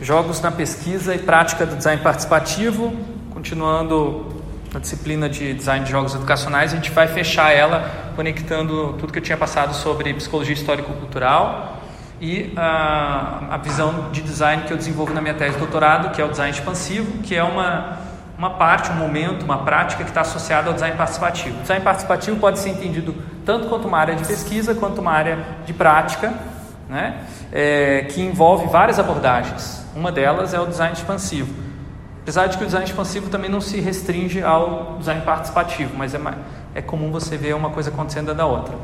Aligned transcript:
Jogos 0.00 0.42
na 0.42 0.50
pesquisa 0.50 1.14
e 1.14 1.18
prática 1.18 1.64
do 1.64 1.74
design 1.74 2.02
participativo, 2.02 2.94
continuando 3.30 4.26
a 4.74 4.78
disciplina 4.78 5.26
de 5.26 5.54
design 5.54 5.86
de 5.86 5.90
jogos 5.90 6.14
educacionais, 6.14 6.74
a 6.74 6.76
gente 6.76 6.90
vai 6.90 7.08
fechar 7.08 7.50
ela 7.50 7.90
conectando 8.14 8.92
tudo 8.98 9.10
que 9.10 9.18
eu 9.18 9.22
tinha 9.22 9.38
passado 9.38 9.74
sobre 9.74 10.12
psicologia 10.12 10.52
histórico-cultural 10.52 11.80
e 12.20 12.52
a, 12.56 13.54
a 13.54 13.56
visão 13.56 14.10
de 14.12 14.20
design 14.20 14.64
que 14.64 14.72
eu 14.72 14.76
desenvolvo 14.76 15.14
na 15.14 15.22
minha 15.22 15.32
tese 15.32 15.54
de 15.54 15.60
doutorado, 15.60 16.14
que 16.14 16.20
é 16.20 16.24
o 16.26 16.28
design 16.28 16.52
expansivo, 16.52 17.22
que 17.22 17.34
é 17.34 17.42
uma, 17.42 17.96
uma 18.36 18.50
parte, 18.50 18.90
um 18.90 18.96
momento, 18.96 19.44
uma 19.44 19.64
prática 19.64 20.04
que 20.04 20.10
está 20.10 20.20
associada 20.20 20.68
ao 20.68 20.74
design 20.74 20.94
participativo. 20.94 21.56
O 21.56 21.62
design 21.62 21.82
participativo 21.82 22.36
pode 22.38 22.58
ser 22.58 22.68
entendido 22.68 23.14
tanto 23.46 23.66
quanto 23.68 23.88
uma 23.88 23.96
área 23.96 24.14
de 24.14 24.26
pesquisa 24.26 24.74
quanto 24.74 25.00
uma 25.00 25.12
área 25.12 25.38
de 25.64 25.72
prática, 25.72 26.34
né? 26.88 27.24
É, 27.52 28.06
que 28.08 28.20
envolve 28.20 28.66
várias 28.66 28.98
abordagens. 28.98 29.84
Uma 29.94 30.12
delas 30.12 30.54
é 30.54 30.60
o 30.60 30.66
design 30.66 30.94
expansivo. 30.94 31.52
Apesar 32.22 32.46
de 32.46 32.58
que 32.58 32.64
o 32.64 32.66
design 32.66 32.86
expansivo 32.86 33.28
também 33.30 33.50
não 33.50 33.60
se 33.60 33.80
restringe 33.80 34.42
ao 34.42 34.96
design 34.98 35.20
participativo, 35.22 35.94
mas 35.96 36.14
é, 36.14 36.18
é 36.74 36.82
comum 36.82 37.10
você 37.10 37.36
ver 37.36 37.54
uma 37.54 37.70
coisa 37.70 37.90
acontecendo 37.90 38.34
da 38.34 38.46
outra. 38.46 38.74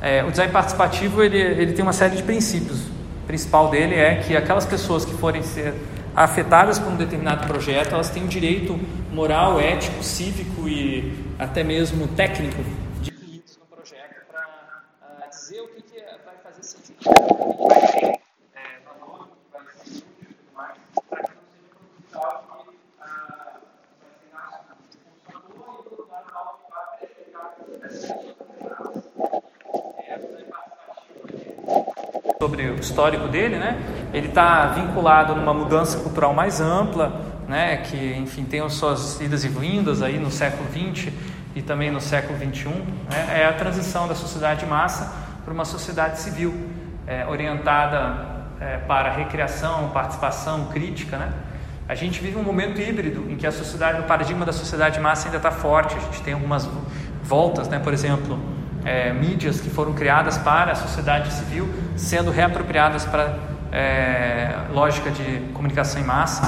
É, 0.00 0.24
o 0.24 0.30
design 0.30 0.52
participativo 0.52 1.22
ele, 1.22 1.38
ele 1.38 1.72
tem 1.74 1.82
uma 1.82 1.92
série 1.92 2.16
de 2.16 2.22
princípios. 2.22 2.80
O 2.80 3.26
principal 3.26 3.68
dele 3.68 3.94
é 3.94 4.16
que 4.16 4.36
aquelas 4.36 4.64
pessoas 4.64 5.04
que 5.04 5.14
forem 5.14 5.42
ser 5.42 5.74
afetadas 6.14 6.78
por 6.78 6.92
um 6.92 6.96
determinado 6.96 7.46
projeto, 7.46 7.94
elas 7.94 8.10
têm 8.10 8.24
o 8.24 8.28
direito 8.28 8.78
moral, 9.12 9.60
ético, 9.60 10.02
cívico 10.02 10.68
e 10.68 11.14
até 11.38 11.62
mesmo 11.62 12.08
técnico 12.08 12.62
sobre 32.42 32.70
o 32.70 32.74
histórico 32.74 33.28
dele, 33.28 33.56
né? 33.56 33.80
Ele 34.12 34.28
está 34.28 34.66
vinculado 34.66 35.34
numa 35.34 35.54
mudança 35.54 35.98
cultural 35.98 36.34
mais 36.34 36.60
ampla, 36.60 37.20
né? 37.48 37.76
Que, 37.78 38.14
enfim, 38.16 38.44
tem 38.44 38.60
as 38.60 38.74
suas 38.74 39.20
idas 39.20 39.44
e 39.44 39.48
vindas 39.48 40.02
aí 40.02 40.18
no 40.18 40.30
século 40.30 40.68
XX 40.70 41.12
e 41.54 41.62
também 41.62 41.90
no 41.90 42.00
século 42.00 42.36
XXI. 42.36 42.68
Né? 42.68 43.42
É 43.42 43.46
a 43.46 43.52
transição 43.52 44.08
da 44.08 44.14
sociedade 44.14 44.60
de 44.60 44.66
massa 44.66 45.12
para 45.44 45.54
uma 45.54 45.64
sociedade 45.64 46.20
civil, 46.20 46.52
é, 47.06 47.26
orientada 47.26 48.32
é, 48.60 48.76
para 48.78 49.10
recriação, 49.10 49.88
participação, 49.88 50.66
crítica, 50.66 51.16
né? 51.16 51.32
A 51.88 51.94
gente 51.94 52.20
vive 52.20 52.38
um 52.38 52.42
momento 52.42 52.80
híbrido 52.80 53.30
em 53.30 53.36
que 53.36 53.46
a 53.46 53.52
sociedade, 53.52 54.00
o 54.00 54.04
paradigma 54.04 54.46
da 54.46 54.52
sociedade 54.52 54.94
de 54.94 55.00
massa 55.00 55.26
ainda 55.26 55.36
está 55.36 55.50
forte. 55.50 55.96
A 55.96 55.98
gente 55.98 56.22
tem 56.22 56.32
algumas 56.32 56.68
voltas, 57.24 57.68
né? 57.68 57.78
Por 57.78 57.92
exemplo, 57.92 58.38
é, 58.84 59.12
mídias 59.12 59.60
que 59.60 59.68
foram 59.68 59.92
criadas 59.92 60.38
para 60.38 60.72
a 60.72 60.74
sociedade 60.74 61.32
civil 61.32 61.68
sendo 61.96 62.30
reapropriadas 62.30 63.04
para 63.04 63.36
é, 63.72 64.54
lógica 64.72 65.10
de 65.10 65.40
comunicação 65.52 66.00
em 66.00 66.04
massa. 66.04 66.42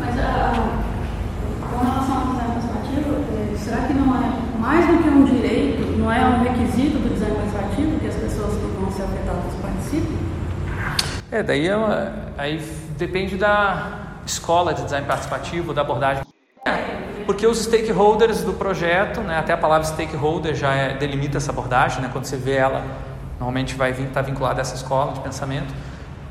Mas 0.00 0.18
a, 0.18 0.52
com 1.60 1.84
relação 1.84 2.16
ao 2.16 2.26
design 2.26 2.52
participativo, 2.54 3.16
é, 3.52 3.56
será 3.56 3.76
que 3.86 3.94
não 3.94 4.16
é 4.16 4.58
mais 4.58 4.86
do 4.86 5.02
que 5.02 5.08
um 5.08 5.24
direito, 5.24 5.98
não 5.98 6.10
é 6.10 6.24
um 6.24 6.42
requisito 6.42 6.98
do 6.98 7.12
design 7.12 7.36
participativo 7.36 8.00
que 8.00 8.08
as 8.08 8.14
pessoas 8.14 8.54
que 8.54 8.66
vão 8.80 8.90
ser 8.90 9.02
É, 11.30 11.42
daí 11.42 11.68
é 11.68 11.74
aí 12.38 12.58
depende 12.96 13.36
da 13.36 14.18
escola 14.24 14.72
de 14.74 14.82
design 14.82 15.06
participativo, 15.06 15.74
da 15.74 15.82
abordagem. 15.82 16.24
É 16.64 16.96
porque 17.26 17.46
os 17.46 17.58
stakeholders 17.58 18.42
do 18.42 18.52
projeto, 18.52 19.20
né, 19.20 19.36
até 19.36 19.52
a 19.52 19.56
palavra 19.56 19.84
stakeholder 19.86 20.54
já 20.54 20.72
é, 20.72 20.94
delimita 20.94 21.36
essa 21.38 21.50
abordagem, 21.50 22.00
né, 22.00 22.08
quando 22.10 22.24
você 22.24 22.36
vê 22.36 22.52
ela, 22.52 22.82
normalmente 23.32 23.74
vai 23.74 23.90
estar 23.90 24.06
tá 24.06 24.22
vinculada 24.22 24.60
a 24.60 24.62
essa 24.62 24.76
escola 24.76 25.12
de 25.12 25.20
pensamento. 25.20 25.74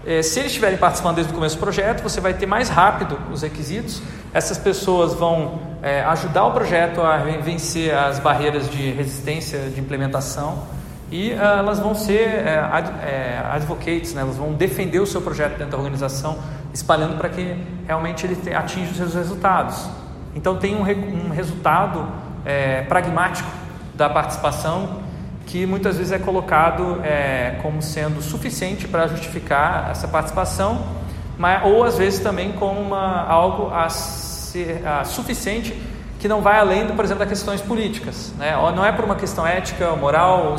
É, 0.05 0.21
se 0.21 0.39
eles 0.39 0.51
estiverem 0.51 0.77
participando 0.77 1.15
desde 1.15 1.33
o 1.33 1.35
começo 1.35 1.57
do 1.57 1.59
projeto, 1.59 2.01
você 2.01 2.21
vai 2.21 2.33
ter 2.33 2.45
mais 2.45 2.69
rápido 2.69 3.19
os 3.31 3.41
requisitos. 3.41 4.01
Essas 4.33 4.57
pessoas 4.57 5.13
vão 5.13 5.59
é, 5.81 6.01
ajudar 6.03 6.45
o 6.45 6.51
projeto 6.51 7.01
a 7.01 7.17
vencer 7.17 7.93
as 7.93 8.19
barreiras 8.19 8.69
de 8.69 8.91
resistência 8.91 9.59
de 9.69 9.79
implementação 9.79 10.63
e 11.11 11.31
uh, 11.31 11.41
elas 11.59 11.79
vão 11.79 11.93
ser 11.93 12.21
é, 12.21 12.59
ad, 12.59 12.89
é, 13.03 13.41
advocates, 13.51 14.13
né? 14.13 14.21
elas 14.21 14.37
vão 14.37 14.53
defender 14.53 14.99
o 14.99 15.05
seu 15.05 15.21
projeto 15.21 15.57
dentro 15.57 15.71
da 15.71 15.77
organização, 15.77 16.37
espalhando 16.73 17.17
para 17.17 17.29
que 17.29 17.55
realmente 17.85 18.25
ele 18.25 18.53
atinja 18.53 18.91
os 18.91 18.97
seus 18.97 19.13
resultados. 19.13 19.87
Então 20.35 20.57
tem 20.57 20.75
um, 20.75 20.81
um 20.81 21.29
resultado 21.29 22.07
é, 22.45 22.81
pragmático 22.83 23.49
da 23.93 24.09
participação 24.09 25.05
que 25.45 25.65
muitas 25.65 25.97
vezes 25.97 26.11
é 26.11 26.19
colocado 26.19 27.01
é, 27.03 27.59
como 27.61 27.81
sendo 27.81 28.21
suficiente 28.21 28.87
para 28.87 29.07
justificar 29.07 29.89
essa 29.91 30.07
participação, 30.07 30.83
mas, 31.37 31.63
ou 31.63 31.83
às 31.83 31.97
vezes 31.97 32.19
também 32.19 32.51
como 32.53 32.79
uma, 32.79 33.23
algo 33.27 33.73
a 33.73 33.89
ser 33.89 34.85
a, 34.85 35.03
suficiente 35.03 35.79
que 36.19 36.27
não 36.27 36.41
vai 36.41 36.57
além, 36.57 36.87
por 36.87 37.05
exemplo, 37.05 37.19
das 37.19 37.29
questões 37.29 37.61
políticas. 37.61 38.33
Né? 38.37 38.55
Não 38.75 38.83
é 38.83 38.91
por 38.91 39.05
uma 39.05 39.15
questão 39.15 39.45
ética, 39.45 39.95
moral 39.95 40.51
ou 40.51 40.57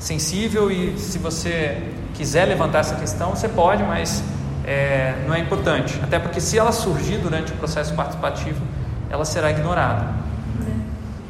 sensível 0.00 0.70
e 0.70 0.98
se 0.98 1.18
você 1.18 1.80
quiser 2.14 2.46
levantar 2.46 2.80
essa 2.80 2.96
questão, 2.96 3.30
você 3.30 3.48
pode, 3.48 3.84
mas 3.84 4.24
é, 4.64 5.14
não 5.26 5.34
é 5.34 5.38
importante. 5.38 6.00
Até 6.02 6.18
porque 6.18 6.40
se 6.40 6.58
ela 6.58 6.72
surgir 6.72 7.18
durante 7.18 7.52
o 7.52 7.56
processo 7.56 7.94
participativo, 7.94 8.60
ela 9.08 9.24
será 9.24 9.50
ignorada. 9.50 10.18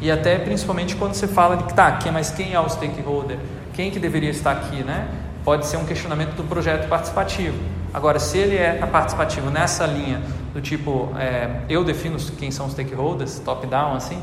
E 0.00 0.10
até 0.10 0.38
principalmente 0.38 0.96
quando 0.96 1.14
você 1.14 1.28
fala 1.28 1.56
de 1.56 1.64
que 1.64 1.74
tá, 1.74 1.92
quem, 1.92 2.10
mas 2.10 2.30
quem 2.30 2.54
é 2.54 2.60
o 2.60 2.68
stakeholder? 2.68 3.38
Quem 3.74 3.90
que 3.90 3.98
deveria 3.98 4.30
estar 4.30 4.52
aqui, 4.52 4.82
né? 4.82 5.08
Pode 5.44 5.66
ser 5.66 5.76
um 5.76 5.84
questionamento 5.84 6.34
do 6.34 6.44
projeto 6.44 6.88
participativo. 6.88 7.56
Agora, 7.92 8.18
se 8.18 8.38
ele 8.38 8.56
é 8.56 8.74
participativo 8.86 9.50
nessa 9.50 9.84
linha 9.84 10.22
do 10.54 10.60
tipo, 10.60 11.12
é, 11.18 11.62
eu 11.68 11.82
defino 11.82 12.16
quem 12.38 12.50
são 12.50 12.66
os 12.66 12.72
stakeholders, 12.72 13.40
top-down, 13.40 13.94
assim, 13.94 14.22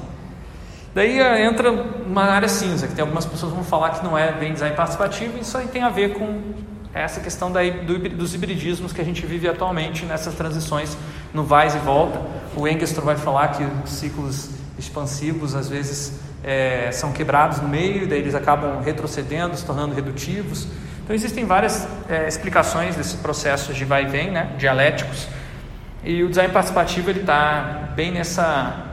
daí 0.94 1.20
é, 1.20 1.46
entra 1.46 1.72
uma 1.72 2.24
área 2.24 2.48
cinza, 2.48 2.88
que 2.88 2.94
tem 2.94 3.02
algumas 3.02 3.26
pessoas 3.26 3.52
que 3.52 3.56
vão 3.56 3.66
falar 3.66 3.92
que 3.92 4.04
não 4.04 4.18
é 4.18 4.32
bem 4.32 4.54
design 4.54 4.76
participativo, 4.76 5.38
e 5.38 5.42
isso 5.42 5.58
aí 5.58 5.68
tem 5.68 5.84
a 5.84 5.90
ver 5.90 6.14
com 6.14 6.54
essa 6.94 7.20
questão 7.20 7.52
daí 7.52 7.72
do, 7.72 7.98
dos 8.10 8.34
hibridismos 8.34 8.92
que 8.92 9.02
a 9.02 9.04
gente 9.04 9.26
vive 9.26 9.48
atualmente 9.48 10.06
nessas 10.06 10.34
transições 10.34 10.98
no 11.34 11.44
vai 11.44 11.68
e 11.68 11.80
volta. 11.80 12.20
O 12.56 12.68
Engstrom 12.68 13.06
vai 13.06 13.16
falar 13.16 13.50
que 13.50 13.64
os 13.64 13.92
ciclos 13.92 14.50
expansivos 14.78 15.56
às 15.56 15.70
vezes 15.70 16.20
é, 16.44 16.92
são 16.92 17.12
quebrados 17.12 17.60
no 17.62 17.68
meio, 17.68 18.08
daí 18.08 18.20
eles 18.20 18.36
acabam 18.36 18.82
retrocedendo, 18.82 19.56
se 19.56 19.66
tornando 19.66 19.94
redutivos. 19.94 20.68
Então 21.04 21.16
existem 21.16 21.46
várias 21.46 21.88
é, 22.10 22.28
explicações 22.28 22.96
desses 22.96 23.16
processos 23.16 23.76
de 23.76 23.86
vai 23.86 24.04
e 24.04 24.08
vem, 24.08 24.32
né, 24.32 24.56
dialéticos. 24.58 25.28
E 26.04 26.24
o 26.24 26.30
design 26.30 26.52
participativo 26.54 27.10
ele 27.10 27.22
está 27.22 27.92
bem 27.96 28.12
nessa 28.12 28.86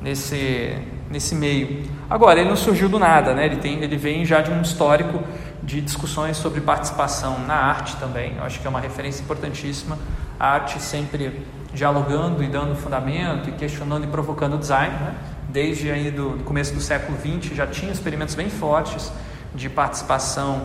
nesse 0.00 0.76
nesse 1.10 1.34
meio. 1.34 1.90
Agora 2.08 2.40
ele 2.40 2.48
não 2.48 2.56
surgiu 2.56 2.88
do 2.88 2.98
nada, 2.98 3.34
né? 3.34 3.46
Ele 3.46 3.56
tem 3.56 3.82
ele 3.82 3.96
vem 3.96 4.24
já 4.24 4.40
de 4.40 4.50
um 4.50 4.62
histórico 4.62 5.20
de 5.62 5.80
discussões 5.80 6.36
sobre 6.36 6.60
participação 6.60 7.40
na 7.46 7.54
arte 7.54 7.96
também. 7.96 8.36
Eu 8.36 8.44
acho 8.44 8.60
que 8.60 8.66
é 8.66 8.70
uma 8.70 8.80
referência 8.80 9.22
importantíssima. 9.22 9.98
A 10.38 10.52
arte 10.52 10.80
sempre 10.80 11.44
dialogando 11.74 12.42
e 12.42 12.46
dando 12.46 12.74
fundamento 12.76 13.48
e 13.48 13.52
questionando 13.52 14.04
e 14.04 14.06
provocando 14.06 14.54
o 14.54 14.58
design. 14.58 14.94
Né? 14.94 15.14
Desde 15.48 15.90
aí 15.90 16.10
do, 16.10 16.38
do 16.38 16.44
começo 16.44 16.72
do 16.72 16.80
século 16.80 17.18
XX 17.18 17.54
já 17.54 17.66
tinha 17.66 17.92
experimentos 17.92 18.34
bem 18.34 18.48
fortes 18.48 19.12
de 19.54 19.68
participação 19.68 20.62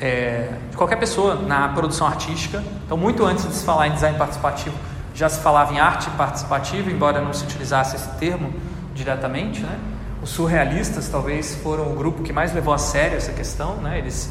é, 0.00 0.54
de 0.70 0.76
qualquer 0.76 0.96
pessoa 0.96 1.34
na 1.34 1.68
produção 1.68 2.06
artística. 2.06 2.62
Então, 2.86 2.96
muito 2.96 3.24
antes 3.24 3.46
de 3.46 3.54
se 3.54 3.64
falar 3.64 3.88
em 3.88 3.92
design 3.92 4.16
participativo, 4.16 4.74
já 5.14 5.28
se 5.28 5.40
falava 5.40 5.74
em 5.74 5.78
arte 5.78 6.08
participativa, 6.10 6.90
embora 6.90 7.20
não 7.20 7.34
se 7.34 7.44
utilizasse 7.44 7.96
esse 7.96 8.08
termo 8.18 8.52
diretamente, 9.00 9.60
né? 9.60 9.78
Os 10.22 10.30
surrealistas 10.30 11.08
talvez 11.08 11.54
foram 11.56 11.90
o 11.92 11.96
grupo 11.96 12.22
que 12.22 12.32
mais 12.32 12.52
levou 12.52 12.74
a 12.74 12.78
sério 12.78 13.16
essa 13.16 13.32
questão, 13.32 13.76
né? 13.76 13.98
Eles, 13.98 14.30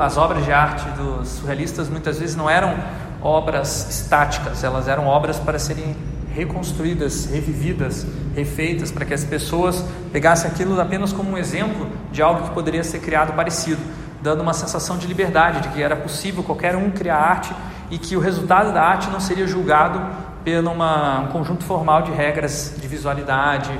as 0.00 0.16
obras 0.16 0.44
de 0.44 0.52
arte 0.52 0.88
dos 0.90 1.28
surrealistas 1.28 1.88
muitas 1.88 2.18
vezes 2.18 2.34
não 2.34 2.50
eram 2.50 2.74
obras 3.22 3.88
estáticas, 3.88 4.64
elas 4.64 4.88
eram 4.88 5.06
obras 5.06 5.38
para 5.38 5.58
serem 5.58 5.96
reconstruídas, 6.34 7.26
revividas, 7.26 8.06
refeitas, 8.34 8.90
para 8.90 9.04
que 9.04 9.14
as 9.14 9.24
pessoas 9.24 9.84
pegassem 10.12 10.50
aquilo 10.50 10.80
apenas 10.80 11.12
como 11.12 11.30
um 11.30 11.38
exemplo 11.38 11.86
de 12.10 12.22
algo 12.22 12.48
que 12.48 12.50
poderia 12.50 12.82
ser 12.82 13.00
criado 13.00 13.32
parecido, 13.34 13.80
dando 14.22 14.40
uma 14.40 14.52
sensação 14.52 14.98
de 14.98 15.06
liberdade, 15.06 15.60
de 15.60 15.68
que 15.68 15.82
era 15.82 15.96
possível 15.96 16.42
qualquer 16.42 16.76
um 16.76 16.90
criar 16.90 17.18
arte 17.18 17.52
e 17.90 17.98
que 17.98 18.16
o 18.16 18.20
resultado 18.20 18.72
da 18.72 18.82
arte 18.82 19.10
não 19.10 19.20
seria 19.20 19.46
julgado 19.46 20.00
pelo 20.44 20.70
um 20.70 21.26
conjunto 21.32 21.64
formal 21.64 22.02
de 22.02 22.12
regras 22.12 22.74
de 22.80 22.88
visualidade, 22.88 23.70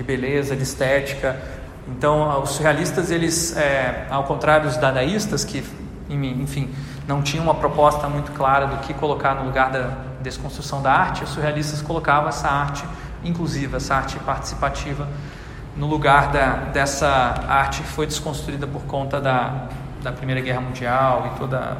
de 0.00 0.02
beleza, 0.02 0.56
de 0.56 0.62
estética. 0.62 1.38
Então, 1.86 2.42
os 2.42 2.50
surrealistas, 2.50 3.10
eles, 3.10 3.54
é, 3.56 4.06
ao 4.08 4.24
contrário 4.24 4.66
dos 4.66 4.78
dadaístas, 4.78 5.44
que, 5.44 5.62
enfim, 6.08 6.70
não 7.06 7.20
tinham 7.22 7.44
uma 7.44 7.54
proposta 7.54 8.08
muito 8.08 8.32
clara 8.32 8.66
do 8.66 8.78
que 8.78 8.94
colocar 8.94 9.34
no 9.34 9.44
lugar 9.44 9.70
da 9.70 9.90
desconstrução 10.22 10.80
da 10.80 10.92
arte, 10.92 11.24
os 11.24 11.30
surrealistas 11.30 11.82
colocavam 11.82 12.28
essa 12.28 12.48
arte 12.48 12.82
inclusiva, 13.22 13.76
essa 13.76 13.94
arte 13.94 14.18
participativa, 14.20 15.06
no 15.76 15.86
lugar 15.86 16.32
da, 16.32 16.52
dessa 16.72 17.08
arte 17.46 17.82
que 17.82 17.88
foi 17.88 18.06
desconstruída 18.06 18.66
por 18.66 18.82
conta 18.82 19.20
da, 19.20 19.68
da 20.02 20.12
Primeira 20.12 20.40
Guerra 20.40 20.62
Mundial 20.62 21.32
e 21.34 21.38
toda, 21.38 21.76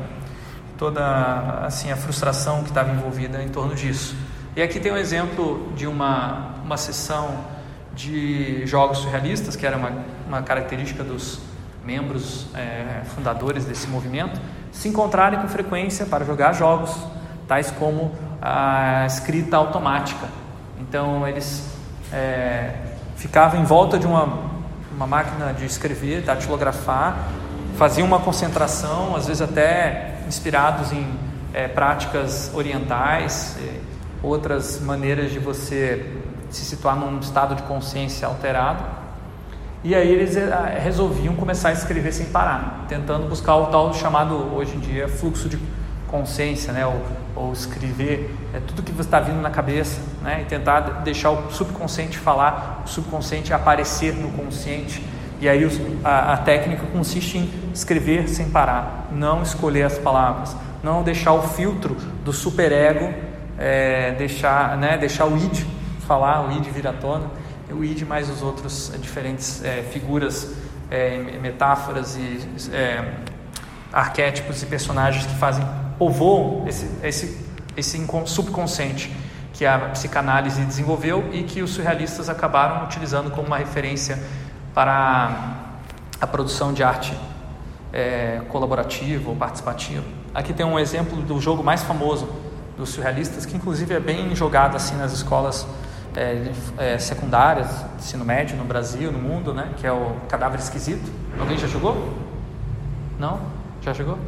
toda 0.76 1.64
assim, 1.64 1.90
a 1.90 1.96
frustração 1.96 2.62
que 2.62 2.68
estava 2.68 2.90
envolvida 2.90 3.42
em 3.42 3.48
torno 3.48 3.74
disso. 3.74 4.14
E 4.54 4.62
aqui 4.62 4.78
tem 4.78 4.92
um 4.92 4.96
exemplo 4.96 5.72
de 5.74 5.86
uma, 5.86 6.56
uma 6.64 6.76
sessão 6.76 7.59
de 8.00 8.66
jogos 8.66 8.98
surrealistas, 8.98 9.54
que 9.56 9.66
era 9.66 9.76
uma, 9.76 9.92
uma 10.26 10.42
característica 10.42 11.04
dos 11.04 11.40
membros 11.84 12.46
é, 12.54 13.02
fundadores 13.14 13.64
desse 13.64 13.88
movimento, 13.88 14.40
se 14.72 14.88
encontrarem 14.88 15.40
com 15.40 15.48
frequência 15.48 16.06
para 16.06 16.24
jogar 16.24 16.52
jogos, 16.52 16.94
tais 17.46 17.70
como 17.70 18.12
a 18.40 19.04
escrita 19.06 19.56
automática. 19.56 20.28
Então, 20.80 21.26
eles 21.28 21.68
é, 22.12 22.74
ficavam 23.16 23.60
em 23.60 23.64
volta 23.64 23.98
de 23.98 24.06
uma, 24.06 24.50
uma 24.94 25.06
máquina 25.06 25.52
de 25.52 25.66
escrever, 25.66 26.22
datilografar, 26.22 27.28
faziam 27.76 28.06
uma 28.06 28.20
concentração, 28.20 29.14
às 29.14 29.26
vezes 29.26 29.42
até 29.42 30.20
inspirados 30.26 30.92
em 30.92 31.06
é, 31.52 31.68
práticas 31.68 32.50
orientais, 32.54 33.56
outras 34.22 34.80
maneiras 34.80 35.30
de 35.32 35.38
você 35.38 36.19
se 36.50 36.64
situar 36.64 36.96
num 36.96 37.18
estado 37.20 37.54
de 37.54 37.62
consciência 37.62 38.26
alterado. 38.26 38.82
E 39.82 39.94
aí 39.94 40.12
eles 40.12 40.36
eh, 40.36 40.80
resolviam 40.82 41.34
começar 41.34 41.70
a 41.70 41.72
escrever 41.72 42.12
sem 42.12 42.26
parar, 42.26 42.84
tentando 42.86 43.26
buscar 43.26 43.56
o 43.56 43.66
tal 43.66 43.94
chamado 43.94 44.34
hoje 44.54 44.76
em 44.76 44.80
dia 44.80 45.08
fluxo 45.08 45.48
de 45.48 45.58
consciência, 46.06 46.72
né? 46.72 46.84
ou, 46.84 47.00
ou 47.34 47.52
escrever 47.52 48.36
é, 48.52 48.60
tudo 48.60 48.82
que 48.82 48.92
está 49.00 49.20
vindo 49.20 49.40
na 49.40 49.48
cabeça, 49.48 50.00
né? 50.22 50.42
e 50.42 50.44
tentar 50.44 50.80
deixar 51.02 51.30
o 51.30 51.50
subconsciente 51.50 52.18
falar, 52.18 52.82
o 52.84 52.88
subconsciente 52.88 53.54
aparecer 53.54 54.14
no 54.14 54.30
consciente. 54.32 55.02
E 55.40 55.48
aí 55.48 55.66
a, 56.04 56.34
a 56.34 56.36
técnica 56.36 56.84
consiste 56.92 57.38
em 57.38 57.50
escrever 57.72 58.28
sem 58.28 58.50
parar, 58.50 59.08
não 59.10 59.42
escolher 59.42 59.84
as 59.84 59.96
palavras, 59.96 60.54
não 60.82 61.02
deixar 61.02 61.32
o 61.32 61.42
filtro 61.42 61.96
do 62.22 62.32
superego, 62.32 63.14
é, 63.56 64.12
deixar, 64.12 64.76
né? 64.76 64.98
deixar 64.98 65.24
o 65.24 65.36
id 65.38 65.64
falar, 66.10 66.44
o 66.44 66.50
id 66.50 66.64
vir 66.64 66.88
à 66.88 66.92
tona, 66.92 67.30
o 67.70 67.84
id 67.84 68.02
mais 68.02 68.28
os 68.28 68.42
outros 68.42 68.92
é, 68.92 68.98
diferentes 68.98 69.62
é, 69.64 69.84
figuras, 69.92 70.52
é, 70.90 71.38
metáforas 71.40 72.16
e 72.16 72.48
arquétipos 73.92 74.60
e 74.60 74.66
personagens 74.66 75.24
que 75.24 75.34
fazem 75.36 75.64
povoam 75.96 76.66
esse, 76.66 76.90
esse, 77.04 77.46
esse 77.76 78.06
subconsciente 78.26 79.14
que 79.52 79.64
a 79.64 79.78
psicanálise 79.90 80.64
desenvolveu 80.64 81.30
e 81.32 81.44
que 81.44 81.62
os 81.62 81.70
surrealistas 81.70 82.28
acabaram 82.28 82.84
utilizando 82.86 83.30
como 83.30 83.46
uma 83.46 83.58
referência 83.58 84.18
para 84.74 85.68
a, 86.20 86.26
produção 86.26 86.72
de 86.72 86.82
arte 86.82 87.16
é, 87.92 88.40
colaborativa 88.48 89.30
ou 89.30 89.36
participativa. 89.36 90.02
Aqui 90.34 90.52
tem 90.52 90.66
um 90.66 90.76
exemplo 90.76 91.22
do 91.22 91.40
jogo 91.40 91.62
mais 91.62 91.84
famoso 91.84 92.28
dos 92.76 92.88
surrealistas, 92.88 93.46
que 93.46 93.56
inclusive 93.56 93.94
é 93.94 94.00
bem 94.00 94.34
jogado 94.34 94.74
assim 94.74 94.96
nas 94.96 95.12
escolas 95.12 95.64
é, 96.16 96.50
é, 96.78 96.98
secundárias, 96.98 97.84
ensino 97.98 98.24
médio 98.24 98.56
no 98.56 98.64
Brasil, 98.64 99.12
no 99.12 99.18
mundo, 99.18 99.54
né? 99.54 99.70
Que 99.76 99.86
é 99.86 99.92
o 99.92 100.16
cadáver 100.28 100.58
esquisito. 100.58 101.10
Alguém 101.38 101.56
já 101.56 101.66
jogou? 101.66 102.12
Não? 103.18 103.40
Já 103.82 103.92
jogou? 103.92 104.18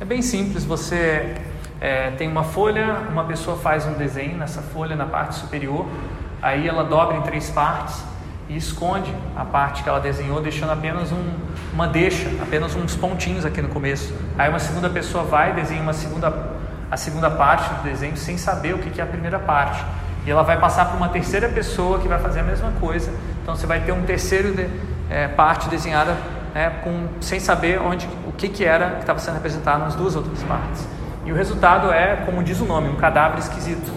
É 0.00 0.04
bem 0.04 0.22
simples. 0.22 0.64
Você 0.64 1.34
é, 1.80 2.10
tem 2.12 2.28
uma 2.28 2.44
folha, 2.44 2.98
uma 3.10 3.24
pessoa 3.24 3.56
faz 3.56 3.86
um 3.86 3.94
desenho 3.94 4.36
nessa 4.36 4.62
folha 4.62 4.94
na 4.94 5.06
parte 5.06 5.34
superior, 5.36 5.86
aí 6.40 6.68
ela 6.68 6.84
dobra 6.84 7.16
em 7.16 7.22
três 7.22 7.50
partes 7.50 8.02
e 8.48 8.56
esconde 8.56 9.12
a 9.34 9.44
parte 9.44 9.82
que 9.82 9.88
ela 9.88 10.00
desenhou, 10.00 10.40
deixando 10.40 10.72
apenas 10.72 11.10
um, 11.10 11.24
uma 11.72 11.88
deixa, 11.88 12.28
apenas 12.42 12.74
uns 12.76 12.94
pontinhos 12.94 13.44
aqui 13.44 13.60
no 13.62 13.68
começo. 13.68 14.14
Aí 14.38 14.48
uma 14.48 14.58
segunda 14.58 14.90
pessoa 14.90 15.24
vai 15.24 15.52
desenha 15.54 15.82
uma 15.82 15.92
segunda 15.92 16.54
a 16.90 16.96
segunda 16.96 17.30
parte 17.30 17.72
do 17.74 17.82
desenho 17.82 18.16
sem 18.16 18.38
saber 18.38 18.74
o 18.74 18.78
que 18.78 19.00
é 19.00 19.04
a 19.04 19.06
primeira 19.06 19.38
parte 19.38 19.82
e 20.26 20.30
ela 20.30 20.42
vai 20.42 20.58
passar 20.58 20.86
para 20.86 20.96
uma 20.96 21.08
terceira 21.08 21.48
pessoa 21.48 21.98
que 21.98 22.08
vai 22.08 22.18
fazer 22.18 22.40
a 22.40 22.42
mesma 22.42 22.70
coisa. 22.80 23.12
Então 23.42 23.54
você 23.54 23.66
vai 23.66 23.80
ter 23.80 23.92
um 23.92 24.02
terceiro 24.02 24.54
de, 24.54 24.68
é, 25.10 25.28
parte 25.28 25.68
desenhada 25.68 26.16
né, 26.54 26.70
com, 26.82 27.08
sem 27.20 27.38
saber 27.38 27.80
onde, 27.80 28.08
o 28.26 28.32
que, 28.32 28.48
que 28.48 28.64
era 28.64 28.90
que 28.92 29.00
estava 29.00 29.18
sendo 29.18 29.34
representado 29.34 29.80
nas 29.80 29.94
duas 29.94 30.16
outras 30.16 30.42
partes. 30.44 30.86
E 31.26 31.32
o 31.32 31.34
resultado 31.34 31.90
é, 31.92 32.16
como 32.24 32.42
diz 32.42 32.60
o 32.60 32.64
nome, 32.64 32.88
um 32.88 32.96
cadáver 32.96 33.38
esquisito. 33.38 33.92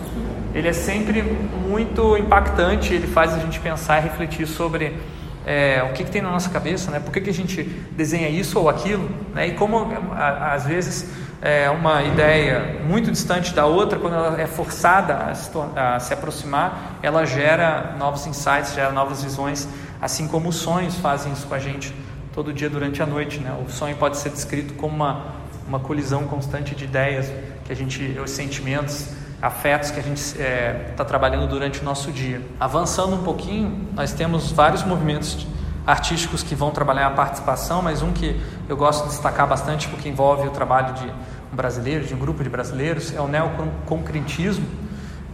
Ele 0.54 0.68
é 0.68 0.74
sempre 0.74 1.22
muito 1.22 2.18
impactante, 2.18 2.94
ele 2.94 3.08
faz 3.08 3.34
a 3.34 3.40
gente 3.40 3.60
pensar 3.60 4.00
e 4.00 4.04
refletir 4.04 4.48
sobre 4.48 4.98
é, 5.46 5.84
o 5.90 5.94
que, 5.94 6.04
que, 6.04 6.12
tem 6.12 6.22
na 6.22 6.32
nossa 6.32 6.50
cabeça, 6.50 6.90
né? 6.90 7.00
por 7.00 7.12
que, 7.12 7.22
que 7.22 7.30
a 7.30 7.34
gente 7.34 7.64
desenha 7.92 8.28
isso 8.28 8.60
ou 8.60 8.68
aquilo, 8.68 9.10
né? 9.34 9.48
e 9.48 9.52
como 9.52 9.88
às 10.16 10.66
vezes 10.66 11.10
é, 11.42 11.70
uma 11.70 12.04
ideia 12.04 12.80
muito 12.88 13.12
distante 13.12 13.54
da 13.54 13.66
outra, 13.66 14.00
quando 14.00 14.16
ela 14.16 14.42
é 14.42 14.48
forçada 14.48 15.16
a 15.16 15.36
se, 15.36 15.52
a 15.76 16.00
se, 16.00 16.14
aproximar, 16.14 17.00
ela 17.02 17.26
gera 17.26 17.96
novos 17.98 18.26
insights, 18.26 18.74
gera 18.74 18.92
novas 18.92 19.24
visões, 19.24 19.68
assim 20.02 20.28
como 20.28 20.50
os 20.50 20.56
sonhos 20.56 20.96
fazem 20.96 21.32
isso 21.34 21.48
com 21.48 21.54
a 21.54 21.60
gente 21.60 21.94
todo 22.34 22.54
dia 22.54 22.70
durante 22.70 23.02
a 23.02 23.06
noite. 23.06 23.40
Né? 23.40 23.56
O 23.66 23.70
sonho 23.70 23.96
pode 23.96 24.18
ser 24.18 24.30
descrito 24.30 24.74
como 24.74 24.96
uma, 24.96 25.26
uma 25.68 25.80
colisão 25.80 26.24
constante 26.24 26.76
de 26.76 26.86
ideias, 26.86 27.32
que 27.66 27.72
a 27.72 27.76
gente, 27.76 28.18
os 28.24 28.32
sentimentos, 28.32 29.10
afetos 29.42 29.92
que 29.92 30.00
a 30.00 30.04
gente 30.04 30.20
está 30.20 30.44
é, 30.44 30.94
tá 30.96 31.06
trabalhando 31.06 31.48
durante 31.48 31.82
o 31.82 31.84
nosso 31.84 32.12
dia. 32.12 32.42
Avançando 32.60 33.16
um 33.16 33.24
pouquinho, 33.24 33.88
nós 33.94 34.12
temos 34.12 34.52
vários 34.52 34.84
movimentos 34.84 35.46
artísticos 35.88 36.44
que 36.44 36.54
vão 36.54 36.70
trabalhar 36.70 37.08
a 37.08 37.12
participação, 37.12 37.82
mas 37.82 38.02
um 38.02 38.12
que 38.12 38.40
eu 38.68 38.76
gosto 38.76 39.04
de 39.06 39.12
destacar 39.12 39.48
bastante 39.48 39.88
porque 39.88 40.10
envolve 40.10 40.46
o 40.46 40.52
trabalho 40.52 40.94
de 40.94 41.06
um 41.52 41.56
brasileiro, 41.56 42.06
de 42.06 42.14
um 42.14 42.20
grupo 42.20 42.44
de 42.44 42.50
brasileiros, 42.50 43.16
é 43.16 43.22
o 43.22 43.28
neoconcretismo, 43.28 44.66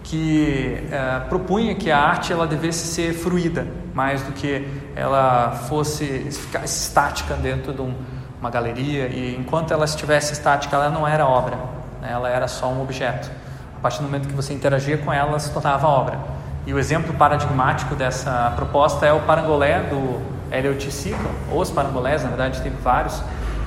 que 0.03 0.85
é, 0.91 1.21
propunha 1.27 1.73
que 1.73 1.89
a 1.89 1.97
arte 1.97 2.31
ela 2.31 2.45
devesse 2.45 2.85
ser 2.85 3.13
fruída, 3.13 3.65
mais 3.95 4.21
do 4.21 4.31
que 4.33 4.67
ela 4.95 5.51
fosse 5.67 6.27
estática 6.63 7.33
dentro 7.33 7.73
de 7.73 7.81
um, 7.81 7.95
uma 8.39 8.51
galeria, 8.51 9.07
e 9.07 9.35
enquanto 9.35 9.73
ela 9.73 9.85
estivesse 9.85 10.33
estática, 10.33 10.75
ela 10.75 10.89
não 10.89 11.07
era 11.07 11.25
obra, 11.25 11.55
né? 11.99 12.09
ela 12.11 12.29
era 12.29 12.47
só 12.47 12.67
um 12.67 12.79
objeto. 12.79 13.31
A 13.75 13.79
partir 13.79 13.99
do 13.99 14.03
momento 14.03 14.27
que 14.27 14.35
você 14.35 14.53
interagia 14.53 14.99
com 14.99 15.11
ela, 15.11 15.29
ela 15.29 15.39
se 15.39 15.51
tornava 15.51 15.87
obra. 15.87 16.19
E 16.65 16.73
o 16.73 16.77
exemplo 16.79 17.13
paradigmático 17.15 17.95
dessa 17.95 18.53
proposta 18.55 19.05
é 19.05 19.11
o 19.11 19.21
parangolé 19.21 19.81
do 19.81 20.32
Eleuticiclo, 20.53 21.29
ou 21.51 21.61
os 21.61 21.71
parangolés, 21.71 22.23
na 22.23 22.29
verdade 22.29 22.61
teve 22.61 22.75
vários, 22.81 23.21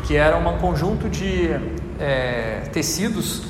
que 0.07 0.17
era 0.17 0.37
um 0.37 0.59
conjunto 0.59 1.09
de 1.09 1.51
é, 1.99 2.63
tecidos 2.73 3.43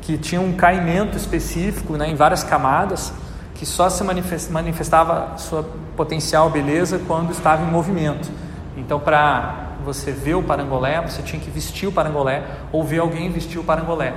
que 0.00 0.18
tinham 0.18 0.44
um 0.44 0.52
caimento 0.52 1.16
específico 1.16 1.96
né, 1.96 2.08
em 2.08 2.14
várias 2.14 2.42
camadas, 2.42 3.12
que 3.54 3.64
só 3.64 3.88
se 3.88 4.02
manifestava 4.50 5.38
sua 5.38 5.64
potencial 5.96 6.50
beleza 6.50 7.00
quando 7.06 7.30
estava 7.30 7.62
em 7.62 7.70
movimento. 7.70 8.28
Então, 8.76 8.98
para 8.98 9.68
você 9.84 10.10
ver 10.10 10.34
o 10.34 10.42
parangolé, 10.42 11.00
você 11.00 11.22
tinha 11.22 11.40
que 11.40 11.50
vestir 11.50 11.88
o 11.88 11.92
parangolé 11.92 12.42
ou 12.72 12.82
ver 12.82 12.98
alguém 12.98 13.30
vestir 13.30 13.58
o 13.58 13.64
parangolé. 13.64 14.14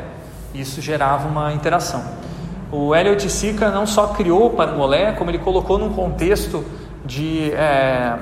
Isso 0.53 0.81
gerava 0.81 1.27
uma 1.27 1.53
interação. 1.53 2.03
O 2.71 2.95
Elliot 2.95 3.29
Sica 3.29 3.69
não 3.69 3.85
só 3.85 4.07
criou 4.07 4.47
o 4.47 4.49
parangolé, 4.51 5.11
como 5.11 5.29
ele 5.29 5.37
colocou 5.37 5.77
num 5.77 5.93
contexto 5.93 6.65
de 7.05 7.51
é, 7.51 8.17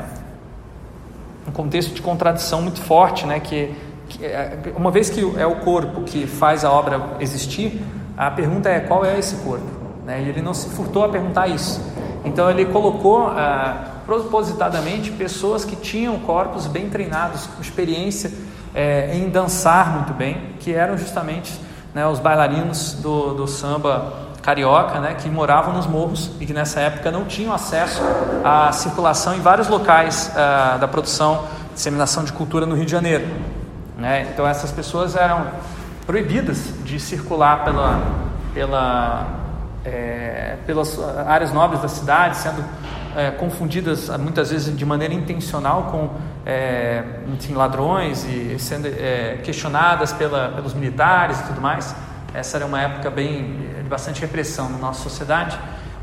um 1.48 1.52
contexto 1.52 1.94
de 1.94 2.02
contradição 2.02 2.62
muito 2.62 2.82
forte, 2.82 3.26
né? 3.26 3.40
Que, 3.40 3.74
que, 4.10 4.26
é, 4.26 4.58
uma 4.76 4.92
vez 4.92 5.10
que 5.10 5.22
é 5.38 5.46
o 5.46 5.58
corpo 5.58 6.02
que 6.04 6.26
faz 6.26 6.64
a 6.64 6.72
obra 6.72 7.18
existir, 7.20 7.82
a 8.18 8.30
pergunta 8.32 8.70
é 8.70 8.80
qual 8.80 9.04
é 9.06 9.18
esse 9.18 9.36
corpo, 9.38 9.66
né? 10.06 10.22
E 10.22 10.30
ele 10.30 10.42
não 10.42 10.54
se 10.54 10.70
furtou 10.70 11.04
a 11.04 11.10
perguntar 11.10 11.48
isso. 11.48 11.82
Então 12.26 12.50
ele 12.50 12.66
colocou 12.66 13.28
ah, 13.28 13.94
propositadamente 14.06 15.12
pessoas 15.12 15.66
que 15.66 15.76
tinham 15.76 16.18
corpos 16.20 16.68
bem 16.68 16.90
treinados, 16.90 17.48
com 17.48 17.62
experiência 17.62 18.32
é, 18.74 19.16
em 19.16 19.30
dançar 19.30 19.94
muito 19.94 20.14
bem, 20.14 20.56
que 20.60 20.74
eram 20.74 20.98
justamente 20.98 21.54
né, 21.94 22.08
os 22.08 22.20
bailarinos 22.20 22.94
do, 22.94 23.34
do 23.34 23.48
samba 23.48 24.33
carioca, 24.44 25.00
né, 25.00 25.16
que 25.16 25.30
moravam 25.30 25.74
nos 25.74 25.88
morros 25.88 26.30
e 26.40 26.46
que 26.46 26.54
nessa 26.54 26.82
época 26.82 27.10
não 27.10 27.24
tinham 27.24 27.54
acesso 27.54 28.02
à 28.44 28.72
circulação 28.74 29.34
em 29.34 29.40
vários 29.40 29.70
locais 29.70 30.30
uh, 30.36 30.78
da 30.78 30.88
produção, 30.88 31.46
disseminação 31.74 32.26
de 32.26 32.34
cultura 32.34 32.66
no 32.66 32.76
Rio 32.76 32.86
de 32.86 32.92
Janeiro. 32.92 33.26
Né? 33.98 34.28
Então 34.32 34.46
essas 34.46 34.70
pessoas 34.70 35.16
eram 35.16 35.48
proibidas 36.06 36.74
de 36.84 37.00
circular 37.00 37.64
pela, 37.64 38.02
pela, 38.54 39.28
é, 39.86 40.58
pelas 40.68 41.00
áreas 41.26 41.54
nobres 41.54 41.82
da 41.82 41.88
cidade, 41.88 42.36
sendo 42.36 42.62
é, 43.16 43.32
confundidas 43.32 44.10
muitas 44.18 44.52
vezes 44.52 44.76
de 44.76 44.86
maneira 44.86 45.14
intencional 45.14 45.84
com 45.84 46.10
é, 46.46 47.02
enfim, 47.34 47.54
ladrões 47.54 48.26
e 48.26 48.60
sendo 48.60 48.90
questionadas 49.42 50.12
pela, 50.12 50.50
pelos 50.50 50.74
militares 50.74 51.40
e 51.40 51.44
tudo 51.44 51.62
mais. 51.62 51.96
Essa 52.34 52.58
era 52.58 52.66
uma 52.66 52.82
época 52.82 53.10
bem 53.10 53.73
bastante 53.94 54.20
repressão 54.22 54.70
na 54.70 54.78
nossa 54.78 55.04
sociedade. 55.04 55.58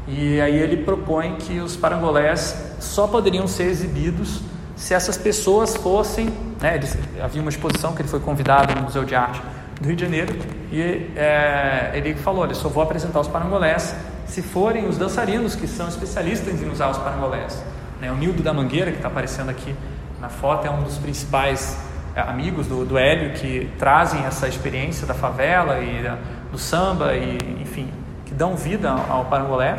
E 0.06 0.40
aí 0.40 0.56
ele 0.56 0.78
propõe 0.78 1.34
que 1.36 1.58
os 1.58 1.76
parangolés 1.76 2.56
só 2.78 3.06
poderiam 3.08 3.46
ser 3.48 3.64
exibidos 3.64 4.40
se 4.76 4.94
essas 4.94 5.18
pessoas 5.18 5.76
fossem. 5.76 6.26
Né, 6.60 6.76
ele, 6.76 6.86
havia 7.20 7.40
uma 7.42 7.50
exposição 7.50 7.92
que 7.92 8.02
ele 8.02 8.08
foi 8.08 8.20
convidado 8.20 8.74
no 8.74 8.82
Museu 8.82 9.04
de 9.04 9.14
Arte 9.14 9.42
do 9.80 9.86
Rio 9.86 9.96
de 9.96 10.02
Janeiro 10.02 10.36
e 10.70 11.10
é, 11.16 11.90
ele 11.94 12.14
falou: 12.14 12.42
Olha, 12.42 12.54
só 12.54 12.68
vou 12.68 12.82
apresentar 12.82 13.20
os 13.20 13.28
parangolés 13.28 13.94
se 14.26 14.40
forem 14.40 14.86
os 14.88 14.96
dançarinos 14.96 15.56
que 15.56 15.66
são 15.66 15.88
especialistas 15.88 16.62
em 16.62 16.70
usar 16.70 16.90
os 16.90 16.98
parangolés. 16.98 17.62
Né, 18.00 18.10
o 18.12 18.16
Nildo 18.16 18.42
da 18.42 18.52
Mangueira, 18.52 18.92
que 18.92 18.98
está 18.98 19.08
aparecendo 19.08 19.50
aqui 19.50 19.74
na 20.20 20.28
foto, 20.28 20.66
é 20.66 20.70
um 20.70 20.82
dos 20.82 20.96
principais 20.96 21.76
é, 22.14 22.20
amigos 22.20 22.66
do, 22.66 22.84
do 22.84 22.96
Hélio 22.96 23.32
que 23.34 23.70
trazem 23.78 24.24
essa 24.24 24.46
experiência 24.48 25.06
da 25.06 25.14
favela 25.14 25.80
e 25.80 26.02
da, 26.02 26.18
do 26.50 26.58
samba 26.58 27.14
e 27.14 27.38
enfim 27.60 27.90
que 28.24 28.34
dão 28.34 28.56
vida 28.56 28.90
ao, 28.90 29.24
parangolé 29.24 29.76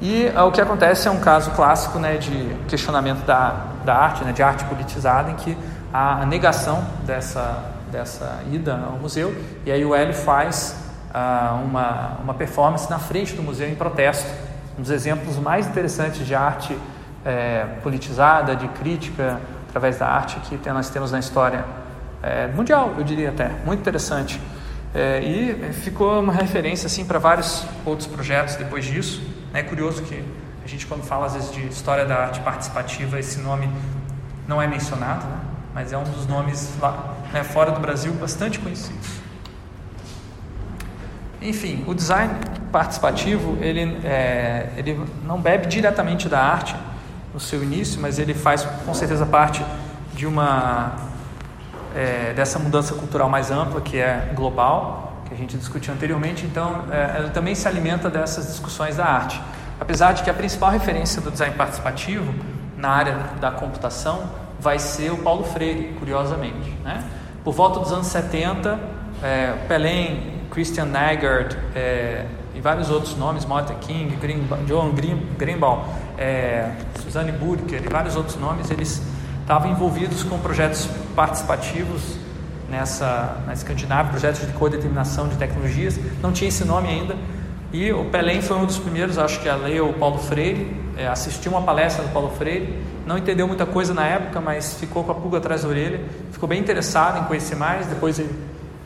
e 0.00 0.30
o 0.46 0.52
que 0.52 0.60
acontece 0.60 1.08
é 1.08 1.10
um 1.10 1.18
caso 1.18 1.50
clássico 1.52 1.98
né, 1.98 2.16
de 2.18 2.54
questionamento 2.68 3.24
da, 3.26 3.66
da 3.84 3.96
arte, 3.96 4.24
né, 4.24 4.32
de 4.32 4.42
arte 4.42 4.64
politizada, 4.64 5.30
em 5.30 5.34
que 5.34 5.58
há 5.92 6.22
a 6.22 6.26
negação 6.26 6.84
dessa, 7.04 7.64
dessa 7.90 8.38
ida 8.50 8.74
ao 8.74 8.92
museu, 8.92 9.34
e 9.66 9.72
aí 9.72 9.84
o 9.84 9.94
Hélio 9.94 10.14
faz 10.14 10.76
ah, 11.12 11.58
uma, 11.64 12.18
uma 12.22 12.34
performance 12.34 12.88
na 12.88 13.00
frente 13.00 13.34
do 13.34 13.42
museu 13.42 13.68
em 13.68 13.74
protesto. 13.74 14.28
Um 14.78 14.82
dos 14.82 14.92
exemplos 14.92 15.36
mais 15.36 15.66
interessantes 15.66 16.24
de 16.24 16.32
arte 16.32 16.78
é, 17.24 17.66
politizada, 17.82 18.54
de 18.54 18.68
crítica 18.68 19.40
através 19.68 19.98
da 19.98 20.06
arte 20.06 20.38
que 20.40 20.70
nós 20.70 20.88
temos 20.90 21.10
na 21.10 21.18
história 21.18 21.64
é, 22.22 22.46
mundial, 22.46 22.94
eu 22.96 23.02
diria 23.02 23.30
até, 23.30 23.50
muito 23.64 23.80
interessante. 23.80 24.40
É, 24.94 25.20
e 25.20 25.72
ficou 25.72 26.20
uma 26.20 26.32
referência 26.32 26.86
assim 26.86 27.04
para 27.04 27.18
vários 27.18 27.64
outros 27.84 28.06
projetos 28.06 28.56
depois 28.56 28.84
disso. 28.84 29.22
É 29.52 29.62
curioso 29.62 30.02
que 30.02 30.24
a 30.64 30.66
gente, 30.68 30.86
quando 30.86 31.02
fala 31.02 31.26
às 31.26 31.34
vezes 31.34 31.52
de 31.52 31.66
história 31.66 32.04
da 32.04 32.16
arte 32.16 32.40
participativa, 32.40 33.18
esse 33.18 33.38
nome 33.38 33.68
não 34.46 34.60
é 34.60 34.66
mencionado, 34.66 35.26
né? 35.26 35.40
mas 35.74 35.92
é 35.92 35.98
um 35.98 36.04
dos 36.04 36.26
nomes 36.26 36.72
lá 36.80 37.14
né, 37.32 37.44
fora 37.44 37.70
do 37.70 37.80
Brasil 37.80 38.12
bastante 38.14 38.58
conhecidos. 38.58 39.08
Enfim, 41.40 41.84
o 41.86 41.94
design 41.94 42.34
participativo 42.72 43.56
ele, 43.60 43.98
é, 44.04 44.70
ele 44.76 45.00
não 45.24 45.40
bebe 45.40 45.66
diretamente 45.66 46.28
da 46.28 46.40
arte 46.40 46.74
no 47.32 47.38
seu 47.38 47.62
início, 47.62 48.00
mas 48.00 48.18
ele 48.18 48.34
faz 48.34 48.66
com 48.84 48.92
certeza 48.92 49.24
parte 49.24 49.64
de 50.14 50.26
uma 50.26 51.07
é, 51.94 52.32
dessa 52.34 52.58
mudança 52.58 52.94
cultural 52.94 53.28
mais 53.28 53.50
ampla 53.50 53.80
que 53.80 53.98
é 53.98 54.32
global 54.34 55.08
que 55.28 55.34
a 55.34 55.36
gente 55.36 55.56
discutiu 55.56 55.92
anteriormente, 55.92 56.46
então 56.46 56.84
é, 56.90 57.18
ela 57.18 57.28
também 57.28 57.54
se 57.54 57.68
alimenta 57.68 58.08
dessas 58.08 58.46
discussões 58.46 58.96
da 58.96 59.04
arte. 59.04 59.40
Apesar 59.78 60.12
de 60.12 60.22
que 60.22 60.30
a 60.30 60.34
principal 60.34 60.70
referência 60.70 61.20
do 61.20 61.30
design 61.30 61.54
participativo 61.54 62.34
na 62.76 62.88
área 62.88 63.14
da 63.40 63.50
computação 63.50 64.30
vai 64.58 64.78
ser 64.78 65.12
o 65.12 65.18
Paulo 65.18 65.44
Freire, 65.44 65.94
curiosamente. 65.98 66.70
Né? 66.82 67.04
Por 67.44 67.52
volta 67.52 67.78
dos 67.78 67.92
anos 67.92 68.06
70, 68.08 68.78
é, 69.22 69.52
Pelém, 69.68 70.38
Christian 70.50 70.86
Nagard 70.86 71.56
é, 71.74 72.24
e 72.54 72.60
vários 72.60 72.90
outros 72.90 73.16
nomes, 73.16 73.44
Martin 73.44 73.74
King, 73.74 74.16
Green, 74.16 74.48
John 74.66 74.92
Greenbaum, 75.38 75.84
é, 76.16 76.70
Suzanne 77.00 77.32
Burker 77.32 77.82
e 77.84 77.88
vários 77.88 78.16
outros 78.16 78.36
nomes, 78.36 78.70
eles 78.70 79.02
estavam 79.48 79.70
envolvidos 79.70 80.22
com 80.22 80.38
projetos 80.38 80.86
participativos 81.16 82.18
nessa, 82.68 83.38
na 83.46 83.54
Escandinávia, 83.54 84.10
projetos 84.10 84.46
de 84.46 84.52
codeterminação 84.52 85.26
de 85.26 85.36
tecnologias, 85.36 85.98
não 86.22 86.32
tinha 86.32 86.48
esse 86.48 86.66
nome 86.66 86.86
ainda. 86.86 87.16
E 87.72 87.90
o 87.90 88.04
Pelém 88.10 88.42
foi 88.42 88.58
um 88.58 88.66
dos 88.66 88.76
primeiros, 88.76 89.16
acho 89.16 89.40
que 89.40 89.48
a 89.48 89.56
ler 89.56 89.80
o 89.80 89.94
Paulo 89.94 90.18
Freire, 90.18 90.76
é, 90.98 91.08
assistiu 91.08 91.52
uma 91.52 91.62
palestra 91.62 92.04
do 92.04 92.12
Paulo 92.12 92.28
Freire, 92.36 92.78
não 93.06 93.16
entendeu 93.16 93.48
muita 93.48 93.64
coisa 93.64 93.94
na 93.94 94.04
época, 94.04 94.38
mas 94.38 94.74
ficou 94.74 95.02
com 95.02 95.12
a 95.12 95.14
pulga 95.14 95.38
atrás 95.38 95.62
da 95.62 95.68
orelha, 95.70 96.04
ficou 96.30 96.46
bem 96.46 96.60
interessado 96.60 97.18
em 97.18 97.24
conhecer 97.24 97.56
mais, 97.56 97.86
depois 97.86 98.18
ele, 98.18 98.38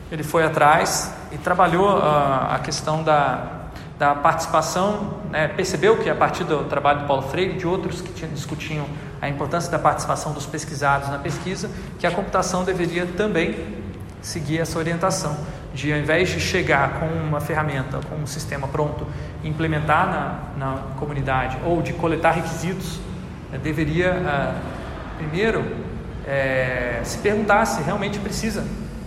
ele 0.09 0.23
foi 0.23 0.45
atrás 0.45 1.13
e 1.33 1.37
trabalhou 1.37 1.89
uh, 1.89 2.51
a 2.51 2.59
questão 2.63 3.03
da, 3.03 3.63
da 3.99 4.15
participação, 4.15 5.15
né, 5.29 5.49
percebeu 5.49 5.97
que 5.97 6.09
a 6.09 6.15
partir 6.15 6.45
do 6.45 6.63
trabalho 6.63 7.01
do 7.01 7.05
Paulo 7.05 7.23
Freire 7.23 7.57
de 7.57 7.67
outros 7.67 7.99
que 7.99 8.13
tinham, 8.13 8.31
discutiam 8.31 8.85
a 9.23 9.29
importância 9.29 9.71
da 9.71 9.79
participação 9.79 10.33
dos 10.33 10.45
pesquisados 10.45 11.07
na 11.07 11.17
pesquisa, 11.17 11.71
que 11.97 12.05
a 12.05 12.11
computação 12.11 12.65
deveria 12.65 13.05
também 13.05 13.55
seguir 14.21 14.59
essa 14.59 14.77
orientação, 14.77 15.37
de 15.73 15.93
ao 15.93 15.97
invés 15.97 16.27
de 16.27 16.41
chegar 16.41 16.99
com 16.99 17.05
uma 17.05 17.39
ferramenta, 17.39 18.01
com 18.09 18.15
um 18.15 18.27
sistema 18.27 18.67
pronto, 18.67 19.07
implementar 19.41 20.53
na, 20.57 20.65
na 20.65 20.81
comunidade 20.97 21.57
ou 21.63 21.81
de 21.81 21.93
coletar 21.93 22.31
requisitos, 22.31 22.99
eh, 23.53 23.57
deveria 23.57 24.11
ah, 24.11 24.55
primeiro 25.17 25.63
é, 26.27 26.99
se 27.05 27.17
perguntar 27.19 27.63
se 27.63 27.81
realmente 27.81 28.19
precisa 28.19 28.65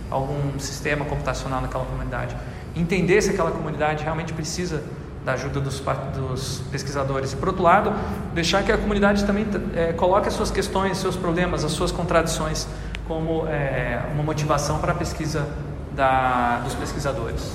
algum 0.09 0.57
sistema 0.57 1.05
computacional 1.05 1.61
naquela 1.61 1.85
comunidade, 1.85 2.35
entender 2.75 3.21
se 3.21 3.29
aquela 3.29 3.51
comunidade 3.51 4.03
realmente 4.03 4.33
precisa 4.33 4.83
da 5.27 5.33
ajuda 5.33 5.59
dos, 5.59 5.81
dos, 6.15 6.61
pesquisadores. 6.71 7.33
Por 7.33 7.49
outro 7.49 7.61
lado, 7.61 7.93
deixar 8.33 8.63
que 8.63 8.71
a 8.71 8.77
comunidade 8.77 9.25
também 9.25 9.45
é, 9.75 9.91
coloque 9.91 10.29
as 10.29 10.33
suas 10.33 10.49
questões, 10.49 10.97
seus 10.99 11.17
problemas, 11.17 11.65
as 11.65 11.73
suas 11.73 11.91
contradições 11.91 12.65
como 13.09 13.45
é, 13.45 14.03
uma 14.13 14.23
motivação 14.23 14.79
para 14.79 14.93
a 14.93 14.95
pesquisa 14.95 15.45
da, 15.91 16.61
dos 16.63 16.73
pesquisadores. 16.75 17.51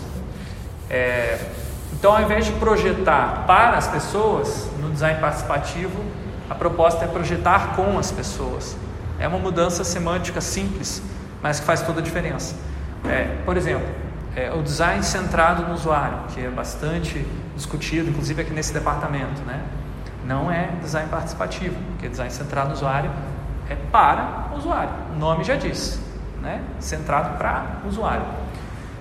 É, 0.90 1.38
então, 1.94 2.14
ao 2.14 2.20
invés 2.20 2.44
de 2.44 2.52
projetar 2.52 3.44
para 3.46 3.78
as 3.78 3.86
pessoas, 3.86 4.68
no 4.78 4.90
design 4.90 5.18
participativo, 5.18 5.98
a 6.50 6.54
proposta 6.54 7.06
é 7.06 7.08
projetar 7.08 7.74
com 7.74 7.98
as 7.98 8.12
pessoas. 8.12 8.76
É 9.18 9.26
uma 9.26 9.38
mudança 9.38 9.82
semântica 9.82 10.42
simples, 10.42 11.02
mas 11.42 11.58
que 11.58 11.64
faz 11.64 11.80
toda 11.80 12.00
a 12.00 12.02
diferença. 12.02 12.54
É, 13.08 13.38
por 13.46 13.56
exemplo, 13.56 13.88
é, 14.36 14.52
o 14.52 14.62
design 14.62 15.02
centrado 15.02 15.62
no 15.62 15.72
usuário, 15.72 16.18
que 16.34 16.44
é 16.44 16.50
bastante 16.50 17.24
discutido, 17.54 18.10
inclusive 18.10 18.42
aqui 18.42 18.52
nesse 18.52 18.72
departamento, 18.72 19.42
né? 19.42 19.62
Não 20.26 20.50
é 20.50 20.68
design 20.80 21.08
participativo, 21.08 21.76
porque 21.90 22.08
design 22.08 22.32
centrado 22.32 22.68
no 22.68 22.74
usuário 22.74 23.10
é 23.68 23.74
para 23.74 24.48
o 24.52 24.58
usuário. 24.58 24.90
O 25.14 25.18
nome 25.18 25.44
já 25.44 25.56
diz, 25.56 26.00
né? 26.40 26.62
Centrado 26.78 27.36
para 27.38 27.78
o 27.84 27.88
usuário. 27.88 28.24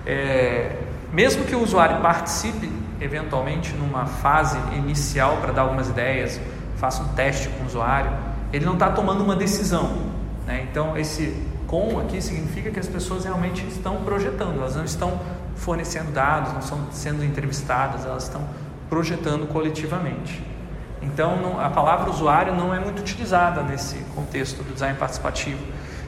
É, 0.04 0.76
mesmo 1.12 1.44
que 1.44 1.54
o 1.54 1.62
usuário 1.62 2.00
participe 2.00 2.70
eventualmente 3.00 3.72
numa 3.74 4.06
fase 4.06 4.58
inicial 4.76 5.38
para 5.38 5.52
dar 5.52 5.62
algumas 5.62 5.88
ideias, 5.88 6.40
faça 6.76 7.02
um 7.02 7.08
teste 7.08 7.48
com 7.50 7.64
o 7.64 7.66
usuário, 7.66 8.10
ele 8.52 8.64
não 8.64 8.74
está 8.74 8.90
tomando 8.90 9.22
uma 9.22 9.36
decisão. 9.36 9.90
Né? 10.46 10.66
Então, 10.70 10.96
esse 10.96 11.36
com 11.66 11.98
aqui 12.00 12.20
significa 12.20 12.70
que 12.70 12.78
as 12.78 12.86
pessoas 12.86 13.24
realmente 13.24 13.66
estão 13.66 13.96
projetando, 14.04 14.58
elas 14.58 14.76
não 14.76 14.84
estão 14.84 15.18
fornecendo 15.56 16.10
dados, 16.12 16.52
não 16.52 16.60
estão 16.60 16.78
sendo 16.90 17.24
entrevistadas, 17.24 18.04
elas 18.04 18.24
estão 18.24 18.42
projetando 18.88 19.46
coletivamente. 19.46 20.42
Então, 21.00 21.60
a 21.60 21.68
palavra 21.68 22.10
usuário 22.10 22.54
não 22.54 22.74
é 22.74 22.78
muito 22.78 23.00
utilizada 23.00 23.62
nesse 23.62 23.96
contexto 24.14 24.62
do 24.62 24.72
design 24.72 24.96
participativo. 24.96 25.60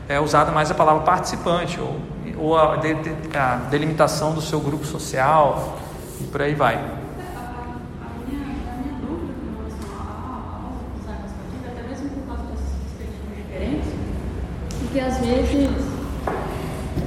É 0.08 0.20
usada 0.20 0.52
mais 0.52 0.70
a 0.70 0.74
palavra 0.74 1.02
participante 1.02 1.80
ou, 1.80 2.00
ou 2.36 2.58
a, 2.58 2.76
de, 2.76 2.94
a 3.36 3.56
delimitação 3.70 4.34
do 4.34 4.40
seu 4.40 4.60
grupo 4.60 4.84
social 4.84 5.78
e 6.20 6.24
por 6.24 6.42
aí 6.42 6.54
vai. 6.54 7.04
porque 14.94 15.00
às 15.00 15.18
vezes 15.18 15.83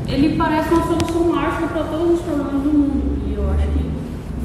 ele 0.07 0.37
parece 0.37 0.73
uma 0.73 0.85
solução 0.85 1.23
mágica 1.25 1.67
para 1.67 1.83
todos 1.83 2.19
os 2.19 2.21
problemas 2.21 2.63
do 2.63 2.69
mundo. 2.69 3.27
E 3.27 3.33
eu 3.33 3.49
acho 3.51 3.67
que 3.67 3.91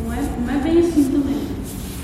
não 0.03 0.13
é, 0.13 0.21
não 0.21 0.55
é 0.55 0.59
bem 0.63 0.79
assim 0.79 1.05
também. 1.05 1.43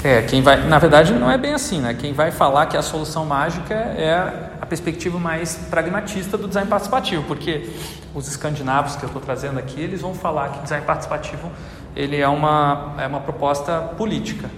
É, 0.04 0.22
quem 0.22 0.42
vai, 0.42 0.64
na 0.66 0.78
verdade 0.78 1.12
não 1.12 1.30
é 1.30 1.36
bem 1.36 1.54
assim, 1.54 1.80
né? 1.80 1.92
Quem 1.94 2.12
vai 2.12 2.30
falar 2.30 2.66
que 2.66 2.76
a 2.76 2.82
solução 2.82 3.24
mágica 3.24 3.74
é 3.74 4.14
a 4.60 4.66
perspectiva 4.66 5.18
mais 5.18 5.56
pragmatista 5.68 6.38
do 6.38 6.46
design 6.46 6.68
participativo, 6.68 7.24
porque 7.24 7.68
os 8.14 8.28
escandinavos 8.28 8.94
que 8.96 9.04
eu 9.04 9.08
estou 9.08 9.20
trazendo 9.20 9.58
aqui, 9.58 9.80
eles 9.80 10.00
vão 10.00 10.14
falar 10.14 10.50
que 10.50 10.62
design 10.62 10.86
participativo 10.86 11.50
ele 11.96 12.16
é 12.16 12.28
uma, 12.28 12.94
é 12.98 13.06
uma 13.06 13.20
proposta 13.20 13.80
política. 13.96 14.48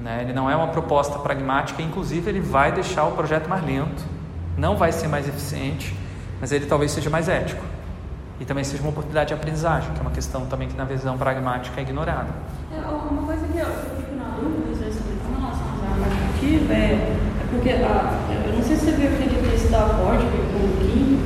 Né? 0.00 0.20
Ele 0.22 0.34
não 0.34 0.50
é 0.50 0.54
uma 0.54 0.68
proposta 0.68 1.18
pragmática, 1.18 1.80
inclusive 1.82 2.28
ele 2.28 2.40
vai 2.40 2.72
deixar 2.72 3.04
o 3.04 3.12
projeto 3.12 3.48
mais 3.48 3.64
lento 3.64 4.16
não 4.56 4.76
vai 4.76 4.90
ser 4.90 5.08
mais 5.08 5.28
eficiente, 5.28 5.94
mas 6.40 6.50
ele 6.52 6.66
talvez 6.66 6.90
seja 6.90 7.10
mais 7.10 7.28
ético. 7.28 7.62
E 8.40 8.44
também 8.44 8.64
seja 8.64 8.82
uma 8.82 8.90
oportunidade 8.90 9.28
de 9.28 9.34
aprendizagem, 9.34 9.90
que 9.92 9.98
é 9.98 10.02
uma 10.02 10.10
questão 10.10 10.46
também 10.46 10.68
que 10.68 10.76
na 10.76 10.84
visão 10.84 11.16
pragmática 11.16 11.80
é 11.80 11.82
ignorada. 11.82 12.28
É, 12.72 12.78
uma 12.78 13.22
coisa 13.22 13.46
que 13.46 13.58
eu 13.58 13.66
fico 13.66 14.16
na 14.16 14.36
dúvida, 14.36 14.90
com 15.26 15.40
relação 15.40 15.66
à 15.66 15.96
participativo 16.00 16.72
é, 16.72 16.92
é 16.92 17.46
porque, 17.50 17.70
a, 17.70 18.12
eu 18.46 18.52
não 18.52 18.62
sei 18.62 18.76
se 18.76 18.84
você 18.84 18.92
viu 18.92 19.08
aquele 19.08 19.50
texto 19.50 19.70
da 19.70 19.88
Ford, 19.88 20.20
é 20.20 20.24
o 20.24 20.68
Kim, 20.80 21.18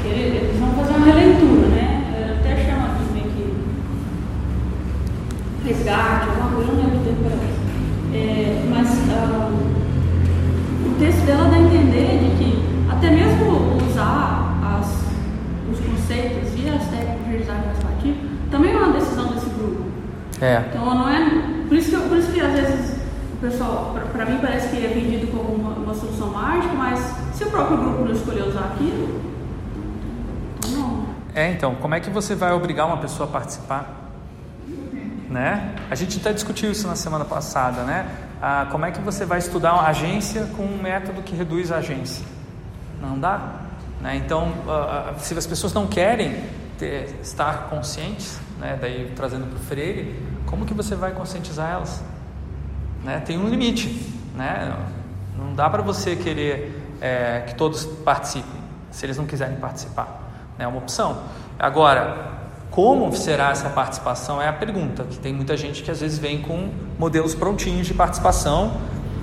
que 0.00 0.08
eles 0.08 0.58
vão 0.58 0.72
fazer 0.72 0.96
uma 0.96 1.06
releitura, 1.06 1.68
né? 1.68 1.86
Eu 2.16 2.36
até 2.36 2.64
chama 2.64 2.86
aqui 2.86 3.04
meio 3.12 3.30
que 3.30 3.44
resgate, 5.68 6.28
alguma 6.30 6.50
coisa, 6.52 6.72
não 6.72 6.84
lembro 6.84 6.98
é, 8.14 8.64
Mas 8.70 8.88
uh, 8.88 9.52
o 10.86 10.96
texto 10.98 11.26
dela 11.26 11.50
dá 11.50 11.56
a 11.56 11.60
entender 11.60 12.18
de 12.18 12.30
que 12.36 12.48
até 12.90 13.10
mesmo 13.10 13.76
usar 13.86 14.58
as, 14.64 14.97
e 16.14 16.68
as 16.68 16.86
técnicas 16.88 17.26
de 17.26 17.38
design 17.38 17.68
também 18.50 18.72
é 18.72 18.76
uma 18.76 18.92
decisão 18.92 19.32
desse 19.32 19.48
grupo. 19.50 19.84
É. 20.40 20.64
Então 20.68 20.94
não 20.94 21.08
é. 21.08 21.64
Por 21.68 21.76
isso 21.76 21.90
que, 21.90 22.08
por 22.08 22.16
isso 22.16 22.32
que 22.32 22.40
às 22.40 22.52
vezes 22.52 22.96
o 23.34 23.36
pessoal, 23.36 23.94
para 24.12 24.24
mim 24.24 24.38
parece 24.40 24.68
que 24.68 24.84
é 24.84 24.88
vendido 24.88 25.26
como 25.28 25.54
uma, 25.54 25.70
uma, 25.70 25.94
solução 25.94 26.28
mágica, 26.28 26.72
mas 26.74 26.98
se 27.34 27.44
o 27.44 27.50
próprio 27.50 27.76
grupo 27.76 28.04
não 28.04 28.12
escolher 28.12 28.42
usar 28.44 28.72
aquilo, 28.74 29.20
então 30.58 30.70
não. 30.70 31.06
É, 31.34 31.52
então, 31.52 31.74
como 31.76 31.94
é 31.94 32.00
que 32.00 32.10
você 32.10 32.34
vai 32.34 32.52
obrigar 32.52 32.86
uma 32.86 32.96
pessoa 32.96 33.28
a 33.28 33.32
participar? 33.32 33.94
Né? 35.28 35.74
A 35.90 35.94
gente 35.94 36.18
até 36.18 36.32
discutiu 36.32 36.70
isso 36.70 36.88
na 36.88 36.96
semana 36.96 37.24
passada, 37.24 37.82
né? 37.82 38.08
Ah, 38.40 38.66
como 38.70 38.86
é 38.86 38.90
que 38.90 39.00
você 39.00 39.26
vai 39.26 39.38
estudar 39.38 39.74
uma 39.74 39.86
agência 39.86 40.48
com 40.56 40.62
um 40.62 40.80
método 40.80 41.20
que 41.22 41.36
reduz 41.36 41.70
a 41.70 41.76
agência? 41.76 42.24
Não 43.00 43.18
dá. 43.18 43.67
Né? 44.00 44.16
Então, 44.16 44.52
se 45.18 45.36
as 45.36 45.46
pessoas 45.46 45.72
não 45.72 45.86
querem 45.86 46.44
ter, 46.78 47.18
estar 47.22 47.68
conscientes, 47.68 48.38
né? 48.58 48.78
daí 48.80 49.12
trazendo 49.16 49.46
para 49.46 49.56
o 49.56 49.60
Freire, 49.60 50.14
como 50.46 50.64
que 50.64 50.74
você 50.74 50.94
vai 50.94 51.12
conscientizar 51.12 51.70
elas? 51.70 52.02
Né? 53.04 53.20
Tem 53.24 53.38
um 53.38 53.48
limite, 53.48 54.14
né? 54.34 54.76
Não 55.36 55.54
dá 55.54 55.68
para 55.70 55.82
você 55.82 56.16
querer 56.16 56.82
é, 57.00 57.44
que 57.46 57.54
todos 57.54 57.84
participem, 57.84 58.60
se 58.90 59.06
eles 59.06 59.16
não 59.16 59.26
quiserem 59.26 59.56
participar. 59.56 60.30
Né? 60.58 60.64
É 60.64 60.68
uma 60.68 60.78
opção. 60.78 61.22
Agora, 61.58 62.38
como 62.70 63.14
será 63.14 63.50
essa 63.50 63.68
participação 63.70 64.40
é 64.40 64.48
a 64.48 64.52
pergunta, 64.52 65.04
que 65.04 65.18
tem 65.18 65.32
muita 65.32 65.56
gente 65.56 65.82
que 65.82 65.90
às 65.90 66.00
vezes 66.00 66.18
vem 66.18 66.42
com 66.42 66.70
modelos 66.98 67.34
prontinhos 67.34 67.86
de 67.86 67.94
participação 67.94 68.76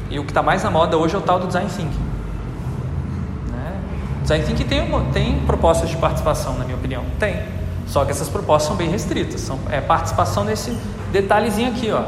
e 0.10 0.20
o 0.20 0.24
que 0.24 0.32
está 0.32 0.44
mais 0.44 0.64
na 0.64 0.72
moda 0.72 0.98
hoje 0.98 1.16
é 1.16 1.18
o 1.18 1.22
tal 1.22 1.40
do 1.40 1.48
Design 1.48 1.70
Thinking. 1.70 2.15
Né? 4.26 4.38
Design 4.40 4.44
Thinking 4.46 4.66
tem, 4.66 5.12
tem 5.12 5.40
propostas 5.46 5.90
de 5.90 5.98
participação, 5.98 6.58
na 6.58 6.66
minha 6.66 6.78
opinião, 6.78 7.04
tem. 7.20 7.44
Só 7.88 8.04
que 8.04 8.12
essas 8.12 8.28
propostas 8.28 8.70
são 8.70 8.76
bem 8.76 8.90
restritas, 8.90 9.42
são, 9.42 9.60
é 9.70 9.80
participação 9.80 10.44
nesse 10.44 10.76
detalhezinho 11.12 11.70
aqui, 11.70 11.92
ó. 11.92 12.04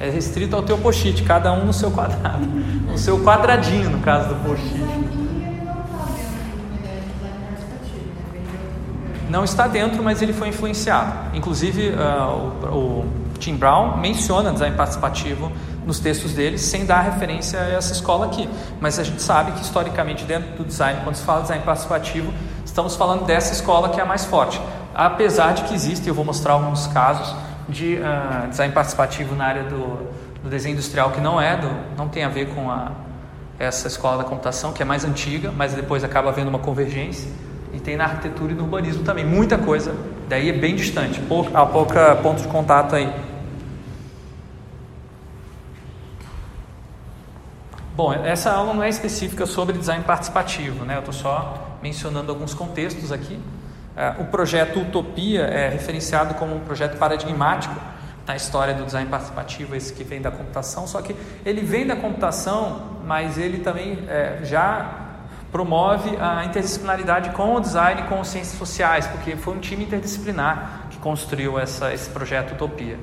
É 0.00 0.10
restrito 0.10 0.56
ao 0.56 0.62
teu 0.62 0.76
post-it, 0.76 1.22
cada 1.22 1.52
um 1.52 1.64
no 1.64 1.72
seu 1.72 1.90
quadrado. 1.90 2.44
No 2.94 2.98
seu 2.98 3.18
quadradinho, 3.24 3.90
no 3.90 3.98
caso 3.98 4.28
do 4.28 4.36
post-it. 4.44 5.04
Não 9.28 9.42
está 9.42 9.66
dentro, 9.66 10.00
mas 10.00 10.22
ele 10.22 10.32
foi 10.32 10.48
influenciado. 10.48 11.36
Inclusive, 11.36 11.88
uh, 11.88 12.66
o, 12.70 12.76
o, 12.76 13.04
Tim 13.44 13.56
Brown 13.56 13.98
menciona 13.98 14.52
design 14.52 14.74
participativo 14.74 15.52
nos 15.84 15.98
textos 15.98 16.32
dele, 16.32 16.56
sem 16.56 16.86
dar 16.86 17.02
referência 17.02 17.60
a 17.60 17.72
essa 17.72 17.92
escola 17.92 18.24
aqui. 18.24 18.48
Mas 18.80 18.98
a 18.98 19.02
gente 19.02 19.20
sabe 19.20 19.52
que, 19.52 19.60
historicamente, 19.60 20.24
dentro 20.24 20.52
do 20.52 20.64
design, 20.64 21.00
quando 21.04 21.16
se 21.16 21.24
fala 21.24 21.40
de 21.40 21.48
design 21.48 21.62
participativo, 21.62 22.32
estamos 22.64 22.96
falando 22.96 23.26
dessa 23.26 23.52
escola 23.52 23.90
que 23.90 24.00
é 24.00 24.02
a 24.02 24.06
mais 24.06 24.24
forte. 24.24 24.58
Apesar 24.94 25.52
de 25.52 25.64
que 25.64 25.74
existe, 25.74 26.08
eu 26.08 26.14
vou 26.14 26.24
mostrar 26.24 26.54
alguns 26.54 26.86
casos 26.86 27.36
de 27.68 27.96
uh, 27.96 28.48
design 28.48 28.72
participativo 28.72 29.34
na 29.34 29.44
área 29.44 29.64
do, 29.64 30.08
do, 30.42 30.48
desenho 30.48 30.72
industrial 30.72 31.10
que 31.10 31.20
não 31.20 31.38
é 31.38 31.54
do, 31.56 31.68
não 31.98 32.08
tem 32.08 32.24
a 32.24 32.30
ver 32.30 32.54
com 32.54 32.70
a, 32.70 32.92
essa 33.58 33.88
escola 33.88 34.18
da 34.18 34.24
computação 34.24 34.72
que 34.72 34.82
é 34.82 34.86
mais 34.86 35.04
antiga, 35.04 35.52
mas 35.54 35.74
depois 35.74 36.02
acaba 36.02 36.30
havendo 36.30 36.48
uma 36.48 36.58
convergência 36.58 37.30
e 37.74 37.80
tem 37.80 37.96
na 37.96 38.04
arquitetura 38.04 38.52
e 38.52 38.54
no 38.54 38.64
urbanismo 38.64 39.02
também 39.02 39.24
muita 39.24 39.58
coisa. 39.58 39.94
Daí 40.30 40.48
é 40.48 40.52
bem 40.52 40.74
distante, 40.74 41.20
há 41.52 41.66
pouca 41.66 42.16
ponto 42.16 42.40
de 42.40 42.48
contato 42.48 42.96
aí. 42.96 43.33
Bom, 47.96 48.12
essa 48.12 48.50
aula 48.50 48.74
não 48.74 48.82
é 48.82 48.88
específica 48.88 49.46
sobre 49.46 49.78
design 49.78 50.02
participativo, 50.02 50.84
né? 50.84 50.96
Eu 50.96 50.98
estou 50.98 51.14
só 51.14 51.78
mencionando 51.80 52.32
alguns 52.32 52.52
contextos 52.52 53.12
aqui. 53.12 53.34
Uh, 53.34 54.22
o 54.22 54.24
projeto 54.24 54.80
Utopia 54.80 55.42
é 55.42 55.68
referenciado 55.68 56.34
como 56.34 56.56
um 56.56 56.58
projeto 56.58 56.98
paradigmático 56.98 57.72
na 58.26 58.34
história 58.34 58.74
do 58.74 58.84
design 58.84 59.08
participativo, 59.08 59.76
esse 59.76 59.92
que 59.92 60.02
vem 60.02 60.20
da 60.20 60.32
computação, 60.32 60.88
só 60.88 61.00
que 61.00 61.14
ele 61.46 61.60
vem 61.60 61.86
da 61.86 61.94
computação, 61.94 62.98
mas 63.04 63.38
ele 63.38 63.58
também 63.58 64.00
é, 64.08 64.40
já 64.42 65.04
promove 65.52 66.16
a 66.16 66.44
interdisciplinaridade 66.44 67.30
com 67.30 67.54
o 67.54 67.60
design 67.60 68.00
e 68.00 68.04
com 68.04 68.20
as 68.20 68.26
ciências 68.26 68.58
sociais, 68.58 69.06
porque 69.06 69.36
foi 69.36 69.54
um 69.54 69.60
time 69.60 69.84
interdisciplinar 69.84 70.88
que 70.90 70.96
construiu 70.96 71.60
essa, 71.60 71.94
esse 71.94 72.10
projeto 72.10 72.54
Utopia. 72.54 72.98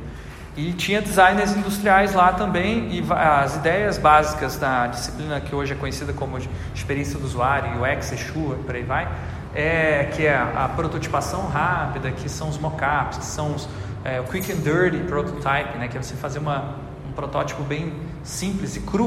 E 0.56 0.74
tinha 0.74 1.02
designers 1.02 1.56
industriais 1.56 2.14
lá 2.14 2.34
também, 2.34 2.90
e 2.92 3.06
as 3.10 3.56
ideias 3.56 3.98
básicas 3.98 4.58
da 4.58 4.88
disciplina 4.88 5.40
que 5.40 5.56
hoje 5.56 5.72
é 5.72 5.76
conhecida 5.76 6.12
como 6.12 6.38
experiência 6.76 7.18
do 7.18 7.26
usuário, 7.26 7.82
UX, 7.82 8.12
Exu, 8.12 8.58
por 8.66 8.76
aí 8.76 8.84
vai, 8.84 9.08
é, 9.56 10.10
que 10.14 10.26
é 10.26 10.36
a, 10.36 10.70
prototipação 10.76 11.48
rápida, 11.48 12.12
que 12.12 12.28
são 12.28 12.50
os 12.50 12.58
mockups, 12.58 13.20
que 13.20 13.26
são 13.26 13.56
os, 13.56 13.70
é, 14.04 14.20
o 14.20 14.26
quick 14.26 14.52
and 14.52 14.58
dirty 14.58 14.98
prototype, 15.08 15.78
né, 15.78 15.88
que 15.88 15.98
é 15.98 16.02
você 16.02 16.16
fazer 16.16 16.40
uma, 16.40 16.76
um 17.10 17.14
protótipo 17.14 17.64
bem 17.64 17.94
simples 18.22 18.76
e 18.76 18.82
cru. 18.82 19.06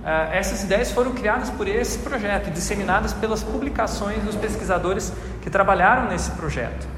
Uh, 0.00 0.32
essas 0.32 0.62
ideias 0.62 0.90
foram 0.90 1.12
criadas 1.12 1.50
por 1.50 1.68
esse 1.68 1.98
projeto 1.98 2.48
e 2.48 2.50
disseminadas 2.50 3.12
pelas 3.12 3.42
publicações 3.42 4.22
dos 4.22 4.34
pesquisadores 4.34 5.12
que 5.42 5.50
trabalharam 5.50 6.08
nesse 6.08 6.30
projeto. 6.30 6.88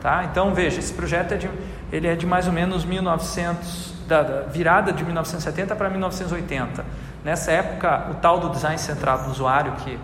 Tá? 0.00 0.24
Então 0.30 0.54
veja, 0.54 0.78
esse 0.78 0.92
projeto 0.92 1.32
é 1.32 1.36
de, 1.38 1.50
ele 1.92 2.06
é 2.06 2.14
de 2.14 2.26
mais 2.26 2.46
ou 2.46 2.52
menos 2.52 2.84
1900, 2.84 3.94
da, 4.06 4.22
da 4.22 4.42
virada 4.42 4.92
de 4.92 5.04
1970 5.04 5.74
para 5.76 5.90
1980. 5.90 6.84
Nessa 7.24 7.52
época, 7.52 8.08
o 8.10 8.14
tal 8.14 8.38
do 8.40 8.48
design 8.50 8.78
centrado 8.78 9.24
no 9.24 9.30
usuário, 9.30 9.72
que 9.72 9.98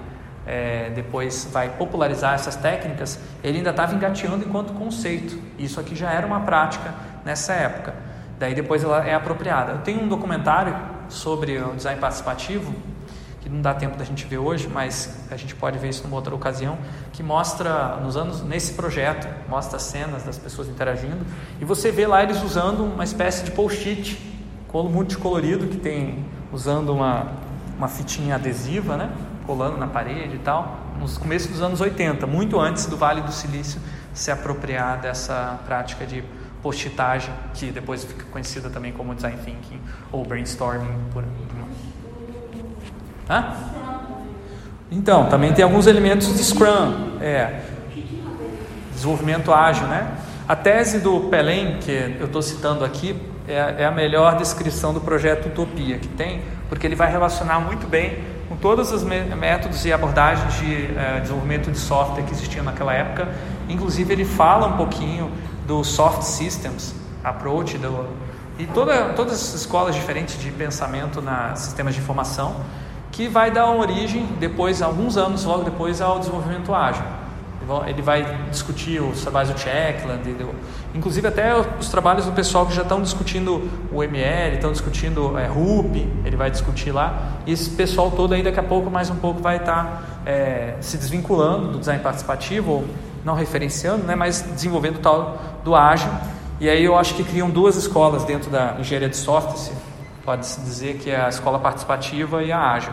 é, 0.47 0.91
depois 0.95 1.49
vai 1.53 1.71
popularizar 1.71 2.35
essas 2.35 2.57
técnicas, 2.57 3.19
ele 3.43 3.59
ainda 3.59 3.71
estava 3.71 3.95
engateando 3.95 4.45
enquanto 4.45 4.73
conceito. 4.75 5.39
Isso 5.59 5.81
aqui 5.81 5.95
já 5.95 6.11
era 6.13 6.27
uma 6.27 6.41
prática 6.41 6.95
nessa 7.25 7.53
época. 7.53 7.95
Daí 8.39 8.55
depois 8.55 8.85
ela 8.85 9.07
é 9.07 9.15
apropriada. 9.15 9.73
Eu 9.73 9.79
tenho 9.79 10.03
um 10.03 10.09
documentário 10.09 10.77
sobre 11.09 11.59
o 11.59 11.75
design 11.75 12.01
participativo 12.01 12.75
que 13.47 13.53
não 13.53 13.63
dá 13.63 13.73
tempo 13.73 13.97
da 13.97 14.05
gente 14.05 14.27
ver 14.27 14.39
hoje, 14.39 14.69
mas 14.69 15.25
a 15.31 15.37
gente 15.37 15.55
pode 15.55 15.79
ver 15.79 15.89
isso 15.89 16.03
numa 16.03 16.17
outra 16.17 16.35
ocasião, 16.35 16.77
que 17.13 17.23
mostra 17.23 17.97
nos 17.99 18.17
anos 18.17 18.43
nesse 18.43 18.73
projeto, 18.73 19.29
mostra 19.49 19.79
cenas 19.79 20.25
das 20.25 20.37
pessoas 20.37 20.67
interagindo 20.67 21.25
e 21.61 21.65
você 21.65 21.93
vê 21.93 22.09
lá 22.09 22.25
eles 22.25 22.43
usando 22.43 22.83
uma 22.83 23.05
espécie 23.05 23.45
de 23.45 23.53
post-it, 23.53 24.19
colo 24.67 24.91
multicolorido 24.91 25.69
que 25.69 25.77
tem 25.77 26.25
usando 26.53 26.93
uma 26.93 27.47
uma 27.79 27.89
fitinha 27.89 28.35
adesiva, 28.35 28.97
né, 28.97 29.13
colando 29.47 29.77
na 29.77 29.87
parede 29.87 30.35
e 30.35 30.39
tal, 30.39 30.79
nos 30.99 31.17
começos 31.17 31.49
dos 31.51 31.63
anos 31.63 31.81
80, 31.81 32.27
muito 32.27 32.59
antes 32.59 32.87
do 32.87 32.97
Vale 32.97 33.21
do 33.21 33.31
Silício 33.31 33.81
se 34.13 34.31
apropriar 34.31 34.99
dessa 35.01 35.61
prática 35.67 36.05
de 36.05 36.25
postitagem, 36.63 37.33
que 37.55 37.71
depois 37.71 38.03
fica 38.03 38.25
conhecida 38.25 38.71
também 38.71 38.93
como 38.93 39.15
design 39.15 39.39
thinking 39.45 39.81
ou 40.11 40.25
brainstorming 40.25 40.99
por 41.13 41.23
Hã? 43.29 43.55
Então, 44.91 45.27
também 45.29 45.53
tem 45.53 45.65
alguns 45.65 45.87
elementos 45.87 46.33
de 46.37 46.45
Scrum, 46.45 47.19
é, 47.21 47.61
desenvolvimento 48.93 49.53
ágil, 49.53 49.87
né? 49.89 50.07
A 50.49 50.55
tese 50.55 51.01
do 51.01 51.23
Pelém, 51.23 51.79
que 51.81 52.17
eu 52.21 52.27
estou 52.27 52.41
citando 52.41 52.85
aqui, 52.85 53.21
é, 53.49 53.83
é, 53.83 53.85
a 53.85 53.91
melhor 53.91 54.37
descrição 54.37 54.95
do 54.95 55.01
projeto 55.01 55.47
Utopia 55.47 55.99
que 55.99 56.09
tem, 56.09 56.43
porque 56.69 56.87
ele 56.87 56.95
vai 56.95 57.11
relacionar 57.11 57.59
muito 57.59 57.87
bem 57.87 58.19
com 58.49 58.57
todos 58.57 58.93
os 58.93 59.03
métodos 59.03 59.85
e 59.85 59.93
abordagens 59.93 60.55
de 60.55 60.67
uh, 60.67 61.21
desenvolvimento 61.21 61.71
de 61.71 61.79
software 61.79 62.23
que 62.23 62.33
existiam 62.33 62.65
naquela 62.65 62.95
época. 62.95 63.29
Inclusive, 63.69 64.13
ele 64.13 64.25
fala 64.25 64.69
um 64.69 64.77
pouquinho 64.77 65.33
do 65.67 65.83
soft 65.83 66.23
systems 66.23 66.95
approach 67.25 67.77
do, 67.77 68.07
e 68.57 68.67
toda, 68.67 69.11
todas 69.15 69.35
as 69.35 69.55
escolas 69.55 69.97
diferentes 69.97 70.41
de 70.41 70.51
pensamento 70.53 71.21
na 71.21 71.57
sistemas 71.57 71.95
de 71.95 72.01
informação 72.01 72.57
que 73.17 73.29
vai 73.29 73.51
dar 73.51 73.71
origem, 73.71 74.27
depois, 74.39 74.83
alguns 74.83 75.17
anos 75.17 75.43
logo 75.45 75.65
depois, 75.65 76.03
ao 76.03 76.19
desenvolvimento 76.19 76.75
ágil. 76.75 77.03
Ele 77.87 78.03
vai 78.03 78.23
discutir 78.51 79.01
os 79.01 79.23
trabalhos 79.23 79.51
do 79.51 79.59
Checkland, 79.59 80.21
inclusive 80.95 81.27
até 81.27 81.53
os 81.57 81.89
trabalhos 81.89 82.27
do 82.27 82.33
pessoal 82.33 82.67
que 82.67 82.75
já 82.75 82.83
estão 82.83 83.01
discutindo 83.01 83.69
o 83.91 84.05
ML, 84.05 84.55
estão 84.55 84.71
discutindo 84.71 85.37
é, 85.37 85.47
RUP, 85.47 85.97
ele 86.25 86.37
vai 86.37 86.49
discutir 86.49 86.93
lá. 86.93 87.39
E 87.45 87.53
esse 87.53 87.71
pessoal 87.71 88.11
todo 88.11 88.35
aí 88.35 88.43
daqui 88.43 88.61
a 88.61 88.63
pouco, 88.63 88.89
mais 88.91 89.09
um 89.11 89.17
pouco, 89.17 89.41
vai 89.41 89.57
estar 89.57 90.21
é, 90.25 90.75
se 90.81 90.97
desvinculando 90.97 91.73
do 91.73 91.79
design 91.79 92.01
participativo, 92.03 92.71
ou 92.71 92.85
não 93.25 93.35
referenciando, 93.35 94.05
né, 94.05 94.15
mas 94.15 94.43
desenvolvendo 94.43 94.97
o 94.97 95.01
tal 95.01 95.39
do 95.65 95.75
ágil. 95.75 96.11
E 96.61 96.69
aí 96.69 96.85
eu 96.85 96.97
acho 96.97 97.15
que 97.15 97.25
criam 97.25 97.51
duas 97.51 97.77
escolas 97.77 98.25
dentro 98.25 98.49
da 98.51 98.77
engenharia 98.79 99.09
de 99.09 99.17
software, 99.17 99.75
Pode-se 100.27 100.61
dizer 100.61 100.99
que 100.99 101.09
é 101.09 101.21
a 101.21 101.29
escola 101.29 101.57
participativa 101.57 102.43
e 102.43 102.51
a 102.51 102.59
ágil, 102.59 102.93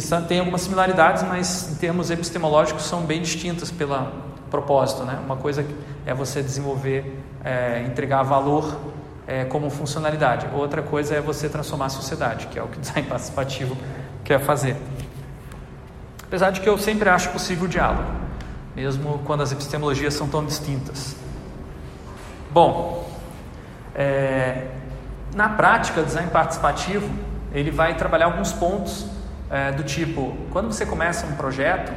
que 0.00 0.28
têm 0.28 0.40
algumas 0.40 0.62
similaridades, 0.62 1.22
mas 1.22 1.72
em 1.72 1.74
termos 1.76 2.10
epistemológicos 2.10 2.84
são 2.84 3.02
bem 3.02 3.20
distintas 3.22 3.70
pelo 3.70 4.08
propósito. 4.50 5.04
Né? 5.04 5.18
Uma 5.24 5.36
coisa 5.36 5.64
é 6.06 6.14
você 6.14 6.42
desenvolver, 6.42 7.20
é, 7.44 7.84
entregar 7.86 8.22
valor 8.22 8.78
é, 9.26 9.44
como 9.44 9.68
funcionalidade, 9.70 10.46
outra 10.54 10.82
coisa 10.82 11.14
é 11.14 11.20
você 11.20 11.48
transformar 11.48 11.86
a 11.86 11.90
sociedade, 11.90 12.46
que 12.46 12.58
é 12.58 12.62
o 12.62 12.68
que 12.68 12.78
o 12.78 12.80
design 12.80 13.06
participativo 13.08 13.76
quer 14.24 14.40
fazer. 14.40 14.76
Apesar 16.24 16.50
de 16.50 16.60
que 16.60 16.68
eu 16.68 16.78
sempre 16.78 17.08
acho 17.08 17.30
possível 17.30 17.64
o 17.64 17.68
diálogo, 17.68 18.10
mesmo 18.74 19.20
quando 19.24 19.42
as 19.42 19.52
epistemologias 19.52 20.14
são 20.14 20.28
tão 20.28 20.44
distintas. 20.44 21.16
Bom, 22.50 23.10
é, 23.94 24.68
na 25.34 25.48
prática, 25.48 26.00
o 26.00 26.04
design 26.04 26.30
participativo 26.30 27.08
ele 27.52 27.70
vai 27.70 27.96
trabalhar 27.96 28.26
alguns 28.26 28.52
pontos 28.52 29.06
é, 29.50 29.72
do 29.72 29.82
tipo, 29.82 30.36
quando 30.50 30.72
você 30.72 30.84
começa 30.84 31.26
um 31.26 31.32
projeto, 31.32 31.92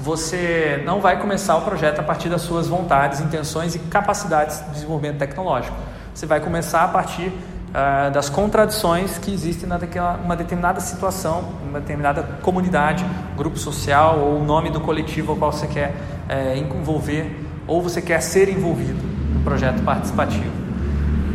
você 0.00 0.80
não 0.84 1.00
vai 1.00 1.18
começar 1.20 1.56
o 1.56 1.62
projeto 1.62 1.98
a 1.98 2.02
partir 2.02 2.28
das 2.28 2.42
suas 2.42 2.68
vontades, 2.68 3.20
intenções 3.20 3.74
e 3.74 3.78
capacidades 3.78 4.64
de 4.66 4.70
desenvolvimento 4.70 5.18
tecnológico. 5.18 5.76
Você 6.14 6.26
vai 6.26 6.40
começar 6.40 6.84
a 6.84 6.88
partir 6.88 7.28
uh, 7.28 8.10
das 8.12 8.28
contradições 8.28 9.18
que 9.18 9.32
existem 9.32 9.68
naquela 9.68 10.14
uma 10.16 10.36
determinada 10.36 10.80
situação, 10.80 11.44
uma 11.68 11.80
determinada 11.80 12.22
comunidade, 12.42 13.04
grupo 13.36 13.58
social 13.58 14.18
ou 14.20 14.40
o 14.40 14.44
nome 14.44 14.70
do 14.70 14.80
coletivo 14.80 15.32
ao 15.32 15.38
qual 15.38 15.52
você 15.52 15.66
quer 15.66 15.90
uh, 15.90 16.56
envolver 16.56 17.44
ou 17.66 17.82
você 17.82 18.00
quer 18.00 18.20
ser 18.20 18.48
envolvido 18.48 19.02
no 19.34 19.40
projeto 19.42 19.82
participativo. 19.82 20.50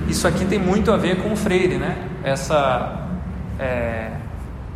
Isso 0.07 0.27
aqui 0.27 0.45
tem 0.45 0.59
muito 0.59 0.91
a 0.91 0.97
ver 0.97 1.21
com 1.21 1.31
o 1.31 1.35
Freire, 1.35 1.77
né? 1.77 1.97
Essa 2.23 3.07
é, 3.59 4.11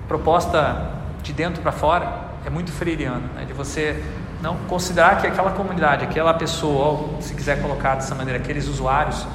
proposta 0.08 0.92
de 1.22 1.34
dentro 1.34 1.62
para 1.62 1.72
fora 1.72 2.28
é 2.46 2.50
muito 2.50 2.72
freiriana, 2.72 3.30
né? 3.36 3.46
de 3.46 3.54
você 3.54 4.02
não 4.42 4.56
considerar 4.68 5.20
que 5.20 5.28
aquela 5.28 5.52
comunidade, 5.52 6.04
aquela 6.04 6.34
pessoa, 6.34 6.86
ou 6.86 7.22
se 7.22 7.34
quiser 7.34 7.62
colocar 7.62 7.96
dessa 7.96 8.16
maneira, 8.16 8.40
aqueles 8.40 8.68
usuários, 8.68 9.26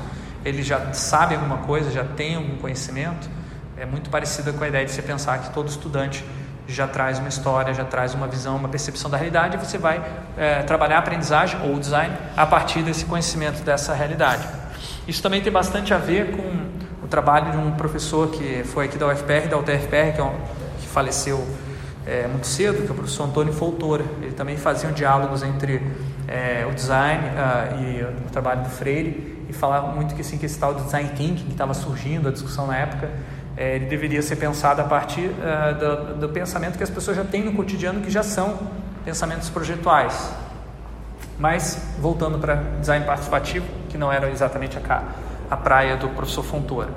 eles 0.45 0.67
já 0.67 0.93
sabem 0.93 1.37
alguma 1.37 1.59
coisa, 1.59 1.91
já 1.91 2.05
têm 2.05 2.37
algum 2.37 2.57
conhecimento, 2.57 3.29
é 3.77 3.85
muito 3.85 4.11
parecida 4.11 4.53
com 4.53 4.63
a 4.63 4.69
ideia 4.69 4.85
de 4.85 4.93
você 4.93 5.03
pensar 5.03 5.39
que 5.39 5.51
todo 5.51 5.69
estudante 5.69 6.25
já 6.69 6.87
traz 6.87 7.19
uma 7.19 7.29
história, 7.29 7.75
já 7.75 7.85
traz 7.85 8.15
uma 8.15 8.27
visão, 8.27 8.57
uma 8.57 8.69
percepção 8.69 9.11
da 9.11 9.17
realidade, 9.17 9.57
e 9.57 9.59
você 9.59 9.77
vai 9.77 10.03
é, 10.37 10.63
trabalhar 10.63 10.97
a 10.97 10.99
aprendizagem 11.01 11.61
ou 11.63 11.79
design 11.79 12.17
a 12.37 12.47
partir 12.47 12.83
desse 12.83 13.05
conhecimento 13.05 13.63
dessa 13.63 13.93
realidade. 13.93 14.47
Isso 15.07 15.23
também 15.23 15.43
tem 15.43 15.53
bastante 15.53 15.93
a 15.93 15.99
ver 15.99 16.37
com 16.37 17.05
o 17.05 17.09
trabalho 17.09 17.51
de 17.51 17.57
um 17.57 17.73
professor 17.73 18.31
que 18.31 18.63
foi 18.65 18.87
aqui 18.87 18.97
da 18.97 19.09
UFPR, 19.09 19.49
da 19.49 19.59
UTFPR, 19.59 20.15
que, 20.15 20.21
é 20.21 20.25
um, 20.25 20.35
faleceu 20.93 21.45
é, 22.07 22.27
muito 22.27 22.47
cedo, 22.47 22.83
que 22.83 22.89
é 22.89 22.91
o 22.91 22.95
professor 22.95 23.25
Antônio 23.25 23.53
Foltora. 23.53 24.05
Ele 24.21 24.33
também 24.33 24.57
fazia 24.57 24.91
diálogos 24.93 25.43
entre 25.43 25.83
é, 26.29 26.67
o 26.71 26.75
design 26.75 27.25
uh, 27.29 27.83
e 27.83 28.03
o 28.27 28.31
trabalho 28.31 28.63
do 28.63 28.69
Freire 28.69 29.45
e 29.49 29.53
falava 29.53 29.89
muito 29.89 30.15
que, 30.15 30.21
assim, 30.21 30.39
que 30.39 30.47
esse 30.47 30.59
tal 30.59 30.75
de 30.75 30.83
design 30.85 31.11
thinking 31.11 31.45
que 31.45 31.53
estava 31.53 31.75
surgindo, 31.75 32.29
a 32.29 32.33
discussão 32.33 32.67
na 32.67 32.77
época, 32.77 33.11
é, 33.57 33.77
ele 33.77 33.87
deveria 33.87 34.23
ser 34.23 34.37
pensado 34.37 34.81
a 34.81 34.85
partir 34.85 35.31
uh, 35.31 35.79
do, 35.79 36.21
do, 36.21 36.29
pensamento 36.29 36.77
que 36.77 36.85
as 36.85 36.91
pessoas 36.91 37.17
já 37.17 37.25
têm 37.25 37.45
no 37.45 37.53
cotidiano, 37.53 38.01
que 38.01 38.11
já 38.11 38.23
são 38.23 38.59
pensamentos 39.05 39.49
projetuais. 39.51 40.33
Mas, 41.39 41.95
voltando 41.99 42.39
para 42.39 42.57
design 42.81 43.05
participativo, 43.05 43.67
que 43.89 43.99
não 43.99 44.13
era 44.13 44.31
exatamente 44.31 44.79
a, 44.79 45.03
a 45.51 45.57
praia 45.57 45.97
do 45.97 46.09
professor 46.11 46.45
Fontoura. 46.45 46.89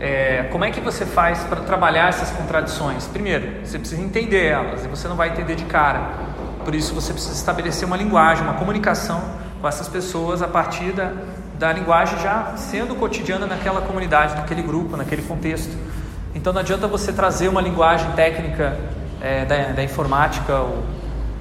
É, 0.00 0.48
como 0.50 0.64
é 0.64 0.70
que 0.70 0.80
você 0.80 1.06
faz 1.06 1.40
para 1.44 1.60
trabalhar 1.60 2.08
essas 2.08 2.30
contradições? 2.30 3.06
Primeiro, 3.06 3.64
você 3.64 3.78
precisa 3.78 4.02
entender 4.02 4.46
elas 4.46 4.84
e 4.84 4.88
você 4.88 5.08
não 5.08 5.16
vai 5.16 5.30
entender 5.30 5.54
de 5.54 5.64
cara. 5.64 6.10
Por 6.64 6.74
isso, 6.74 6.94
você 6.94 7.12
precisa 7.12 7.34
estabelecer 7.34 7.86
uma 7.86 7.96
linguagem, 7.96 8.42
uma 8.42 8.54
comunicação 8.54 9.22
com 9.60 9.68
essas 9.68 9.88
pessoas 9.88 10.42
a 10.42 10.48
partir 10.48 10.92
da, 10.92 11.12
da 11.58 11.72
linguagem 11.72 12.18
já 12.18 12.54
sendo 12.56 12.94
cotidiana 12.94 13.46
naquela 13.46 13.80
comunidade, 13.80 14.34
naquele 14.34 14.62
grupo, 14.62 14.96
naquele 14.96 15.22
contexto. 15.22 15.74
Então 16.34 16.52
não 16.52 16.60
adianta 16.60 16.86
você 16.86 17.12
trazer 17.12 17.48
uma 17.48 17.60
linguagem 17.60 18.10
técnica 18.12 18.76
é, 19.20 19.44
da, 19.44 19.72
da, 19.72 19.82
informática, 19.82 20.54
ou, 20.58 20.84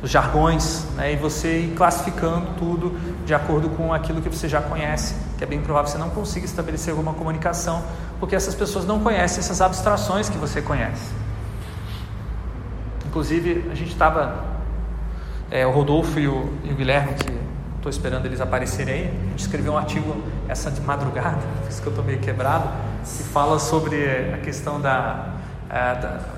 os 0.03 0.09
jargões, 0.09 0.85
né, 0.95 1.13
e 1.13 1.15
você 1.15 1.59
ir 1.59 1.75
classificando 1.75 2.47
tudo 2.57 2.97
de 3.25 3.33
acordo 3.33 3.69
com 3.69 3.93
aquilo 3.93 4.21
que 4.21 4.27
você 4.27 4.49
já 4.49 4.61
conhece, 4.61 5.15
que 5.37 5.43
é 5.43 5.47
bem 5.47 5.61
provável 5.61 5.85
que 5.85 5.91
você 5.91 5.97
não 5.97 6.09
consiga 6.09 6.45
estabelecer 6.45 6.91
alguma 6.91 7.13
comunicação, 7.13 7.81
porque 8.23 8.37
essas 8.37 8.55
pessoas 8.55 8.85
não 8.85 9.01
conhecem 9.01 9.39
essas 9.39 9.59
abstrações 9.59 10.29
que 10.29 10.37
você 10.37 10.61
conhece. 10.61 11.11
Inclusive, 13.05 13.69
a 13.69 13.75
gente 13.75 13.91
estava, 13.91 14.45
é, 15.51 15.67
o 15.67 15.71
Rodolfo 15.71 16.17
e 16.17 16.29
o, 16.29 16.53
e 16.63 16.71
o 16.71 16.73
Guilherme, 16.73 17.15
que 17.15 17.37
estou 17.75 17.89
esperando 17.89 18.25
eles 18.25 18.39
aparecerem 18.39 18.93
aí. 18.93 19.07
A 19.07 19.29
gente 19.31 19.39
escreveu 19.39 19.73
um 19.73 19.77
artigo 19.77 20.23
essa 20.47 20.71
de 20.71 20.79
madrugada, 20.79 21.41
por 21.63 21.69
isso 21.69 21.81
que 21.81 21.87
eu 21.89 21.91
estou 21.91 22.05
meio 22.05 22.19
quebrado, 22.19 22.69
que 23.01 23.23
fala 23.23 23.59
sobre 23.59 24.31
a 24.33 24.37
questão 24.37 24.79
da, 24.79 25.32
da, 25.32 25.32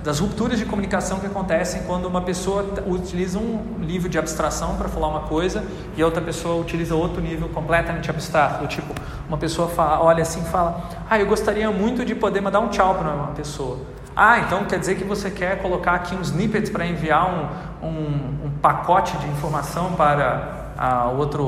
das 0.01 0.19
rupturas 0.19 0.57
de 0.57 0.65
comunicação 0.65 1.19
que 1.19 1.25
acontecem 1.25 1.83
quando 1.83 2.05
uma 2.05 2.21
pessoa 2.21 2.65
utiliza 2.87 3.37
um 3.37 3.75
nível 3.79 4.09
de 4.09 4.17
abstração 4.17 4.77
para 4.77 4.87
falar 4.87 5.09
uma 5.09 5.21
coisa 5.21 5.61
e 5.97 6.01
outra 6.01 6.21
pessoa 6.21 6.61
utiliza 6.61 6.95
outro 6.95 7.21
nível 7.21 7.49
completamente 7.49 8.09
abstrato. 8.09 8.65
Tipo, 8.67 8.93
uma 9.27 9.37
pessoa 9.37 9.67
fala, 9.67 10.01
olha 10.01 10.21
assim 10.21 10.41
e 10.41 10.45
fala: 10.45 10.89
Ah, 11.09 11.19
eu 11.19 11.25
gostaria 11.25 11.69
muito 11.69 12.05
de 12.05 12.15
poder 12.15 12.39
mandar 12.39 12.61
um 12.61 12.69
tchau 12.69 12.95
para 12.95 13.11
uma 13.11 13.27
pessoa. 13.33 13.79
Ah, 14.15 14.39
então 14.39 14.63
quer 14.63 14.79
dizer 14.79 14.95
que 14.95 15.03
você 15.03 15.29
quer 15.29 15.61
colocar 15.61 15.95
aqui 15.95 16.15
um 16.15 16.21
snippet 16.21 16.71
para 16.71 16.87
enviar 16.87 17.29
um, 17.29 17.85
um, 17.85 18.45
um 18.45 18.51
pacote 18.61 19.17
de 19.17 19.27
informação 19.27 19.91
para 19.93 20.71
a 20.77 21.09
outra 21.09 21.41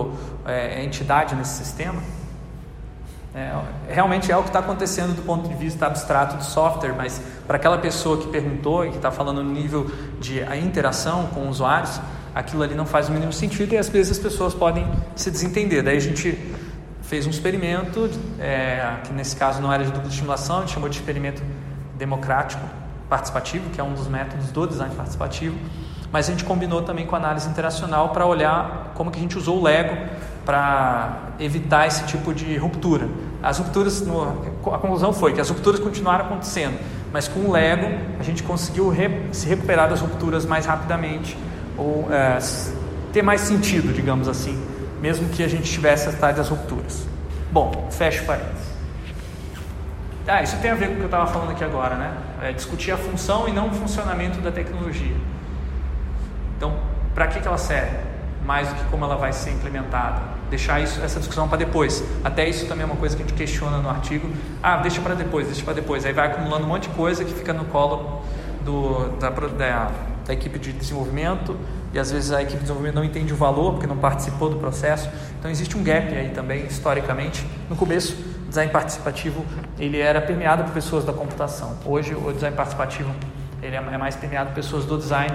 é, 0.46 0.84
entidade 0.84 1.34
nesse 1.36 1.64
sistema. 1.64 2.02
É, 3.36 3.54
realmente 3.90 4.32
é 4.32 4.38
o 4.38 4.42
que 4.42 4.50
está 4.50 4.60
acontecendo 4.60 5.16
do 5.16 5.22
ponto 5.22 5.48
de 5.48 5.54
vista 5.54 5.86
abstrato 5.86 6.38
do 6.38 6.44
software, 6.44 6.94
mas 6.94 7.22
para 7.46 7.58
aquela 7.58 7.78
pessoa 7.78 8.18
que 8.18 8.28
perguntou 8.28 8.86
e 8.86 8.90
que 8.90 8.96
está 8.96 9.12
falando 9.12 9.44
no 9.44 9.52
nível 9.52 9.90
de 10.20 10.42
a 10.44 10.58
interação 10.58 11.28
com 11.28 11.48
usuários, 11.48 12.00
aquilo 12.34 12.64
ali 12.64 12.74
não 12.74 12.86
faz 12.86 13.10
o 13.10 13.12
mínimo 13.12 13.32
sentido 13.32 13.74
e 13.74 13.78
às 13.78 13.90
vezes 13.90 14.14
as 14.14 14.20
pessoas 14.20 14.54
podem 14.54 14.88
se 15.16 15.30
desentender. 15.30 15.84
Daí 15.84 15.98
a 15.98 16.02
gente 16.02 16.38
fez 17.04 17.28
um 17.28 17.30
experimento, 17.30 18.10
é, 18.40 18.98
que 19.04 19.14
nesse 19.14 19.36
caso 19.36 19.62
não 19.62 19.72
era 19.72 19.84
de 19.84 19.92
dupla 19.92 20.10
estimulação, 20.10 20.58
a 20.58 20.60
gente 20.62 20.74
chamou 20.74 20.90
de 20.90 20.96
experimento 20.96 21.44
democrático 21.96 22.64
participativo, 23.08 23.70
que 23.70 23.80
é 23.80 23.84
um 23.84 23.94
dos 23.94 24.08
métodos 24.08 24.52
do 24.52 24.68
design 24.68 24.94
participativo 24.96 25.56
mas 26.12 26.28
a 26.28 26.32
gente 26.32 26.44
combinou 26.44 26.82
também 26.82 27.06
com 27.06 27.16
análise 27.16 27.50
interacional 27.50 28.10
para 28.10 28.26
olhar 28.26 28.92
como 28.96 29.12
que 29.12 29.18
a 29.18 29.22
gente 29.22 29.38
usou 29.38 29.60
o 29.60 29.64
Lego 29.64 29.96
para 30.48 31.34
evitar 31.42 31.88
esse 31.88 32.06
tipo 32.06 32.34
de 32.34 32.56
ruptura. 32.56 33.10
As 33.44 33.58
rupturas, 33.58 34.00
no, 34.00 34.46
a 34.74 34.78
conclusão 34.80 35.12
foi 35.12 35.34
que 35.34 35.42
as 35.42 35.50
rupturas 35.50 35.78
continuaram 35.78 36.24
acontecendo, 36.24 36.80
mas 37.12 37.28
com 37.28 37.42
o 37.42 37.52
Lego 37.52 37.86
a 38.18 38.24
gente 38.24 38.44
conseguiu 38.44 38.88
re, 38.88 39.28
se 39.34 39.46
recuperar 39.46 39.90
das 39.90 40.00
rupturas 40.00 40.46
mais 40.46 40.66
rapidamente 40.66 41.38
ou 41.78 42.08
é, 42.10 42.40
ter 43.12 43.22
mais 43.22 43.42
sentido, 43.42 43.92
digamos 43.92 44.30
assim, 44.30 44.58
mesmo 45.02 45.28
que 45.28 45.44
a 45.44 45.50
gente 45.50 45.70
tivesse 45.70 46.08
as 46.08 46.16
tais 46.16 46.38
das 46.38 46.48
rupturas. 46.48 47.06
Bom, 47.52 47.90
fecho 47.92 48.24
parênteses. 48.24 48.68
Ah, 50.26 50.42
isso 50.42 50.56
tem 50.62 50.72
a 50.72 50.76
ver 50.76 50.88
com 50.88 50.94
o 50.94 50.96
que 50.96 51.02
eu 51.02 51.06
estava 51.08 51.28
falando 51.28 51.52
aqui 51.52 51.64
agora, 51.66 51.96
né? 51.96 52.14
É 52.42 52.54
discutir 52.54 52.92
a 52.92 52.98
função 52.98 53.50
e 53.50 53.52
não 53.52 53.68
o 53.68 53.74
funcionamento 53.74 54.40
da 54.40 54.52
tecnologia. 54.52 55.16
Então, 56.56 56.74
para 57.14 57.28
que, 57.28 57.42
que 57.42 57.48
ela 57.48 57.58
serve? 57.58 57.98
Mais 58.46 58.70
do 58.70 58.76
que 58.76 58.86
como 58.86 59.04
ela 59.04 59.18
vai 59.18 59.34
ser 59.34 59.52
implementada. 59.52 60.37
Deixar 60.50 60.80
isso, 60.80 61.02
essa 61.02 61.20
discussão 61.20 61.48
para 61.48 61.58
depois. 61.58 62.04
Até 62.24 62.48
isso 62.48 62.66
também 62.68 62.84
é 62.84 62.86
uma 62.86 62.96
coisa 62.96 63.16
que 63.16 63.24
a 63.24 63.26
gente 63.26 63.36
questiona 63.36 63.78
no 63.80 63.90
artigo. 63.90 64.30
Ah, 64.64 64.78
deixa 64.78 65.02
para 65.02 65.14
depois, 65.14 65.48
deixa 65.48 65.64
para 65.64 65.74
depois. 65.74 66.06
Aí 66.06 66.14
vai 66.14 66.28
acumulando 66.28 66.66
um 66.66 66.70
monte 66.70 66.88
de 66.88 66.96
coisa 66.96 67.26
que 67.26 67.34
fica 67.34 67.52
no 67.52 67.66
colo 67.66 68.22
do, 68.64 69.10
da, 69.18 69.30
da, 69.30 69.92
da 70.26 70.34
equipe 70.34 70.58
de 70.60 70.72
desenvolvimento 70.72 71.58
e 71.94 72.00
às 72.00 72.12
vezes 72.12 72.32
a 72.32 72.42
equipe 72.42 72.58
de 72.58 72.62
desenvolvimento 72.62 72.96
não 72.96 73.04
entende 73.04 73.34
o 73.34 73.36
valor 73.36 73.74
porque 73.74 73.88
não 73.88 73.98
participou 73.98 74.50
do 74.50 74.58
processo. 74.58 75.10
Então 75.40 75.50
existe 75.50 75.78
um 75.78 75.84
gap 75.84 76.14
aí 76.14 76.30
também 76.30 76.66
historicamente. 76.66 77.46
No 77.70 77.76
começo, 77.76 78.16
o 78.46 78.50
design 78.50 78.72
participativo 78.72 79.46
ele 79.80 80.00
era 80.00 80.22
permeado 80.22 80.64
por 80.64 80.74
pessoas 80.74 81.06
da 81.06 81.14
computação. 81.14 81.78
Hoje 81.86 82.14
o 82.14 82.32
design 82.32 82.56
participativo 82.56 83.14
ele 83.62 83.76
é, 83.76 83.80
é 83.80 83.98
mais 83.98 84.16
permeado 84.16 84.50
por 84.50 84.56
pessoas 84.56 84.86
do 84.86 84.98
design 84.98 85.34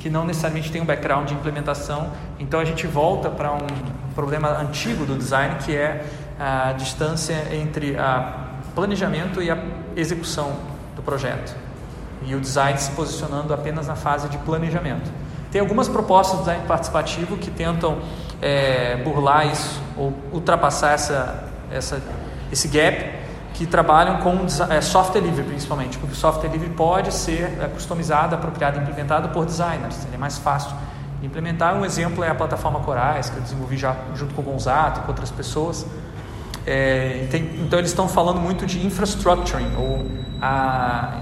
que 0.00 0.08
não 0.08 0.24
necessariamente 0.24 0.72
tem 0.72 0.80
um 0.80 0.84
background 0.86 1.28
de 1.28 1.34
implementação. 1.34 2.10
Então 2.38 2.58
a 2.58 2.64
gente 2.64 2.86
volta 2.86 3.28
para 3.28 3.52
um 3.52 3.66
problema 4.14 4.48
antigo 4.58 5.04
do 5.04 5.14
design 5.14 5.56
que 5.56 5.76
é 5.76 6.04
a 6.38 6.72
distância 6.72 7.54
entre 7.54 7.92
o 7.92 8.72
planejamento 8.74 9.42
e 9.42 9.50
a 9.50 9.58
execução 9.94 10.56
do 10.96 11.02
projeto. 11.02 11.54
E 12.24 12.34
o 12.34 12.40
design 12.40 12.78
se 12.78 12.90
posicionando 12.92 13.52
apenas 13.52 13.88
na 13.88 13.94
fase 13.94 14.28
de 14.30 14.38
planejamento. 14.38 15.10
Tem 15.52 15.60
algumas 15.60 15.86
propostas 15.86 16.38
de 16.38 16.44
design 16.44 16.66
participativo 16.66 17.36
que 17.36 17.50
tentam 17.50 17.98
é, 18.40 18.96
burlar 19.04 19.48
isso 19.48 19.82
ou 19.98 20.14
ultrapassar 20.32 20.92
essa, 20.92 21.44
essa, 21.70 22.02
esse 22.50 22.68
gap 22.68 23.19
que 23.60 23.66
trabalham 23.66 24.16
com 24.20 24.46
é, 24.70 24.80
software 24.80 25.20
livre 25.20 25.44
principalmente, 25.44 25.98
porque 25.98 26.14
o 26.14 26.16
software 26.16 26.48
livre 26.48 26.70
pode 26.70 27.12
ser 27.12 27.58
é, 27.60 27.68
customizado, 27.68 28.34
apropriado 28.34 28.80
implementado 28.80 29.28
por 29.28 29.44
designers, 29.44 30.02
ele 30.06 30.14
é 30.14 30.18
mais 30.18 30.38
fácil 30.38 30.74
de 31.20 31.26
implementar. 31.26 31.74
Um 31.74 31.84
exemplo 31.84 32.24
é 32.24 32.30
a 32.30 32.34
plataforma 32.34 32.80
Corais, 32.80 33.28
que 33.28 33.36
eu 33.36 33.42
desenvolvi 33.42 33.76
já 33.76 33.94
junto 34.14 34.32
com 34.32 34.40
o 34.40 34.44
Gonzato 34.46 35.00
e 35.00 35.02
com 35.02 35.08
outras 35.08 35.30
pessoas. 35.30 35.84
É, 36.66 37.26
tem, 37.30 37.50
então 37.60 37.78
eles 37.78 37.90
estão 37.90 38.08
falando 38.08 38.40
muito 38.40 38.64
de 38.64 38.86
infrastructuring, 38.86 39.76
ou 39.76 40.06
a 40.40 41.18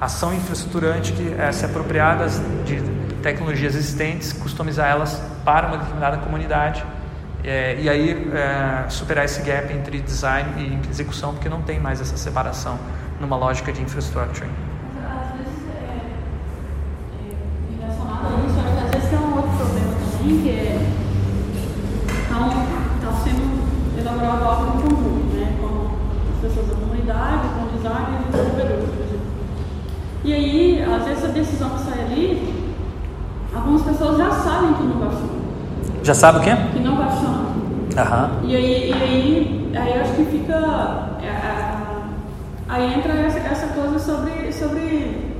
ação 0.00 0.32
infraestruturante 0.32 1.12
que 1.12 1.34
é 1.36 1.50
se 1.50 1.64
apropriar 1.64 2.18
das, 2.18 2.40
de 2.64 2.80
tecnologias 3.20 3.74
existentes, 3.74 4.32
customizar 4.32 4.88
elas 4.88 5.20
para 5.44 5.66
uma 5.66 5.78
determinada 5.78 6.18
comunidade 6.18 6.84
é, 7.42 7.78
e 7.80 7.88
aí 7.88 8.30
é, 8.34 8.88
superar 8.90 9.24
esse 9.24 9.40
gap 9.42 9.72
entre 9.72 10.00
design 10.00 10.50
e 10.58 10.90
execução, 10.90 11.32
porque 11.32 11.48
não 11.48 11.62
tem 11.62 11.80
mais 11.80 12.00
essa 12.00 12.16
separação 12.16 12.78
numa 13.20 13.36
lógica 13.36 13.72
de 13.72 13.80
infrastructure. 13.80 14.46
Às 14.98 15.38
vezes, 15.38 15.64
é, 15.74 16.00
é, 17.16 17.80
relacionado 17.80 18.26
a 18.26 18.46
isso, 18.46 18.58
às 18.84 18.90
vezes 18.90 19.08
tem 19.08 19.18
um 19.18 19.36
outro 19.36 19.50
problema 19.56 19.92
também, 20.18 20.42
que 20.42 20.50
é 20.50 21.00
está 22.22 23.10
tá 23.10 23.12
sendo 23.24 23.98
elaborado 23.98 24.44
algo 24.44 24.78
em 24.78 24.82
comum, 24.82 25.30
né, 25.34 25.56
com 25.60 25.90
as 26.34 26.40
pessoas 26.42 26.68
da 26.68 26.74
comunidade, 26.74 27.48
com 27.48 27.64
o 27.64 27.68
design 27.76 28.06
e 28.10 28.28
o 28.28 28.30
desenvolvedor, 28.30 28.86
por 28.86 29.04
exemplo. 29.04 29.26
E 30.24 30.34
aí, 30.34 30.84
às 30.84 31.04
vezes 31.04 31.24
a 31.24 31.28
decisão 31.28 31.70
que 31.70 31.84
sai 31.84 32.00
ali, 32.00 32.74
algumas 33.54 33.82
pessoas 33.82 34.18
já 34.18 34.30
sabem 34.30 34.74
que 34.74 34.82
não 34.82 34.98
vai 34.98 35.10
funcionar. 35.10 35.40
Já 36.02 36.14
sabe 36.14 36.38
o 36.38 36.42
quê? 36.42 36.50
Que 36.72 36.80
não 36.80 36.99
Aham. 37.96 38.30
E 38.44 38.56
aí, 38.56 38.90
e 38.90 38.92
aí, 38.92 39.72
aí 39.76 40.00
acho 40.00 40.12
que 40.14 40.24
fica. 40.24 40.54
é, 41.22 41.26
é, 41.26 41.80
Aí 42.68 42.94
entra 42.94 43.12
essa, 43.14 43.38
essa 43.40 43.66
coisa 43.68 43.98
sobre, 43.98 44.52
sobre, 44.52 45.34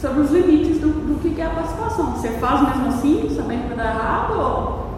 sobre 0.00 0.20
os 0.20 0.30
limites 0.30 0.78
do, 0.80 0.88
do 0.88 1.18
que 1.20 1.40
é 1.40 1.46
a 1.46 1.50
participação. 1.50 2.12
Você 2.12 2.28
faz 2.38 2.60
mesmo 2.62 2.88
assim, 2.88 3.34
sabendo 3.36 3.62
que 3.62 3.74
vai 3.74 3.76
dar 3.76 3.94
errado, 3.96 4.38
ou, 4.38 4.90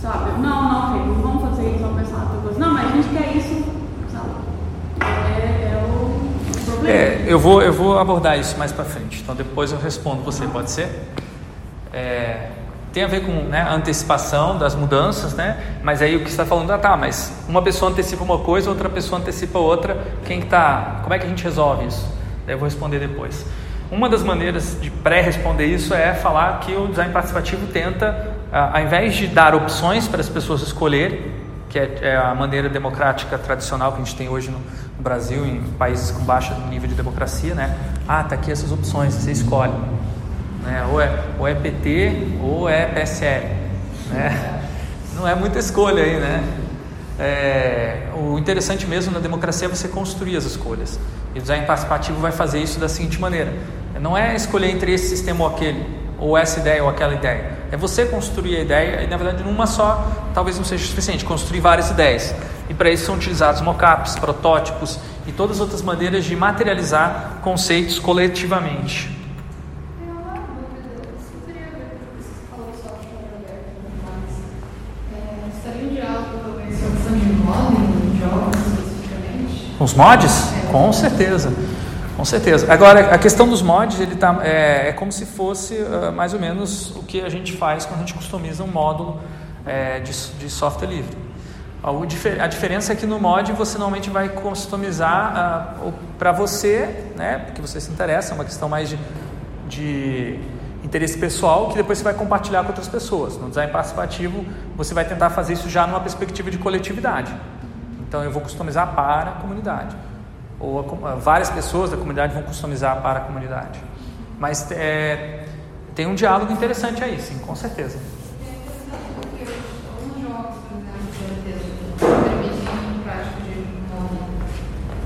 sabe? 0.00 0.40
Não, 0.40 0.62
não, 0.72 1.06
não 1.06 1.14
vamos 1.16 1.42
fazer 1.50 1.68
isso, 1.68 1.80
vamos 1.80 2.00
pensar 2.00 2.16
em 2.16 2.22
outra 2.22 2.38
coisa. 2.42 2.58
Não, 2.58 2.72
mas 2.72 2.86
a 2.86 2.96
gente 2.96 3.08
quer 3.10 3.36
isso, 3.36 3.62
sabe? 4.10 4.30
É, 5.02 5.72
é 5.74 5.84
o, 5.86 6.60
o 6.60 6.64
problema. 6.64 6.96
É, 6.98 7.24
eu 7.28 7.38
vou, 7.38 7.60
eu 7.60 7.74
vou 7.74 7.98
abordar 7.98 8.38
isso 8.38 8.56
mais 8.58 8.72
para 8.72 8.86
frente. 8.86 9.20
Então 9.22 9.34
depois 9.34 9.70
eu 9.70 9.78
respondo 9.78 10.22
você, 10.22 10.46
pode 10.46 10.70
ser? 10.70 10.88
Tem 12.98 13.04
a 13.04 13.06
ver 13.06 13.24
com 13.24 13.30
né, 13.30 13.60
a 13.60 13.74
antecipação 13.74 14.58
das 14.58 14.74
mudanças, 14.74 15.32
né? 15.32 15.56
Mas 15.84 16.02
aí 16.02 16.16
o 16.16 16.24
que 16.24 16.28
está 16.28 16.44
falando, 16.44 16.72
ah, 16.72 16.78
tá, 16.78 16.96
mas 16.96 17.32
uma 17.48 17.62
pessoa 17.62 17.92
antecipa 17.92 18.24
uma 18.24 18.38
coisa, 18.38 18.68
outra 18.68 18.88
pessoa 18.88 19.20
antecipa 19.20 19.56
outra. 19.56 19.96
Quem 20.24 20.40
que 20.40 20.48
tá? 20.48 20.98
Como 21.02 21.14
é 21.14 21.18
que 21.20 21.24
a 21.24 21.28
gente 21.28 21.44
resolve 21.44 21.86
isso? 21.86 22.12
Daí 22.44 22.56
eu 22.56 22.58
vou 22.58 22.66
responder 22.66 22.98
depois. 22.98 23.46
Uma 23.88 24.08
das 24.08 24.24
maneiras 24.24 24.76
de 24.82 24.90
pré-responder 24.90 25.66
isso 25.66 25.94
é 25.94 26.12
falar 26.12 26.58
que 26.58 26.74
o 26.74 26.88
design 26.88 27.12
participativo 27.12 27.68
tenta, 27.68 28.34
ao 28.50 28.80
invés 28.80 29.14
de 29.14 29.28
dar 29.28 29.54
opções 29.54 30.08
para 30.08 30.20
as 30.20 30.28
pessoas 30.28 30.60
escolherem, 30.62 31.22
que 31.68 31.78
é, 31.78 31.98
é 32.02 32.16
a 32.16 32.34
maneira 32.34 32.68
democrática 32.68 33.38
tradicional 33.38 33.92
que 33.92 34.02
a 34.02 34.04
gente 34.04 34.16
tem 34.16 34.28
hoje 34.28 34.50
no 34.50 34.58
Brasil, 34.98 35.46
em 35.46 35.60
países 35.78 36.10
com 36.10 36.24
baixo 36.24 36.52
nível 36.68 36.88
de 36.88 36.96
democracia, 36.96 37.54
né? 37.54 37.78
Ah, 38.08 38.24
tá 38.24 38.34
aqui 38.34 38.50
essas 38.50 38.72
opções, 38.72 39.14
você 39.14 39.30
escolhe. 39.30 39.72
Né? 40.68 40.86
Ou, 40.92 41.00
é, 41.00 41.24
ou 41.38 41.48
é 41.48 41.54
PT 41.54 42.12
ou 42.42 42.68
é 42.68 42.84
PSL. 42.86 43.46
Né? 44.10 44.60
Não 45.16 45.26
é 45.26 45.34
muita 45.34 45.58
escolha 45.58 46.02
aí, 46.04 46.20
né? 46.20 46.44
É, 47.18 48.02
o 48.14 48.38
interessante 48.38 48.86
mesmo 48.86 49.12
na 49.12 49.18
democracia 49.18 49.66
é 49.66 49.68
você 49.68 49.88
construir 49.88 50.36
as 50.36 50.44
escolhas. 50.44 51.00
E 51.34 51.38
o 51.38 51.42
design 51.42 51.66
participativo 51.66 52.20
vai 52.20 52.30
fazer 52.30 52.60
isso 52.60 52.78
da 52.78 52.88
seguinte 52.88 53.20
maneira: 53.20 53.52
não 54.00 54.16
é 54.16 54.36
escolher 54.36 54.70
entre 54.70 54.92
esse 54.92 55.08
sistema 55.08 55.44
ou 55.44 55.50
aquele, 55.50 55.84
ou 56.18 56.38
essa 56.38 56.60
ideia 56.60 56.84
ou 56.84 56.88
aquela 56.88 57.14
ideia. 57.14 57.58
É 57.72 57.76
você 57.76 58.06
construir 58.06 58.56
a 58.56 58.60
ideia 58.60 59.02
e, 59.02 59.06
na 59.08 59.16
verdade, 59.16 59.42
numa 59.42 59.66
só 59.66 60.06
talvez 60.32 60.56
não 60.56 60.64
seja 60.64 60.86
suficiente, 60.86 61.24
construir 61.24 61.60
várias 61.60 61.90
ideias. 61.90 62.32
E 62.68 62.74
para 62.74 62.90
isso 62.90 63.06
são 63.06 63.16
utilizados 63.16 63.60
mockups, 63.62 64.16
protótipos 64.16 65.00
e 65.26 65.32
todas 65.32 65.56
as 65.56 65.60
outras 65.60 65.82
maneiras 65.82 66.24
de 66.24 66.36
materializar 66.36 67.38
conceitos 67.42 67.98
coletivamente. 67.98 69.17
Os 79.78 79.94
mods? 79.94 80.52
Com 80.70 80.92
certeza. 80.92 81.52
Com 82.16 82.24
certeza. 82.24 82.72
Agora, 82.72 83.14
a 83.14 83.18
questão 83.18 83.48
dos 83.48 83.62
mods, 83.62 84.00
ele 84.00 84.16
tá, 84.16 84.40
é, 84.42 84.88
é 84.88 84.92
como 84.92 85.12
se 85.12 85.24
fosse 85.24 85.74
uh, 85.74 86.10
mais 86.12 86.34
ou 86.34 86.40
menos 86.40 86.90
o 86.96 87.04
que 87.04 87.20
a 87.20 87.28
gente 87.28 87.56
faz 87.56 87.86
quando 87.86 87.98
a 87.98 88.00
gente 88.00 88.14
customiza 88.14 88.64
um 88.64 88.66
módulo 88.66 89.20
é, 89.64 90.00
de, 90.00 90.12
de 90.12 90.50
software 90.50 90.88
livre. 90.88 91.16
A, 92.40 92.46
diferença 92.48 92.92
é 92.92 92.96
que 92.96 93.06
no 93.06 93.20
mod 93.20 93.52
você 93.52 93.78
normalmente 93.78 94.10
vai 94.10 94.28
customizar 94.30 95.78
uh, 95.80 95.92
para 96.18 96.32
você, 96.32 97.04
né, 97.16 97.38
porque 97.46 97.62
você 97.62 97.80
se 97.80 97.88
interessa, 97.88 98.32
é 98.32 98.34
uma 98.34 98.44
questão 98.44 98.68
mais 98.68 98.88
de, 98.88 98.98
de 99.68 100.40
interesse 100.82 101.16
pessoal 101.16 101.68
que 101.68 101.76
depois 101.76 101.98
você 101.98 102.04
vai 102.04 102.14
compartilhar 102.14 102.62
com 102.62 102.70
outras 102.70 102.88
pessoas. 102.88 103.36
No 103.36 103.48
design 103.48 103.70
participativo, 103.70 104.44
você 104.76 104.92
vai 104.92 105.04
tentar 105.04 105.30
fazer 105.30 105.52
isso 105.52 105.70
já 105.70 105.86
numa 105.86 106.00
perspectiva 106.00 106.50
de 106.50 106.58
coletividade. 106.58 107.32
Então, 108.08 108.24
eu 108.24 108.30
vou 108.30 108.40
customizar 108.40 108.94
para 108.94 109.30
a 109.30 109.34
comunidade. 109.34 109.94
Ou 110.58 110.80
a 110.80 111.12
ah, 111.12 111.14
várias 111.14 111.50
pessoas 111.50 111.90
da 111.90 111.96
comunidade 111.96 112.32
vão 112.32 112.42
customizar 112.42 113.02
para 113.02 113.18
a 113.18 113.22
comunidade. 113.22 113.78
Mas 114.40 114.70
é, 114.72 115.44
tem 115.94 116.06
um 116.06 116.14
diálogo 116.14 116.50
interessante 116.50 117.04
aí, 117.04 117.20
sim, 117.20 117.38
com 117.38 117.54
certeza. 117.54 117.98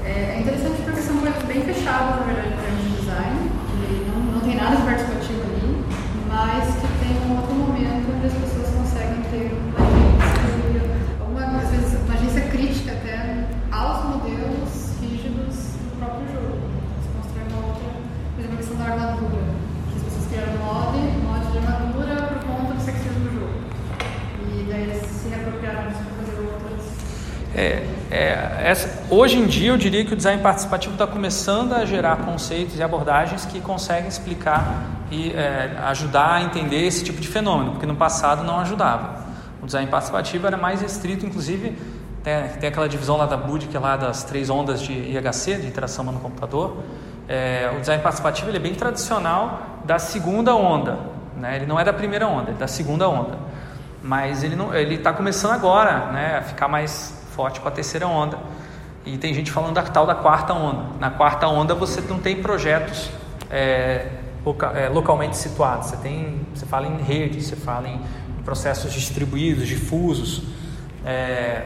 É, 0.04 0.36
é 0.36 0.40
interessante 0.40 0.82
porque 0.82 1.00
são 1.00 1.16
coisas 1.18 1.42
bem 1.44 1.62
fechadas, 1.62 2.20
na 2.20 2.22
verdade, 2.26 2.54
para 2.54 2.70
de 2.70 2.88
design, 2.96 3.50
que 3.70 4.10
não, 4.10 4.32
não 4.34 4.40
tem 4.40 4.56
nada 4.56 4.76
de 4.76 4.82
participativo 4.82 5.42
ali, 5.42 5.84
mas 6.28 6.74
que 6.74 6.86
tem 7.00 7.16
um 7.26 7.36
outro 7.36 7.54
momento 7.54 8.12
onde 8.14 8.26
as 8.26 8.34
pessoas 8.34 8.68
conseguem 8.76 9.22
ter 9.30 9.52
uma 9.56 9.86
agência, 9.86 10.90
alguma, 11.18 11.62
às 11.62 11.70
vezes, 11.70 11.98
uma 12.04 12.14
agência 12.14 12.42
crítica 12.42 12.92
até 12.92 13.48
aos 13.70 14.04
modelos 14.04 14.92
rígidos 15.00 15.80
do 15.80 15.98
próprio 15.98 16.26
jogo. 16.28 16.60
Você 17.00 17.08
constrói 17.16 17.44
uma 17.48 17.66
outra, 17.72 17.88
por 18.34 18.40
exemplo, 18.40 18.54
a 18.54 18.56
questão 18.58 18.76
da 18.76 18.84
armadura, 18.84 19.44
que 19.88 19.96
as 19.96 20.02
pessoas 20.02 20.26
criaram 20.28 20.52
mod, 20.60 20.98
mod 21.24 21.52
de 21.52 21.58
armadura 21.58 22.14
por 22.26 22.38
conta 22.44 22.74
do 22.74 22.80
sexismo 22.82 23.20
do 23.24 23.32
jogo. 23.32 23.58
E 24.44 24.66
daí 24.68 24.82
eles 24.82 25.06
se 25.06 25.28
reapropriaram 25.28 25.88
disso 25.88 26.04
para 26.04 26.26
fazer 26.26 26.36
outras. 26.42 26.82
É, 27.54 27.86
é, 28.10 28.60
essa- 28.64 28.88
hoje 29.10 29.36
em 29.38 29.46
dia, 29.46 29.70
eu 29.70 29.76
diria 29.76 30.04
que 30.04 30.12
o 30.14 30.16
design 30.16 30.42
participativo 30.42 30.94
está 30.94 31.06
começando 31.06 31.74
a 31.74 31.84
gerar 31.84 32.16
conceitos 32.18 32.78
e 32.78 32.82
abordagens 32.82 33.44
que 33.44 33.60
conseguem 33.60 34.08
explicar 34.08 34.84
e 35.10 35.32
é, 35.32 35.76
ajudar 35.88 36.34
a 36.34 36.42
entender 36.42 36.86
esse 36.86 37.04
tipo 37.04 37.20
de 37.20 37.28
fenômeno, 37.28 37.72
porque 37.72 37.86
no 37.86 37.94
passado 37.94 38.42
não 38.42 38.60
ajudava. 38.60 39.22
O 39.62 39.66
design 39.66 39.88
participativo 39.90 40.46
era 40.46 40.56
mais 40.56 40.80
restrito, 40.80 41.26
inclusive 41.26 41.76
tem, 42.24 42.48
tem 42.58 42.68
aquela 42.68 42.88
divisão 42.88 43.16
lá 43.16 43.26
da 43.26 43.36
BUD, 43.36 43.66
que 43.66 43.76
é 43.76 43.80
lá 43.80 43.96
das 43.96 44.24
três 44.24 44.48
ondas 44.48 44.80
de 44.80 44.92
IHC, 44.92 45.56
de 45.56 45.66
interação 45.66 46.04
no 46.04 46.18
computador. 46.20 46.78
É, 47.28 47.70
o 47.76 47.80
design 47.80 48.02
participativo 48.02 48.48
ele 48.48 48.56
é 48.56 48.60
bem 48.60 48.74
tradicional 48.74 49.80
da 49.84 49.98
segunda 49.98 50.54
onda, 50.54 50.98
né? 51.36 51.56
ele 51.56 51.66
não 51.66 51.78
é 51.78 51.84
da 51.84 51.92
primeira 51.92 52.26
onda, 52.26 52.50
é 52.50 52.54
da 52.54 52.66
segunda 52.66 53.08
onda 53.08 53.52
mas 54.04 54.42
ele 54.42 54.94
está 54.96 55.12
começando 55.12 55.52
agora, 55.52 56.06
né, 56.06 56.38
a 56.38 56.42
ficar 56.42 56.66
mais 56.66 57.21
forte 57.34 57.60
com 57.60 57.68
a 57.68 57.70
terceira 57.70 58.06
onda. 58.06 58.38
E 59.04 59.18
tem 59.18 59.34
gente 59.34 59.50
falando 59.50 59.74
da 59.74 59.82
tal 59.82 60.06
da 60.06 60.14
quarta 60.14 60.52
onda. 60.52 60.84
Na 61.00 61.10
quarta 61.10 61.48
onda 61.48 61.74
você 61.74 62.00
não 62.02 62.18
tem 62.18 62.40
projetos 62.40 63.10
é, 63.50 64.08
é, 64.74 64.88
localmente 64.88 65.36
situados. 65.36 65.88
Você 65.88 65.96
tem, 65.96 66.40
você 66.54 66.66
fala 66.66 66.86
em 66.86 67.02
redes, 67.02 67.46
você 67.46 67.56
fala 67.56 67.88
em 67.88 68.00
processos 68.44 68.92
distribuídos, 68.92 69.66
difusos. 69.66 70.42
É, 71.04 71.62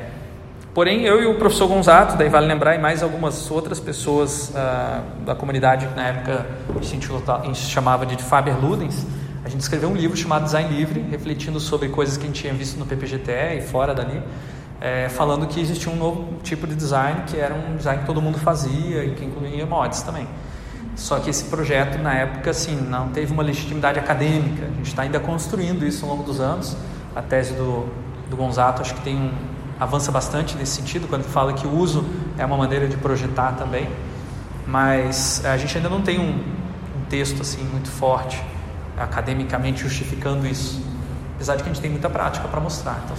porém, 0.75 1.05
eu 1.05 1.23
e 1.23 1.27
o 1.27 1.35
professor 1.39 1.69
Gonzato, 1.69 2.17
daí 2.17 2.29
vale 2.29 2.47
lembrar, 2.47 2.75
e 2.75 2.79
mais 2.79 3.03
algumas 3.03 3.51
outras 3.51 3.81
pessoas 3.81 4.55
ah, 4.55 5.03
da 5.25 5.35
comunidade 5.35 5.87
que 5.87 5.95
na 5.95 6.09
época 6.09 6.47
a 6.71 7.43
a 7.43 7.45
gente 7.45 7.57
chamava 7.57 8.07
de 8.07 8.23
Faber 8.23 8.59
Ludens, 8.59 9.07
a 9.45 9.49
gente 9.49 9.61
escreveu 9.61 9.89
um 9.89 9.95
livro 9.95 10.17
chamado 10.17 10.45
Design 10.45 10.75
Livre, 10.75 11.01
refletindo 11.09 11.61
sobre 11.61 11.89
coisas 11.89 12.17
que 12.17 12.25
a 12.25 12.27
gente 12.27 12.41
tinha 12.41 12.53
visto 12.53 12.79
no 12.79 12.85
PPGTE 12.85 13.59
e 13.59 13.61
fora 13.61 13.95
dali, 13.95 14.21
é, 14.81 15.09
falando 15.09 15.47
que 15.47 15.61
existia 15.61 15.91
um 15.91 15.97
novo 15.97 16.35
tipo 16.43 16.67
de 16.67 16.75
design, 16.75 17.23
que 17.27 17.37
era 17.37 17.55
um 17.55 17.77
design 17.77 18.01
que 18.01 18.07
todo 18.07 18.21
mundo 18.21 18.39
fazia 18.39 19.05
e 19.05 19.15
que 19.15 19.25
incluía 19.25 19.65
mods 19.67 20.03
também. 20.03 20.27
Só 20.95 21.19
que 21.19 21.29
esse 21.29 21.45
projeto, 21.45 21.99
na 21.99 22.15
época, 22.15 22.51
assim, 22.51 22.75
não 22.75 23.09
teve 23.09 23.33
uma 23.33 23.43
legitimidade 23.43 23.99
acadêmica. 23.99 24.65
A 24.65 24.77
gente 24.77 24.89
está 24.89 25.03
ainda 25.03 25.21
construindo 25.21 25.85
isso 25.87 26.05
ao 26.05 26.13
longo 26.13 26.23
dos 26.23 26.41
anos. 26.41 26.77
A 27.15 27.21
tese 27.21 27.53
do, 27.55 27.87
do 28.31 28.37
Gonzato, 28.37 28.81
acho 28.81 28.95
que 28.95 29.03
tem 29.03 29.15
um, 29.15 29.31
avança 29.79 30.11
bastante 30.11 30.57
nesse 30.57 30.73
sentido, 30.73 31.07
quando 31.09 31.25
fala 31.25 31.53
que 31.53 31.67
o 31.67 31.71
uso 31.71 32.05
é 32.39 32.45
uma 32.45 32.57
maneira 32.57 32.89
de 32.89 32.97
projetar 32.97 33.53
também, 33.53 33.89
mas 34.67 35.45
a 35.45 35.57
gente 35.57 35.77
ainda 35.77 35.89
não 35.89 36.01
tem 36.01 36.19
um, 36.19 36.31
um 36.31 37.05
texto 37.09 37.43
assim 37.43 37.63
muito 37.65 37.89
forte, 37.89 38.43
academicamente 38.97 39.83
justificando 39.83 40.47
isso, 40.47 40.83
apesar 41.35 41.57
de 41.57 41.63
que 41.63 41.69
a 41.69 41.73
gente 41.73 41.83
tem 41.83 41.91
muita 41.91 42.09
prática 42.09 42.49
para 42.49 42.61
mostrar. 42.61 43.03
Então, 43.05 43.17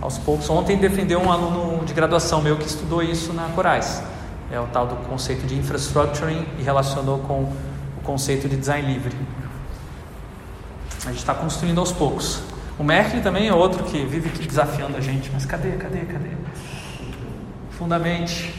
aos 0.00 0.18
poucos, 0.18 0.48
ontem 0.48 0.76
defendeu 0.76 1.20
um 1.20 1.30
aluno 1.30 1.84
de 1.84 1.92
graduação 1.92 2.40
meu 2.40 2.56
que 2.56 2.66
estudou 2.66 3.02
isso 3.02 3.32
na 3.32 3.48
Corais, 3.48 4.02
é 4.50 4.58
o 4.58 4.66
tal 4.66 4.86
do 4.86 4.96
conceito 5.08 5.46
de 5.46 5.56
infrastructuring 5.56 6.46
e 6.58 6.62
relacionou 6.62 7.18
com 7.18 7.42
o 7.42 8.00
conceito 8.02 8.48
de 8.48 8.56
design 8.56 8.92
livre. 8.92 9.14
A 11.04 11.08
gente 11.10 11.18
está 11.18 11.34
construindo 11.34 11.78
aos 11.78 11.92
poucos. 11.92 12.42
O 12.78 12.84
Merkel 12.84 13.22
também 13.22 13.48
é 13.48 13.54
outro 13.54 13.84
que 13.84 14.04
vive 14.04 14.28
aqui 14.28 14.46
desafiando 14.46 14.96
a 14.96 15.00
gente, 15.00 15.30
mas 15.32 15.44
cadê, 15.44 15.72
cadê, 15.72 16.00
cadê? 16.00 16.30
Fundamente. 17.70 18.54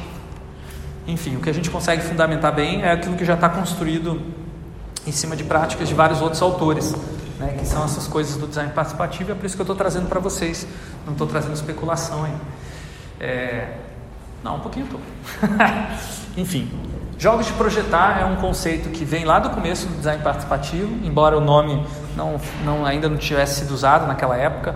Enfim, 1.08 1.38
o 1.38 1.39
que 1.39 1.49
a 1.49 1.54
gente 1.54 1.69
consegue 1.69 2.02
fundamentar 2.02 2.54
bem 2.54 2.84
é 2.84 2.91
aquilo 2.91 3.15
que 3.15 3.25
já 3.25 3.34
está 3.34 3.49
construído 3.49 4.21
em 5.08 5.12
cima 5.12 5.36
de 5.36 5.43
práticas 5.43 5.88
de 5.88 5.93
vários 5.93 6.21
outros 6.21 6.41
autores, 6.41 6.93
né, 7.39 7.56
que 7.58 7.65
são 7.65 7.84
essas 7.86 8.08
coisas 8.08 8.38
do 8.38 8.47
design 8.47 8.71
participativo, 8.73 9.32
é 9.32 9.36
por 9.36 9.45
isso 9.45 9.56
que 9.56 9.62
eu 9.62 9.63
estou 9.63 9.75
trazendo 9.75 10.08
para 10.08 10.19
vocês, 10.19 10.67
não 11.06 11.13
estou 11.13 11.25
trazendo 11.25 11.54
especulação 11.54 12.25
aí. 12.25 12.36
É... 13.19 13.78
Não, 14.43 14.58
um 14.58 14.60
pouquinho 14.60 14.86
estou. 14.86 15.02
Enfim, 16.38 16.69
Jogos 17.19 17.47
de 17.47 17.52
projetar 17.52 18.21
é 18.21 18.23
um 18.23 18.38
conceito 18.38 18.88
que 18.91 19.04
vem 19.04 19.25
lá 19.25 19.39
do 19.39 19.49
começo 19.49 19.86
do 19.86 19.97
design 19.97 20.23
participativo, 20.23 21.06
embora 21.06 21.38
o 21.38 21.41
nome 21.41 21.86
não, 22.15 22.39
não 22.63 22.86
ainda 22.86 23.10
não 23.10 23.17
tivesse 23.17 23.60
sido 23.60 23.71
usado 23.71 24.08
naquela 24.08 24.38
época. 24.38 24.73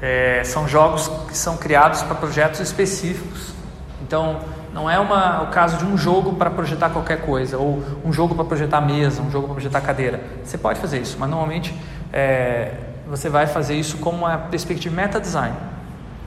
É, 0.00 0.42
são 0.44 0.68
jogos 0.68 1.08
que 1.26 1.36
são 1.36 1.56
criados 1.56 2.02
para 2.02 2.14
projetos 2.14 2.60
específicos. 2.60 3.52
Então, 4.00 4.38
não 4.76 4.88
é 4.88 5.00
uma, 5.00 5.42
o 5.42 5.46
caso 5.48 5.78
de 5.78 5.84
um 5.84 5.96
jogo 5.98 6.34
para 6.34 6.50
projetar 6.50 6.90
qualquer 6.90 7.22
coisa, 7.22 7.58
ou 7.58 7.82
um 8.04 8.12
jogo 8.12 8.34
para 8.34 8.44
projetar 8.44 8.80
mesa, 8.80 9.20
um 9.22 9.30
jogo 9.30 9.46
para 9.46 9.54
projetar 9.54 9.80
cadeira. 9.80 10.20
Você 10.44 10.56
pode 10.56 10.78
fazer 10.78 11.00
isso, 11.00 11.16
mas 11.18 11.28
normalmente 11.28 11.74
é, 12.12 12.72
você 13.08 13.28
vai 13.28 13.48
fazer 13.48 13.74
isso 13.74 13.98
como 13.98 14.18
uma 14.18 14.38
perspectiva 14.38 14.94
meta 14.94 15.18
design. 15.18 15.56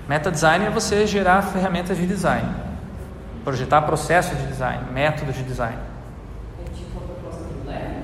Meta 0.07 0.29
design 0.29 0.65
é 0.65 0.69
você 0.69 1.07
gerar 1.07 1.43
ferramentas 1.43 1.95
de 1.95 2.05
design 2.05 2.69
projetar 3.43 3.81
processo 3.81 4.35
de 4.35 4.45
design, 4.47 4.91
métodos 4.91 5.35
de 5.35 5.43
design. 5.43 5.77
É 6.59 6.69
tipo 6.69 6.99
a 6.99 7.01
proposta 7.01 7.43
do 7.43 7.67
Lego, 7.67 7.99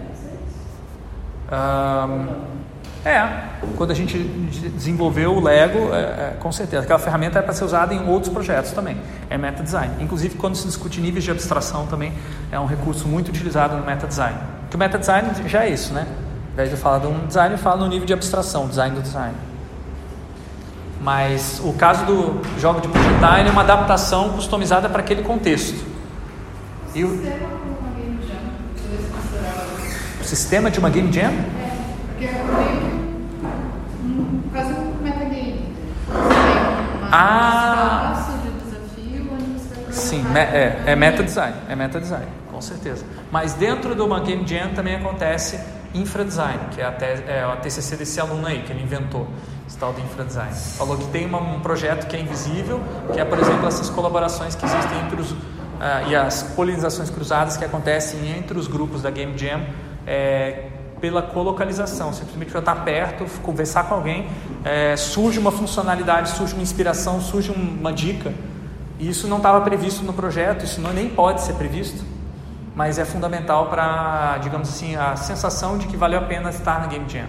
um, 1.52 2.65
é, 3.06 3.30
quando 3.78 3.92
a 3.92 3.94
gente 3.94 4.18
desenvolveu 4.18 5.34
o 5.34 5.40
Lego, 5.40 5.94
é, 5.94 6.00
é, 6.00 6.38
com 6.40 6.52
certeza, 6.52 6.84
aquela 6.84 7.00
ferramenta 7.00 7.40
é 7.40 7.42
para 7.42 7.54
ser 7.54 7.64
usada 7.64 7.94
em 7.94 8.10
outros 8.10 8.34
projetos 8.34 8.72
também, 8.72 8.98
é 9.30 9.38
meta 9.38 9.62
design. 9.62 9.94
Inclusive, 10.00 10.36
quando 10.36 10.56
se 10.56 10.66
discute 10.66 11.00
níveis 11.00 11.24
de 11.24 11.32
abstração 11.32 11.86
também, 11.86 12.14
é 12.52 12.60
um 12.60 12.66
recurso 12.66 13.08
muito 13.08 13.30
utilizado 13.30 13.78
no 13.78 13.86
meta 13.86 14.08
design. 14.08 14.38
Porque 14.62 14.76
o 14.76 14.80
meta 14.80 14.98
design 14.98 15.30
já 15.48 15.66
é 15.66 15.70
isso, 15.70 15.94
né? 15.94 16.08
Ao 16.48 16.54
invés 16.54 16.70
de 16.70 16.78
falar 16.78 17.00
de 17.00 17.08
um 17.08 17.28
design, 17.28 17.54
eu 17.54 17.60
falo 17.60 17.82
no 17.82 17.88
nível 17.88 18.06
de 18.06 18.14
abstração, 18.14 18.68
design 18.68 18.96
do 18.96 19.02
design. 19.02 19.36
Mas 21.02 21.62
o 21.64 21.74
caso 21.74 22.06
do 22.06 22.42
jogo 22.60 22.82
de 22.82 22.88
projetar 22.88 23.40
é 23.40 23.52
uma 23.52 23.62
adaptação 23.62 24.30
customizada 24.30 24.90
para 24.90 25.02
aquele 25.02 25.22
contexto. 25.22 25.86
E 26.96 27.04
o, 27.04 27.22
o 30.20 30.24
sistema 30.24 30.72
de 30.72 30.80
uma 30.80 30.90
game 30.90 31.12
jam? 31.12 31.26
É, 31.26 31.34
porque 32.08 32.26
é 32.26 32.32
um, 34.04 34.42
quase 34.52 34.74
um 34.74 34.96
metagame. 35.04 35.66
Você 36.08 36.30
tem 36.30 37.05
ah, 37.16 38.32
Sim, 39.92 40.24
é, 40.36 40.92
é 40.92 40.96
meta 40.96 41.24
design, 41.24 41.56
é 41.70 41.76
meta 41.76 42.00
design, 42.00 42.28
com 42.52 42.60
certeza. 42.62 43.06
Mas 43.32 43.54
dentro 43.54 43.96
de 43.96 44.02
uma 44.02 44.20
game 44.20 44.46
jam 44.46 44.74
também 44.74 44.96
acontece 44.96 45.58
infra 45.94 46.26
design, 46.26 46.60
que 46.72 46.82
é 46.82 46.86
a, 46.86 46.92
te, 46.92 47.06
é 47.06 47.44
a 47.44 47.56
TCC 47.56 47.96
desse 47.96 48.20
aluno 48.20 48.46
aí 48.46 48.62
que 48.64 48.72
ele 48.74 48.84
inventou 48.84 49.28
esse 49.66 49.78
tal 49.78 49.94
de 49.94 50.02
infradesign. 50.02 50.54
Falou 50.54 50.98
que 50.98 51.06
tem 51.08 51.26
uma, 51.26 51.40
um 51.40 51.60
projeto 51.60 52.08
que 52.08 52.16
é 52.16 52.20
invisível, 52.20 52.82
que 53.14 53.20
é, 53.20 53.26
por 53.26 53.40
exemplo, 53.40 53.68
essas 53.68 53.90
colaborações 53.90 54.56
que 54.56 54.66
existem 54.66 55.00
entre 55.00 55.22
os. 55.22 55.32
Uh, 55.32 56.08
e 56.08 56.16
as 56.16 56.42
polinizações 56.42 57.10
cruzadas 57.10 57.58
que 57.58 57.66
acontecem 57.66 58.32
entre 58.38 58.58
os 58.58 58.66
grupos 58.66 59.02
da 59.02 59.12
Game 59.12 59.38
Jam 59.38 59.62
é, 60.08 60.70
pela 61.00 61.22
colocalização. 61.22 62.14
Simplesmente 62.14 62.52
para 62.52 62.60
estar 62.60 62.76
perto, 62.84 63.26
conversar 63.42 63.86
com 63.86 63.96
alguém, 63.96 64.28
é, 64.64 64.96
surge 64.96 65.40
uma 65.40 65.52
funcionalidade, 65.52 66.30
surge 66.30 66.54
uma 66.54 66.64
inspiração, 66.64 67.22
surge 67.22 67.52
uma 67.52 67.94
dica. 67.94 68.34
E 69.00 69.10
isso 69.10 69.28
não 69.28 69.38
estava 69.38 69.62
previsto 69.62 70.04
no 70.04 70.14
projeto, 70.14 70.64
isso 70.64 70.80
não, 70.80 70.94
nem 70.94 71.10
pode 71.10 71.42
ser 71.42 71.54
previsto, 71.54 72.04
mas 72.74 72.98
é 72.98 73.04
fundamental 73.04 73.68
para, 73.68 74.38
digamos 74.38 74.70
assim, 74.70 74.96
a 74.96 75.16
sensação 75.16 75.78
de 75.78 75.88
que 75.88 75.98
valeu 75.98 76.20
a 76.20 76.24
pena 76.24 76.50
estar 76.50 76.80
na 76.80 76.88
Game 76.88 77.10
Jam 77.10 77.26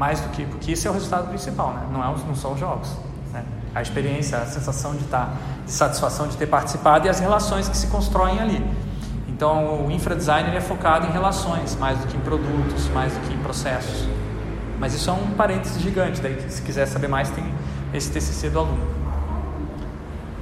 mais 0.00 0.18
do 0.18 0.30
que 0.30 0.46
porque 0.46 0.72
isso 0.72 0.88
é 0.88 0.90
o 0.90 0.94
resultado 0.94 1.28
principal, 1.28 1.74
né? 1.74 1.86
não, 1.92 2.02
é, 2.02 2.06
não 2.26 2.34
são 2.34 2.54
os 2.54 2.58
jogos. 2.58 2.88
Né? 3.34 3.44
A 3.74 3.82
experiência, 3.82 4.38
a 4.38 4.46
sensação 4.46 4.92
de 4.92 5.04
estar, 5.04 5.36
de 5.66 5.70
satisfação 5.70 6.26
de 6.26 6.38
ter 6.38 6.46
participado 6.46 7.06
e 7.06 7.10
as 7.10 7.20
relações 7.20 7.68
que 7.68 7.76
se 7.76 7.86
constroem 7.88 8.40
ali. 8.40 8.64
Então, 9.40 9.86
o 9.86 9.90
infradesign 9.90 10.54
é 10.54 10.60
focado 10.60 11.06
em 11.06 11.10
relações, 11.12 11.74
mais 11.76 11.98
do 11.98 12.06
que 12.06 12.14
em 12.14 12.20
produtos, 12.20 12.90
mais 12.90 13.10
do 13.14 13.20
que 13.20 13.32
em 13.32 13.38
processos. 13.38 14.06
Mas 14.78 14.92
isso 14.92 15.08
é 15.08 15.14
um 15.14 15.30
parêntese 15.30 15.80
gigante, 15.80 16.20
daí 16.20 16.38
se 16.50 16.60
quiser 16.60 16.84
saber 16.84 17.08
mais 17.08 17.30
tem 17.30 17.50
esse 17.94 18.12
TCC 18.12 18.50
do 18.50 18.58
aluno. 18.58 18.86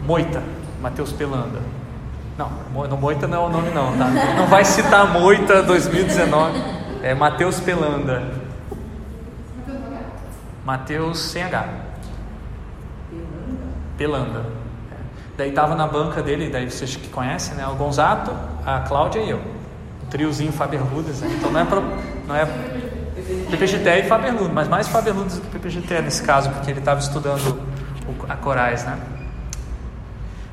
Moita, 0.05 0.43
Matheus 0.83 1.13
Pelanda. 1.13 1.61
Não, 2.37 2.51
Moita 2.97 3.29
não 3.29 3.45
é 3.45 3.47
o 3.47 3.49
nome 3.49 3.71
não, 3.71 3.97
tá? 3.97 4.09
Não 4.37 4.49
vai 4.49 4.65
citar 4.65 5.07
Moita 5.13 5.63
2019. 5.63 6.61
É 7.01 7.15
Matheus 7.15 7.61
Pelanda. 7.61 8.33
Mateus 10.65 11.21
sem 11.21 11.45
H. 11.45 11.69
Pelanda. 13.97 14.58
Daí 15.39 15.51
estava 15.51 15.77
na 15.77 15.87
banca 15.87 16.21
dele, 16.21 16.51
daí 16.51 16.69
vocês 16.69 16.97
que 16.97 17.07
conhecem, 17.11 17.55
né? 17.55 17.65
O 17.69 17.77
Gonzato, 17.77 18.33
a 18.67 18.81
Cláudia 18.81 19.21
e 19.21 19.31
eu. 19.31 19.39
O 20.03 20.07
triozinho 20.11 20.51
Faberludas, 20.51 21.21
né? 21.21 21.33
Então 21.39 21.53
não 21.53 21.61
é, 21.61 21.65
pro, 21.65 21.81
não 22.27 22.35
é 22.35 22.45
PPGT 23.49 23.89
e 23.89 24.03
Faberludas, 24.03 24.53
mas 24.53 24.67
mais 24.67 24.89
Faberludas 24.89 25.37
do 25.37 25.43
que 25.43 25.47
PPGT 25.51 26.03
nesse 26.03 26.25
caso, 26.25 26.51
porque 26.51 26.73
ele 26.73 26.81
estava 26.81 26.99
estudando 26.99 27.57
o, 28.09 28.27
a 28.29 28.35
Corais, 28.35 28.85
né? 28.85 28.99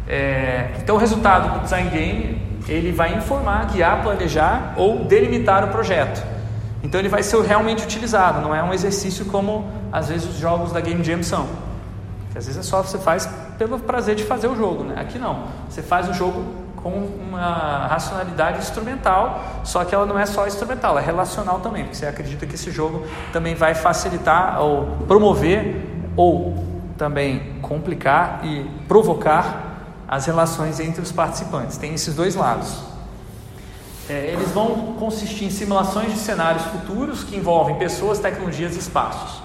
É, 0.08 0.76
então 0.78 0.98
o 0.98 1.00
resultado 1.00 1.58
do 1.58 1.64
design 1.64 1.90
game 1.90 2.60
ele 2.68 2.92
vai 2.92 3.16
informar, 3.16 3.66
guiar, 3.72 4.04
planejar 4.04 4.76
ou 4.78 5.04
delimitar 5.06 5.64
o 5.64 5.70
projeto. 5.70 6.24
Então 6.84 7.02
ele 7.02 7.10
vai 7.10 7.24
ser 7.24 7.42
realmente 7.42 7.84
utilizado, 7.84 8.40
não 8.40 8.54
é 8.54 8.62
um 8.62 8.72
exercício 8.72 9.26
como 9.26 9.68
às 9.92 10.10
vezes 10.10 10.30
os 10.30 10.38
jogos 10.38 10.72
da 10.72 10.80
Game 10.80 11.04
Jam 11.04 11.24
são. 11.24 11.65
Às 12.36 12.48
vezes 12.48 12.58
é 12.60 12.64
só 12.64 12.82
você 12.84 12.98
faz 12.98 13.30
pelo 13.58 13.80
prazer 13.80 14.16
de 14.16 14.24
fazer 14.24 14.48
o 14.48 14.56
jogo, 14.56 14.84
né? 14.84 14.96
Aqui 15.00 15.18
não. 15.18 15.46
Você 15.70 15.82
faz 15.82 16.10
o 16.10 16.14
jogo 16.14 16.44
com 16.76 16.90
uma 16.90 17.88
racionalidade 17.88 18.60
instrumental, 18.60 19.42
só 19.64 19.84
que 19.84 19.96
ela 19.96 20.06
não 20.06 20.20
é 20.20 20.26
só 20.26 20.46
instrumental, 20.46 20.92
ela 20.92 21.02
é 21.02 21.04
relacional 21.06 21.60
também, 21.60 21.84
porque 21.84 21.96
você 21.96 22.06
acredita 22.06 22.46
que 22.46 22.54
esse 22.54 22.70
jogo 22.70 23.08
também 23.34 23.56
vai 23.56 23.74
facilitar 23.74 24.62
ou 24.62 24.86
promover 25.08 25.84
ou 26.16 26.64
também 26.98 27.60
complicar 27.62 28.42
e 28.44 28.70
provocar 28.88 29.64
as 30.08 30.26
relações 30.26 30.80
entre 30.80 31.02
os 31.02 31.12
participantes. 31.12 31.78
Tem 31.78 31.94
esses 31.94 32.14
dois 32.14 32.36
lados. 32.36 32.84
É, 34.08 34.28
eles 34.28 34.52
vão 34.52 34.94
consistir 35.00 35.46
em 35.46 35.50
simulações 35.50 36.14
de 36.14 36.20
cenários 36.20 36.64
futuros 36.66 37.24
que 37.24 37.36
envolvem 37.36 37.76
pessoas, 37.78 38.20
tecnologias 38.20 38.76
e 38.76 38.80
espaços. 38.80 39.45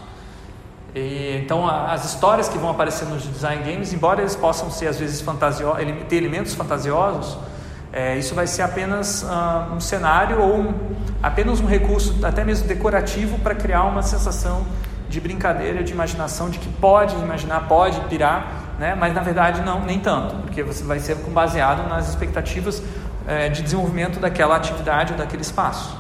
E, 0.95 1.41
então, 1.43 1.67
a, 1.67 1.93
as 1.93 2.05
histórias 2.05 2.49
que 2.49 2.59
vão 2.59 2.71
aparecer 2.71 3.07
nos 3.07 3.23
design 3.23 3.63
games, 3.63 3.93
embora 3.93 4.21
eles 4.21 4.35
possam 4.35 4.71
ser 4.71 4.89
às 4.89 4.99
vezes 4.99 5.21
fantasio 5.21 5.73
ter 6.09 6.17
elementos 6.17 6.55
fantasiosos, 6.55 7.39
é, 7.93 8.17
isso 8.17 8.35
vai 8.35 8.47
ser 8.47 8.63
apenas 8.63 9.23
uh, 9.23 9.75
um 9.75 9.81
cenário 9.81 10.41
ou 10.41 10.61
um, 10.61 10.75
apenas 11.23 11.61
um 11.61 11.67
recurso, 11.67 12.25
até 12.25 12.45
mesmo 12.45 12.69
decorativo, 12.69 13.39
para 13.39 13.55
criar 13.55 13.85
uma 13.85 14.03
sensação 14.03 14.65
de 15.09 15.21
brincadeira, 15.21 15.83
de 15.83 15.93
imaginação, 15.93 16.49
de 16.51 16.59
que 16.59 16.69
pode 16.69 17.17
imaginar, 17.17 17.67
pode 17.67 18.01
pirar, 18.03 18.47
né? 18.79 18.95
mas 18.95 19.13
na 19.13 19.21
verdade 19.21 19.61
não, 19.63 19.81
nem 19.81 19.99
tanto, 19.99 20.37
porque 20.37 20.63
você 20.63 20.85
vai 20.85 21.01
ser 21.01 21.17
baseado 21.17 21.89
nas 21.89 22.09
expectativas 22.09 22.81
é, 23.27 23.49
de 23.49 23.61
desenvolvimento 23.61 24.21
daquela 24.21 24.55
atividade 24.55 25.13
ou 25.13 25.19
daquele 25.19 25.43
espaço. 25.43 25.99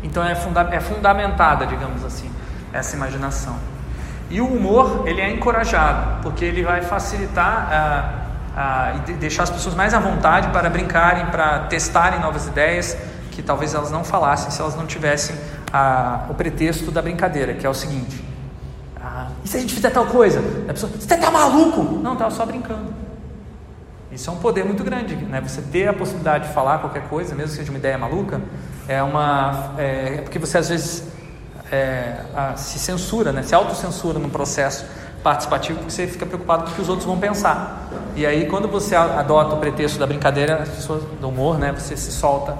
Então 0.00 0.22
é, 0.22 0.36
funda 0.36 0.68
é 0.70 0.78
fundamentada, 0.78 1.66
digamos 1.66 2.04
assim, 2.04 2.30
essa 2.72 2.96
imaginação. 2.96 3.56
E 4.30 4.40
o 4.40 4.46
humor 4.46 5.04
ele 5.06 5.20
é 5.20 5.30
encorajado, 5.30 6.22
porque 6.22 6.44
ele 6.44 6.62
vai 6.62 6.82
facilitar 6.82 7.68
ah, 8.56 8.94
e 9.06 9.12
deixar 9.12 9.44
as 9.44 9.50
pessoas 9.50 9.74
mais 9.74 9.94
à 9.94 10.00
vontade 10.00 10.48
para 10.48 10.68
brincarem, 10.68 11.26
para 11.26 11.60
testarem 11.60 12.20
novas 12.20 12.46
ideias 12.46 12.96
que 13.30 13.42
talvez 13.42 13.74
elas 13.74 13.90
não 13.90 14.02
falassem 14.02 14.50
se 14.50 14.60
elas 14.60 14.74
não 14.74 14.86
tivessem 14.86 15.36
ah, 15.72 16.24
o 16.30 16.34
pretexto 16.34 16.90
da 16.90 17.02
brincadeira, 17.02 17.52
que 17.52 17.66
é 17.66 17.68
o 17.68 17.74
seguinte: 17.74 18.24
ah, 19.00 19.28
E 19.44 19.48
se 19.48 19.58
a 19.58 19.60
gente 19.60 19.74
fizer 19.74 19.90
tal 19.90 20.06
coisa? 20.06 20.40
A 20.68 20.72
pessoa, 20.72 20.90
você 20.90 21.16
tá 21.16 21.30
maluco? 21.30 21.82
Não, 22.02 22.14
estava 22.14 22.30
só 22.30 22.46
brincando. 22.46 22.94
Isso 24.10 24.30
é 24.30 24.32
um 24.32 24.36
poder 24.36 24.64
muito 24.64 24.82
grande, 24.82 25.14
né? 25.16 25.42
Você 25.42 25.60
ter 25.60 25.88
a 25.88 25.92
possibilidade 25.92 26.48
de 26.48 26.54
falar 26.54 26.78
qualquer 26.78 27.02
coisa, 27.08 27.34
mesmo 27.34 27.50
que 27.50 27.56
seja 27.58 27.70
uma 27.70 27.78
ideia 27.78 27.98
maluca, 27.98 28.40
é 28.88 29.02
uma 29.02 29.74
é, 29.76 30.14
é 30.14 30.22
porque 30.22 30.38
você 30.38 30.56
às 30.56 30.70
vezes 30.70 31.04
é, 31.70 32.20
a, 32.34 32.56
se 32.56 32.78
censura, 32.78 33.32
né? 33.32 33.42
Se 33.42 33.54
autocensura 33.54 34.18
num 34.18 34.30
processo 34.30 34.84
participativo 35.22 35.78
porque 35.78 35.90
você 35.90 36.06
fica 36.06 36.24
preocupado 36.24 36.64
com 36.64 36.70
o 36.70 36.74
que 36.74 36.80
os 36.80 36.88
outros 36.88 37.06
vão 37.06 37.18
pensar. 37.18 37.88
E 38.14 38.24
aí 38.24 38.46
quando 38.46 38.68
você 38.68 38.94
adota 38.94 39.54
o 39.54 39.58
pretexto 39.58 39.98
da 39.98 40.06
brincadeira, 40.06 40.62
as 40.62 40.68
pessoas 40.68 41.02
do 41.20 41.28
humor, 41.28 41.58
né? 41.58 41.72
Você 41.72 41.96
se 41.96 42.12
solta 42.12 42.56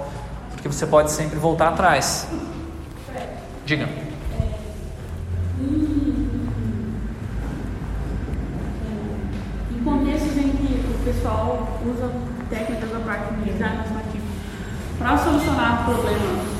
porque 0.52 0.68
você 0.68 0.86
pode 0.86 1.10
sempre 1.12 1.38
voltar 1.38 1.68
atrás. 1.68 2.26
Diga. 3.64 3.88
Em 9.70 9.84
contextos 9.84 10.36
em 10.36 10.50
que 10.50 10.84
o 10.90 11.04
pessoal 11.04 11.68
usa 11.86 12.10
técnicas 12.50 12.90
da 12.90 13.00
parte 13.00 13.34
de 13.34 13.52
design 13.52 13.84
para 14.98 15.18
solucionar 15.18 15.84
problemas 15.84 16.55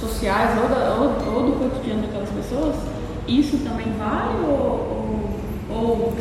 sociais 0.00 0.58
ou, 0.60 0.68
da, 0.68 0.94
ou, 0.94 1.34
ou, 1.34 1.50
do 1.50 1.52
cotidiano 1.58 2.02
daquelas 2.02 2.30
pessoas, 2.30 2.76
isso 3.28 3.58
também 3.58 3.92
vale 3.98 4.44
ou, 4.44 5.38
ou, 5.68 6.16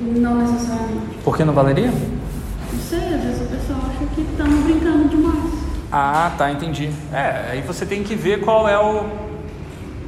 não 0.00 0.36
necessariamente? 0.36 1.18
Por 1.22 1.36
que 1.36 1.44
não 1.44 1.52
valeria? 1.52 1.90
Não 1.90 2.80
sei, 2.80 2.98
às 2.98 3.22
vezes 3.22 3.42
a 3.42 3.56
pessoa 3.56 3.78
acha 3.78 4.06
que 4.14 4.22
estamos 4.22 4.64
brincando 4.64 5.08
demais. 5.08 5.52
Ah, 5.92 6.32
tá, 6.36 6.50
entendi. 6.50 6.90
É, 7.12 7.50
aí 7.52 7.60
você 7.62 7.86
tem 7.86 8.02
que 8.02 8.14
ver 8.14 8.40
qual 8.40 8.68
é 8.68 8.78
o 8.78 9.04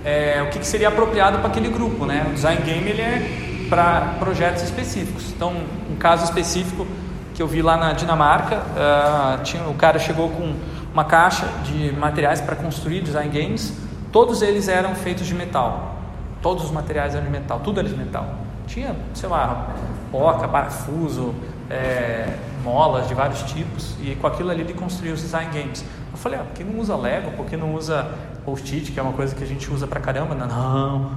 é, 0.04 0.42
o 0.42 0.50
que, 0.50 0.58
que 0.60 0.66
seria 0.66 0.88
apropriado 0.88 1.38
para 1.38 1.48
aquele 1.48 1.68
grupo, 1.68 2.06
né? 2.06 2.26
O 2.28 2.32
design 2.32 2.62
game 2.62 2.88
ele 2.88 3.02
é 3.02 3.66
para 3.68 4.14
projetos 4.18 4.62
específicos. 4.62 5.30
Então, 5.30 5.52
um 5.90 5.96
caso 5.96 6.24
específico 6.24 6.86
que 7.34 7.42
eu 7.42 7.46
vi 7.46 7.62
lá 7.62 7.76
na 7.76 7.92
Dinamarca, 7.92 8.56
uh, 8.56 9.42
tinha, 9.42 9.62
o 9.64 9.74
cara 9.74 9.98
chegou 9.98 10.28
com 10.30 10.54
uma 10.92 11.04
caixa 11.04 11.46
de 11.64 11.92
materiais 11.92 12.40
para 12.40 12.56
construir 12.56 13.02
design 13.02 13.30
games. 13.30 13.72
Todos 14.12 14.42
eles 14.42 14.68
eram 14.68 14.94
feitos 14.94 15.26
de 15.26 15.34
metal. 15.34 15.96
Todos 16.40 16.64
os 16.64 16.70
materiais 16.70 17.14
eram 17.14 17.24
de 17.24 17.30
metal, 17.30 17.60
tudo 17.60 17.80
era 17.80 17.88
de 17.88 17.96
metal. 17.96 18.26
Tinha, 18.66 18.94
sei 19.14 19.28
lá, 19.28 19.74
porca, 20.10 20.46
parafuso, 20.46 21.34
é, 21.70 22.36
molas 22.62 23.08
de 23.08 23.14
vários 23.14 23.42
tipos, 23.42 23.94
e 24.00 24.14
com 24.16 24.26
aquilo 24.26 24.50
ali 24.50 24.60
ele 24.60 24.74
construiu 24.74 25.14
os 25.14 25.20
design 25.20 25.50
games. 25.52 25.84
Eu 26.12 26.18
falei, 26.18 26.38
ah, 26.38 26.42
por 26.42 26.54
que 26.54 26.64
não 26.64 26.80
usa 26.80 26.96
Lego? 26.96 27.30
Por 27.32 27.46
que 27.46 27.56
não 27.56 27.74
usa 27.74 28.10
post-it, 28.44 28.92
que 28.92 29.00
é 29.00 29.02
uma 29.02 29.12
coisa 29.12 29.34
que 29.34 29.42
a 29.42 29.46
gente 29.46 29.70
usa 29.72 29.86
pra 29.86 30.00
caramba? 30.00 30.34
Não, 30.34 31.10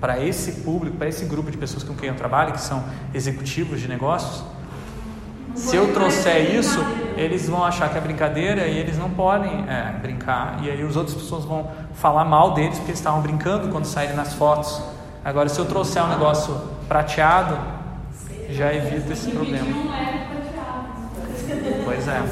para 0.00 0.22
esse 0.22 0.62
público, 0.62 0.96
para 0.96 1.08
esse 1.08 1.24
grupo 1.24 1.50
de 1.50 1.56
pessoas 1.56 1.82
com 1.82 1.94
quem 1.94 2.08
eu 2.08 2.14
trabalho, 2.14 2.52
que 2.52 2.60
são 2.60 2.84
executivos 3.12 3.80
de 3.80 3.88
negócios, 3.88 4.44
se 5.58 5.76
eu 5.76 5.92
trouxer 5.92 6.54
isso, 6.54 6.78
eles 7.16 7.48
vão 7.48 7.64
achar 7.64 7.88
que 7.90 7.98
é 7.98 8.00
brincadeira 8.00 8.66
e 8.66 8.78
eles 8.78 8.96
não 8.96 9.10
podem 9.10 9.64
é, 9.68 9.92
brincar. 10.00 10.58
E 10.62 10.70
aí 10.70 10.80
as 10.82 10.96
outras 10.96 11.16
pessoas 11.16 11.44
vão 11.44 11.68
falar 11.94 12.24
mal 12.24 12.52
deles 12.52 12.76
porque 12.76 12.92
eles 12.92 13.00
estavam 13.00 13.20
brincando 13.20 13.68
quando 13.68 13.84
saírem 13.84 14.14
nas 14.14 14.34
fotos. 14.34 14.80
Agora, 15.24 15.48
se 15.48 15.58
eu 15.58 15.66
trouxer 15.66 16.02
um 16.02 16.08
negócio 16.08 16.56
prateado, 16.86 17.58
já 18.50 18.72
evita 18.72 19.12
esse 19.12 19.30
problema. 19.30 19.66
Pois 21.84 22.08
é. 22.08 22.22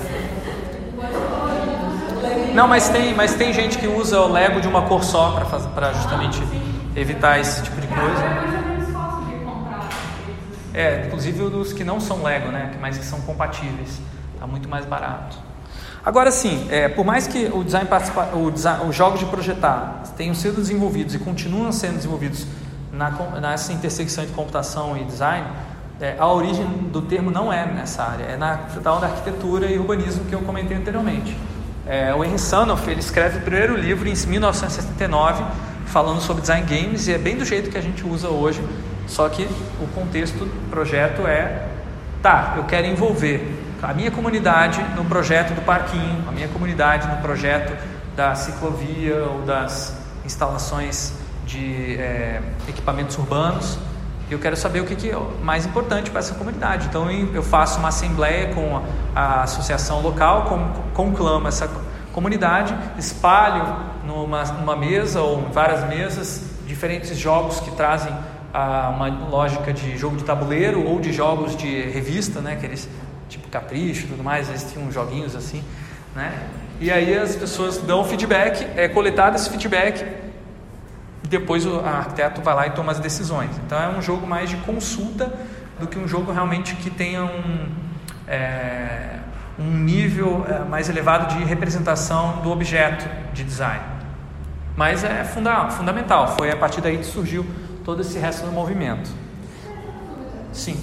Não, 2.55 2.69
mas 2.69 2.89
tem, 2.89 3.15
mas 3.15 3.35
tem 3.35 3.53
gente 3.53 3.77
que 3.77 3.87
usa 3.87 4.21
o 4.21 4.33
Lego 4.33 4.61
de 4.61 4.69
uma 4.69 4.83
cor 4.83 5.05
só 5.05 5.43
para 5.75 5.93
justamente 5.93 6.41
evitar 6.95 7.39
esse 7.39 7.63
tipo 7.63 7.81
de 7.81 7.89
coisa. 7.89 8.76
É, 10.77 11.07
inclusive 11.07 11.43
os 11.43 11.73
que 11.73 11.83
não 11.83 11.99
são 11.99 12.23
Lego, 12.23 12.53
né? 12.53 12.71
Mas 12.79 12.99
que 12.99 13.05
são 13.05 13.19
compatíveis. 13.23 13.99
Está 14.35 14.47
muito 14.47 14.69
mais 14.69 14.85
barato. 14.85 15.39
Agora 16.05 16.31
sim, 16.31 16.69
é, 16.71 16.87
por 16.87 17.03
mais 17.05 17.27
que 17.27 17.47
o 17.47 17.65
design 17.65 17.89
participa, 17.89 18.29
o 18.37 18.51
design, 18.51 18.87
os 18.87 18.95
jogos 18.95 19.19
de 19.19 19.25
projetar 19.27 20.03
tenham 20.19 20.35
sido 20.35 20.61
desenvolvidos 20.61 21.15
e 21.15 21.19
continuam 21.19 21.73
sendo 21.73 21.97
desenvolvidos 21.97 22.47
na, 22.93 23.11
nessa 23.41 23.73
intersecção 23.73 24.23
entre 24.23 24.37
computação 24.37 24.97
e 24.99 25.05
design, 25.05 25.47
é, 25.99 26.15
a 26.19 26.29
origem 26.29 26.67
do 26.93 27.01
termo 27.01 27.31
não 27.31 27.51
é 27.51 27.65
nessa 27.65 28.03
área, 28.03 28.25
é 28.25 28.37
na 28.37 28.59
tal 28.85 29.01
da 29.01 29.07
arquitetura 29.07 29.67
e 29.67 29.79
urbanismo 29.79 30.27
que 30.27 30.35
eu 30.35 30.43
comentei 30.43 30.77
anteriormente. 30.77 31.37
É, 31.87 32.15
o 32.15 32.23
Henry 32.23 32.39
Sanoff 32.39 32.89
ele 32.89 33.01
escreve 33.01 33.39
o 33.39 33.41
primeiro 33.41 33.77
livro 33.77 34.07
em 34.07 34.15
1979 34.15 35.43
falando 35.87 36.21
sobre 36.21 36.43
design 36.43 36.67
games 36.67 37.09
e 37.09 37.15
é 37.15 37.19
bem 37.19 37.37
do 37.37 37.45
jeito 37.45 37.71
que 37.71 37.79
a 37.79 37.81
gente 37.81 38.07
usa 38.07 38.29
hoje 38.29 38.63
só 39.07 39.29
que 39.29 39.49
o 39.81 39.87
contexto 39.95 40.45
do 40.45 40.71
projeto 40.71 41.27
é: 41.27 41.67
tá, 42.23 42.55
eu 42.57 42.65
quero 42.65 42.87
envolver 42.87 43.65
a 43.83 43.93
minha 43.93 44.11
comunidade 44.11 44.83
no 44.95 45.05
projeto 45.05 45.55
do 45.55 45.63
parquinho, 45.63 46.25
a 46.29 46.33
minha 46.33 46.49
comunidade 46.49 47.07
no 47.09 47.17
projeto 47.19 47.77
da 48.17 48.35
ciclovia 48.35 49.25
ou 49.25 49.43
das 49.43 49.97
instalações 50.25 51.13
de 51.47 51.97
é, 51.99 52.43
equipamentos 52.69 53.17
urbanos. 53.19 53.79
Eu 54.29 54.41
quero 54.41 54.57
saber 54.57 54.81
o 54.81 54.85
que, 54.85 54.97
que 54.97 55.11
é 55.11 55.17
mais 55.41 55.67
importante 55.67 56.11
para 56.11 56.19
essa 56.19 56.35
comunidade. 56.35 56.87
Então 56.87 57.09
eu 57.11 57.43
faço 57.43 57.79
uma 57.79 57.89
assembleia 57.89 58.53
com 58.53 58.83
a 59.15 59.43
associação 59.43 60.01
local, 60.01 60.47
conclamo 60.93 61.47
essa 61.47 61.71
comunidade, 62.13 62.77
espalho 62.99 63.77
numa, 64.05 64.43
numa 64.45 64.75
mesa 64.75 65.21
ou 65.21 65.43
em 65.43 65.53
várias 65.53 65.87
mesas 65.87 66.43
diferentes 66.67 67.17
jogos 67.17 67.61
que 67.61 67.71
trazem 67.73 68.13
a 68.57 68.89
uma 68.89 69.09
lógica 69.09 69.71
de 69.71 69.99
jogo 69.99 70.17
de 70.17 70.25
tabuleiro 70.25 70.83
ou 70.83 70.99
de 70.99 71.13
jogos 71.13 71.55
de 71.55 71.83
revista, 71.91 72.41
né? 72.41 72.55
Aqueles 72.55 72.89
tipo 73.29 73.49
Capricho 73.49 74.07
e 74.07 74.09
tudo 74.09 74.25
mais, 74.25 74.49
eles 74.49 74.73
tinham 74.73 74.91
joguinhos 74.91 75.37
assim, 75.37 75.63
né? 76.15 76.33
E 76.81 76.91
aí 76.91 77.15
as 77.19 77.37
pessoas 77.37 77.77
dão 77.77 78.03
feedback, 78.03 78.67
é 78.75 78.89
coletado 78.89 79.37
esse 79.37 79.51
feedback 79.51 80.03
e 81.23 81.29
depois 81.29 81.67
o 81.67 81.81
arquiteto 81.81 82.41
vai 82.41 82.55
lá 82.55 82.67
e 82.67 82.71
toma 82.71 82.93
as 82.93 82.99
decisões. 82.99 83.51
Então 83.67 83.79
é 83.79 83.89
um 83.89 84.01
jogo 84.01 84.27
mais 84.27 84.49
de 84.49 84.57
consulta 84.59 85.31
do 85.79 85.87
que 85.87 85.99
um 85.99 86.09
jogo 86.09 86.33
realmente 86.33 86.77
que 86.77 86.89
tenha 86.89 87.25
um, 87.25 87.69
é, 88.27 89.19
um 89.59 89.71
nível 89.71 90.47
é, 90.49 90.61
mais 90.61 90.89
elevado 90.89 91.37
de 91.37 91.45
representação 91.45 92.41
do 92.41 92.51
objeto 92.51 93.07
de 93.35 93.45
design. 93.45 93.85
Mas 94.75 95.05
é 95.05 95.25
funda 95.25 95.69
fundamental, 95.69 96.37
foi 96.39 96.51
a 96.51 96.57
partir 96.57 96.81
daí 96.81 96.97
que 96.97 97.05
surgiu 97.05 97.45
todo 97.87 98.01
esse 98.01 98.19
resto 98.19 98.45
do 98.45 98.51
movimento. 98.51 99.09
Sim. 100.53 100.77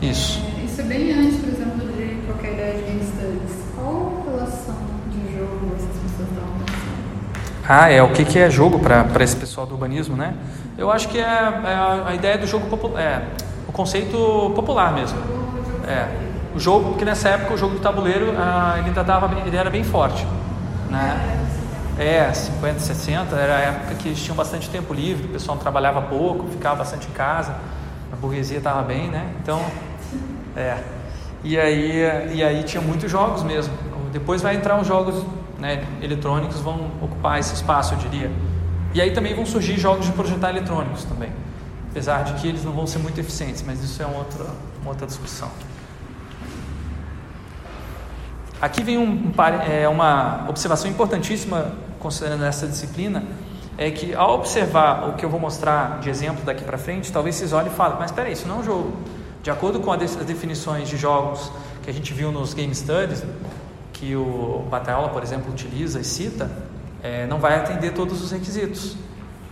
Isso. 0.00 0.40
Isso 0.64 0.80
é 0.80 0.84
bem 0.84 1.12
antes, 1.12 1.40
por 1.40 1.48
exemplo, 1.48 1.88
de 1.92 2.24
qualquer 2.24 2.52
ideia 2.52 2.74
de 2.74 2.82
game 2.84 3.04
studies. 3.04 3.64
Qual 3.74 4.24
relação 4.30 4.76
de 5.10 5.36
jogo 5.36 5.72
essas 5.74 5.88
pessoas 5.88 6.28
pensando? 6.28 6.80
Ah, 7.68 7.90
é 7.90 8.00
o 8.00 8.12
que, 8.12 8.24
que 8.24 8.38
é 8.38 8.48
jogo 8.48 8.78
para 8.78 9.24
esse 9.24 9.36
pessoal 9.36 9.66
do 9.66 9.74
urbanismo, 9.74 10.16
né? 10.16 10.34
Eu 10.78 10.90
acho 10.90 11.08
que 11.08 11.18
é, 11.18 11.22
é 11.22 11.26
a, 11.26 12.04
a, 12.06 12.14
ideia 12.14 12.38
do 12.38 12.46
jogo 12.46 12.68
popular, 12.68 13.02
é, 13.02 13.22
o 13.66 13.72
conceito 13.72 14.52
popular 14.54 14.94
mesmo. 14.94 15.18
É, 15.86 16.08
o 16.54 16.60
jogo, 16.60 16.90
porque 16.90 17.04
nessa 17.04 17.28
época 17.30 17.54
o 17.54 17.58
jogo 17.58 17.74
do 17.74 17.80
tabuleiro 17.80 18.32
ah, 18.38 18.76
ele 18.78 18.88
ainda 18.88 19.04
tava, 19.04 19.30
ele 19.46 19.56
era 19.56 19.68
bem 19.68 19.84
forte, 19.84 20.24
né? 20.90 21.46
É, 21.98 22.32
50, 22.32 22.80
60, 22.80 23.36
era 23.36 23.56
a 23.56 23.60
época 23.60 23.94
que 23.96 24.08
eles 24.08 24.22
tinham 24.22 24.34
bastante 24.34 24.70
tempo 24.70 24.94
livre, 24.94 25.26
o 25.26 25.28
pessoal 25.28 25.58
trabalhava 25.58 26.00
pouco, 26.02 26.48
ficava 26.48 26.76
bastante 26.76 27.08
em 27.08 27.10
casa, 27.10 27.54
a 28.12 28.16
burguesia 28.16 28.58
estava 28.58 28.82
bem, 28.82 29.08
né? 29.08 29.30
Então, 29.42 29.60
é. 30.56 30.78
E 31.44 31.58
aí, 31.58 32.32
e 32.34 32.42
aí 32.42 32.62
tinha 32.64 32.82
muitos 32.82 33.10
jogos 33.10 33.42
mesmo. 33.42 33.72
Depois 34.12 34.42
vai 34.42 34.56
entrar 34.56 34.80
os 34.80 34.86
jogos 34.86 35.24
né, 35.58 35.86
eletrônicos, 36.02 36.60
vão 36.60 36.90
ocupar 37.02 37.38
esse 37.38 37.54
espaço, 37.54 37.94
eu 37.94 37.98
diria. 37.98 38.30
E 38.92 39.00
aí 39.00 39.12
também 39.12 39.34
vão 39.34 39.46
surgir 39.46 39.78
jogos 39.78 40.06
de 40.06 40.12
projetar 40.12 40.50
eletrônicos 40.50 41.04
também. 41.04 41.30
Apesar 41.90 42.24
de 42.24 42.34
que 42.34 42.48
eles 42.48 42.64
não 42.64 42.72
vão 42.72 42.86
ser 42.86 42.98
muito 42.98 43.18
eficientes, 43.20 43.62
mas 43.66 43.82
isso 43.82 44.02
é 44.02 44.06
outra, 44.06 44.46
uma 44.80 44.90
outra 44.90 45.06
discussão. 45.06 45.50
Aqui 48.60 48.82
vem 48.82 48.98
um, 48.98 49.32
é, 49.66 49.88
uma 49.88 50.44
observação 50.46 50.90
importantíssima 50.90 51.72
considerando 51.98 52.44
essa 52.44 52.66
disciplina, 52.66 53.24
é 53.78 53.90
que 53.90 54.14
ao 54.14 54.34
observar 54.34 55.08
o 55.08 55.14
que 55.14 55.24
eu 55.24 55.30
vou 55.30 55.40
mostrar 55.40 55.98
de 56.00 56.10
exemplo 56.10 56.44
daqui 56.44 56.62
para 56.62 56.76
frente, 56.76 57.10
talvez 57.10 57.36
vocês 57.36 57.54
olhem 57.54 57.72
e 57.72 57.74
falem, 57.74 57.96
mas 57.98 58.10
espera 58.10 58.28
isso 58.28 58.46
não 58.46 58.56
é 58.56 58.58
um 58.58 58.64
jogo. 58.64 58.92
De 59.42 59.50
acordo 59.50 59.80
com 59.80 59.90
as 59.90 60.14
definições 60.16 60.90
de 60.90 60.98
jogos 60.98 61.50
que 61.82 61.88
a 61.88 61.92
gente 61.92 62.12
viu 62.12 62.30
nos 62.30 62.52
Game 62.52 62.74
Studies, 62.74 63.24
que 63.94 64.14
o 64.14 64.66
Bataola, 64.70 65.08
por 65.08 65.22
exemplo, 65.22 65.50
utiliza 65.50 65.98
e 65.98 66.04
cita, 66.04 66.50
é, 67.02 67.26
não 67.26 67.38
vai 67.38 67.56
atender 67.56 67.94
todos 67.94 68.22
os 68.22 68.30
requisitos. 68.30 68.94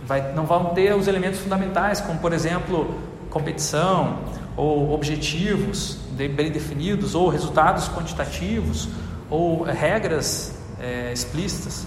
Vai, 0.05 0.33
não 0.33 0.45
vão 0.45 0.65
ter 0.65 0.95
os 0.95 1.07
elementos 1.07 1.39
fundamentais, 1.39 1.99
como, 1.99 2.19
por 2.19 2.31
exemplo, 2.31 2.93
competição, 3.31 4.19
ou 4.55 4.93
objetivos 4.93 5.97
bem 6.27 6.51
definidos, 6.51 7.15
ou 7.15 7.29
resultados 7.29 7.87
quantitativos, 7.87 8.89
ou 9.29 9.63
regras 9.63 10.57
é, 10.79 11.13
explícitas, 11.13 11.85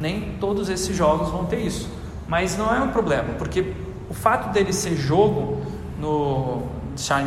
nem 0.00 0.36
todos 0.40 0.68
esses 0.68 0.96
jogos 0.96 1.30
vão 1.30 1.44
ter 1.44 1.60
isso. 1.60 1.88
Mas 2.26 2.56
não 2.56 2.74
é 2.74 2.80
um 2.80 2.88
problema, 2.88 3.34
porque 3.38 3.72
o 4.08 4.14
fato 4.14 4.52
dele 4.52 4.72
ser 4.72 4.96
jogo, 4.96 5.62
no, 5.98 6.62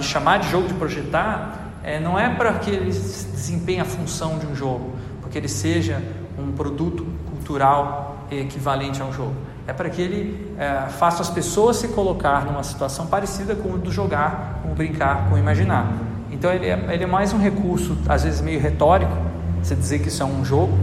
chamar 0.01 0.39
de 0.39 0.49
jogo 0.49 0.67
de 0.67 0.73
projetar, 0.73 1.71
é, 1.83 1.99
não 1.99 2.17
é 2.17 2.33
para 2.33 2.53
que 2.53 2.69
ele 2.69 2.85
desempenhe 2.85 3.79
a 3.79 3.85
função 3.85 4.37
de 4.37 4.45
um 4.45 4.55
jogo, 4.55 4.93
porque 5.21 5.37
ele 5.37 5.49
seja 5.49 6.01
um 6.37 6.51
produto 6.51 7.05
cultural 7.29 8.25
equivalente 8.31 9.01
a 9.01 9.05
um 9.05 9.13
jogo. 9.13 9.35
É 9.67 9.71
para 9.71 9.89
que 9.89 10.01
ele 10.01 10.55
é, 10.57 10.89
faça 10.89 11.21
as 11.21 11.29
pessoas 11.29 11.77
se 11.77 11.89
colocar 11.89 12.45
numa 12.45 12.63
situação 12.63 13.07
parecida 13.07 13.55
com 13.55 13.73
o 13.73 13.77
do 13.77 13.91
jogar, 13.91 14.59
com 14.63 14.71
o 14.71 14.75
brincar, 14.75 15.29
com 15.29 15.35
o 15.35 15.37
imaginar. 15.37 15.91
Então 16.33 16.51
ele 16.51 16.65
é, 16.67 16.79
ele 16.89 17.03
é 17.03 17.07
mais 17.07 17.31
um 17.31 17.37
recurso, 17.37 17.95
às 18.09 18.23
vezes 18.23 18.41
meio 18.41 18.59
retórico, 18.59 19.15
você 19.61 19.75
dizer 19.75 19.99
que 19.99 20.07
isso 20.07 20.23
é 20.23 20.25
um 20.25 20.43
jogo, 20.43 20.73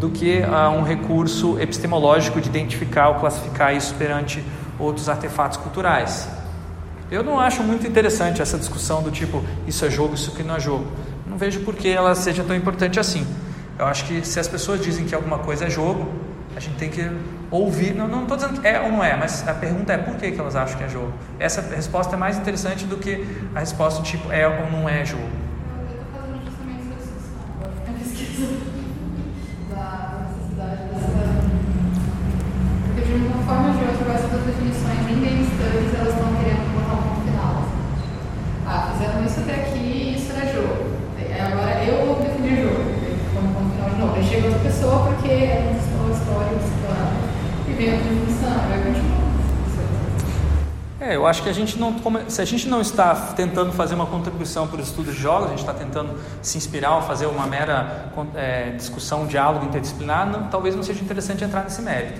do 0.00 0.08
que 0.08 0.40
uh, 0.40 0.70
um 0.70 0.82
recurso 0.82 1.60
epistemológico 1.60 2.40
de 2.40 2.48
identificar 2.48 3.10
ou 3.10 3.16
classificar 3.16 3.76
isso 3.76 3.94
perante 3.94 4.42
outros 4.78 5.08
artefatos 5.08 5.58
culturais. 5.58 6.26
Eu 7.10 7.22
não 7.22 7.38
acho 7.38 7.62
muito 7.62 7.86
interessante 7.86 8.40
essa 8.40 8.56
discussão 8.58 9.02
do 9.02 9.10
tipo 9.10 9.44
isso 9.68 9.84
é 9.84 9.90
jogo, 9.90 10.14
isso 10.14 10.32
que 10.32 10.42
não 10.42 10.56
é 10.56 10.60
jogo. 10.60 10.86
Não 11.26 11.36
vejo 11.36 11.60
por 11.60 11.74
que 11.74 11.88
ela 11.88 12.14
seja 12.14 12.42
tão 12.42 12.56
importante 12.56 12.98
assim. 12.98 13.26
Eu 13.78 13.86
acho 13.86 14.06
que 14.06 14.26
se 14.26 14.40
as 14.40 14.48
pessoas 14.48 14.80
dizem 14.80 15.04
que 15.04 15.14
alguma 15.14 15.38
coisa 15.38 15.66
é 15.66 15.70
jogo, 15.70 16.08
a 16.56 16.60
gente 16.60 16.76
tem 16.76 16.88
que 16.88 17.10
ouvir. 17.54 17.94
Não 17.94 18.22
estou 18.22 18.36
dizendo 18.36 18.60
que 18.60 18.66
é 18.66 18.80
ou 18.80 18.90
não 18.90 19.02
é, 19.02 19.16
mas 19.16 19.46
a 19.46 19.54
pergunta 19.54 19.92
é 19.92 19.98
por 19.98 20.16
que, 20.16 20.32
que 20.32 20.40
elas 20.40 20.56
acham 20.56 20.76
que 20.76 20.84
é 20.84 20.88
jogo. 20.88 21.12
Essa 21.38 21.60
resposta 21.60 22.16
é 22.16 22.18
mais 22.18 22.36
interessante 22.36 22.84
do 22.84 22.96
que 22.96 23.26
a 23.54 23.60
resposta 23.60 24.02
tipo 24.02 24.30
é 24.32 24.46
ou 24.46 24.70
não 24.70 24.88
é 24.88 25.04
jogo. 25.04 25.22
Eu 25.22 25.94
estou 25.94 26.06
fazendo 26.12 26.44
justamente 26.44 26.82
essa 26.82 27.12
discussão. 27.14 27.44
A 27.62 27.92
pesquisa 27.98 28.46
da 29.70 30.26
necessidade. 30.26 30.82
Porque 32.86 33.02
de 33.02 33.14
uma 33.14 33.42
forma 33.44 33.68
ou 33.68 33.74
de 33.74 33.84
outra, 33.84 34.14
essas 34.14 34.30
duas 34.30 34.44
definições 34.44 34.98
em 35.10 35.20
game 35.20 35.46
studies 35.46 35.94
elas 35.94 36.14
estão 36.14 36.34
querendo 36.36 36.74
botar 36.74 36.94
um 36.94 37.02
ponto 37.02 37.20
final. 37.22 37.54
Ah, 38.66 38.90
fizeram 38.92 39.24
isso 39.24 39.40
até 39.40 39.54
aqui 39.62 40.16
isso 40.18 40.32
era 40.32 40.52
jogo. 40.52 40.94
Agora 41.34 41.84
eu 41.84 42.06
vou 42.06 42.16
definir 42.22 42.62
jogo. 42.62 42.82
Como 43.34 43.54
ponto 43.54 43.70
final 43.74 43.90
de 43.90 43.96
novo. 44.00 44.16
Aí 44.16 44.24
chega 44.24 44.46
outra 44.46 44.60
pessoa 44.60 45.06
porque 45.06 45.83
história 47.82 49.14
é, 51.00 51.16
eu 51.16 51.26
acho 51.26 51.42
que 51.42 51.50
a 51.50 51.52
gente 51.52 51.78
não, 51.78 51.94
se 52.28 52.40
a 52.40 52.46
gente 52.46 52.66
não 52.66 52.80
está 52.80 53.14
tentando 53.36 53.72
fazer 53.72 53.94
uma 53.94 54.06
contribuição 54.06 54.66
para 54.66 54.80
os 54.80 54.88
estudos 54.88 55.14
de 55.14 55.20
jogos, 55.20 55.48
a 55.48 55.50
gente 55.50 55.58
está 55.58 55.74
tentando 55.74 56.18
se 56.40 56.56
inspirar 56.56 56.96
ou 56.96 57.02
fazer 57.02 57.26
uma 57.26 57.46
mera 57.46 58.06
é, 58.34 58.70
discussão, 58.70 59.24
um 59.24 59.26
diálogo 59.26 59.66
interdisciplinar, 59.66 60.26
não, 60.26 60.44
talvez 60.44 60.74
não 60.74 60.82
seja 60.82 61.04
interessante 61.04 61.44
entrar 61.44 61.62
nesse 61.62 61.82
mérito. 61.82 62.18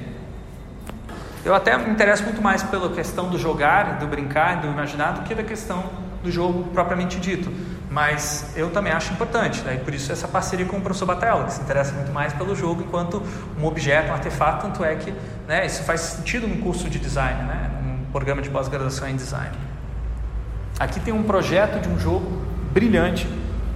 Eu 1.47 1.55
até 1.55 1.79
me 1.79 1.91
interesso 1.91 2.25
muito 2.25 2.43
mais 2.43 2.63
pela 2.63 2.91
questão 2.91 3.31
do 3.31 3.39
jogar, 3.39 3.99
do 3.99 4.07
brincar, 4.07 4.61
do 4.61 4.67
imaginar, 4.67 5.13
do 5.13 5.23
que 5.23 5.35
da 5.35 5.43
questão 5.43 5.83
do 6.23 6.31
jogo 6.31 6.65
propriamente 6.65 7.19
dito. 7.19 7.51
Mas 7.95 8.53
eu 8.57 8.71
também 8.71 8.93
acho 8.93 9.13
importante, 9.13 9.63
né? 9.63 9.77
e 9.77 9.79
por 9.79 9.95
isso 9.95 10.11
essa 10.11 10.27
parceria 10.27 10.67
com 10.67 10.79
o 10.79 10.81
professor 10.81 11.07
Batella, 11.07 11.45
que 11.45 11.53
se 11.53 11.61
interessa 11.61 11.93
muito 11.93 12.11
mais 12.11 12.33
pelo 12.33 12.53
jogo 12.57 12.83
enquanto 12.83 13.23
um 13.57 13.65
objeto, 13.65 14.11
um 14.11 14.13
artefato, 14.15 14.67
tanto 14.67 14.85
é 14.85 14.97
que 14.97 15.15
né, 15.47 15.65
isso 15.65 15.85
faz 15.85 16.01
sentido 16.01 16.49
num 16.49 16.61
curso 16.61 16.91
de 16.91 16.99
design, 16.99 17.45
né? 17.45 17.71
um 17.85 18.11
programa 18.11 18.43
de 18.43 18.51
pós-graduação 18.51 19.09
em 19.09 19.15
design. 19.15 19.57
Aqui 20.77 20.99
tem 20.99 21.15
um 21.15 21.23
projeto 21.23 21.81
de 21.81 21.89
um 21.89 21.97
jogo 21.97 22.43
brilhante, 22.73 23.29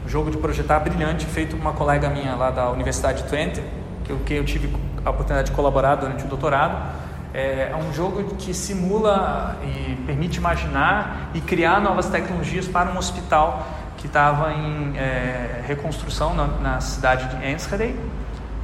um 0.05 0.09
jogo 0.09 0.33
de 0.33 0.37
projetar 0.37 0.81
brilhante, 0.81 1.25
feito 1.25 1.55
por 1.55 1.63
uma 1.63 1.73
colega 1.73 2.11
minha 2.11 2.35
lá 2.35 2.51
da 2.51 2.71
Universidade 2.71 3.23
de 3.23 3.29
Twente, 3.29 3.63
que 4.05 4.11
eu, 4.11 4.19
que 4.27 4.35
eu 4.35 4.45
tive 4.45 4.69
a 5.05 5.11
oportunidade 5.11 5.51
de 5.51 5.55
colaborar 5.55 5.95
durante 5.95 6.25
o 6.25 6.27
doutorado. 6.27 6.93
É, 7.33 7.71
é 7.71 7.77
um 7.77 7.93
jogo 7.93 8.35
que 8.35 8.53
simula 8.53 9.57
e 9.63 9.95
permite 10.07 10.39
imaginar 10.39 11.31
e 11.35 11.41
criar 11.41 11.81
novas 11.81 12.09
tecnologias 12.09 12.67
para 12.67 12.91
um 12.91 12.99
hospital 12.99 13.78
que 13.99 14.07
estava 14.07 14.53
em 14.53 14.97
é, 14.97 15.63
reconstrução 15.67 16.33
na, 16.35 16.47
na, 16.47 16.81
cidade 16.81 17.27
de 17.29 17.47
Enschede. 17.47 17.95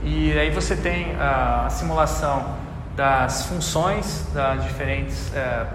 E 0.02 0.32
aí 0.38 0.50
você 0.50 0.76
tem 0.76 1.16
a, 1.16 1.66
a 1.66 1.70
simulação 1.70 2.54
das 2.96 3.46
funções 3.46 4.26
das 4.32 4.62
diferentes 4.62 5.34
é, 5.34 5.66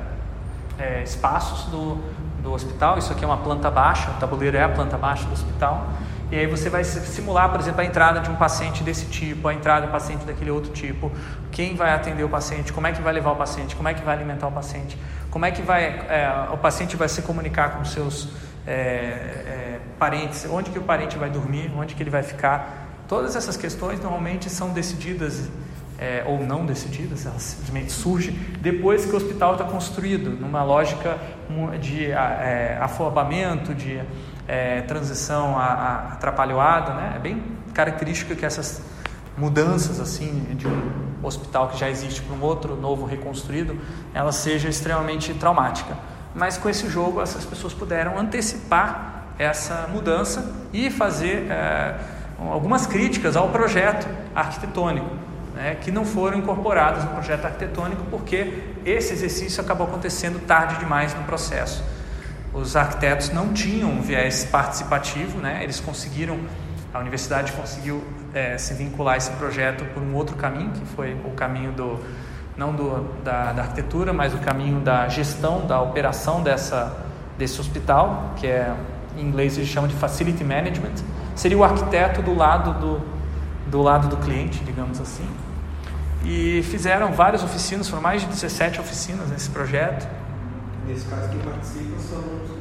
é, 0.80 1.03
espaços 1.03 1.66
do, 1.66 2.01
do 2.41 2.53
hospital. 2.53 2.97
Isso 2.97 3.12
aqui 3.12 3.24
é 3.24 3.28
uma 3.28 3.38
planta 3.38 3.70
baixa, 3.70 4.10
o 4.12 4.14
tabuleiro 4.14 4.55
é 4.55 4.64
a 4.64 4.70
planta 4.70 4.97
baixa 4.97 5.26
do 5.26 5.34
hospital. 5.34 5.88
E 6.32 6.38
aí 6.38 6.45
você 6.45 6.70
vai 6.70 6.84
simular, 6.84 7.49
por 7.49 7.60
exemplo, 7.60 7.82
a 7.82 7.86
entrada 7.86 8.20
de 8.20 8.30
um 8.30 8.36
paciente 8.36 8.84
desse 8.84 9.07
tipo, 9.07 9.47
a 9.47 9.53
entrada 9.53 9.82
de 9.82 9.88
um 9.88 9.91
paciente 9.91 10.26
daquele 10.26 10.51
outro 10.51 10.72
tipo, 10.72 11.12
quem 11.51 11.76
vai 11.76 11.91
atender 11.91 12.24
o 12.24 12.30
paciente, 12.30 12.72
como 12.72 12.86
é 12.86 12.91
que 12.91 13.01
vai 13.01 13.12
levar 13.12 13.32
o 13.32 13.36
paciente, 13.36 13.76
como 13.76 13.89
é 13.89 13.95
que 13.95 14.03
vai 14.03 14.16
alimentar 14.16 14.47
o 14.47 14.51
paciente, 14.51 14.95
como 15.32 15.43
é 15.43 15.51
que 15.51 15.64
vai, 15.64 15.86
é, 15.86 16.47
o 16.51 16.57
paciente 16.57 16.95
vai 16.95 17.10
se 17.10 17.24
comunicar 17.24 17.72
com 17.72 17.84
seus 17.84 18.30
é, 18.70 18.72
é, 18.72 19.80
parentes, 19.97 20.45
onde 20.49 20.70
que 20.70 20.78
o 20.78 20.84
parente 20.84 21.17
vai 21.17 21.30
dormir, 21.30 21.72
onde 21.76 21.95
que 21.95 22.03
ele 22.03 22.11
vai 22.11 22.22
ficar. 22.22 22.88
Todas 23.07 23.36
essas 23.36 23.57
questões 23.57 23.99
normalmente 23.99 24.47
são 24.49 24.70
decididas 24.70 25.49
é, 25.97 26.24
ou 26.26 26.39
não 26.45 26.65
decididas, 26.65 27.26
elas 27.26 27.41
simplesmente 27.41 27.91
surgem 27.91 28.34
depois 28.61 29.05
que 29.05 29.11
o 29.11 29.17
hospital 29.17 29.53
está 29.53 29.65
construído, 29.65 30.30
numa 30.30 30.63
lógica 30.63 31.17
de 31.82 32.11
é, 32.11 32.78
afobamento, 32.80 33.74
de 33.74 33.99
é, 34.47 34.82
transição 34.82 35.57
a, 35.57 35.65
a, 35.65 36.13
atrapalhoada. 36.13 36.93
Né? 36.93 37.13
É 37.15 37.20
bem 37.20 37.43
característica 37.74 38.36
que 38.36 38.45
essas 38.45 38.82
mudanças 39.36 39.99
assim 39.99 40.45
de 40.51 40.67
um 40.67 41.09
hospital 41.24 41.70
que 41.70 41.78
já 41.80 41.89
existe 41.89 42.22
para 42.22 42.36
um 42.36 42.41
outro 42.41 42.76
novo 42.76 43.05
reconstruído, 43.05 43.78
ela 44.13 44.32
seja 44.32 44.70
extremamente 44.70 45.34
traumática. 45.34 45.97
Mas 46.34 46.58
com 46.58 46.70
esse 46.70 46.88
jogo, 46.90 47.22
essas 47.22 47.46
pessoas 47.46 47.74
puderam 47.74 48.18
antecipar 48.18 49.26
essa 49.38 49.88
mudança 49.92 50.52
e 50.74 50.90
fazer 50.90 51.48
é, 51.50 51.96
algumas 52.38 52.86
críticas 52.86 53.36
ao 53.36 53.50
projeto 53.50 54.08
arquitetônico, 54.36 55.10
né, 55.56 55.76
que 55.82 55.92
não 55.92 56.06
foram 56.06 56.38
incorporadas 56.38 57.04
no 57.04 57.12
projeto 57.12 57.46
arquitetônico 57.46 58.04
porque 58.12 58.64
esse 58.86 59.14
exercício 59.14 59.62
acabou 59.62 59.88
acontecendo 59.88 60.40
tarde 60.46 60.78
demais 60.78 61.14
no 61.14 61.24
processo. 61.24 61.84
Os 62.54 62.76
arquitetos 62.76 63.30
não 63.30 63.54
tinham 63.54 63.90
um 63.90 64.02
viés 64.02 64.44
participativo, 64.44 65.40
né, 65.40 65.64
eles 65.64 65.80
conseguiram, 65.80 66.40
a 66.94 67.00
universidade 67.00 67.52
conseguiu 67.54 68.04
é, 68.34 68.58
se 68.58 68.74
vincular 68.74 69.16
a 69.16 69.18
esse 69.18 69.32
projeto 69.32 69.86
por 69.94 70.04
um 70.04 70.14
outro 70.14 70.36
caminho, 70.36 70.72
que 70.72 70.86
foi 70.96 71.14
o 71.26 71.32
caminho 71.32 71.72
do 71.72 72.00
não 72.60 72.74
do, 72.74 73.05
da, 73.24 73.53
da, 73.53 73.62
arquitetura, 73.62 74.12
mas 74.12 74.34
o 74.34 74.38
caminho 74.39 74.82
da 74.82 75.07
gestão, 75.07 75.66
da 75.66 75.82
operação 75.82 76.43
dessa, 76.43 76.93
desse 77.38 77.60
hospital, 77.60 78.34
que 78.36 78.45
é, 78.45 78.76
em 79.18 79.22
inglês 79.22 79.57
eles 79.57 79.70
chamam 79.70 79.88
de 79.88 79.95
Facility 79.95 80.43
Management. 80.43 80.95
Seria 81.36 81.57
o 81.57 81.64
arquiteto 81.64 82.22
do 82.22 82.36
lado 82.36 82.74
do, 82.74 83.01
do 83.68 83.82
lado 83.82 84.10
do 84.10 84.18
cliente, 84.18 84.62
digamos 84.66 84.99
assim. 84.99 85.26
E 86.26 86.62
fizeram 86.64 87.14
várias 87.14 87.41
oficinas, 87.43 87.88
foram 87.88 88.03
mais 88.03 88.24
de 88.24 88.28
17 88.28 88.82
oficinas 88.82 89.30
nesse 89.30 89.49
projeto. 89.49 90.05
Nesse 90.86 91.05
caso, 91.05 91.30
quem 91.30 91.39
participa 91.39 91.97
são 91.97 92.20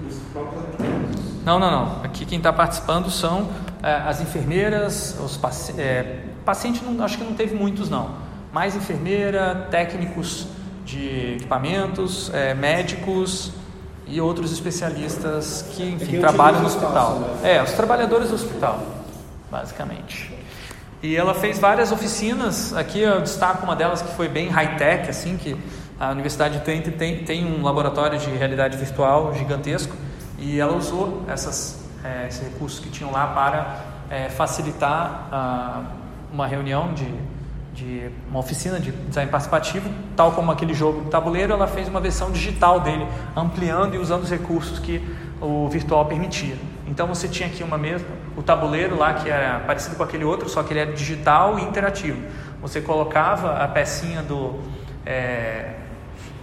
os 0.08 0.16
próprios 0.32 0.62
arquitetos? 0.62 1.44
Não, 1.44 1.58
não, 1.58 1.70
não. 1.72 2.04
Aqui 2.04 2.24
quem 2.24 2.38
está 2.38 2.52
participando 2.52 3.10
são 3.10 3.48
é, 3.82 3.94
as 3.94 4.20
enfermeiras, 4.20 5.18
os 5.20 5.36
paci 5.36 5.74
é, 5.76 6.24
pacientes, 6.44 6.82
não, 6.82 7.04
acho 7.04 7.18
que 7.18 7.24
não 7.24 7.34
teve 7.34 7.56
muitos, 7.56 7.90
não 7.90 8.27
mais 8.52 8.74
enfermeira, 8.74 9.68
técnicos 9.70 10.46
de 10.84 11.34
equipamentos, 11.36 12.32
é, 12.32 12.54
médicos 12.54 13.52
e 14.06 14.20
outros 14.20 14.52
especialistas 14.52 15.62
que, 15.72 15.82
enfim, 15.82 16.16
é 16.16 16.20
trabalham 16.20 16.60
no 16.60 16.66
hospital. 16.66 17.18
Né? 17.20 17.56
É, 17.56 17.62
os 17.62 17.72
trabalhadores 17.72 18.30
do 18.30 18.34
hospital, 18.34 18.80
basicamente. 19.50 20.32
E 21.02 21.14
ela 21.14 21.34
fez 21.34 21.58
várias 21.58 21.92
oficinas, 21.92 22.74
aqui 22.74 23.00
eu 23.00 23.20
destaco 23.20 23.64
uma 23.64 23.76
delas 23.76 24.02
que 24.02 24.14
foi 24.16 24.28
bem 24.28 24.48
high-tech, 24.48 25.08
assim, 25.08 25.36
que 25.36 25.56
a 26.00 26.10
Universidade 26.10 26.58
de 26.58 26.64
Twente 26.64 26.90
tem, 26.90 27.24
tem 27.24 27.44
um 27.44 27.62
laboratório 27.62 28.18
de 28.18 28.30
realidade 28.30 28.76
virtual 28.76 29.34
gigantesco 29.34 29.94
e 30.38 30.58
ela 30.58 30.76
usou 30.76 31.24
essas, 31.28 31.84
é, 32.04 32.28
esses 32.28 32.42
recursos 32.42 32.80
que 32.80 32.88
tinham 32.88 33.10
lá 33.10 33.26
para 33.28 33.80
é, 34.10 34.28
facilitar 34.28 35.28
ah, 35.30 35.82
uma 36.32 36.46
reunião 36.46 36.94
de 36.94 37.12
de 37.78 38.10
uma 38.28 38.40
oficina 38.40 38.80
de 38.80 38.90
design 38.90 39.30
participativo, 39.30 39.88
tal 40.16 40.32
como 40.32 40.50
aquele 40.50 40.74
jogo 40.74 41.04
de 41.04 41.10
tabuleiro, 41.10 41.52
ela 41.52 41.68
fez 41.68 41.86
uma 41.86 42.00
versão 42.00 42.32
digital 42.32 42.80
dele, 42.80 43.06
ampliando 43.36 43.94
e 43.94 43.98
usando 43.98 44.24
os 44.24 44.30
recursos 44.30 44.80
que 44.80 45.00
o 45.40 45.68
virtual 45.68 46.04
permitia. 46.06 46.56
Então 46.88 47.06
você 47.06 47.28
tinha 47.28 47.48
aqui 47.48 47.62
uma 47.62 47.78
mesa, 47.78 48.04
o 48.36 48.42
tabuleiro 48.42 48.98
lá 48.98 49.14
que 49.14 49.30
era 49.30 49.60
parecido 49.60 49.94
com 49.94 50.02
aquele 50.02 50.24
outro, 50.24 50.48
só 50.48 50.64
que 50.64 50.72
ele 50.72 50.80
era 50.80 50.92
digital 50.92 51.56
e 51.58 51.62
interativo. 51.62 52.20
Você 52.60 52.80
colocava 52.80 53.62
a 53.62 53.68
pecinha 53.68 54.22
do 54.22 54.58
é, 55.06 55.74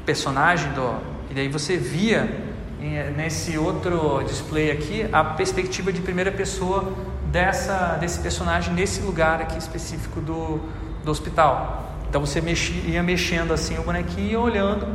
personagem 0.05 0.71
do, 0.71 0.95
e 1.29 1.33
daí 1.33 1.49
você 1.49 1.75
via 1.75 2.55
nesse 3.17 3.57
outro 3.57 4.23
display 4.25 4.71
aqui 4.71 5.09
a 5.11 5.23
perspectiva 5.23 5.91
de 5.91 6.01
primeira 6.01 6.31
pessoa 6.31 6.93
dessa, 7.31 7.97
desse 7.99 8.19
personagem 8.19 8.73
nesse 8.73 9.01
lugar 9.01 9.41
aqui 9.41 9.57
específico 9.57 10.21
do, 10.21 10.61
do 11.05 11.11
hospital. 11.11 11.93
Então 12.09 12.19
você 12.19 12.41
mexia, 12.41 12.81
ia 12.81 13.03
mexendo 13.03 13.53
assim 13.53 13.77
o 13.77 13.83
bonequinho 13.83 14.31
e 14.31 14.35
olhando 14.35 14.87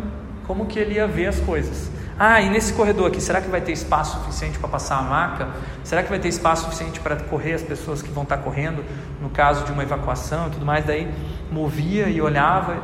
como 0.46 0.66
que 0.66 0.78
ele 0.78 0.94
ia 0.94 1.06
ver 1.06 1.28
as 1.28 1.38
coisas. 1.40 1.90
Ah, 2.18 2.40
e 2.40 2.50
nesse 2.50 2.74
corredor 2.74 3.06
aqui, 3.06 3.20
será 3.20 3.40
que 3.40 3.48
vai 3.48 3.62
ter 3.62 3.72
espaço 3.72 4.18
suficiente 4.18 4.58
para 4.58 4.68
passar 4.68 4.98
a 4.98 5.02
maca? 5.02 5.48
Será 5.82 6.02
que 6.02 6.11
vai 6.11 6.18
ter 6.18 6.28
espaço 6.28 6.64
suficiente 6.64 7.00
para 7.00 7.16
correr 7.16 7.54
as 7.54 7.62
pessoas 7.62 8.02
que 8.02 8.11
vão 8.11 8.24
estar 8.24 8.38
correndo 8.38 8.84
no 9.22 9.30
caso 9.30 9.64
de 9.64 9.72
uma 9.72 9.82
evacuação 9.82 10.48
e 10.48 10.50
tudo 10.50 10.66
mais? 10.66 10.84
Daí 10.84 11.11
movia 11.50 12.11
e 12.11 12.20
olhava, 12.20 12.82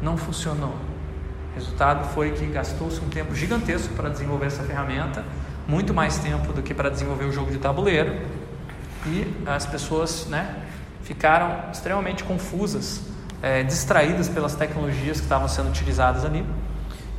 não 0.00 0.16
funcionou. 0.16 0.74
O 1.52 1.54
resultado 1.54 2.08
foi 2.14 2.30
que 2.30 2.46
gastou-se 2.46 3.00
um 3.00 3.08
tempo 3.08 3.34
gigantesco 3.34 3.92
para 3.94 4.08
desenvolver 4.08 4.46
essa 4.46 4.62
ferramenta, 4.62 5.24
muito 5.68 5.92
mais 5.92 6.18
tempo 6.18 6.52
do 6.52 6.62
que 6.62 6.72
para 6.72 6.88
desenvolver 6.88 7.24
o 7.24 7.32
jogo 7.32 7.50
de 7.50 7.58
tabuleiro, 7.58 8.16
e 9.06 9.26
as 9.46 9.66
pessoas 9.66 10.26
né, 10.26 10.63
ficaram 11.04 11.70
extremamente 11.70 12.24
confusas, 12.24 13.00
é, 13.42 13.62
distraídas 13.62 14.28
pelas 14.28 14.54
tecnologias 14.54 15.18
que 15.18 15.24
estavam 15.24 15.46
sendo 15.46 15.68
utilizadas 15.68 16.24
ali 16.24 16.44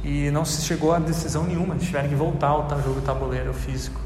e 0.03 0.29
não 0.31 0.43
se 0.43 0.61
chegou 0.63 0.93
a 0.93 0.99
decisão 0.99 1.43
nenhuma, 1.43 1.75
tiveram 1.75 2.09
que 2.09 2.15
voltar 2.15 2.47
ao 2.47 2.67
jogo 2.83 3.01
tabuleiro 3.01 3.53
físico. 3.53 3.99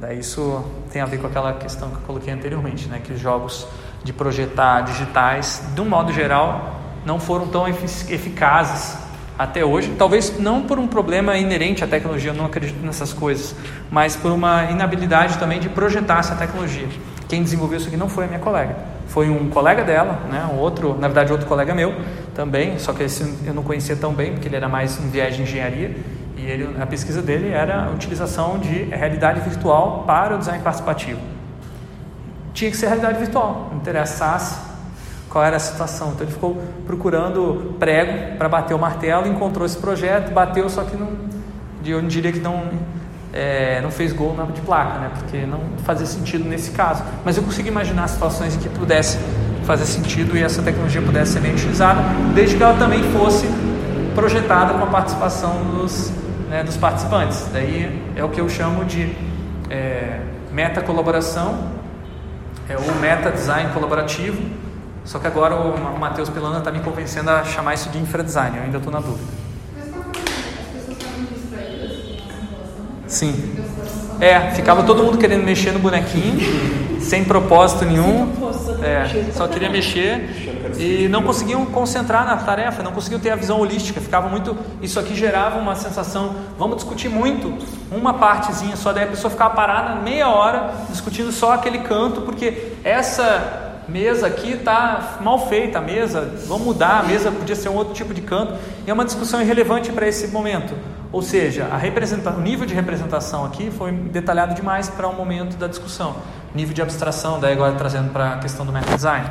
Daí 0.00 0.20
isso 0.20 0.64
tem 0.92 1.02
a 1.02 1.06
ver 1.06 1.18
com 1.18 1.26
aquela 1.26 1.54
questão 1.54 1.90
que 1.90 1.96
eu 1.96 2.02
coloquei 2.02 2.32
anteriormente, 2.32 2.86
né, 2.86 3.00
que 3.02 3.12
os 3.12 3.20
jogos 3.20 3.66
de 4.04 4.12
projetar 4.12 4.82
digitais, 4.82 5.62
de 5.74 5.80
um 5.80 5.88
modo 5.88 6.12
geral, 6.12 6.76
não 7.04 7.18
foram 7.18 7.48
tão 7.48 7.66
eficazes 7.66 8.96
até 9.38 9.64
hoje. 9.64 9.94
Talvez 9.98 10.38
não 10.38 10.62
por 10.62 10.78
um 10.78 10.86
problema 10.86 11.36
inerente 11.36 11.82
à 11.82 11.86
tecnologia, 11.86 12.30
eu 12.30 12.34
não 12.34 12.46
acredito 12.46 12.78
nessas 12.84 13.12
coisas, 13.12 13.54
mas 13.90 14.14
por 14.14 14.30
uma 14.30 14.64
inabilidade 14.64 15.36
também 15.38 15.58
de 15.58 15.68
projetar 15.68 16.20
essa 16.20 16.36
tecnologia. 16.36 16.88
Quem 17.28 17.42
desenvolveu 17.42 17.76
isso 17.78 17.88
aqui 17.88 17.96
não 17.96 18.08
foi 18.08 18.24
a 18.24 18.26
minha 18.26 18.38
colega, 18.38 18.74
foi 19.06 19.28
um 19.28 19.50
colega 19.50 19.84
dela, 19.84 20.18
né, 20.30 20.48
um 20.52 20.56
outro, 20.56 20.96
na 20.98 21.08
verdade 21.08 21.30
outro 21.30 21.46
colega 21.46 21.74
meu 21.74 21.94
também, 22.34 22.78
só 22.78 22.92
que 22.92 23.02
esse 23.02 23.22
eu 23.44 23.52
não 23.52 23.62
conhecia 23.62 23.94
tão 23.94 24.14
bem 24.14 24.32
porque 24.32 24.48
ele 24.48 24.56
era 24.56 24.68
mais 24.68 24.98
um 24.98 25.08
viés 25.10 25.36
de 25.36 25.42
engenharia 25.42 25.94
e 26.36 26.46
ele, 26.46 26.80
a 26.80 26.86
pesquisa 26.86 27.20
dele 27.20 27.50
era 27.50 27.84
a 27.84 27.90
utilização 27.90 28.58
de 28.58 28.84
realidade 28.84 29.40
virtual 29.40 30.04
para 30.06 30.36
o 30.36 30.38
design 30.38 30.62
participativo. 30.62 31.20
Tinha 32.54 32.70
que 32.70 32.76
ser 32.76 32.86
realidade 32.86 33.18
virtual, 33.18 33.68
não 33.70 33.78
interessasse 33.78 34.68
qual 35.28 35.44
era 35.44 35.56
a 35.56 35.60
situação. 35.60 36.12
Então 36.12 36.22
ele 36.22 36.32
ficou 36.32 36.56
procurando 36.86 37.74
prego 37.78 38.36
para 38.36 38.48
bater 38.48 38.74
o 38.74 38.78
martelo, 38.78 39.26
encontrou 39.26 39.66
esse 39.66 39.76
projeto, 39.76 40.32
bateu, 40.32 40.68
só 40.70 40.82
que 40.84 40.96
não, 40.96 41.10
eu 41.84 42.00
diria 42.02 42.32
que 42.32 42.40
não 42.40 42.70
é, 43.32 43.80
não 43.82 43.90
fez 43.90 44.12
gol 44.12 44.36
de 44.54 44.60
placa, 44.60 44.98
né? 44.98 45.10
Porque 45.18 45.44
não 45.44 45.60
fazia 45.84 46.06
sentido 46.06 46.48
nesse 46.48 46.70
caso. 46.70 47.02
Mas 47.24 47.36
eu 47.36 47.42
consigo 47.42 47.68
imaginar 47.68 48.08
situações 48.08 48.54
em 48.54 48.58
que 48.58 48.68
pudesse 48.68 49.18
fazer 49.64 49.84
sentido 49.84 50.36
e 50.36 50.42
essa 50.42 50.62
tecnologia 50.62 51.02
pudesse 51.02 51.32
ser 51.32 51.40
bem 51.40 51.52
utilizada, 51.52 52.00
desde 52.34 52.56
que 52.56 52.62
ela 52.62 52.78
também 52.78 53.02
fosse 53.12 53.46
projetada 54.14 54.74
com 54.74 54.82
a 54.82 54.86
participação 54.86 55.62
dos, 55.64 56.10
né, 56.48 56.64
dos 56.64 56.76
participantes. 56.76 57.46
Daí 57.52 58.02
é 58.16 58.24
o 58.24 58.30
que 58.30 58.40
eu 58.40 58.48
chamo 58.48 58.84
de 58.84 59.14
é, 59.68 60.20
meta 60.50 60.80
colaboração, 60.80 61.68
é 62.68 62.76
o 62.76 62.94
meta 63.00 63.30
design 63.30 63.70
colaborativo. 63.72 64.40
Só 65.04 65.18
que 65.18 65.26
agora 65.26 65.54
o 65.54 65.98
Matheus 65.98 66.28
Pilana 66.28 66.58
está 66.58 66.70
me 66.70 66.80
convencendo 66.80 67.30
a 67.30 67.42
chamar 67.44 67.74
isso 67.74 67.88
de 67.88 67.98
infra 67.98 68.22
design. 68.22 68.58
Eu 68.58 68.64
ainda 68.64 68.76
estou 68.78 68.92
na 68.92 69.00
dúvida. 69.00 69.47
Sim. 73.08 73.34
É, 74.20 74.50
ficava 74.50 74.82
todo 74.82 75.02
mundo 75.02 75.16
querendo 75.16 75.44
mexer 75.44 75.72
no 75.72 75.78
bonequinho, 75.78 77.00
sem 77.00 77.24
propósito 77.24 77.84
nenhum. 77.84 78.32
É, 78.82 79.32
só 79.32 79.48
queria 79.48 79.70
mexer 79.70 80.48
e 80.76 81.08
não 81.08 81.22
conseguiam 81.22 81.64
concentrar 81.66 82.24
na 82.26 82.36
tarefa, 82.36 82.82
não 82.82 82.92
conseguiam 82.92 83.20
ter 83.20 83.30
a 83.30 83.36
visão 83.36 83.60
holística. 83.60 84.00
Ficava 84.00 84.28
muito. 84.28 84.56
Isso 84.82 85.00
aqui 85.00 85.14
gerava 85.14 85.58
uma 85.58 85.74
sensação. 85.74 86.34
Vamos 86.58 86.76
discutir 86.76 87.08
muito, 87.08 87.54
uma 87.90 88.14
partezinha 88.14 88.76
só. 88.76 88.92
Daí 88.92 89.04
a 89.04 89.08
pessoa 89.08 89.30
ficava 89.30 89.54
parada 89.54 90.00
meia 90.00 90.28
hora 90.28 90.72
discutindo 90.90 91.32
só 91.32 91.52
aquele 91.52 91.78
canto, 91.78 92.20
porque 92.20 92.72
essa 92.84 93.66
mesa 93.88 94.26
aqui 94.26 94.52
está 94.52 95.18
mal 95.22 95.48
feita, 95.48 95.78
a 95.78 95.80
mesa, 95.80 96.34
vamos 96.46 96.66
mudar, 96.66 97.00
a 97.00 97.02
mesa 97.04 97.30
podia 97.32 97.56
ser 97.56 97.70
um 97.70 97.74
outro 97.74 97.94
tipo 97.94 98.12
de 98.12 98.20
canto, 98.20 98.52
e 98.86 98.90
é 98.90 98.92
uma 98.92 99.04
discussão 99.04 99.40
irrelevante 99.40 99.90
para 99.90 100.06
esse 100.06 100.28
momento. 100.28 100.74
Ou 101.10 101.22
seja, 101.22 101.68
o 102.36 102.40
nível 102.40 102.66
de 102.66 102.74
representação 102.74 103.44
aqui 103.44 103.70
foi 103.70 103.92
detalhado 103.92 104.54
demais 104.54 104.90
para 104.90 105.08
o 105.08 105.12
um 105.12 105.14
momento 105.14 105.56
da 105.56 105.66
discussão. 105.66 106.16
Nível 106.54 106.74
de 106.74 106.82
abstração, 106.82 107.40
daí 107.40 107.54
agora 107.54 107.74
trazendo 107.76 108.12
para 108.12 108.34
a 108.34 108.38
questão 108.38 108.66
do 108.66 108.72
meta 108.72 108.94
design. 108.94 109.26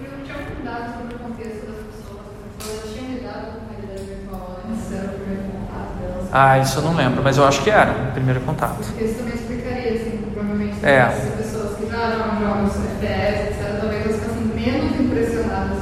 Eu 0.00 0.24
tinha 0.24 0.34
cuidado 0.34 0.94
sobre 0.98 1.14
o 1.14 1.18
contexto 1.18 1.66
das 1.66 1.76
pessoas, 1.84 2.20
as 2.58 2.66
pessoas 2.66 2.94
tinham 2.94 3.14
lidado 3.16 3.46
com 3.52 3.68
a 3.68 3.76
realidade 3.76 4.04
virtual? 4.08 4.60
Esse 4.72 4.94
era 4.94 5.04
o 5.04 5.14
primeiro 5.14 5.42
contato 5.42 5.92
delas. 6.00 6.28
Ah, 6.32 6.58
isso 6.58 6.78
eu 6.78 6.82
não 6.82 6.94
lembro, 6.94 7.22
mas 7.22 7.36
eu 7.36 7.46
acho 7.46 7.62
que 7.62 7.70
era 7.70 7.92
o 7.92 8.12
primeiro 8.12 8.40
contato. 8.40 8.76
Porque 8.76 9.04
isso 9.04 9.18
também 9.18 9.34
explicaria, 9.34 9.92
assim, 9.92 10.30
provavelmente, 10.32 10.86
é. 10.86 11.02
as 11.02 11.18
pessoas 11.36 11.76
que 11.76 11.84
jogam 11.84 12.40
jogos 12.40 12.76
FPS, 12.76 13.50
etc., 13.50 13.80
talvez 13.80 14.06
elas 14.06 14.20
ficassem 14.20 14.44
menos 14.54 15.00
impressionadas 15.00 15.78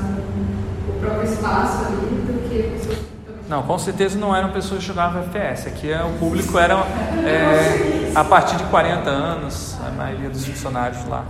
com 0.85 0.93
o 0.93 1.01
próprio 1.01 1.25
espaço 1.25 1.87
ali 1.87 2.22
não, 3.53 3.63
com 3.63 3.79
certeza 3.79 4.19
não 4.19 4.35
eram 4.35 4.51
pessoas 4.51 4.81
que 4.81 4.87
jogavam 4.87 5.21
FPS. 5.21 5.69
Aqui 5.69 5.93
é, 5.93 6.03
o 6.03 6.13
público 6.13 6.59
era 6.59 6.75
é, 7.23 8.11
a 8.15 8.25
partir 8.25 8.57
de 8.57 8.65
40 8.65 9.11
anos, 9.11 9.77
a 9.87 9.91
maioria 9.91 10.31
dos 10.31 10.47
funcionários 10.47 11.05
lá. 11.07 11.27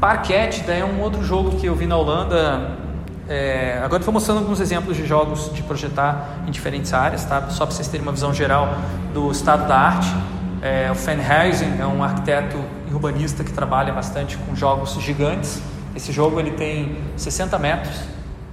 Parquet 0.00 0.62
é 0.68 0.84
um 0.84 1.00
outro 1.00 1.24
jogo 1.24 1.56
que 1.56 1.66
eu 1.66 1.74
vi 1.74 1.86
na 1.86 1.96
Holanda. 1.96 2.78
É, 3.28 3.80
agora 3.84 4.00
estou 4.00 4.14
mostrando 4.14 4.38
alguns 4.38 4.60
exemplos 4.60 4.96
de 4.96 5.04
jogos 5.04 5.52
de 5.52 5.60
projetar 5.64 6.44
em 6.46 6.52
diferentes 6.52 6.94
áreas, 6.94 7.24
tá? 7.24 7.50
só 7.50 7.66
para 7.66 7.74
vocês 7.74 7.88
terem 7.88 8.06
uma 8.06 8.12
visão 8.12 8.32
geral 8.32 8.72
do 9.12 9.32
estado 9.32 9.66
da 9.66 9.76
arte. 9.76 10.14
É, 10.62 10.88
o 10.92 10.94
Fenhuizen 10.94 11.80
é 11.80 11.86
um 11.86 12.04
arquiteto 12.04 12.56
urbanista 12.92 13.42
que 13.42 13.52
trabalha 13.52 13.92
bastante 13.92 14.38
com 14.38 14.54
jogos 14.54 14.94
gigantes. 15.00 15.60
Esse 15.94 16.12
jogo 16.12 16.38
ele 16.38 16.52
tem 16.52 16.96
60 17.16 17.58
metros, 17.58 17.96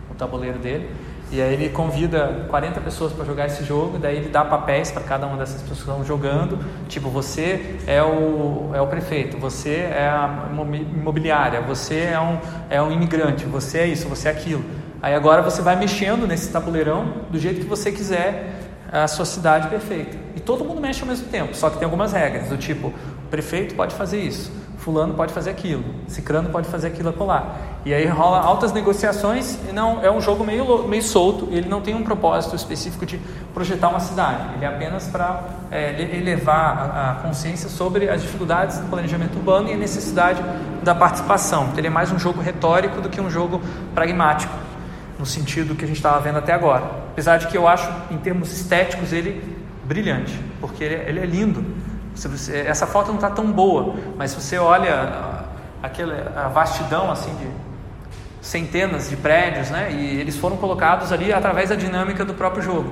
o 0.09 0.15
tabuleiro 0.15 0.57
dele, 0.57 0.89
e 1.29 1.41
aí 1.41 1.53
ele 1.53 1.69
convida 1.69 2.45
40 2.49 2.79
pessoas 2.79 3.11
para 3.11 3.25
jogar 3.25 3.47
esse 3.47 3.63
jogo, 3.63 3.97
daí 3.97 4.15
ele 4.15 4.29
dá 4.29 4.45
papéis 4.45 4.91
para 4.91 5.03
cada 5.03 5.27
uma 5.27 5.35
dessas 5.35 5.61
pessoas 5.61 5.79
que 5.79 5.89
estão 5.89 6.05
jogando, 6.05 6.57
tipo, 6.87 7.09
você 7.09 7.77
é 7.85 8.01
o, 8.01 8.71
é 8.73 8.81
o 8.81 8.87
prefeito, 8.87 9.37
você 9.37 9.75
é 9.75 10.07
a 10.07 10.47
imobiliária, 10.49 11.59
você 11.61 12.11
é 12.13 12.19
um, 12.19 12.39
é 12.69 12.81
um 12.81 12.91
imigrante, 12.91 13.45
você 13.45 13.79
é 13.79 13.87
isso, 13.87 14.07
você 14.07 14.29
é 14.29 14.31
aquilo. 14.31 14.63
Aí 15.01 15.13
agora 15.13 15.41
você 15.41 15.61
vai 15.61 15.75
mexendo 15.75 16.25
nesse 16.25 16.49
tabuleirão 16.49 17.13
do 17.29 17.37
jeito 17.37 17.59
que 17.59 17.67
você 17.67 17.91
quiser 17.91 18.53
a 18.89 19.07
sua 19.07 19.25
cidade 19.25 19.67
perfeita. 19.67 20.17
E 20.33 20.39
todo 20.39 20.63
mundo 20.63 20.79
mexe 20.79 21.01
ao 21.01 21.07
mesmo 21.07 21.27
tempo, 21.27 21.53
só 21.53 21.69
que 21.69 21.77
tem 21.77 21.83
algumas 21.83 22.13
regras, 22.13 22.47
do 22.47 22.57
tipo, 22.57 22.87
o 22.87 23.29
prefeito 23.29 23.75
pode 23.75 23.93
fazer 23.95 24.21
isso, 24.21 24.49
fulano 24.87 25.15
pode 25.15 25.33
fazer 25.33 25.49
aquilo, 25.49 25.83
cicrano 26.07 26.49
pode 26.49 26.69
fazer 26.69 26.87
aquilo 26.87 27.09
acolá. 27.09 27.57
E 27.83 27.93
aí 27.93 28.05
rola 28.05 28.39
altas 28.39 28.71
negociações 28.71 29.57
e 29.67 29.73
não 29.73 30.01
é 30.01 30.09
um 30.09 30.21
jogo 30.21 30.45
meio, 30.45 30.87
meio 30.87 31.03
solto, 31.03 31.49
ele 31.51 31.67
não 31.67 31.81
tem 31.81 31.93
um 31.93 32.03
propósito 32.03 32.55
específico 32.55 33.05
de 33.05 33.19
projetar 33.53 33.89
uma 33.89 33.99
cidade, 33.99 34.55
ele 34.55 34.63
é 34.63 34.67
apenas 34.69 35.09
para 35.09 35.43
é, 35.69 36.01
elevar 36.17 36.77
a, 36.77 37.11
a, 37.11 37.15
consciência 37.15 37.67
sobre 37.67 38.09
as 38.09 38.21
dificuldades 38.21 38.77
do 38.77 38.87
planejamento 38.87 39.35
urbano 39.35 39.69
e 39.69 39.73
a 39.73 39.77
necessidade 39.77 40.41
da 40.81 40.95
participação. 40.95 41.63
Então, 41.65 41.79
ele 41.79 41.87
é 41.87 41.89
mais 41.89 42.09
um 42.09 42.17
jogo 42.17 42.39
retórico 42.39 43.01
do 43.01 43.09
que 43.09 43.19
um 43.19 43.29
jogo 43.29 43.61
pragmático, 43.93 44.53
no 45.19 45.25
sentido 45.25 45.75
que 45.75 45.83
a 45.83 45.87
gente 45.87 45.97
estava 45.97 46.21
vendo 46.21 46.37
até 46.37 46.53
agora. 46.53 46.85
Apesar 47.11 47.35
de 47.39 47.47
que 47.47 47.57
eu 47.57 47.67
acho, 47.67 47.91
em 48.09 48.17
termos 48.17 48.53
estéticos, 48.53 49.11
ele 49.11 49.43
brilhante, 49.83 50.39
porque 50.61 50.81
ele, 50.81 50.95
ele 50.95 51.19
é 51.19 51.25
lindo. 51.25 51.65
Você, 52.17 52.57
essa 52.57 52.87
foto 52.87 53.09
não 53.09 53.15
está 53.15 53.29
tão 53.29 53.51
boa, 53.51 53.95
mas 54.17 54.31
se 54.31 54.41
você 54.41 54.57
olha 54.57 55.45
aquela 55.83 56.33
a 56.35 56.47
vastidão 56.47 57.11
assim 57.11 57.33
de 57.35 57.47
centenas 58.41 59.09
de 59.09 59.15
prédios, 59.15 59.69
né? 59.69 59.91
E 59.91 60.19
eles 60.19 60.35
foram 60.35 60.57
colocados 60.57 61.11
ali 61.11 61.31
através 61.31 61.69
da 61.69 61.75
dinâmica 61.75 62.25
do 62.25 62.33
próprio 62.33 62.63
jogo. 62.63 62.91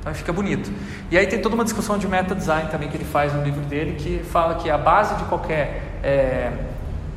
Então 0.00 0.14
fica 0.14 0.32
bonito. 0.32 0.70
E 1.10 1.18
aí 1.18 1.26
tem 1.26 1.40
toda 1.40 1.54
uma 1.54 1.64
discussão 1.64 1.98
de 1.98 2.06
meta 2.06 2.34
design 2.34 2.68
também 2.70 2.88
que 2.88 2.96
ele 2.96 3.04
faz 3.04 3.32
no 3.32 3.42
livro 3.42 3.60
dele, 3.62 3.96
que 3.96 4.22
fala 4.24 4.54
que 4.56 4.70
a 4.70 4.78
base 4.78 5.14
de 5.16 5.24
qualquer 5.24 5.98
é, 6.02 6.52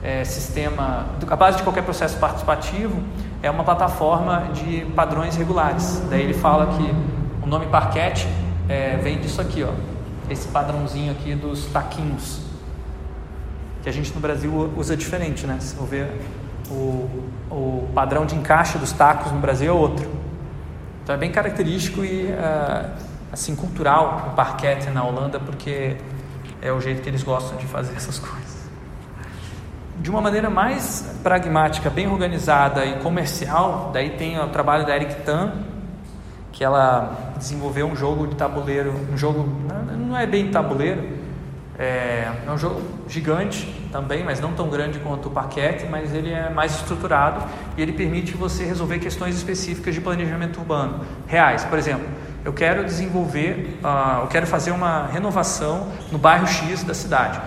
é, 0.04 0.24
sistema, 0.24 1.06
a 1.28 1.36
base 1.36 1.58
de 1.58 1.64
qualquer 1.64 1.84
processo 1.84 2.18
participativo 2.18 3.02
é 3.44 3.52
uma 3.52 3.64
plataforma 3.64 4.50
de 4.54 4.86
padrões 4.96 5.36
regulares. 5.36 6.02
Daí 6.10 6.22
ele 6.22 6.34
fala 6.34 6.78
que 6.78 6.96
o 7.44 7.48
nome 7.48 7.68
parquet 7.68 8.28
é, 8.68 8.98
vem 8.98 9.20
disso 9.20 9.42
aqui, 9.42 9.64
ó 9.64 9.95
esse 10.30 10.48
padrãozinho 10.48 11.12
aqui 11.12 11.36
dos 11.36 11.66
taquinhos, 11.68 12.42
que 13.84 13.90
a 13.90 13.92
gente 13.92 14.14
no 14.14 14.20
Brasil 14.20 14.74
usa 14.76 14.98
diferente, 14.98 15.46
né? 15.46 15.58
Se 15.60 15.76
for 15.76 15.88
ver, 15.88 16.10
o, 16.70 17.30
o 17.52 17.90
padrão 17.94 18.26
de 18.26 18.36
encaixe 18.36 18.78
dos 18.78 18.92
tacos 18.92 19.32
no 19.32 19.40
Brasil 19.40 19.70
é 19.70 19.76
outro. 19.76 20.10
Então 21.04 21.14
é 21.14 21.18
bem 21.18 21.32
característico 21.32 22.04
e 22.04 22.32
uh, 22.32 22.90
assim 23.32 23.56
cultural 23.56 24.32
o 24.32 24.36
parquet 24.36 24.90
na 24.90 25.04
Holanda, 25.04 25.40
porque 25.40 25.98
é 26.62 26.72
o 26.72 26.82
jeito 26.82 27.02
que 27.02 27.10
eles 27.10 27.22
gostam 27.22 27.58
de 27.58 27.66
fazer 27.68 27.94
essas 27.98 28.18
coisas. 28.18 28.56
De 30.00 30.10
uma 30.10 30.20
maneira 30.22 30.50
mais 30.50 31.18
pragmática, 31.24 31.90
bem 31.90 32.08
organizada 32.08 32.86
e 32.86 33.00
comercial, 33.00 33.92
daí 33.94 34.12
tem 34.12 34.40
o 34.40 34.48
trabalho 34.50 34.86
da 34.86 34.96
Eric 34.96 35.22
Tan, 35.22 35.54
que 36.56 36.64
ela 36.64 37.34
desenvolveu 37.38 37.86
um 37.86 37.98
jogo 37.98 38.26
de 38.28 38.36
tabuleiro, 38.36 38.94
um 39.14 39.18
jogo 39.18 39.46
não 39.98 40.18
é 40.18 40.26
bem 40.26 40.50
tabuleiro, 40.50 41.06
é, 41.78 42.32
é, 42.48 42.50
um 42.50 42.58
jogo 42.58 42.82
gigante 43.10 43.68
também, 43.92 44.24
mas 44.24 44.40
não 44.40 44.54
tão 44.54 44.70
grande 44.70 44.98
quanto 45.00 45.28
o 45.28 45.32
Parquet, 45.32 45.86
mas 45.92 46.14
ele 46.14 46.32
é 46.32 46.50
mais 46.50 46.74
estruturado 46.74 47.44
e 47.76 47.82
ele 47.82 47.92
permite 47.92 48.38
você 48.38 48.64
resolver 48.64 49.00
questões 49.00 49.36
específicas 49.36 49.94
de 49.94 50.00
planejamento 50.00 50.58
urbano 50.62 51.02
reais. 51.28 51.66
Por 51.66 51.78
exemplo, 51.78 52.08
eu 52.46 52.54
quero 52.54 52.86
desenvolver, 52.86 53.78
uh, 53.84 54.22
eu 54.22 54.28
quero 54.28 54.48
fazer 54.48 54.72
uma 54.72 55.08
renovação 55.08 55.92
no 56.10 56.18
bairro 56.18 56.48
X 56.48 56.84
da 56.84 56.94
cidade. 56.94 57.38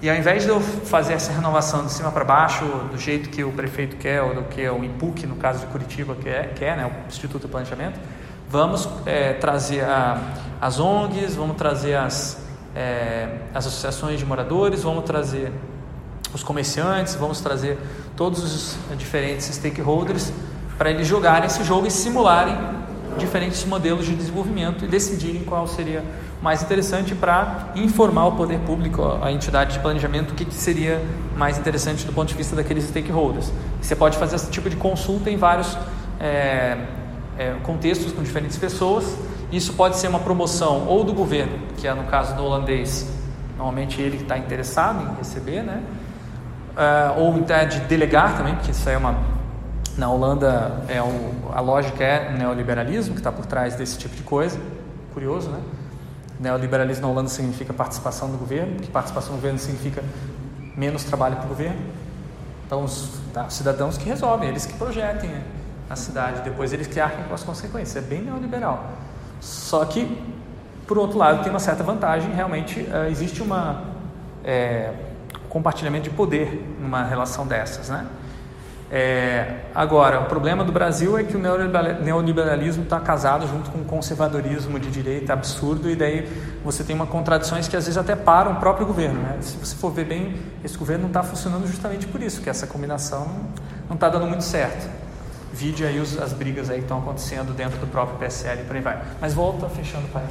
E 0.00 0.08
ao 0.08 0.16
invés 0.16 0.44
de 0.44 0.48
eu 0.48 0.58
fazer 0.60 1.12
essa 1.12 1.32
renovação 1.32 1.84
de 1.84 1.92
cima 1.92 2.10
para 2.10 2.24
baixo, 2.24 2.64
do 2.90 2.96
jeito 2.96 3.28
que 3.28 3.44
o 3.44 3.52
prefeito 3.52 3.96
quer, 3.96 4.22
ou 4.22 4.34
do 4.34 4.42
que 4.44 4.66
o 4.66 4.82
IPUC, 4.82 5.26
no 5.26 5.36
caso 5.36 5.58
de 5.58 5.66
Curitiba, 5.66 6.14
quer, 6.14 6.54
quer 6.54 6.76
né, 6.78 6.86
o 6.86 7.08
Instituto 7.08 7.42
de 7.42 7.48
Planejamento, 7.48 8.00
vamos 8.50 8.88
é, 9.04 9.34
trazer 9.34 9.84
a, 9.84 10.20
as 10.60 10.80
ONGs, 10.80 11.34
vamos 11.36 11.56
trazer 11.56 11.94
as, 11.94 12.38
é, 12.74 13.28
as 13.54 13.66
associações 13.66 14.18
de 14.18 14.26
moradores, 14.26 14.82
vamos 14.82 15.04
trazer 15.04 15.52
os 16.32 16.42
comerciantes, 16.42 17.14
vamos 17.14 17.40
trazer 17.40 17.78
todos 18.16 18.42
os 18.42 18.76
diferentes 18.96 19.46
stakeholders 19.46 20.32
para 20.76 20.90
eles 20.90 21.06
jogarem 21.06 21.46
esse 21.46 21.64
jogo 21.64 21.86
e 21.86 21.90
simularem 21.90 22.56
diferentes 23.18 23.64
modelos 23.64 24.06
de 24.06 24.14
desenvolvimento 24.14 24.84
e 24.84 24.88
decidirem 24.88 25.42
qual 25.42 25.66
seria 25.66 26.04
mais 26.40 26.62
interessante 26.62 27.14
para 27.14 27.72
informar 27.74 28.26
o 28.26 28.32
poder 28.32 28.60
público, 28.60 29.18
a 29.20 29.32
entidade 29.32 29.72
de 29.72 29.80
planejamento, 29.80 30.30
o 30.30 30.34
que, 30.34 30.44
que 30.44 30.54
seria 30.54 31.02
mais 31.36 31.58
interessante 31.58 32.06
do 32.06 32.12
ponto 32.12 32.28
de 32.28 32.34
vista 32.34 32.54
daqueles 32.54 32.84
stakeholders. 32.84 33.50
Você 33.80 33.96
pode 33.96 34.16
fazer 34.18 34.36
esse 34.36 34.50
tipo 34.50 34.70
de 34.70 34.76
consulta 34.76 35.30
em 35.30 35.36
vários 35.36 35.76
é, 36.20 36.78
é, 37.38 37.54
contextos 37.62 38.12
com 38.12 38.22
diferentes 38.22 38.58
pessoas 38.58 39.16
isso 39.50 39.72
pode 39.72 39.96
ser 39.96 40.08
uma 40.08 40.20
promoção 40.20 40.86
ou 40.86 41.02
do 41.02 41.14
governo, 41.14 41.58
que 41.78 41.86
é 41.86 41.94
no 41.94 42.04
caso 42.04 42.36
do 42.36 42.44
holandês, 42.44 43.08
normalmente 43.56 44.00
ele 44.00 44.18
que 44.18 44.22
está 44.24 44.36
interessado 44.36 45.02
em 45.02 45.16
receber, 45.16 45.62
né? 45.62 45.82
Uh, 46.76 47.20
ou 47.20 47.36
até 47.36 47.64
de 47.64 47.80
delegar 47.80 48.36
também, 48.36 48.54
porque 48.54 48.70
isso 48.70 48.88
aí 48.88 48.94
é 48.94 48.98
uma. 48.98 49.16
Na 49.96 50.08
Holanda, 50.08 50.84
é 50.86 51.02
o, 51.02 51.50
a 51.52 51.60
lógica 51.60 52.04
é 52.04 52.30
neoliberalismo 52.30 53.14
que 53.14 53.20
está 53.20 53.32
por 53.32 53.46
trás 53.46 53.74
desse 53.74 53.98
tipo 53.98 54.14
de 54.14 54.22
coisa. 54.22 54.60
Curioso, 55.12 55.48
né? 55.48 55.60
Neoliberalismo 56.38 57.06
na 57.06 57.12
Holanda 57.12 57.30
significa 57.30 57.72
participação 57.72 58.30
do 58.30 58.36
governo, 58.36 58.76
que 58.76 58.88
participação 58.88 59.30
do 59.32 59.36
governo 59.36 59.58
significa 59.58 60.04
menos 60.76 61.02
trabalho 61.02 61.36
para 61.36 61.46
o 61.46 61.48
governo. 61.48 61.80
Então, 62.64 62.84
os, 62.84 63.10
tá, 63.32 63.46
os 63.46 63.54
cidadãos 63.54 63.98
que 63.98 64.08
resolvem, 64.08 64.50
eles 64.50 64.66
que 64.66 64.74
projetem 64.74 65.30
a 65.88 65.96
cidade, 65.96 66.42
depois 66.42 66.72
eles 66.72 66.86
que 66.86 67.00
arquem 67.00 67.24
com 67.24 67.34
as 67.34 67.42
consequências. 67.42 67.96
É 67.96 68.06
bem 68.06 68.22
neoliberal. 68.22 68.92
Só 69.40 69.84
que, 69.84 70.20
por 70.86 70.98
outro 70.98 71.18
lado, 71.18 71.42
tem 71.42 71.50
uma 71.50 71.60
certa 71.60 71.82
vantagem, 71.82 72.32
realmente 72.32 72.80
uh, 72.80 73.08
existe 73.10 73.42
uma 73.42 73.84
é, 74.44 74.92
compartilhamento 75.48 76.04
de 76.04 76.10
poder 76.10 76.76
numa 76.80 77.04
relação 77.04 77.46
dessas, 77.46 77.88
né? 77.88 78.06
É, 78.90 79.64
agora, 79.74 80.18
o 80.20 80.24
problema 80.24 80.64
do 80.64 80.72
Brasil 80.72 81.18
é 81.18 81.22
que 81.22 81.36
o 81.36 81.38
neoliberalismo 81.38 82.84
está 82.84 82.98
casado 82.98 83.46
junto 83.46 83.70
com 83.70 83.80
o 83.80 83.84
conservadorismo 83.84 84.80
de 84.80 84.90
direita 84.90 85.34
absurdo 85.34 85.90
e 85.90 85.94
daí 85.94 86.26
você 86.64 86.82
tem 86.82 86.96
uma 86.96 87.06
contradições 87.06 87.68
que 87.68 87.76
às 87.76 87.84
vezes 87.84 87.98
até 87.98 88.16
param 88.16 88.52
o 88.52 88.56
próprio 88.56 88.86
governo. 88.86 89.20
Né? 89.20 89.36
Se 89.42 89.58
você 89.58 89.76
for 89.76 89.90
ver 89.90 90.06
bem, 90.06 90.36
esse 90.64 90.78
governo 90.78 91.02
não 91.02 91.10
está 91.10 91.22
funcionando 91.22 91.66
justamente 91.66 92.06
por 92.06 92.22
isso, 92.22 92.40
que 92.40 92.48
essa 92.48 92.66
combinação 92.66 93.28
não 93.88 93.94
está 93.94 94.08
dando 94.08 94.26
muito 94.26 94.44
certo. 94.44 94.88
Vide 95.52 95.84
aí 95.84 95.98
os, 95.98 96.18
as 96.18 96.32
brigas 96.32 96.68
aí 96.70 96.76
que 96.76 96.82
estão 96.82 96.98
acontecendo 96.98 97.54
dentro 97.54 97.78
do 97.78 97.86
próprio 97.86 98.18
PSL 98.18 98.60
e 98.60 98.64
por 98.64 98.76
aí 98.76 98.82
vai. 98.82 99.02
Mas 99.20 99.34
volta 99.34 99.68
fechando 99.68 100.06
o 100.06 100.10
país. 100.10 100.28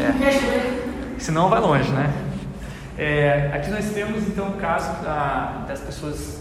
É. 0.00 1.18
Senão 1.18 1.48
vai 1.48 1.60
longe, 1.60 1.90
né? 1.90 2.12
É, 2.98 3.50
aqui 3.52 3.70
nós 3.70 3.90
temos 3.90 4.26
então 4.26 4.48
o 4.48 4.52
caso 4.54 5.02
da, 5.02 5.64
das 5.68 5.80
pessoas. 5.80 6.38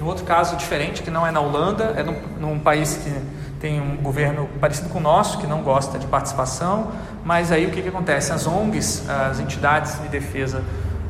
Um 0.00 0.04
outro 0.04 0.24
caso 0.24 0.56
diferente, 0.56 1.02
que 1.02 1.10
não 1.10 1.26
é 1.26 1.30
na 1.32 1.40
Holanda, 1.40 1.94
é 1.96 2.04
num, 2.04 2.20
num 2.38 2.58
país 2.60 2.96
que 2.96 3.12
tem 3.58 3.80
um 3.80 3.96
governo 3.96 4.48
parecido 4.60 4.88
com 4.88 4.98
o 4.98 5.02
nosso, 5.02 5.38
que 5.38 5.46
não 5.46 5.62
gosta 5.62 5.98
de 5.98 6.06
participação, 6.06 6.92
mas 7.24 7.50
aí 7.50 7.66
o 7.66 7.70
que, 7.70 7.82
que 7.82 7.88
acontece? 7.88 8.32
As 8.32 8.46
ONGs, 8.46 9.10
as 9.10 9.40
entidades 9.40 10.00
de 10.00 10.08
defesa 10.08 10.62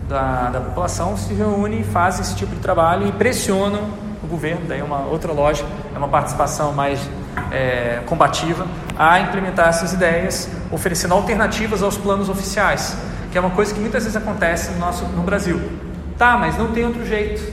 da, 0.09 0.49
da 0.49 0.61
população, 0.61 1.17
se 1.19 1.35
reúnem, 1.35 1.85
fazem 1.85 2.23
esse 2.23 2.35
tipo 2.35 2.55
de 2.55 2.61
trabalho 2.63 3.07
e 3.07 3.13
pressionam 3.13 4.08
governo, 4.29 4.67
daí 4.67 4.81
é 4.81 4.85
uma 4.85 5.07
outra 5.07 5.33
lógica, 5.33 5.69
é 5.95 5.99
uma 5.99 6.09
participação 6.09 6.73
mais 6.73 7.01
é, 7.51 8.01
combativa, 8.07 8.67
a 8.97 9.21
implementar 9.21 9.69
essas 9.69 9.93
ideias, 9.93 10.49
oferecendo 10.71 11.15
alternativas 11.15 11.83
aos 11.83 11.97
planos 11.97 12.29
oficiais, 12.29 12.97
que 13.31 13.39
é 13.39 13.41
uma 13.41 13.51
coisa 13.51 13.75
que 13.75 13.81
muitas 13.81 14.05
vezes 14.05 14.17
acontece 14.17 14.71
no, 14.73 14.79
nosso, 14.79 15.05
no 15.07 15.23
Brasil. 15.23 15.61
Tá, 16.17 16.37
mas 16.37 16.59
não 16.59 16.73
tem 16.73 16.85
outro 16.85 17.07
jeito. 17.07 17.53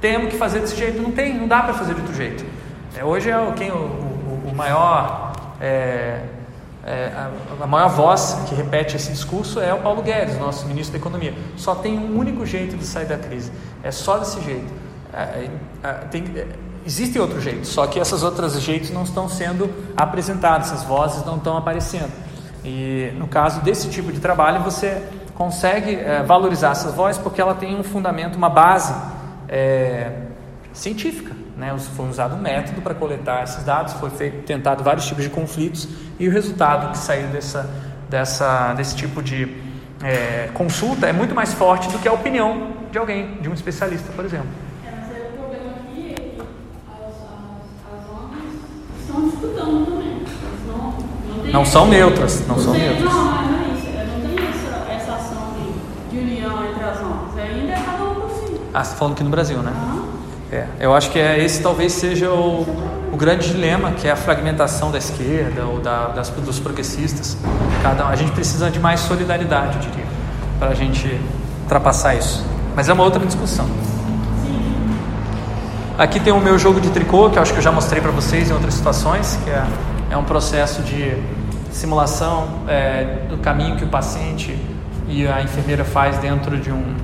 Temos 0.00 0.28
que 0.30 0.36
fazer 0.36 0.60
desse 0.60 0.76
jeito. 0.76 1.00
Não 1.00 1.10
tem, 1.10 1.34
não 1.34 1.48
dá 1.48 1.62
para 1.62 1.72
fazer 1.72 1.94
de 1.94 2.00
outro 2.02 2.14
jeito. 2.14 2.44
É, 2.94 3.02
hoje 3.02 3.30
é 3.30 3.38
o, 3.38 3.52
quem, 3.52 3.70
o, 3.70 3.76
o, 3.76 4.50
o 4.50 4.54
maior. 4.54 5.32
É, 5.60 6.20
é, 6.86 7.10
a, 7.16 7.30
a, 7.64 7.66
maior 7.66 7.88
voz 7.88 8.38
que 8.46 8.54
repete 8.54 8.94
esse 8.94 9.10
discurso 9.10 9.58
é 9.58 9.72
o 9.72 9.78
Paulo 9.78 10.02
Guedes, 10.02 10.38
nosso 10.38 10.66
ministro 10.66 10.92
da 10.92 10.98
Economia. 10.98 11.32
Só 11.56 11.74
tem 11.74 11.98
um 11.98 12.18
único 12.18 12.44
jeito 12.44 12.76
de 12.76 12.84
sair 12.84 13.06
da 13.06 13.16
crise. 13.16 13.50
É 13.82 13.90
só 13.90 14.18
desse 14.18 14.42
jeito. 14.42 14.70
É, 15.14 15.48
é, 15.82 15.92
tem, 16.10 16.24
é, 16.36 16.46
existem 16.84 17.22
outros 17.22 17.42
jeitos, 17.42 17.68
só 17.68 17.86
que 17.86 18.00
essas 18.00 18.22
outras 18.22 18.60
jeitos 18.60 18.90
não 18.90 19.04
estão 19.04 19.28
sendo 19.28 19.70
apresentados, 19.96 20.72
essas 20.72 20.82
vozes 20.82 21.24
não 21.24 21.36
estão 21.36 21.56
aparecendo. 21.56 22.12
E 22.64 23.12
no 23.16 23.28
caso 23.28 23.60
desse 23.60 23.88
tipo 23.88 24.10
de 24.10 24.18
trabalho, 24.20 24.60
você 24.60 25.02
consegue 25.34 25.94
é, 25.94 26.22
valorizar 26.22 26.70
essas 26.70 26.94
vozes 26.94 27.20
porque 27.20 27.40
ela 27.40 27.54
tem 27.54 27.78
um 27.78 27.82
fundamento, 27.82 28.36
uma 28.36 28.48
base 28.48 28.94
é, 29.48 30.10
científica. 30.72 31.32
Né? 31.56 31.76
Foi 31.94 32.08
usado 32.08 32.34
um 32.34 32.40
método 32.40 32.82
para 32.82 32.94
coletar 32.94 33.44
esses 33.44 33.62
dados, 33.62 33.92
foi 33.94 34.10
feito, 34.10 34.44
tentado 34.44 34.82
vários 34.82 35.06
tipos 35.06 35.22
de 35.22 35.30
conflitos 35.30 35.88
e 36.18 36.26
o 36.26 36.32
resultado 36.32 36.90
que 36.90 36.98
saiu 36.98 37.28
dessa, 37.28 37.70
dessa, 38.08 38.74
desse 38.74 38.96
tipo 38.96 39.22
de 39.22 39.62
é, 40.02 40.50
consulta 40.54 41.06
é 41.06 41.12
muito 41.12 41.34
mais 41.34 41.54
forte 41.54 41.88
do 41.88 41.98
que 41.98 42.08
a 42.08 42.12
opinião 42.12 42.72
de 42.90 42.98
alguém, 42.98 43.36
de 43.40 43.48
um 43.48 43.54
especialista, 43.54 44.12
por 44.12 44.24
exemplo. 44.24 44.63
Não 51.54 51.64
são 51.64 51.86
neutras, 51.86 52.44
não 52.48 52.58
são 52.58 52.72
neutras. 52.72 53.04
Não, 53.04 53.12
não 53.12 53.60
é 53.60 53.78
isso. 53.78 53.86
Não 53.86 54.34
tem 54.34 54.48
essa, 54.48 54.92
essa 54.92 55.12
ação 55.12 55.52
de, 56.10 56.18
união 56.18 56.64
entre 56.64 56.82
as 56.82 56.98
ONGs. 56.98 57.38
Ainda 57.38 57.72
é 57.72 57.76
cada 57.76 58.02
um 58.02 58.14
por 58.16 58.30
si. 58.30 58.60
Ah, 58.74 58.82
você 58.82 58.90
está 58.90 58.96
falando 58.96 59.12
aqui 59.12 59.22
no 59.22 59.30
Brasil, 59.30 59.58
né? 59.58 59.72
É, 60.50 60.66
eu 60.80 60.92
acho 60.92 61.12
que 61.12 61.18
é, 61.20 61.44
esse 61.44 61.62
talvez 61.62 61.92
seja 61.92 62.28
o, 62.28 62.66
o 63.12 63.16
grande 63.16 63.52
dilema, 63.52 63.92
que 63.92 64.08
é 64.08 64.10
a 64.10 64.16
fragmentação 64.16 64.90
da 64.90 64.98
esquerda 64.98 65.64
ou 65.64 65.78
da, 65.78 66.08
das, 66.08 66.28
dos 66.30 66.58
progressistas. 66.58 67.36
Cada, 67.84 68.08
a 68.08 68.16
gente 68.16 68.32
precisa 68.32 68.68
de 68.68 68.80
mais 68.80 68.98
solidariedade, 68.98 69.76
eu 69.76 69.82
diria, 69.92 70.06
para 70.58 70.70
a 70.70 70.74
gente 70.74 71.20
ultrapassar 71.62 72.16
isso. 72.16 72.44
Mas 72.74 72.88
é 72.88 72.92
uma 72.92 73.04
outra 73.04 73.24
discussão. 73.24 73.68
Aqui 75.96 76.18
tem 76.18 76.32
o 76.32 76.40
meu 76.40 76.58
jogo 76.58 76.80
de 76.80 76.90
tricô, 76.90 77.30
que 77.30 77.38
eu 77.38 77.42
acho 77.42 77.52
que 77.52 77.60
eu 77.60 77.62
já 77.62 77.70
mostrei 77.70 78.02
para 78.02 78.10
vocês 78.10 78.50
em 78.50 78.52
outras 78.52 78.74
situações, 78.74 79.38
que 79.44 79.50
é, 79.50 79.64
é 80.10 80.16
um 80.16 80.24
processo 80.24 80.82
de 80.82 81.16
simulação 81.74 82.60
é, 82.68 83.26
do 83.28 83.36
caminho 83.38 83.76
que 83.76 83.84
o 83.84 83.88
paciente 83.88 84.56
e 85.08 85.26
a 85.26 85.42
enfermeira 85.42 85.84
faz 85.84 86.16
dentro 86.18 86.56
de 86.56 86.70
um 86.70 86.94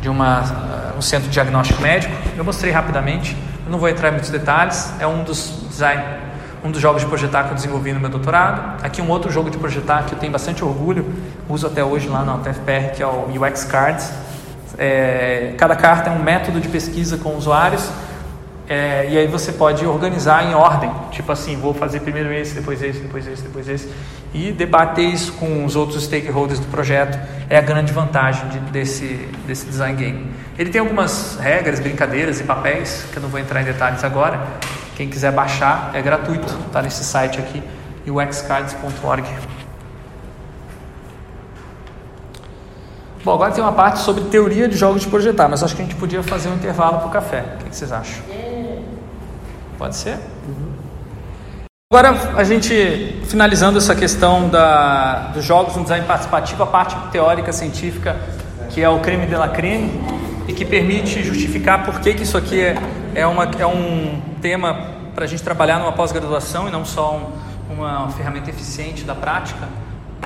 de 0.00 0.08
uma, 0.08 0.40
uh, 0.40 0.98
um 0.98 1.00
centro 1.00 1.28
de 1.28 1.32
diagnóstico 1.32 1.80
médico. 1.80 2.12
Eu 2.36 2.44
mostrei 2.44 2.72
rapidamente, 2.72 3.36
eu 3.64 3.70
não 3.70 3.78
vou 3.78 3.88
entrar 3.88 4.08
em 4.08 4.12
muitos 4.12 4.30
detalhes. 4.30 4.92
É 4.98 5.06
um 5.06 5.22
dos 5.22 5.62
design, 5.68 6.02
um 6.64 6.72
dos 6.72 6.80
jogos 6.80 7.02
de 7.02 7.08
projetar 7.08 7.44
que 7.44 7.50
eu 7.50 7.54
desenvolvi 7.54 7.92
no 7.92 8.00
meu 8.00 8.10
doutorado. 8.10 8.84
Aqui 8.84 9.00
um 9.00 9.08
outro 9.08 9.30
jogo 9.30 9.48
de 9.48 9.58
projetar 9.58 10.02
que 10.02 10.12
eu 10.12 10.18
tenho 10.18 10.32
bastante 10.32 10.64
orgulho, 10.64 11.06
uso 11.48 11.68
até 11.68 11.84
hoje 11.84 12.08
lá 12.08 12.24
na 12.24 12.34
UTFPR, 12.34 12.96
que 12.96 13.02
é 13.02 13.06
o 13.06 13.28
UX 13.28 13.64
Cards. 13.64 14.12
É, 14.76 15.54
cada 15.56 15.76
carta 15.76 16.10
é 16.10 16.12
um 16.12 16.20
método 16.20 16.60
de 16.60 16.68
pesquisa 16.68 17.16
com 17.16 17.36
usuários 17.36 17.88
é, 18.72 19.06
e 19.06 19.18
aí 19.18 19.26
você 19.26 19.52
pode 19.52 19.84
organizar 19.84 20.50
em 20.50 20.54
ordem, 20.54 20.90
tipo 21.10 21.30
assim, 21.30 21.56
vou 21.56 21.74
fazer 21.74 22.00
primeiro 22.00 22.32
esse, 22.32 22.54
depois 22.54 22.82
esse, 22.82 23.00
depois 23.00 23.26
esse, 23.26 23.42
depois 23.42 23.68
esse, 23.68 23.86
e 24.32 24.50
debater 24.50 25.04
isso 25.04 25.34
com 25.34 25.66
os 25.66 25.76
outros 25.76 26.04
stakeholders 26.04 26.58
do 26.58 26.66
projeto 26.68 27.18
é 27.50 27.58
a 27.58 27.60
grande 27.60 27.92
vantagem 27.92 28.48
de, 28.48 28.58
desse, 28.70 29.28
desse 29.46 29.66
design 29.66 29.94
game. 29.94 30.32
Ele 30.58 30.70
tem 30.70 30.80
algumas 30.80 31.36
regras, 31.38 31.80
brincadeiras 31.80 32.40
e 32.40 32.44
papéis, 32.44 33.04
que 33.12 33.18
eu 33.18 33.22
não 33.22 33.28
vou 33.28 33.38
entrar 33.38 33.60
em 33.60 33.66
detalhes 33.66 34.02
agora. 34.04 34.40
Quem 34.96 35.06
quiser 35.06 35.32
baixar 35.32 35.90
é 35.92 36.00
gratuito, 36.00 36.50
está 36.66 36.80
nesse 36.80 37.04
site 37.04 37.40
aqui, 37.40 37.62
uxcards.org. 38.10 39.28
Bom, 43.22 43.34
agora 43.34 43.52
tem 43.52 43.62
uma 43.62 43.72
parte 43.74 43.98
sobre 43.98 44.24
teoria 44.24 44.66
de 44.66 44.78
jogos 44.78 45.02
de 45.02 45.08
projetar, 45.08 45.46
mas 45.46 45.62
acho 45.62 45.76
que 45.76 45.82
a 45.82 45.84
gente 45.84 45.96
podia 45.96 46.22
fazer 46.22 46.48
um 46.48 46.54
intervalo 46.54 47.00
para 47.00 47.08
o 47.08 47.10
café. 47.10 47.44
O 47.60 47.64
que 47.64 47.76
vocês 47.76 47.92
acham? 47.92 48.41
Pode 49.82 49.96
ser? 49.96 50.16
Agora, 51.92 52.36
a 52.36 52.44
gente 52.44 53.20
finalizando 53.24 53.78
essa 53.78 53.96
questão 53.96 54.48
da, 54.48 55.32
dos 55.34 55.44
jogos 55.44 55.74
no 55.74 55.82
design 55.82 56.06
participativo, 56.06 56.62
a 56.62 56.66
parte 56.66 56.94
teórica 57.10 57.52
científica, 57.52 58.16
que 58.70 58.80
é 58.80 58.88
o 58.88 59.00
creme 59.00 59.26
de 59.26 59.34
la 59.34 59.48
creme, 59.48 59.90
e 60.46 60.52
que 60.52 60.64
permite 60.64 61.24
justificar 61.24 61.84
por 61.84 61.98
que, 61.98 62.14
que 62.14 62.22
isso 62.22 62.38
aqui 62.38 62.60
é, 62.60 62.76
é, 63.12 63.26
uma, 63.26 63.42
é 63.58 63.66
um 63.66 64.22
tema 64.40 64.72
para 65.16 65.24
a 65.24 65.26
gente 65.26 65.42
trabalhar 65.42 65.80
numa 65.80 65.90
pós-graduação 65.90 66.68
e 66.68 66.70
não 66.70 66.84
só 66.84 67.16
um, 67.68 67.74
uma 67.74 68.08
ferramenta 68.10 68.50
eficiente 68.50 69.02
da 69.02 69.16
prática, 69.16 69.68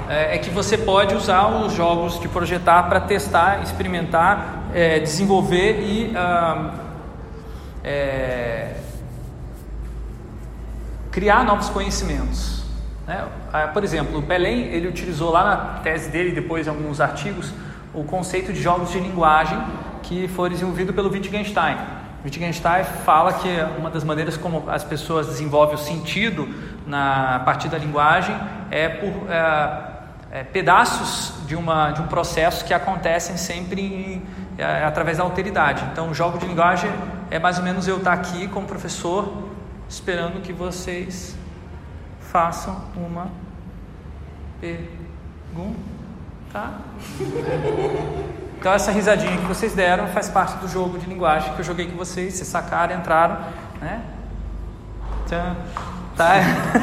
é, 0.06 0.34
é, 0.34 0.38
que 0.38 0.50
você 0.50 0.76
pode 0.76 1.14
usar 1.14 1.46
os 1.46 1.72
jogos 1.72 2.20
de 2.20 2.28
projetar 2.28 2.82
para 2.90 3.00
testar, 3.00 3.62
experimentar, 3.62 4.64
é, 4.74 4.98
desenvolver 4.98 5.80
e. 5.80 6.12
Ah, 6.14 6.74
é, 7.82 8.84
criar 11.16 11.44
novos 11.44 11.70
conhecimentos. 11.70 12.62
Né? 13.06 13.24
Ah, 13.50 13.68
por 13.68 13.82
exemplo, 13.82 14.18
o 14.18 14.20
Belém 14.20 14.64
ele 14.64 14.86
utilizou 14.86 15.30
lá 15.30 15.44
na 15.44 15.56
tese 15.80 16.10
dele, 16.10 16.30
depois 16.30 16.66
em 16.66 16.68
alguns 16.68 17.00
artigos, 17.00 17.54
o 17.94 18.04
conceito 18.04 18.52
de 18.52 18.60
jogos 18.60 18.90
de 18.90 19.00
linguagem 19.00 19.58
que 20.02 20.28
foi 20.28 20.50
desenvolvido 20.50 20.92
pelo 20.92 21.10
Wittgenstein. 21.10 21.78
Wittgenstein 22.22 22.84
fala 22.84 23.32
que 23.32 23.48
uma 23.78 23.88
das 23.88 24.04
maneiras 24.04 24.36
como 24.36 24.68
as 24.68 24.84
pessoas 24.84 25.26
desenvolvem 25.26 25.76
o 25.76 25.78
sentido 25.78 26.46
na 26.86 27.36
a 27.36 27.40
partir 27.40 27.68
da 27.68 27.78
linguagem 27.78 28.36
é 28.70 28.86
por 28.86 29.32
é, 29.32 30.40
é, 30.40 30.44
pedaços 30.44 31.32
de, 31.46 31.56
uma, 31.56 31.92
de 31.92 32.02
um 32.02 32.08
processo 32.08 32.62
que 32.62 32.74
acontecem 32.74 33.38
sempre 33.38 33.80
em, 33.80 34.22
é, 34.58 34.84
através 34.84 35.16
da 35.16 35.24
alteridade. 35.24 35.82
Então, 35.92 36.10
o 36.10 36.14
jogo 36.14 36.36
de 36.36 36.44
linguagem 36.44 36.90
é 37.30 37.38
mais 37.38 37.56
ou 37.56 37.64
menos 37.64 37.88
eu 37.88 37.96
estar 37.96 38.12
aqui 38.12 38.46
como 38.48 38.66
professor 38.66 39.55
esperando 39.88 40.42
que 40.42 40.52
vocês 40.52 41.36
façam 42.20 42.82
uma 42.96 43.28
pergunta. 44.60 45.76
Então 48.58 48.72
essa 48.72 48.90
risadinha 48.90 49.36
que 49.36 49.46
vocês 49.46 49.74
deram 49.74 50.08
faz 50.08 50.28
parte 50.28 50.56
do 50.58 50.68
jogo 50.68 50.98
de 50.98 51.06
linguagem 51.06 51.52
que 51.54 51.60
eu 51.60 51.64
joguei 51.64 51.86
com 51.86 51.96
vocês, 51.96 52.34
vocês 52.34 52.48
sacaram, 52.48 52.96
entraram, 52.96 53.38
né? 53.80 54.02
Tchan, 55.26 55.56
tá? 56.16 56.34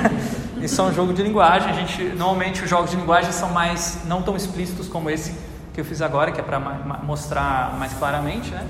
Isso 0.62 0.80
é 0.80 0.84
um 0.86 0.93
jogo 0.93 1.14
de 1.14 1.22
linguagem. 1.22 1.70
A 1.70 1.74
gente 1.74 2.04
normalmente 2.16 2.64
os 2.64 2.70
jogos 2.70 2.91
de 2.91 2.95
linguagem 2.95 3.32
são 3.32 3.49
mais 3.49 4.06
não 4.06 4.22
tão 4.22 4.36
explícitos 4.36 4.88
como 4.88 5.10
esse 5.10 5.38
que 5.74 5.82
eu 5.82 5.86
fiz 5.86 6.01
agora, 6.01 6.32
que 6.32 6.39
é 6.39 6.43
para 6.43 6.60
mostrar 7.04 7.76
mais 7.78 7.91
claramente, 7.93 8.51
né? 8.51 8.66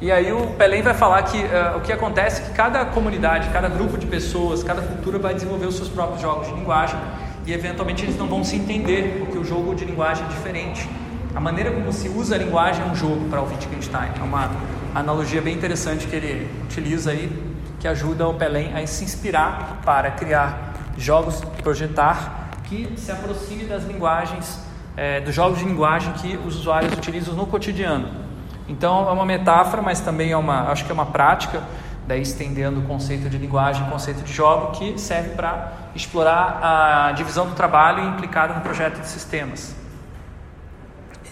E 0.00 0.12
aí 0.12 0.32
o 0.32 0.46
Pelém 0.56 0.80
vai 0.80 0.94
falar 0.94 1.20
que 1.24 1.38
uh, 1.38 1.76
o 1.76 1.80
que 1.80 1.92
acontece 1.92 2.40
é 2.40 2.44
que 2.44 2.52
cada 2.52 2.84
comunidade, 2.84 3.48
cada 3.48 3.68
grupo 3.68 3.98
de 3.98 4.06
pessoas, 4.06 4.62
cada 4.62 4.80
cultura 4.80 5.18
vai 5.18 5.34
desenvolver 5.34 5.66
os 5.66 5.74
seus 5.74 5.88
próprios 5.88 6.22
jogos 6.22 6.46
de 6.46 6.54
linguagem 6.54 6.96
e 7.44 7.52
eventualmente 7.52 8.04
eles 8.04 8.16
não 8.16 8.28
vão 8.28 8.44
se 8.44 8.54
entender, 8.54 9.16
porque 9.18 9.36
o 9.36 9.44
jogo 9.44 9.74
de 9.74 9.84
linguagem 9.84 10.24
é 10.24 10.28
diferente. 10.28 10.88
A 11.34 11.40
maneira 11.40 11.72
como 11.72 11.92
se 11.92 12.08
usa 12.08 12.36
a 12.36 12.38
linguagem 12.38 12.80
é 12.82 12.86
um 12.86 12.94
jogo 12.94 13.28
para 13.28 13.42
o 13.42 13.48
Wittgenstein. 13.48 14.10
É 14.20 14.22
uma 14.22 14.48
analogia 14.94 15.42
bem 15.42 15.54
interessante 15.54 16.06
que 16.06 16.14
ele 16.14 16.48
utiliza 16.64 17.10
aí, 17.10 17.32
que 17.80 17.88
ajuda 17.88 18.28
o 18.28 18.34
Pelém 18.34 18.72
a 18.76 18.86
se 18.86 19.02
inspirar 19.02 19.80
para 19.84 20.12
criar 20.12 20.74
jogos, 20.96 21.40
projetar 21.60 22.50
que 22.64 22.92
se 22.96 23.10
aproxime 23.10 23.64
das 23.64 23.82
linguagens, 23.84 24.60
é, 24.96 25.20
dos 25.20 25.34
jogos 25.34 25.58
de 25.58 25.64
linguagem 25.64 26.12
que 26.12 26.38
os 26.46 26.54
usuários 26.54 26.92
utilizam 26.92 27.34
no 27.34 27.46
cotidiano. 27.46 28.27
Então 28.68 29.08
é 29.08 29.12
uma 29.12 29.24
metáfora, 29.24 29.80
mas 29.80 30.00
também 30.00 30.30
é 30.30 30.36
uma, 30.36 30.70
acho 30.70 30.84
que 30.84 30.90
é 30.90 30.94
uma 30.94 31.06
prática, 31.06 31.62
daí 32.06 32.20
estendendo 32.20 32.80
o 32.80 32.82
conceito 32.84 33.28
de 33.28 33.38
linguagem, 33.38 33.82
o 33.82 33.90
conceito 33.90 34.22
de 34.22 34.32
jogo, 34.32 34.72
que 34.72 34.98
serve 34.98 35.30
para 35.30 35.72
explorar 35.94 36.60
a 36.62 37.12
divisão 37.12 37.46
do 37.46 37.54
trabalho 37.54 38.04
implicada 38.04 38.54
no 38.54 38.60
projeto 38.60 39.00
de 39.00 39.08
sistemas. 39.08 39.74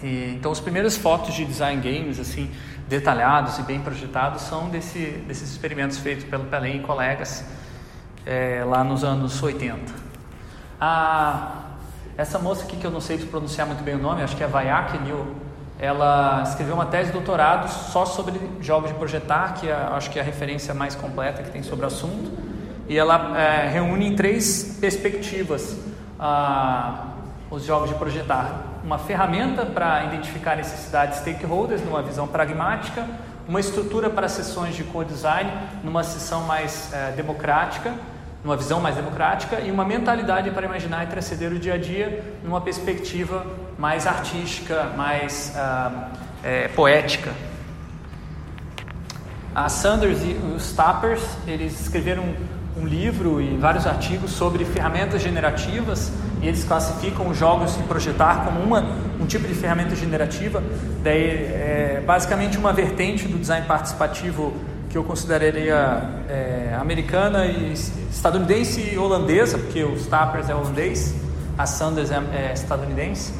E, 0.01 0.35
então 0.35 0.51
os 0.51 0.59
primeiros 0.59 0.97
fotos 0.97 1.33
de 1.33 1.45
design 1.45 1.81
games 1.81 2.19
assim 2.19 2.51
detalhados 2.87 3.57
e 3.57 3.63
bem 3.63 3.81
projetados 3.81 4.43
são 4.43 4.69
desse, 4.69 5.23
desses 5.27 5.51
experimentos 5.51 5.97
feitos 5.97 6.23
pelo 6.23 6.45
Pelé 6.45 6.75
e 6.75 6.79
colegas 6.79 7.43
é, 8.25 8.63
lá 8.65 8.83
nos 8.83 9.03
anos 9.03 9.41
80. 9.41 9.93
Ah, 10.79 11.63
essa 12.17 12.39
moça 12.39 12.63
aqui 12.63 12.77
que 12.77 12.85
eu 12.85 12.91
não 12.91 13.01
sei 13.01 13.17
pronunciar 13.17 13.67
muito 13.67 13.83
bem 13.83 13.95
o 13.95 13.99
nome, 13.99 14.23
acho 14.23 14.35
que 14.35 14.43
é 14.43 14.47
Vayak 14.47 14.97
New 14.99 15.46
ela 15.79 16.41
escreveu 16.43 16.73
uma 16.73 16.85
tese 16.85 17.07
de 17.07 17.13
doutorado 17.13 17.69
só 17.69 18.05
sobre 18.05 18.39
jogos 18.59 18.89
de 18.89 18.95
projetar, 18.95 19.53
que 19.53 19.69
é, 19.69 19.73
acho 19.73 20.09
que 20.09 20.17
é 20.17 20.21
a 20.21 20.25
referência 20.25 20.73
mais 20.73 20.95
completa 20.95 21.43
que 21.43 21.51
tem 21.51 21.61
sobre 21.61 21.85
o 21.85 21.87
assunto. 21.87 22.31
E 22.87 22.97
ela 22.97 23.37
é, 23.37 23.69
reúne 23.69 24.07
em 24.07 24.15
três 24.15 24.77
perspectivas 24.79 25.77
os 27.51 27.63
jogos 27.63 27.89
de 27.89 27.95
projetar. 27.95 28.63
Uma 28.83 28.97
ferramenta 28.97 29.65
para 29.65 30.05
identificar 30.05 30.55
necessidades 30.55 31.19
stakeholders 31.19 31.83
numa 31.83 32.01
visão 32.01 32.27
pragmática, 32.27 33.05
uma 33.47 33.59
estrutura 33.59 34.09
para 34.09 34.27
sessões 34.27 34.75
de 34.75 34.83
co-design 34.83 35.51
numa 35.83 36.03
sessão 36.03 36.41
mais 36.43 36.91
é, 36.91 37.11
democrática 37.11 37.93
numa 38.43 38.55
visão 38.55 38.79
mais 38.79 38.95
democrática 38.95 39.59
e 39.59 39.71
uma 39.71 39.83
mentalidade 39.83 40.49
para 40.51 40.65
imaginar 40.65 41.03
e 41.03 41.07
transcender 41.07 41.51
o 41.51 41.59
dia 41.59 41.73
a 41.73 41.77
dia 41.77 42.23
numa 42.43 42.61
perspectiva 42.61 43.45
mais 43.77 44.07
artística, 44.07 44.91
mais 44.95 45.53
uh, 45.55 46.07
é, 46.43 46.67
poética. 46.69 47.31
A 49.53 49.69
Sanders 49.69 50.19
e 50.21 50.33
os 50.55 50.71
Tappers, 50.71 51.23
eles 51.47 51.79
escreveram 51.81 52.23
um, 52.75 52.85
livro 52.85 53.41
e 53.41 53.57
vários 53.57 53.87
artigos 53.87 54.31
sobre 54.31 54.63
ferramentas 54.63 55.21
generativas 55.21 56.11
e 56.41 56.47
eles 56.47 56.63
classificam 56.63 57.27
os 57.27 57.37
jogos 57.37 57.75
de 57.75 57.83
projetar 57.83 58.45
como 58.45 58.61
uma, 58.61 58.85
um 59.19 59.25
tipo 59.25 59.47
de 59.47 59.55
ferramenta 59.55 59.95
generativa, 59.95 60.61
daí 61.03 61.23
é 61.23 62.03
basicamente 62.05 62.55
uma 62.55 62.71
vertente 62.71 63.27
do 63.27 63.39
design 63.39 63.65
participativo 63.65 64.53
que 64.91 64.97
eu 64.97 65.03
consideraria 65.03 66.03
é, 66.29 66.77
americana 66.79 67.47
e 67.47 67.73
estadunidense 67.73 68.79
e 68.93 68.97
holandesa, 68.97 69.57
porque 69.57 69.83
o 69.83 69.95
Stappers 69.95 70.47
é 70.47 70.55
holandês, 70.55 71.15
a 71.57 71.65
Sanders 71.65 72.11
é, 72.11 72.21
é 72.31 72.53
estadunidense. 72.53 73.33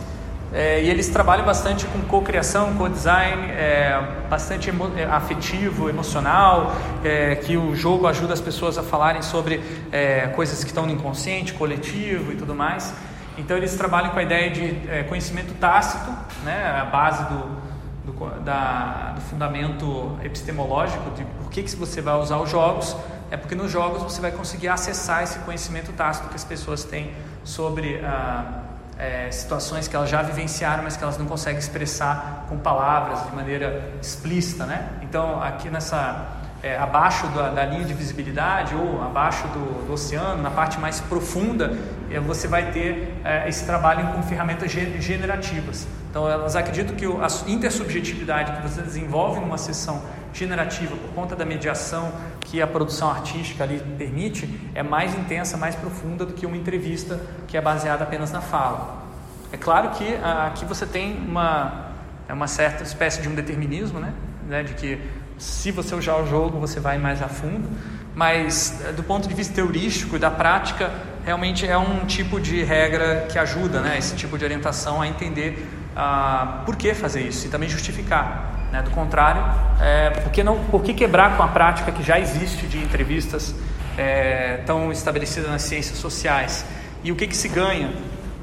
É, 0.58 0.82
e 0.82 0.89
eles 0.89 1.08
trabalham 1.08 1.45
bastante 1.45 1.86
com 1.86 2.01
co-criação, 2.01 2.74
co-design, 2.74 3.43
é, 3.51 4.24
bastante 4.28 4.72
emo 4.72 4.91
é, 4.97 5.03
afetivo, 5.03 5.88
emocional, 5.88 6.76
é, 7.03 7.36
que 7.36 7.55
o 7.55 7.76
jogo 7.76 8.08
ajuda 8.08 8.34
as 8.34 8.41
pessoas 8.41 8.76
a 8.76 8.82
falarem 8.82 9.22
sobre 9.22 9.62
é, 9.91 10.30
coisas 10.30 10.64
que 10.64 10.72
estão 10.72 10.88
no 10.88 10.91
inconsciente, 10.91 11.53
coletivo 11.53 12.32
e 12.32 12.36
tudo 12.36 12.55
mais. 12.55 12.91
Então 13.38 13.55
eles 13.55 13.76
trabalham 13.76 14.10
com 14.10 14.18
a 14.18 14.24
ideia 14.24 14.49
de 14.49 14.89
é, 14.89 15.03
conhecimento 15.03 15.53
tácito, 15.60 16.10
né, 16.43 16.82
a 16.82 16.86
base 16.86 17.24
do, 17.26 18.12
do, 18.12 18.43
da, 18.43 19.12
do 19.14 19.22
fundamento 19.22 20.18
epistemológico 20.24 21.12
de 21.12 21.24
por 21.24 21.51
que, 21.51 21.62
que 21.62 21.76
você 21.76 22.01
vai 22.01 22.16
usar 22.16 22.39
os 22.39 22.49
jogos, 22.49 22.97
é 23.30 23.38
porque 23.38 23.53
nos 23.53 23.72
jogos 23.72 24.01
você 24.01 24.20
vai 24.20 24.32
conseguir 24.32 24.70
acessar 24.70 25.22
esse 25.22 25.38
conhecimento 25.38 25.93
tácito 25.93 26.30
que 26.30 26.36
as 26.36 26.43
pessoas 26.43 26.84
têm 26.84 27.12
sobre 27.43 28.01
ah, 28.03 28.64
é, 28.97 29.29
situações 29.31 29.87
que 29.87 29.95
elas 29.95 30.09
já 30.09 30.21
vivenciaram, 30.21 30.83
mas 30.83 30.97
que 30.97 31.03
elas 31.03 31.17
não 31.17 31.25
conseguem 31.25 31.59
expressar 31.59 32.45
com 32.49 32.57
palavras 32.57 33.23
de 33.25 33.35
maneira 33.35 33.91
explícita, 34.01 34.65
né? 34.65 34.89
Então, 35.01 35.41
aqui 35.41 35.69
nessa 35.69 36.37
é, 36.63 36.77
abaixo 36.77 37.27
da, 37.27 37.49
da, 37.49 37.65
linha 37.65 37.85
de 37.85 37.93
visibilidade 37.93 38.73
ou 38.75 39.03
abaixo 39.03 39.47
do, 39.49 39.85
do 39.85 39.93
oceano, 39.93 40.41
na 40.41 40.49
parte 40.49 40.79
mais 40.79 40.99
profunda, 40.99 41.77
é, 42.09 42.19
você 42.19 42.47
vai 42.47 42.71
ter 42.71 43.15
é, 43.23 43.47
esse 43.47 43.65
trabalho 43.65 44.07
com 44.13 44.23
ferramentas 44.23 44.71
generativas. 44.71 45.87
Então, 46.09 46.27
elas 46.27 46.55
acreditam 46.55 46.95
que 46.95 47.05
a 47.05 47.27
intersubjetividade 47.51 48.53
que 48.53 48.61
você 48.67 48.81
desenvolve 48.81 49.39
numa 49.39 49.57
sessão 49.57 50.01
generativa 50.34 50.95
por 50.95 51.09
conta 51.11 51.36
da 51.36 51.45
mediação 51.45 52.11
que 52.41 52.61
a 52.61 52.67
produção 52.67 53.09
artística 53.09 53.63
ali 53.63 53.82
permite 53.97 54.49
é 54.73 54.84
mais 54.84 55.13
intensa, 55.15 55.57
mais 55.57 55.75
profunda 55.75 56.25
do 56.25 56.34
que 56.34 56.45
uma 56.45 56.57
entrevista 56.57 57.19
que 57.47 57.57
é 57.57 57.61
baseada 57.61 58.03
apenas 58.03 58.32
na 58.32 58.41
fala. 58.41 59.05
É 59.51 59.57
claro 59.57 59.91
que 59.91 60.15
aqui 60.45 60.65
você 60.65 60.86
tem 60.86 61.17
uma, 61.17 61.91
é 62.28 62.34
uma 62.34 62.47
certa 62.47 62.84
espécie 62.84 63.21
de 63.21 63.30
um 63.30 63.36
determinismo, 63.36 63.99
né? 63.99 64.13
né? 64.47 64.63
De 64.63 64.73
que 64.73 64.99
se 65.38 65.71
você 65.71 65.95
usar 65.95 66.17
o 66.17 66.25
jogo 66.25 66.59
você 66.59 66.80
vai 66.80 66.97
mais 66.97 67.21
a 67.21 67.28
fundo, 67.28 67.69
mas 68.15 68.82
do 68.95 69.03
ponto 69.03 69.28
de 69.28 69.34
vista 69.34 69.53
teorístico 69.53 70.15
e 70.15 70.19
da 70.19 70.32
prática, 70.32 70.91
realmente 71.23 71.67
é 71.67 71.78
um 71.78 72.05
tipo 72.05 72.39
de 72.39 72.63
regra 72.63 73.28
que 73.32 73.38
ajuda, 73.38 73.82
né? 73.82 73.97
Esse 73.97 74.15
tipo 74.15 74.38
de 74.38 74.43
orientação 74.43 75.01
a 75.01 75.07
entender 75.07 75.67
ah, 75.95 76.63
por 76.65 76.75
que 76.75 76.93
fazer 76.93 77.21
isso 77.21 77.47
e 77.47 77.49
também 77.49 77.69
justificar. 77.69 78.57
Né? 78.72 78.82
Do 78.82 78.91
contrário, 78.91 79.43
é, 79.82 80.09
por, 80.09 80.32
que 80.32 80.43
não, 80.43 80.57
por 80.65 80.84
que 80.84 80.93
quebrar 80.93 81.38
com 81.38 81.43
a 81.43 81.47
prática 81.47 81.91
que 81.91 82.03
já 82.03 82.20
existe 82.20 82.68
de 82.68 82.78
entrevistas 82.78 83.55
é, 83.97 84.61
tão 84.65 84.91
estabelecida 84.91 85.47
nas 85.47 85.61
ciências 85.63 85.97
sociais? 85.97 86.65
E 87.03 87.11
o 87.11 87.15
que, 87.15 87.28
que 87.28 87.38
se 87.38 87.47
ganha 87.47 87.91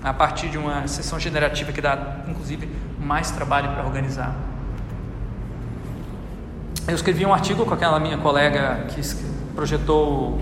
a 0.04 0.12
partir 0.12 0.48
de 0.48 0.58
uma 0.58 0.86
sessão 0.86 1.18
generativa 1.18 1.72
que 1.72 1.80
dá, 1.80 2.18
inclusive, 2.28 2.68
mais 3.00 3.30
trabalho 3.30 3.70
para 3.70 3.82
organizar. 3.84 4.34
Eu 6.86 6.94
escrevi 6.94 7.24
um 7.24 7.32
artigo 7.32 7.64
com 7.64 7.72
aquela 7.72 7.98
minha 7.98 8.18
colega 8.18 8.84
que 8.88 9.00
projetou 9.54 10.38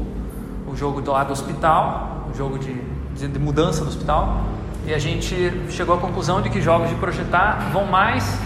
o 0.67 0.75
jogo 0.75 1.01
do 1.01 1.13
lado 1.13 1.29
do 1.29 1.33
hospital, 1.33 2.29
o 2.33 2.37
jogo 2.37 2.59
de, 2.59 2.75
de 3.15 3.39
mudança 3.39 3.85
do 3.85 3.89
hospital, 3.89 4.43
e 4.85 4.93
a 4.93 4.99
gente 4.99 5.37
chegou 5.71 5.95
à 5.95 5.99
conclusão 5.99 6.43
de 6.43 6.51
que 6.51 6.61
jogos 6.61 6.89
de 6.89 6.97
projetar 6.97 7.71
vão 7.73 7.87
mais, 7.87 8.37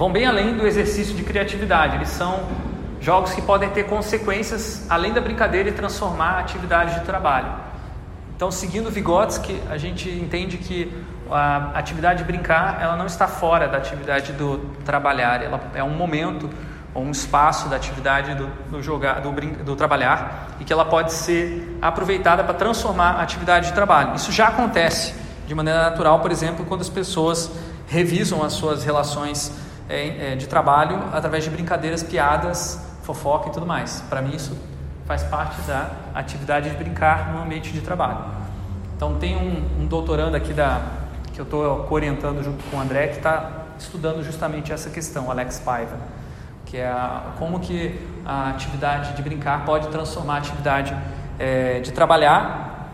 vão 0.00 0.10
bem 0.10 0.24
além 0.24 0.56
do 0.56 0.66
exercício 0.66 1.14
de 1.14 1.22
criatividade. 1.22 1.96
Eles 1.96 2.08
são 2.08 2.44
jogos 3.02 3.34
que 3.34 3.42
podem 3.42 3.68
ter 3.68 3.84
consequências 3.84 4.86
além 4.88 5.12
da 5.12 5.20
brincadeira 5.20 5.68
e 5.68 5.72
transformar 5.72 6.36
a 6.36 6.38
atividade 6.38 6.98
de 6.98 7.04
trabalho. 7.04 7.48
Então, 8.34 8.50
seguindo 8.50 8.90
Vygotsky, 8.90 9.60
a 9.68 9.76
gente 9.76 10.08
entende 10.08 10.56
que 10.56 10.90
a 11.30 11.72
atividade 11.74 12.20
de 12.20 12.24
brincar 12.24 12.78
ela 12.80 12.96
não 12.96 13.04
está 13.04 13.28
fora 13.28 13.68
da 13.68 13.76
atividade 13.76 14.32
do 14.32 14.70
trabalhar, 14.86 15.42
ela 15.42 15.60
é 15.74 15.84
um 15.84 15.94
momento 15.94 16.48
ou 16.94 17.02
um 17.04 17.10
espaço 17.10 17.68
da 17.68 17.76
atividade 17.76 18.34
do, 18.34 18.46
do 18.70 18.82
jogar, 18.82 19.20
do, 19.20 19.30
do 19.62 19.76
trabalhar 19.76 20.56
e 20.58 20.64
que 20.64 20.72
ela 20.72 20.86
pode 20.86 21.12
ser 21.12 21.76
aproveitada 21.82 22.42
para 22.42 22.54
transformar 22.54 23.16
a 23.16 23.20
atividade 23.20 23.66
de 23.66 23.74
trabalho. 23.74 24.14
Isso 24.14 24.32
já 24.32 24.48
acontece 24.48 25.12
de 25.46 25.54
maneira 25.54 25.90
natural, 25.90 26.20
por 26.20 26.32
exemplo, 26.32 26.64
quando 26.64 26.80
as 26.80 26.88
pessoas 26.88 27.50
revisam 27.86 28.42
as 28.42 28.54
suas 28.54 28.82
relações 28.82 29.68
é, 29.90 30.32
é, 30.32 30.36
de 30.36 30.46
trabalho 30.46 30.98
através 31.12 31.44
de 31.44 31.50
brincadeiras, 31.50 32.02
piadas, 32.02 32.80
fofoca 33.02 33.48
e 33.48 33.52
tudo 33.52 33.66
mais. 33.66 34.02
Para 34.08 34.22
mim 34.22 34.34
isso 34.34 34.56
faz 35.06 35.22
parte 35.24 35.60
da 35.62 35.90
atividade 36.14 36.70
de 36.70 36.76
brincar 36.76 37.32
no 37.34 37.42
ambiente 37.42 37.72
de 37.72 37.80
trabalho. 37.80 38.24
Então 38.96 39.16
tem 39.16 39.36
um, 39.36 39.82
um 39.82 39.86
doutorando 39.86 40.36
aqui 40.36 40.52
da 40.52 40.80
que 41.32 41.40
eu 41.40 41.44
estou 41.44 41.86
orientando 41.90 42.42
junto 42.42 42.62
com 42.70 42.76
o 42.76 42.80
André 42.80 43.08
que 43.08 43.16
está 43.16 43.66
estudando 43.78 44.22
justamente 44.22 44.72
essa 44.72 44.90
questão, 44.90 45.30
Alex 45.30 45.58
Paiva 45.60 45.96
que 46.70 46.76
é 46.76 46.86
a, 46.86 47.32
como 47.36 47.58
que 47.58 47.98
a 48.24 48.50
atividade 48.50 49.14
de 49.14 49.22
brincar 49.22 49.64
pode 49.64 49.88
transformar 49.88 50.36
a 50.36 50.38
atividade 50.38 50.96
é, 51.36 51.80
de 51.80 51.90
trabalhar, 51.90 52.88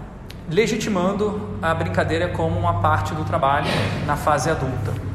legitimando 0.50 1.58
a 1.60 1.74
brincadeira 1.74 2.28
como 2.28 2.58
uma 2.58 2.80
parte 2.80 3.14
do 3.14 3.22
trabalho 3.24 3.66
na 4.06 4.16
fase 4.16 4.48
adulta. 4.48 5.05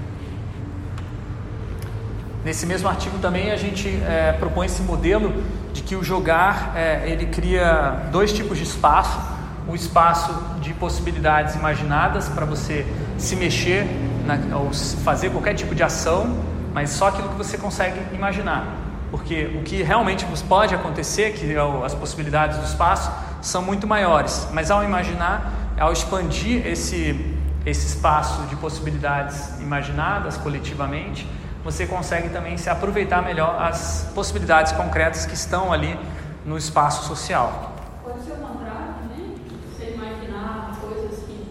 Nesse 2.43 2.65
mesmo 2.65 2.89
artigo 2.89 3.17
também 3.19 3.51
a 3.51 3.57
gente 3.57 3.87
é, 3.87 4.33
propõe 4.39 4.65
esse 4.65 4.81
modelo 4.81 5.33
de 5.73 5.81
que 5.83 5.95
o 5.95 6.03
jogar 6.03 6.73
é, 6.75 7.03
ele 7.05 7.27
cria 7.27 8.07
dois 8.11 8.33
tipos 8.33 8.57
de 8.57 8.63
espaço, 8.63 9.19
o 9.67 9.75
espaço 9.75 10.33
de 10.59 10.73
possibilidades 10.73 11.55
imaginadas 11.55 12.27
para 12.29 12.45
você 12.45 12.85
se 13.17 13.35
mexer 13.35 13.85
na, 14.25 14.57
ou 14.57 14.73
fazer 15.03 15.29
qualquer 15.29 15.53
tipo 15.53 15.75
de 15.75 15.83
ação 15.83 16.51
mas 16.73 16.91
só 16.91 17.07
aquilo 17.07 17.29
que 17.29 17.35
você 17.35 17.57
consegue 17.57 17.99
imaginar. 18.13 18.65
Porque 19.09 19.51
o 19.55 19.63
que 19.63 19.83
realmente 19.83 20.25
pode 20.47 20.73
acontecer, 20.73 21.33
que 21.33 21.53
é 21.53 21.85
as 21.85 21.93
possibilidades 21.93 22.57
do 22.57 22.65
espaço, 22.65 23.11
são 23.41 23.61
muito 23.61 23.85
maiores. 23.85 24.47
Mas 24.53 24.71
ao 24.71 24.83
imaginar, 24.83 25.51
ao 25.77 25.91
expandir 25.91 26.65
esse, 26.65 27.35
esse 27.65 27.87
espaço 27.87 28.43
de 28.43 28.55
possibilidades 28.55 29.59
imaginadas 29.59 30.37
coletivamente, 30.37 31.27
você 31.63 31.85
consegue 31.85 32.29
também 32.29 32.57
se 32.57 32.69
aproveitar 32.69 33.21
melhor 33.21 33.61
as 33.61 34.09
possibilidades 34.15 34.71
concretas 34.71 35.25
que 35.25 35.33
estão 35.33 35.71
ali 35.71 35.97
no 36.45 36.57
espaço 36.57 37.07
social. 37.07 37.73
Pode 38.03 38.23
ser 38.23 38.31
o 38.31 38.35
contrário 38.35 38.95
também? 39.01 39.35
Você 39.71 39.91
imaginar 39.91 40.77
coisas 40.81 41.19
que, 41.19 41.45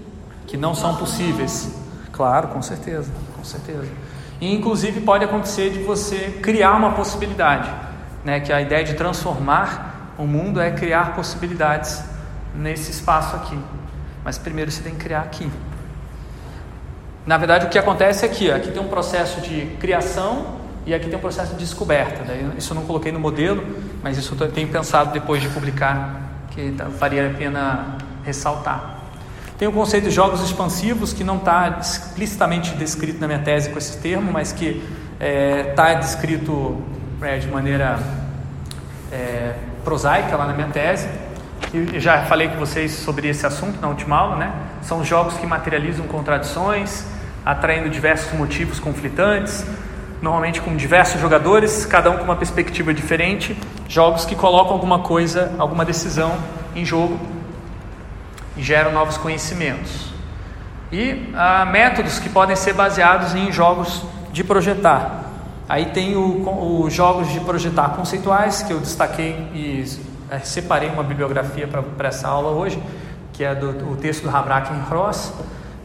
que 0.46 0.56
não 0.56 0.74
são 0.74 0.96
possíveis. 0.96 1.74
Claro, 2.12 2.48
com 2.48 2.60
certeza, 2.60 3.10
com 3.36 3.44
certeza. 3.44 3.88
E 4.40 4.52
inclusive 4.52 5.00
pode 5.00 5.24
acontecer 5.24 5.70
de 5.70 5.82
você 5.82 6.40
criar 6.42 6.72
uma 6.72 6.92
possibilidade, 6.92 7.70
né? 8.24 8.40
Que 8.40 8.52
a 8.52 8.60
ideia 8.60 8.84
de 8.84 8.94
transformar 8.94 10.14
o 10.18 10.26
mundo 10.26 10.60
é 10.60 10.70
criar 10.70 11.14
possibilidades 11.14 12.02
nesse 12.54 12.90
espaço 12.90 13.36
aqui. 13.36 13.58
Mas 14.24 14.38
primeiro 14.38 14.70
você 14.70 14.82
tem 14.82 14.92
que 14.92 14.98
criar 14.98 15.20
aqui. 15.20 15.50
Na 17.26 17.36
verdade, 17.36 17.66
o 17.66 17.68
que 17.68 17.78
acontece 17.78 18.24
é 18.24 18.28
aqui, 18.28 18.50
aqui 18.50 18.70
tem 18.70 18.82
um 18.82 18.88
processo 18.88 19.40
de 19.40 19.66
criação 19.78 20.58
e 20.86 20.94
aqui 20.94 21.08
tem 21.08 21.16
um 21.16 21.20
processo 21.20 21.52
de 21.52 21.58
descoberta. 21.58 22.24
Daí, 22.26 22.50
isso 22.56 22.72
eu 22.72 22.74
não 22.74 22.84
coloquei 22.84 23.12
no 23.12 23.20
modelo, 23.20 23.64
mas 24.02 24.16
isso 24.16 24.34
eu 24.40 24.50
tenho 24.50 24.68
pensado 24.68 25.12
depois 25.12 25.42
de 25.42 25.48
publicar 25.48 26.20
que 26.50 26.74
faria 26.98 27.26
a 27.26 27.30
pena 27.30 27.98
ressaltar. 28.24 28.98
Tem 29.58 29.68
o 29.68 29.72
conceito 29.72 30.04
de 30.04 30.10
jogos 30.10 30.40
expansivos, 30.40 31.12
que 31.12 31.22
não 31.22 31.36
está 31.36 31.78
explicitamente 31.80 32.74
descrito 32.76 33.20
na 33.20 33.26
minha 33.26 33.40
tese 33.40 33.68
com 33.68 33.78
esse 33.78 33.98
termo, 33.98 34.32
mas 34.32 34.52
que 34.52 34.82
está 35.18 35.26
é, 35.26 35.62
tá 35.74 35.94
descrito 35.94 36.82
é, 37.20 37.36
de 37.36 37.46
maneira 37.46 37.98
é, 39.12 39.52
prosaica 39.84 40.34
lá 40.36 40.46
na 40.46 40.54
minha 40.54 40.68
tese. 40.68 41.06
Eu 41.72 42.00
já 42.00 42.22
falei 42.24 42.48
com 42.48 42.56
vocês 42.56 42.90
sobre 42.90 43.28
esse 43.28 43.46
assunto 43.46 43.80
na 43.80 43.86
última 43.86 44.16
aula, 44.16 44.34
né? 44.34 44.52
São 44.82 45.04
jogos 45.04 45.34
que 45.34 45.46
materializam 45.46 46.04
contradições, 46.08 47.04
atraindo 47.46 47.88
diversos 47.88 48.36
motivos 48.36 48.80
conflitantes, 48.80 49.64
normalmente 50.20 50.60
com 50.60 50.74
diversos 50.74 51.20
jogadores, 51.20 51.86
cada 51.86 52.10
um 52.10 52.16
com 52.16 52.24
uma 52.24 52.34
perspectiva 52.34 52.92
diferente. 52.92 53.56
Jogos 53.88 54.24
que 54.24 54.34
colocam 54.34 54.72
alguma 54.72 54.98
coisa, 54.98 55.52
alguma 55.58 55.84
decisão 55.84 56.36
em 56.74 56.84
jogo 56.84 57.20
e 58.56 58.62
geram 58.64 58.90
novos 58.90 59.16
conhecimentos. 59.16 60.12
E 60.90 61.32
ah, 61.36 61.64
métodos 61.66 62.18
que 62.18 62.28
podem 62.28 62.56
ser 62.56 62.72
baseados 62.72 63.32
em 63.36 63.52
jogos 63.52 64.02
de 64.32 64.42
projetar. 64.42 65.24
Aí 65.68 65.86
tem 65.86 66.16
os 66.16 66.92
jogos 66.92 67.32
de 67.32 67.38
projetar 67.38 67.90
conceituais, 67.90 68.60
que 68.64 68.72
eu 68.72 68.80
destaquei 68.80 69.36
e 69.54 70.09
separei 70.38 70.88
uma 70.88 71.02
bibliografia 71.02 71.68
para 71.68 72.08
essa 72.08 72.28
aula 72.28 72.50
hoje, 72.50 72.80
que 73.32 73.42
é 73.42 73.54
do, 73.54 73.90
o 73.90 73.96
texto 73.96 74.22
do 74.22 74.30
Habraken 74.30 74.80
Ross. 74.88 75.32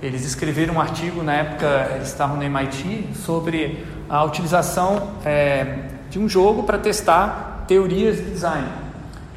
Eles 0.01 0.25
escreveram 0.25 0.75
um 0.75 0.81
artigo, 0.81 1.23
na 1.23 1.33
época 1.33 1.91
eles 1.95 2.09
estavam 2.09 2.37
no 2.37 2.43
MIT, 2.43 3.09
sobre 3.15 3.85
a 4.07 4.23
utilização 4.23 5.11
é, 5.25 5.79
de 6.09 6.19
um 6.19 6.29
jogo 6.29 6.63
para 6.63 6.77
testar 6.77 7.65
teorias 7.67 8.17
de 8.17 8.31
design. 8.31 8.84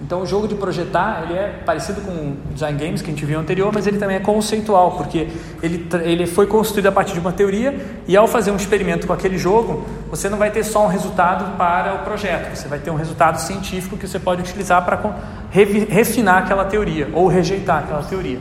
Então 0.01 0.23
o 0.23 0.27
jogo 0.27 0.47
de 0.47 0.55
projetar 0.55 1.25
ele 1.25 1.35
é 1.35 1.61
parecido 1.67 2.01
com 2.01 2.13
o 2.13 2.37
design 2.53 2.79
games 2.79 3.03
que 3.03 3.09
a 3.09 3.13
gente 3.13 3.25
viu 3.25 3.39
anterior, 3.39 3.73
mas 3.75 3.87
ele 3.87 3.99
também 3.99 4.17
é 4.17 4.21
conceitual, 4.21 4.93
porque 4.93 5.29
ele, 5.61 5.89
ele 6.05 6.27
foi 6.27 6.47
construído 6.47 6.87
a 6.87 6.93
partir 6.93 7.15
de 7.15 7.21
uma 7.21 7.33
teoria 7.33 7.75
e 8.07 8.17
ao 8.17 8.29
fazer 8.29 8.53
um 8.53 8.57
experimento 8.57 9.09
com 9.09 9.13
aquele 9.13 9.37
jogo, 9.37 9.85
você 10.09 10.29
não 10.29 10.39
vai 10.39 10.53
ter 10.53 10.63
só 10.63 10.85
um 10.85 10.89
resultado 10.89 11.57
para 11.57 11.97
o 11.97 11.99
projeto, 12.05 12.55
você 12.55 12.69
vai 12.69 12.79
ter 12.79 12.93
um 12.93 12.95
resultado 12.95 13.41
científico 13.41 13.97
que 13.97 14.07
você 14.07 14.21
pode 14.21 14.41
utilizar 14.41 14.85
para 14.85 15.17
refinar 15.51 16.45
aquela 16.45 16.65
teoria 16.65 17.09
ou 17.13 17.27
rejeitar 17.27 17.83
aquela 17.83 18.03
teoria. 18.05 18.39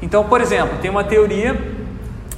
Então, 0.00 0.24
por 0.24 0.40
exemplo, 0.40 0.78
tem 0.80 0.90
uma 0.90 1.02
teoria 1.02 1.60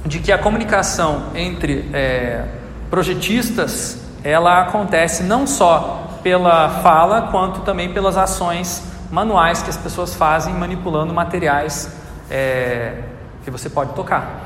de 0.03 0.19
que 0.19 0.31
a 0.31 0.37
comunicação 0.37 1.27
entre 1.35 1.89
é, 1.93 2.43
projetistas 2.89 3.99
ela 4.23 4.61
acontece 4.61 5.23
não 5.23 5.45
só 5.45 6.06
pela 6.27 6.67
fala, 6.83 7.29
quanto 7.31 7.61
também 7.61 7.93
pelas 7.93 8.17
ações 8.17 8.83
manuais 9.09 9.61
que 9.61 9.69
as 9.69 9.77
pessoas 9.77 10.13
fazem 10.13 10.53
manipulando 10.53 11.13
materiais 11.13 11.89
é, 12.29 12.95
que 13.45 13.49
você 13.49 13.69
pode 13.69 13.93
tocar. 13.93 14.41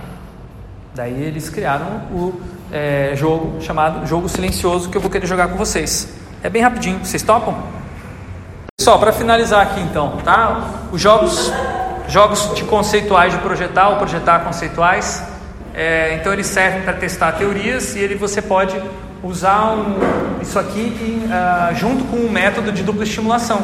Daí 0.93 1.23
eles 1.23 1.49
criaram 1.49 1.87
o 2.11 2.39
é, 2.71 3.13
jogo 3.15 3.59
chamado 3.61 4.05
Jogo 4.05 4.29
Silencioso 4.29 4.91
que 4.91 4.97
eu 4.97 5.01
vou 5.01 5.09
querer 5.09 5.25
jogar 5.25 5.47
com 5.47 5.55
vocês. 5.55 6.15
É 6.43 6.51
bem 6.51 6.61
rapidinho, 6.61 7.03
vocês 7.03 7.23
topam? 7.23 7.57
Só 8.79 8.99
para 8.99 9.11
finalizar 9.11 9.63
aqui 9.63 9.79
então, 9.79 10.17
tá? 10.23 10.83
Os 10.91 11.01
jogos, 11.01 11.51
jogos 12.07 12.53
de 12.53 12.63
conceituais 12.65 13.33
de 13.33 13.39
projetar 13.39 13.89
ou 13.89 13.95
projetar 13.95 14.41
conceituais, 14.41 15.23
é, 15.73 16.13
então 16.13 16.31
eles 16.31 16.45
servem 16.45 16.83
para 16.83 16.93
testar 16.93 17.31
teorias 17.31 17.95
e 17.95 17.99
ele 18.01 18.13
você 18.13 18.39
pode 18.39 18.79
usar 19.23 19.73
um, 19.73 20.41
isso 20.41 20.57
aqui 20.57 20.93
uh, 21.25 21.75
junto 21.75 22.03
com 22.05 22.17
um 22.17 22.31
método 22.31 22.71
de 22.71 22.83
dupla 22.83 23.03
estimulação. 23.03 23.61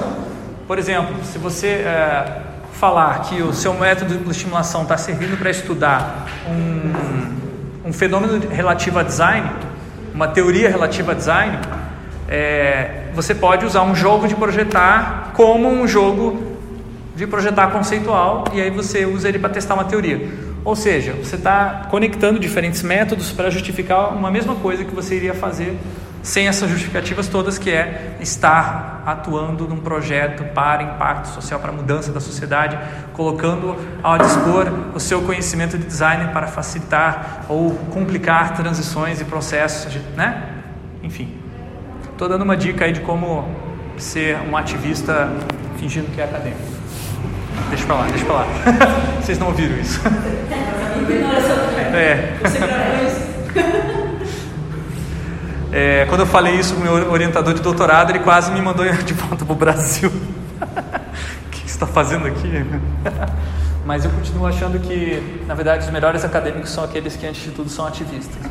Por 0.67 0.77
exemplo, 0.77 1.15
se 1.23 1.37
você 1.37 1.83
uh, 1.83 2.47
falar 2.73 3.21
que 3.21 3.41
o 3.41 3.53
seu 3.53 3.73
método 3.73 4.11
de 4.11 4.17
dupla 4.17 4.31
estimulação 4.31 4.83
está 4.83 4.97
servindo 4.97 5.37
para 5.37 5.49
estudar 5.49 6.27
um, 6.47 7.89
um, 7.89 7.93
fenômeno 7.93 8.39
relativo 8.49 8.99
a 8.99 9.03
design, 9.03 9.49
uma 10.13 10.27
teoria 10.27 10.69
relativa 10.69 11.13
a 11.13 11.15
design, 11.15 11.57
é, 12.29 13.05
você 13.13 13.33
pode 13.33 13.65
usar 13.65 13.83
um 13.83 13.95
jogo 13.95 14.27
de 14.27 14.35
projetar 14.35 15.31
como 15.33 15.69
um 15.69 15.87
jogo 15.87 16.57
de 17.15 17.25
projetar 17.25 17.67
conceitual 17.71 18.45
e 18.53 18.61
aí 18.61 18.69
você 18.69 19.05
usa 19.05 19.27
ele 19.27 19.39
para 19.39 19.49
testar 19.49 19.73
uma 19.73 19.85
teoria. 19.85 20.29
Ou 20.67 20.75
seja, 20.75 21.13
você 21.13 21.37
está 21.37 21.87
conectando 21.89 22.37
diferentes 22.37 22.83
métodos 22.83 23.31
para 23.31 23.49
justificar 23.49 24.13
uma 24.13 24.29
mesma 24.29 24.53
coisa 24.53 24.83
que 24.83 24.93
você 24.93 25.15
iria 25.15 25.33
fazer 25.33 25.79
sem 26.21 26.49
essas 26.49 26.69
justificativas 26.69 27.29
todas 27.29 27.57
que 27.57 27.69
é 27.69 28.17
estar 28.19 29.01
atuando 29.05 29.65
num 29.65 29.77
projeto 29.77 30.43
para 30.53 30.83
impacto 30.83 31.27
social, 31.29 31.61
para 31.61 31.71
mudança 31.71 32.11
da 32.11 32.19
sociedade, 32.19 32.77
colocando 33.13 33.77
ao 34.03 34.17
dispor 34.17 34.69
o 34.93 34.99
seu 34.99 35.21
conhecimento 35.21 35.77
de 35.77 35.85
design 35.85 36.33
para 36.33 36.47
facilitar 36.47 37.45
ou 37.47 37.71
complicar 37.93 38.53
transições 38.53 39.21
e 39.21 39.23
processos, 39.23 39.95
né? 40.17 40.49
Enfim, 41.01 41.33
estou 42.11 42.27
dando 42.27 42.41
uma 42.41 42.57
dica 42.57 42.83
aí 42.83 42.91
de 42.91 42.99
como 42.99 43.47
ser 43.97 44.37
um 44.51 44.57
ativista 44.57 45.31
fingindo 45.77 46.13
que 46.13 46.19
é 46.19 46.25
acadêmico. 46.25 46.76
Deixa 47.69 47.85
pra 47.85 47.95
lá, 47.95 48.07
deixa 48.07 48.25
pra 48.25 48.35
lá. 48.35 48.47
Vocês 49.21 49.37
não 49.39 49.47
ouviram 49.47 49.77
isso. 49.77 49.99
É. 51.93 52.37
É, 55.71 56.05
quando 56.07 56.21
eu 56.21 56.27
falei 56.27 56.55
isso 56.55 56.75
meu 56.79 57.11
orientador 57.11 57.53
de 57.53 57.61
doutorado, 57.61 58.09
ele 58.09 58.19
quase 58.19 58.51
me 58.51 58.61
mandou 58.61 58.85
de 59.03 59.13
volta 59.13 59.45
para 59.45 59.53
o 59.53 59.55
Brasil. 59.55 60.09
o 60.61 61.49
que 61.51 61.59
você 61.59 61.65
está 61.65 61.85
fazendo 61.85 62.25
aqui? 62.25 62.65
Mas 63.85 64.03
eu 64.03 64.11
continuo 64.11 64.47
achando 64.47 64.79
que, 64.79 65.43
na 65.45 65.53
verdade, 65.53 65.85
os 65.85 65.91
melhores 65.91 66.25
acadêmicos 66.25 66.71
são 66.71 66.83
aqueles 66.83 67.15
que, 67.15 67.27
antes 67.27 67.43
de 67.43 67.51
tudo, 67.51 67.69
são 67.69 67.85
ativistas. 67.85 68.41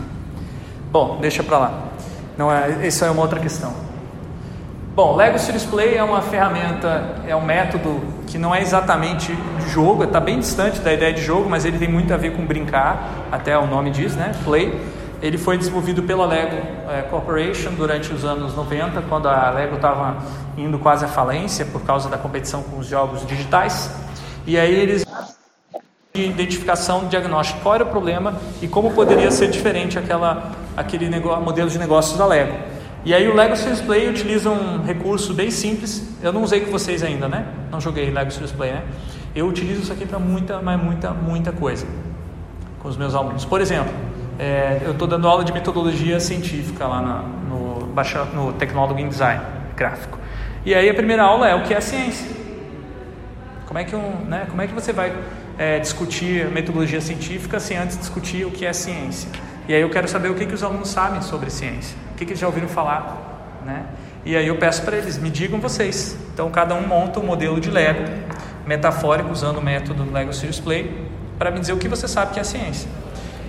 Bom, 0.93 1.19
deixa 1.21 1.43
para 1.43 1.59
lá. 1.59 1.83
Não 2.39 2.51
é, 2.51 2.87
isso 2.87 3.05
é 3.05 3.11
uma 3.11 3.23
outra 3.23 3.41
questão. 3.41 3.75
Bom, 4.97 5.15
Lego 5.15 5.39
Serious 5.39 5.67
Play 5.67 5.95
é 5.95 6.03
uma 6.03 6.23
ferramenta, 6.23 7.17
é 7.29 7.37
um 7.37 7.45
método 7.45 8.01
que 8.27 8.39
não 8.39 8.55
é 8.55 8.63
exatamente 8.63 9.31
de 9.31 9.69
jogo, 9.69 10.05
está 10.05 10.19
bem 10.19 10.39
distante 10.39 10.81
da 10.81 10.91
ideia 10.91 11.13
de 11.13 11.21
jogo, 11.21 11.51
mas 11.51 11.67
ele 11.67 11.79
tem 11.79 11.87
muito 11.87 12.15
a 12.15 12.17
ver 12.17 12.35
com 12.35 12.47
brincar, 12.47 13.27
até 13.31 13.59
o 13.59 13.67
nome 13.67 13.91
diz, 13.91 14.17
né? 14.17 14.33
Play. 14.43 14.81
Ele 15.21 15.37
foi 15.37 15.59
desenvolvido 15.59 16.03
pela 16.03 16.25
Lego 16.25 16.57
é, 16.89 17.03
Corporation 17.11 17.75
durante 17.75 18.11
os 18.11 18.25
anos 18.25 18.57
90, 18.57 19.03
quando 19.03 19.29
a 19.29 19.51
Lego 19.51 19.77
estava 19.77 20.17
indo 20.57 20.79
quase 20.79 21.05
à 21.05 21.09
falência 21.09 21.67
por 21.67 21.83
causa 21.83 22.09
da 22.09 22.17
competição 22.17 22.63
com 22.63 22.79
os 22.79 22.87
jogos 22.87 23.27
digitais. 23.27 23.95
E 24.47 24.59
aí 24.59 24.75
eles 24.75 25.05
identificação, 26.15 27.07
diagnóstico, 27.07 27.61
qual 27.61 27.75
era 27.75 27.85
o 27.85 27.89
problema 27.89 28.35
e 28.63 28.67
como 28.67 28.91
poderia 28.93 29.31
ser 29.31 29.51
diferente 29.51 29.99
aquela, 29.99 30.53
aquele 30.75 31.11
negócio, 31.11 31.45
modelo 31.45 31.69
de 31.69 31.79
negócios 31.79 32.17
da 32.17 32.25
Lego. 32.25 32.76
E 33.07 33.15
aí 33.15 33.29
o 33.29 33.37
Lego 33.37 33.55
Serious 33.57 33.81
Play 33.81 34.09
utiliza 34.09 34.51
um 34.51 34.83
recurso 34.83 35.33
bem 35.33 35.49
simples. 35.49 36.05
Eu 36.21 36.33
não 36.33 36.43
usei 36.43 36.63
com 36.63 36.73
vocês 36.73 37.05
ainda, 37.05 37.29
né? 37.29 37.47
Não 37.71 37.81
joguei 37.81 38.11
Lego 38.11 38.33
Serious 38.33 38.51
Play, 38.51 38.73
né? 38.73 38.83
Eu 39.33 39.47
utilizo 39.47 39.83
isso 39.83 39.93
aqui 39.93 40.05
para 40.05 40.19
muita, 40.19 40.61
mas 40.61 40.83
muita, 40.83 41.13
muita 41.13 41.53
coisa 41.53 41.87
com 42.81 42.89
os 42.89 42.97
meus 42.97 43.15
alunos. 43.15 43.45
Por 43.45 43.61
exemplo, 43.61 43.95
é, 44.41 44.81
eu 44.85 44.91
estou 44.91 45.07
dando 45.07 45.29
aula 45.29 45.45
de 45.45 45.53
metodologia 45.53 46.19
científica 46.19 46.85
lá 46.89 47.01
na, 47.01 47.23
no, 47.49 47.87
no 48.35 48.53
Tecnólogo 48.55 48.99
em 48.99 49.09
Design 49.09 49.41
Gráfico. 49.77 50.19
E 50.65 50.75
aí 50.75 50.91
a 50.91 50.95
primeira 50.95 51.23
aula 51.23 51.49
é 51.49 51.55
o 51.55 51.63
que 51.63 51.73
é 51.73 51.81
ciência. 51.81 52.29
Como 53.67 53.79
é 53.79 53.85
que, 53.85 53.95
um, 53.95 54.25
né, 54.25 54.49
como 54.51 54.61
é 54.61 54.67
que 54.67 54.75
você 54.75 54.93
vai 54.93 55.15
é, 55.57 55.79
discutir 55.79 56.49
metodologia 56.49 57.01
científica 57.01 57.61
sem 57.61 57.77
antes 57.77 57.97
discutir 57.97 58.45
o 58.45 58.51
que 58.51 58.67
é 58.67 58.73
ciência? 58.73 59.31
E 59.69 59.75
aí 59.75 59.81
eu 59.81 59.91
quero 59.91 60.09
saber 60.09 60.29
o 60.29 60.35
que, 60.35 60.45
que 60.45 60.55
os 60.55 60.65
alunos 60.65 60.89
sabem 60.89 61.23
sobre 61.23 61.51
ciência, 61.51 61.97
que, 62.17 62.25
que 62.25 62.33
eles 62.33 62.41
já 62.41 62.47
ouviram 62.47 62.69
falar. 62.69 63.61
Né? 63.64 63.85
E 64.25 64.37
aí 64.37 64.49
eu 64.49 64.57
peço 64.57 64.83
para 64.83 64.97
eles, 64.97 65.19
me 65.19 65.31
digam 65.31 65.61
vocês. 65.61 66.17
Então 66.33 66.51
cada 66.51 66.75
um 66.75 66.87
monta 66.87 67.21
um 67.21 67.25
modelo 67.25 67.61
de 67.61 67.71
Lego, 67.71 68.05
metafórico, 68.67 69.31
usando 69.31 69.59
o 69.59 69.62
método 69.62 70.11
Lego 70.11 70.33
Serious 70.33 70.61
Play, 70.61 71.09
para 71.39 71.51
me 71.51 71.61
dizer 71.61 71.73
o 71.73 71.77
que 71.77 71.89
você 71.89 72.09
sabe 72.09 72.35
que 72.35 72.41
é 72.41 72.45
ciência. 72.45 72.89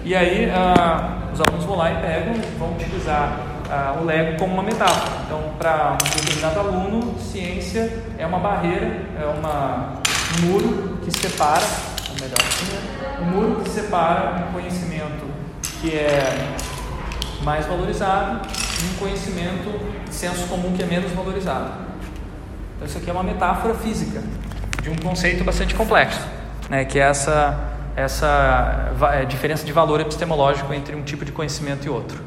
E 0.04 0.16
aí 0.16 0.50
ah, 0.52 1.30
os 1.34 1.42
alunos 1.42 1.66
vão 1.66 1.78
lá 1.78 1.92
e 1.92 1.96
pegam, 1.96 2.34
vão 2.60 2.72
utilizar 2.74 3.40
ah, 3.70 3.98
o 4.00 4.06
Lego 4.06 4.38
como 4.38 4.54
uma 4.54 4.64
metáfora. 4.64 5.24
Então, 5.26 5.42
para 5.58 5.94
um 5.94 5.98
determinado 5.98 6.60
aluno, 6.60 7.20
ciência 7.20 7.92
é 8.18 8.26
uma 8.26 8.40
barreira, 8.40 9.02
é 9.20 9.26
uma, 9.26 9.96
um 10.38 10.46
muro 10.46 11.00
que 11.04 11.12
separa, 11.12 11.66
ou 12.10 12.16
melhor 12.22 12.38
um 13.22 13.26
muro 13.26 13.62
que 13.64 13.70
separa 13.70 14.46
um 14.48 14.54
conhecimento 14.54 15.26
que 15.82 15.96
é 15.96 16.56
mais 17.48 17.66
valorizado 17.66 18.46
e 18.84 18.94
um 18.94 18.98
conhecimento 19.00 19.80
de 20.06 20.14
senso 20.14 20.46
comum 20.48 20.74
que 20.76 20.84
é 20.84 20.86
menos 20.86 21.10
valorizado. 21.14 21.72
Então, 22.76 22.86
isso 22.86 22.98
aqui 22.98 23.10
é 23.10 23.14
uma 23.14 23.24
metáfora 23.24 23.74
física 23.74 24.22
de 24.84 24.90
um 24.90 24.98
conceito 24.98 25.46
bastante 25.46 25.74
complexo, 25.74 26.20
né, 26.70 26.84
que 26.84 27.00
é 27.00 27.04
essa 27.04 27.74
essa 27.96 28.92
é, 29.14 29.26
diferença 29.26 29.66
de 29.66 29.72
valor 29.72 30.00
epistemológico 30.00 30.72
entre 30.72 30.96
um 30.96 31.02
tipo 31.02 31.26
de 31.26 31.32
conhecimento 31.32 31.88
e 31.88 31.90
outro. 31.90 32.22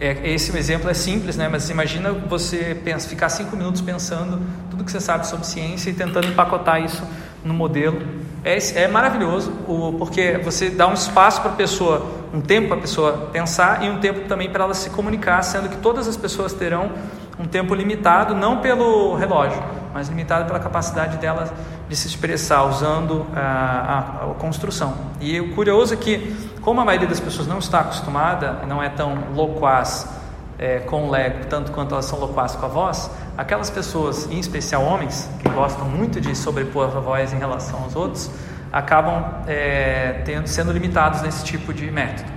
É, 0.00 0.30
esse 0.30 0.56
exemplo 0.56 0.88
é 0.88 0.94
simples, 0.94 1.36
né? 1.36 1.48
mas 1.50 1.68
imagina 1.68 2.12
você 2.12 2.74
pensa, 2.82 3.06
ficar 3.06 3.28
cinco 3.28 3.54
minutos 3.56 3.82
pensando 3.82 4.40
tudo 4.70 4.82
que 4.82 4.90
você 4.90 5.00
sabe 5.00 5.26
sobre 5.26 5.44
ciência 5.46 5.90
e 5.90 5.92
tentando 5.92 6.28
empacotar 6.28 6.82
isso 6.82 7.02
no 7.44 7.52
modelo. 7.52 8.00
É, 8.44 8.58
é 8.82 8.88
maravilhoso, 8.88 9.50
o, 9.66 9.94
porque 9.98 10.38
você 10.44 10.68
dá 10.68 10.86
um 10.86 10.92
espaço 10.92 11.40
para 11.40 11.52
a 11.52 11.54
pessoa, 11.54 12.06
um 12.32 12.42
tempo 12.42 12.68
para 12.68 12.76
a 12.76 12.80
pessoa 12.80 13.30
pensar 13.32 13.82
e 13.82 13.88
um 13.88 13.98
tempo 13.98 14.28
também 14.28 14.50
para 14.50 14.64
ela 14.64 14.74
se 14.74 14.90
comunicar, 14.90 15.42
sendo 15.42 15.70
que 15.70 15.78
todas 15.78 16.06
as 16.06 16.16
pessoas 16.16 16.52
terão 16.52 16.92
um 17.38 17.46
tempo 17.46 17.74
limitado, 17.74 18.34
não 18.34 18.58
pelo 18.58 19.14
relógio, 19.14 19.62
mas 19.94 20.08
limitado 20.08 20.44
pela 20.44 20.60
capacidade 20.60 21.16
dela 21.16 21.50
de 21.88 21.96
se 21.96 22.06
expressar 22.06 22.64
usando 22.64 23.26
a, 23.34 23.40
a, 23.40 23.98
a, 24.30 24.34
construção. 24.34 24.94
E 25.20 25.40
o 25.40 25.54
curioso 25.54 25.94
é 25.94 25.96
que, 25.96 26.36
como 26.60 26.80
a 26.82 26.84
maioria 26.84 27.08
das 27.08 27.20
pessoas 27.20 27.48
não 27.48 27.58
está 27.58 27.80
acostumada, 27.80 28.60
não 28.68 28.82
é 28.82 28.90
tão 28.90 29.16
loquaz 29.34 30.06
é, 30.58 30.80
com 30.80 31.06
o 31.06 31.10
Lego, 31.10 31.46
tanto 31.46 31.72
quanto 31.72 31.92
elas 31.92 32.04
são 32.04 32.18
loquaz 32.18 32.54
com 32.54 32.66
a 32.66 32.68
voz, 32.68 33.10
aquelas 33.36 33.70
pessoas, 33.70 34.30
em 34.30 34.38
especial 34.38 34.82
homens, 34.84 35.28
que 35.40 35.48
gostam 35.48 35.88
muito 35.88 36.20
de 36.20 36.34
sobrepor 36.36 36.96
a 36.96 37.00
voz 37.00 37.32
em 37.32 37.38
relação 37.38 37.82
aos 37.82 37.96
outros, 37.96 38.30
acabam 38.72 39.24
é, 39.46 40.22
tendo, 40.24 40.46
sendo 40.46 40.72
limitados 40.72 41.22
nesse 41.22 41.44
tipo 41.44 41.72
de 41.72 41.90
método. 41.90 42.30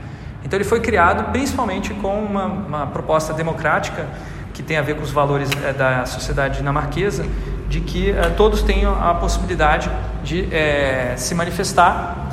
Então 0.44 0.58
ele 0.58 0.64
foi 0.64 0.80
criado 0.80 1.32
principalmente 1.32 1.94
com 1.96 2.20
uma, 2.20 2.46
uma 2.46 2.88
proposta 2.88 3.34
democrática 3.34 4.06
que 4.54 4.64
tem 4.64 4.78
a 4.78 4.82
ver 4.82 4.96
com 4.96 5.04
os 5.04 5.12
valores 5.12 5.50
é, 5.64 5.74
da 5.74 6.06
sociedade 6.06 6.58
dinamarquesa, 6.58 7.26
de 7.68 7.82
que 7.82 8.12
é, 8.12 8.30
todos 8.30 8.62
tenham 8.62 8.94
a 9.04 9.14
possibilidade 9.14 9.90
de 10.24 10.54
é, 10.54 11.16
se 11.18 11.36
manifestar 11.36 12.27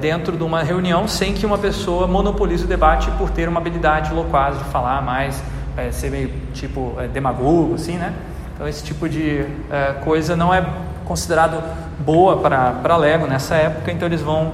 dentro 0.00 0.36
de 0.36 0.42
uma 0.42 0.62
reunião 0.62 1.06
sem 1.06 1.32
que 1.32 1.46
uma 1.46 1.58
pessoa 1.58 2.06
monopolize 2.06 2.64
o 2.64 2.66
debate 2.66 3.10
por 3.12 3.30
ter 3.30 3.48
uma 3.48 3.60
habilidade 3.60 4.12
loquaz 4.12 4.58
de 4.58 4.64
falar 4.64 5.00
mais, 5.02 5.42
ser 5.92 6.10
meio 6.10 6.30
tipo 6.52 6.94
demagogo, 7.12 7.74
assim, 7.74 7.96
né? 7.96 8.12
Então 8.54 8.66
esse 8.66 8.82
tipo 8.82 9.08
de 9.08 9.44
coisa 10.02 10.34
não 10.34 10.52
é 10.52 10.64
considerado 11.04 11.62
boa 12.00 12.38
para 12.38 12.96
Lego 12.96 13.26
nessa 13.26 13.54
época, 13.54 13.92
então 13.92 14.08
eles 14.08 14.22
vão 14.22 14.52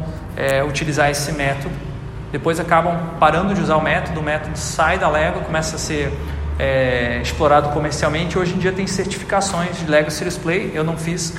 utilizar 0.69 1.11
esse 1.11 1.33
método 1.33 1.93
depois 2.33 2.59
acabam 2.59 2.99
parando 3.21 3.53
de 3.53 3.61
usar 3.61 3.77
o 3.77 3.83
método, 3.83 4.19
o 4.19 4.23
método 4.23 4.57
sai 4.57 4.99
da 4.99 5.07
Lego, 5.07 5.41
começa 5.41 5.77
a 5.77 5.79
ser 5.79 6.11
é, 6.59 7.21
explorado 7.23 7.69
comercialmente. 7.69 8.39
Hoje 8.39 8.55
em 8.55 8.59
dia 8.59 8.73
tem 8.73 8.87
certificações 8.87 9.77
de 9.79 9.85
Lego 9.85 10.11
Serious 10.11 10.39
Play, 10.39 10.73
eu 10.75 10.83
não 10.83 10.97
fiz. 10.97 11.35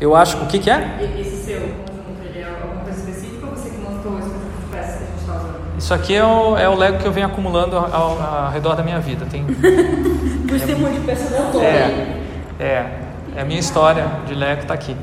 Eu 0.00 0.14
acho, 0.14 0.36
o 0.36 0.46
que, 0.46 0.60
que 0.60 0.70
é? 0.70 1.10
Esse 1.18 1.44
seu 1.44 1.60
conjunto, 1.60 2.22
ele 2.24 2.38
é 2.38 2.44
alguma 2.44 2.84
coisa 2.84 3.00
específica 3.00 3.46
ou 3.46 3.56
você 3.56 3.68
que 3.68 3.78
montou 3.78 4.16
esse 4.20 4.28
conjunto 4.28 4.60
de 4.60 4.76
peças 4.76 4.96
que 4.96 5.02
a 5.02 5.06
gente 5.06 5.20
está 5.20 5.34
usando? 5.34 5.60
Isso 5.80 5.94
aqui 5.94 6.14
é 6.14 6.24
o, 6.24 6.56
é 6.56 6.68
o 6.68 6.76
Lego 6.76 6.98
que 6.98 7.06
eu 7.06 7.12
venho 7.12 7.26
acumulando 7.26 7.74
ao, 7.74 7.92
ao, 7.92 8.22
ao 8.22 8.50
redor 8.52 8.76
da 8.76 8.82
minha 8.82 9.00
vida. 9.00 9.26
Tem... 9.26 9.42
Por 9.48 9.56
um 9.56 10.78
monte 10.78 11.00
de 11.00 11.06
peça 11.06 11.30
da 11.30 11.64
é, 11.64 12.20
é, 12.60 12.86
é 13.34 13.40
a 13.40 13.44
minha 13.44 13.58
história 13.58 14.06
de 14.26 14.34
Lego 14.34 14.62
está 14.62 14.74
aqui. 14.74 14.94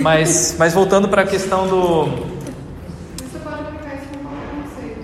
Mas, 0.00 0.54
mas 0.58 0.72
voltando 0.72 1.08
para 1.08 1.22
a 1.22 1.26
questão 1.26 1.66
do, 1.66 2.30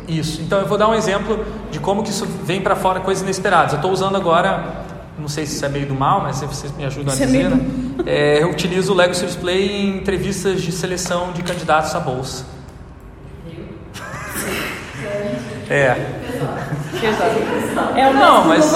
isso. 0.09 0.41
Então 0.41 0.61
eu 0.61 0.67
vou 0.67 0.79
dar 0.79 0.89
um 0.89 0.95
exemplo 0.95 1.45
de 1.71 1.81
como 1.81 2.03
que 2.03 2.11
isso 2.11 2.27
vem 2.45 2.61
para 2.61 2.77
fora, 2.77 3.01
coisas 3.01 3.23
inesperadas. 3.23 3.73
Eu 3.73 3.77
estou 3.77 3.91
usando 3.91 4.17
agora, 4.17 4.85
não 5.19 5.29
sei 5.29 5.47
se 5.47 5.57
isso 5.57 5.65
é 5.65 5.69
meio 5.69 5.87
do 5.87 5.95
mal, 5.95 6.23
mas 6.23 6.41
vocês 6.41 6.73
me 6.77 6.85
ajudam 6.85 7.13
isso 7.13 7.23
a 7.23 7.27
é 7.27 7.27
dizer, 7.27 7.47
é 7.47 7.49
né? 7.49 7.67
É, 8.07 8.43
eu 8.43 8.51
utilizo 8.51 8.93
o 8.93 8.97
Lego 8.97 9.15
Serious 9.15 9.37
Play 9.37 9.69
em 9.69 9.97
entrevistas 9.97 10.63
de 10.63 10.71
seleção 10.71 11.33
de 11.33 11.43
candidatos 11.43 11.95
à 11.95 12.01
bolsa. 12.01 12.45
É. 15.69 15.97
É 17.97 18.09
o 18.09 18.15
não, 18.15 18.45
mas 18.47 18.73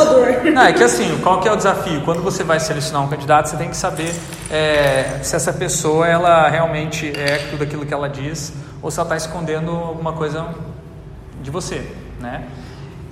não, 0.53 0.63
é 0.63 0.73
que 0.73 0.83
assim, 0.83 1.19
qual 1.23 1.41
que 1.41 1.49
é 1.49 1.53
o 1.53 1.57
desafio? 1.57 2.01
Quando 2.03 2.23
você 2.23 2.43
vai 2.43 2.61
selecionar 2.61 3.03
um 3.03 3.09
candidato, 3.09 3.49
você 3.49 3.57
tem 3.57 3.71
que 3.71 3.77
saber 3.77 4.13
é, 4.51 5.21
se 5.23 5.37
essa 5.37 5.53
pessoa 5.53 6.07
ela 6.07 6.49
realmente 6.49 7.13
é 7.17 7.47
tudo 7.51 7.65
aquilo 7.65 7.87
que 7.87 7.95
ela 7.95 8.09
diz 8.09 8.53
ou 8.83 8.91
se 8.91 8.99
ela 8.99 9.07
está 9.07 9.17
escondendo 9.17 9.71
alguma 9.71 10.13
coisa 10.13 10.49
de 11.43 11.51
você, 11.51 11.87
né? 12.21 12.45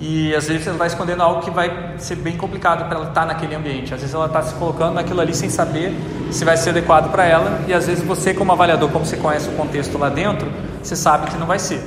E 0.01 0.33
às 0.33 0.47
vezes 0.47 0.65
ela 0.65 0.75
está 0.75 0.87
escondendo 0.87 1.21
algo 1.21 1.41
que 1.41 1.51
vai 1.51 1.95
ser 1.97 2.15
bem 2.15 2.37
complicado 2.37 2.87
para 2.87 2.99
ela 2.99 3.09
estar 3.09 3.21
tá 3.21 3.27
naquele 3.27 3.53
ambiente. 3.55 3.93
Às 3.93 3.99
vezes 3.99 4.15
ela 4.15 4.27
está 4.27 4.41
se 4.41 4.53
colocando 4.55 4.93
naquilo 4.93 5.19
ali 5.19 5.35
sem 5.35 5.49
saber 5.49 5.93
se 6.31 6.45
vai 6.45 6.55
ser 6.55 6.69
adequado 6.69 7.11
para 7.11 7.25
ela. 7.25 7.61
E 7.67 7.73
às 7.73 7.85
vezes 7.85 8.03
você, 8.03 8.33
como 8.33 8.51
avaliador, 8.51 8.89
como 8.89 9.05
você 9.05 9.17
conhece 9.17 9.49
o 9.49 9.53
contexto 9.53 9.97
lá 9.97 10.07
dentro, 10.07 10.49
você 10.81 10.95
sabe 10.95 11.29
que 11.29 11.37
não 11.37 11.45
vai 11.45 11.59
ser. 11.59 11.81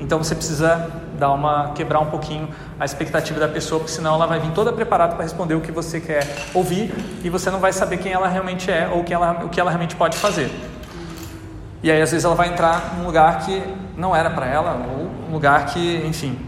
Então 0.00 0.16
você 0.16 0.34
precisa 0.34 0.99
dar 1.20 1.32
uma 1.32 1.72
quebrar 1.74 2.00
um 2.00 2.06
pouquinho 2.06 2.48
a 2.78 2.84
expectativa 2.84 3.38
da 3.38 3.46
pessoa, 3.46 3.78
porque 3.78 3.92
senão 3.92 4.14
ela 4.14 4.26
vai 4.26 4.40
vir 4.40 4.50
toda 4.52 4.72
preparada 4.72 5.14
para 5.14 5.22
responder 5.22 5.54
o 5.54 5.60
que 5.60 5.70
você 5.70 6.00
quer 6.00 6.26
ouvir 6.54 6.92
e 7.22 7.28
você 7.28 7.50
não 7.50 7.60
vai 7.60 7.72
saber 7.72 7.98
quem 7.98 8.12
ela 8.12 8.26
realmente 8.26 8.70
é 8.70 8.88
ou 8.88 9.04
que 9.04 9.14
ela, 9.14 9.44
o 9.44 9.48
que 9.48 9.60
ela 9.60 9.70
realmente 9.70 9.94
pode 9.94 10.16
fazer. 10.16 10.50
E 11.82 11.90
aí 11.90 12.00
às 12.02 12.10
vezes 12.10 12.24
ela 12.24 12.34
vai 12.34 12.48
entrar 12.48 12.94
num 12.96 13.04
lugar 13.04 13.44
que 13.44 13.62
não 13.96 14.16
era 14.16 14.30
para 14.30 14.46
ela 14.46 14.86
ou 14.96 15.28
um 15.28 15.32
lugar 15.32 15.66
que, 15.66 16.02
enfim, 16.06 16.38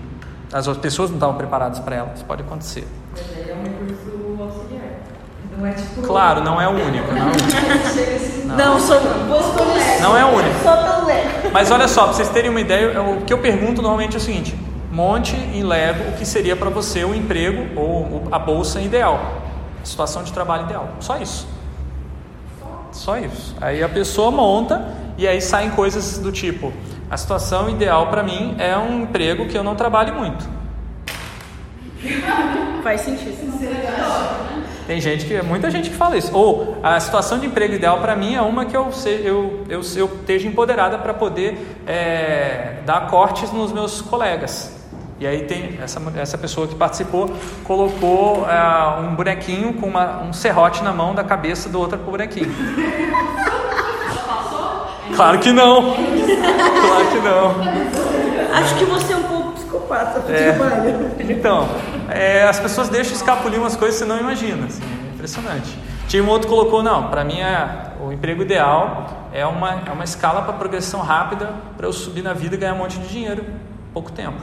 as 0.53 0.67
outras 0.67 0.83
pessoas 0.83 1.11
não 1.11 1.17
estavam 1.17 1.37
preparadas 1.37 1.79
para 1.79 1.97
ela. 1.97 2.13
Isso 2.15 2.25
pode 2.25 2.43
acontecer. 2.43 2.87
Mas 3.13 3.23
aí 3.37 3.51
é 3.51 3.55
um 3.55 3.63
recurso 3.63 4.43
auxiliar. 4.43 4.83
Não 5.63 5.69
é 5.69 5.73
tipo. 5.75 6.03
Claro, 6.03 6.43
não 6.43 6.61
é 6.61 6.67
o 6.67 6.73
único. 6.73 7.13
Não, 7.13 7.23
é 7.23 7.31
único. 7.31 7.47
Assim. 7.87 8.47
Não, 8.47 8.81
sou, 8.81 8.99
vou 9.29 9.41
escolher. 9.41 10.01
não 10.03 10.17
é 10.17 10.25
o 10.25 10.29
único. 10.37 10.61
Só 10.61 10.77
pelo 10.77 11.07
Lego. 11.07 11.51
Mas 11.53 11.71
olha 11.71 11.87
só, 11.87 12.03
para 12.03 12.15
vocês 12.15 12.29
terem 12.31 12.51
uma 12.51 12.61
ideia, 12.61 13.01
o 13.01 13.21
que 13.21 13.33
eu 13.33 13.39
pergunto 13.39 13.81
normalmente 13.81 14.15
é 14.15 14.19
o 14.19 14.21
seguinte: 14.21 14.57
monte 14.91 15.37
em 15.37 15.63
Lego 15.63 16.11
o 16.11 16.13
que 16.15 16.27
seria 16.27 16.57
para 16.57 16.69
você 16.69 17.05
o 17.05 17.15
emprego 17.15 17.81
ou 17.81 18.25
a 18.33 18.41
bolsa 18.41 18.81
ideal, 18.81 19.21
a 19.81 19.85
situação 19.85 20.25
de 20.25 20.33
trabalho 20.33 20.65
ideal. 20.65 20.89
Só 20.99 21.17
isso. 21.19 21.47
Só 22.91 23.17
isso. 23.17 23.55
Aí 23.61 23.85
a 23.85 23.89
pessoa 23.89 24.33
monta 24.33 24.85
e 25.17 25.29
aí 25.29 25.41
saem 25.41 25.71
coisas 25.71 26.19
do 26.19 26.33
tipo: 26.33 26.73
a 27.09 27.17
situação 27.17 27.71
ideal 27.71 28.09
para 28.09 28.25
mim 28.25 28.57
é 28.59 28.77
um 28.77 29.03
emprego 29.03 29.47
que 29.47 29.57
eu 29.57 29.63
não 29.63 29.77
trabalhe 29.77 30.11
muito. 30.11 30.45
Faz 32.83 33.03
sentido. 33.03 33.33
Tem 34.87 35.01
gente 35.01 35.25
que, 35.27 35.41
muita 35.43 35.71
gente 35.71 35.91
que 35.91 35.97
fala 35.97 36.17
isso. 36.17 36.35
Ou 36.37 36.77
a 36.83 36.99
situação 36.99 37.39
de 37.39 37.47
emprego 37.47 37.75
ideal 37.75 38.01
para 38.01 38.17
mim 38.17 38.35
é 38.35 38.43
uma 38.43 38.65
que 38.65 38.77
eu, 38.77 38.91
se- 38.93 39.09
eu, 39.25 39.65
eu, 39.69 39.81
eu 39.97 40.07
esteja 40.07 40.49
empoderada 40.49 40.99
para 40.99 41.15
poder 41.15 41.77
é, 41.87 42.79
dar 42.85 43.07
cortes 43.09 43.53
nos 43.53 43.71
meus 43.73 44.01
colegas. 44.03 44.77
E 45.21 45.27
aí 45.27 45.43
tem 45.45 45.79
essa, 45.81 46.03
essa 46.17 46.37
pessoa 46.37 46.67
que 46.67 46.75
participou 46.75 47.31
colocou 47.63 48.45
ah, 48.49 48.99
um 49.01 49.15
bonequinho 49.15 49.75
com 49.75 49.87
uma- 49.87 50.21
um 50.23 50.33
serrote 50.33 50.83
na 50.83 50.93
mão 50.93 51.15
da 51.15 51.23
cabeça 51.23 51.69
do 51.69 51.79
outro 51.79 51.97
bonequinho. 51.99 52.53
Claro 55.15 55.39
que 55.39 55.53
não. 55.53 55.95
Claro 55.95 57.07
que 57.13 57.19
não. 57.21 58.55
Acho 58.59 58.75
que 58.77 58.85
você 58.85 59.13
é 59.13 59.17
um 59.17 59.23
pouco 59.23 59.42
pro 59.83 60.35
É. 60.35 60.53
trabalho. 60.53 61.11
Então, 61.21 61.69
é, 62.11 62.45
as 62.45 62.59
pessoas 62.61 62.89
deixam 62.89 63.15
escapulir 63.15 63.59
umas 63.59 63.77
coisas 63.77 63.99
que 64.01 64.05
você 64.07 64.11
não 64.13 64.19
imagina. 64.21 64.67
assim, 64.67 64.83
é 64.83 65.15
impressionante. 65.15 65.79
Tinha 66.09 66.23
um 66.23 66.29
outro 66.29 66.49
colocou, 66.49 66.83
não, 66.83 67.09
para 67.09 67.25
mim 67.25 67.41
é, 67.41 67.93
o 68.01 68.13
emprego 68.13 68.43
ideal 68.43 69.29
é 69.33 69.47
uma, 69.47 69.83
é 69.87 69.93
uma 69.93 70.05
escala 70.05 70.43
para 70.43 70.53
progressão 70.55 71.01
rápida 71.01 71.51
para 71.77 71.87
eu 71.87 71.93
subir 71.93 72.23
na 72.23 72.33
vida 72.35 72.55
e 72.55 72.59
ganhar 72.59 72.75
um 72.75 72.79
monte 72.79 72.99
de 72.99 73.09
dinheiro 73.09 73.43
em 73.43 73.93
pouco 73.93 74.11
tempo. 74.13 74.37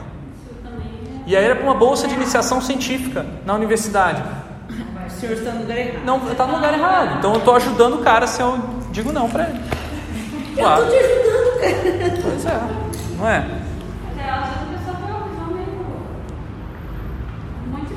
E 1.26 1.36
aí 1.36 1.44
era 1.44 1.54
para 1.54 1.64
uma 1.64 1.74
bolsa 1.74 2.08
de 2.08 2.14
iniciação 2.14 2.60
científica 2.60 3.24
na 3.46 3.54
universidade. 3.54 4.20
O 5.06 5.10
senhor 5.10 5.34
está 5.34 5.52
no 5.52 5.60
lugar 5.60 5.76
errado. 5.78 6.04
Não, 6.04 6.30
está 6.32 6.46
no 6.46 6.54
lugar 6.56 6.72
errado. 6.74 7.18
Então 7.18 7.32
eu 7.34 7.38
estou 7.38 7.54
ajudando 7.56 7.94
o 7.94 7.98
cara 7.98 8.26
se 8.26 8.40
eu 8.40 8.58
digo 8.90 9.12
não 9.12 9.28
para 9.28 9.44
ele. 9.44 9.60
Claro. 10.56 10.82
Eu 10.82 10.86
tô 10.86 10.92
te 10.92 10.98
ajudando, 11.04 11.60
cara. 11.60 12.20
Pois 12.22 12.46
é, 12.46 12.60
não 13.18 13.28
é? 13.28 13.46
Mas 14.06 14.18
é, 14.26 14.30
às 14.30 14.40
vezes 14.48 14.62
a 14.62 14.76
pessoa 14.78 14.96
tem 14.96 15.14
uma 15.14 15.28
visão 15.28 15.46
meio 15.48 15.66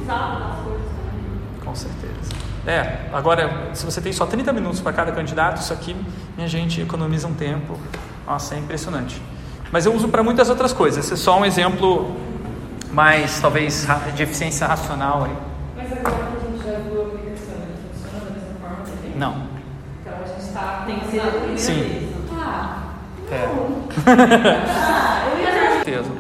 das 0.06 0.60
coisas 0.64 0.88
também. 0.88 1.64
Com 1.64 1.76
certeza. 1.76 2.14
É, 2.66 3.10
agora, 3.12 3.70
se 3.74 3.86
você 3.86 4.00
tem 4.00 4.14
só 4.14 4.26
30 4.26 4.54
minutos 4.54 4.80
para 4.80 4.94
cada 4.94 5.12
candidato, 5.12 5.62
isso 5.62 5.74
aqui, 5.74 5.96
minha 6.38 6.48
gente, 6.48 6.82
economiza 6.82 7.28
um 7.28 7.34
tempo. 7.34 7.78
Nossa, 8.26 8.56
é 8.56 8.60
impressionante. 8.60 9.22
Mas 9.72 9.86
eu 9.86 9.94
uso 9.94 10.08
para 10.08 10.24
muitas 10.24 10.50
outras 10.50 10.72
coisas. 10.72 11.04
Esse 11.04 11.14
é 11.14 11.18
só 11.18 11.40
um 11.40 11.46
exemplo 11.46 12.16
mais, 12.92 13.40
talvez, 13.42 13.86
de 14.16 14.24
eficiência 14.24 14.66
racional 14.68 15.26
aí. 15.26 15.36
Mas 15.76 15.92
agora 15.92 16.16
que 16.16 16.38
a 16.38 16.52
gente 16.52 16.64
já 16.64 16.80
viu 16.80 17.02
a 17.02 17.06
aplicação, 17.08 17.56
ele 17.56 17.76
funciona 17.92 18.26
da 18.26 18.32
mesma 18.32 18.56
forma 18.62 18.86
também? 18.86 19.18
Não. 19.18 19.48
Então 20.02 20.14
a 20.24 20.28
gente 20.28 20.48
está. 20.48 20.84
Tem 20.86 21.00
que 21.00 21.12
ser 21.12 21.20
a 21.22 21.58
Sim. 21.58 21.82
vez. 21.82 22.14
Ah, 22.32 22.84
É. 23.32 23.50
Ah, 24.06 25.28
eu 25.34 25.42
ia 25.42 25.74
certeza. 25.84 26.12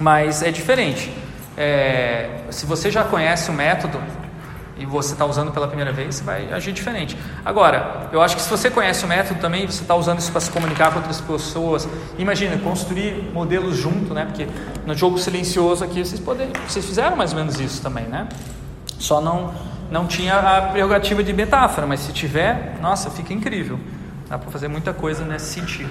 Mas 0.00 0.42
é 0.42 0.50
diferente. 0.50 1.12
É, 1.56 2.44
se 2.50 2.66
você 2.66 2.90
já 2.90 3.04
conhece 3.04 3.50
o 3.50 3.52
método 3.52 3.98
e 4.76 4.86
você 4.86 5.12
está 5.12 5.24
usando 5.24 5.52
pela 5.52 5.68
primeira 5.68 5.92
vez, 5.92 6.16
você 6.16 6.24
vai 6.24 6.52
agir 6.52 6.72
diferente. 6.72 7.16
Agora, 7.44 8.08
eu 8.10 8.22
acho 8.22 8.34
que 8.34 8.42
se 8.42 8.48
você 8.48 8.70
conhece 8.70 9.04
o 9.04 9.08
método 9.08 9.40
também, 9.40 9.66
você 9.66 9.82
está 9.82 9.94
usando 9.94 10.18
isso 10.18 10.32
para 10.32 10.40
se 10.40 10.50
comunicar 10.50 10.90
com 10.90 10.98
outras 10.98 11.20
pessoas. 11.20 11.88
Imagina, 12.18 12.56
construir 12.58 13.30
modelos 13.32 13.76
junto, 13.76 14.14
né? 14.14 14.24
Porque 14.24 14.46
no 14.86 14.94
jogo 14.94 15.18
silencioso 15.18 15.84
aqui 15.84 16.04
vocês 16.04 16.20
vocês 16.20 16.84
fizeram 16.84 17.16
mais 17.16 17.32
ou 17.32 17.38
menos 17.38 17.60
isso 17.60 17.82
também, 17.82 18.04
né? 18.04 18.26
Só 18.98 19.20
não 19.20 19.54
não 19.90 20.06
tinha 20.06 20.36
a 20.36 20.62
prerrogativa 20.62 21.22
de 21.22 21.34
metáfora, 21.34 21.86
mas 21.86 22.00
se 22.00 22.12
tiver, 22.14 22.78
nossa, 22.80 23.10
fica 23.10 23.34
incrível. 23.34 23.78
Dá 24.26 24.38
para 24.38 24.50
fazer 24.50 24.66
muita 24.66 24.94
coisa 24.94 25.22
nesse 25.22 25.52
sentido. 25.52 25.90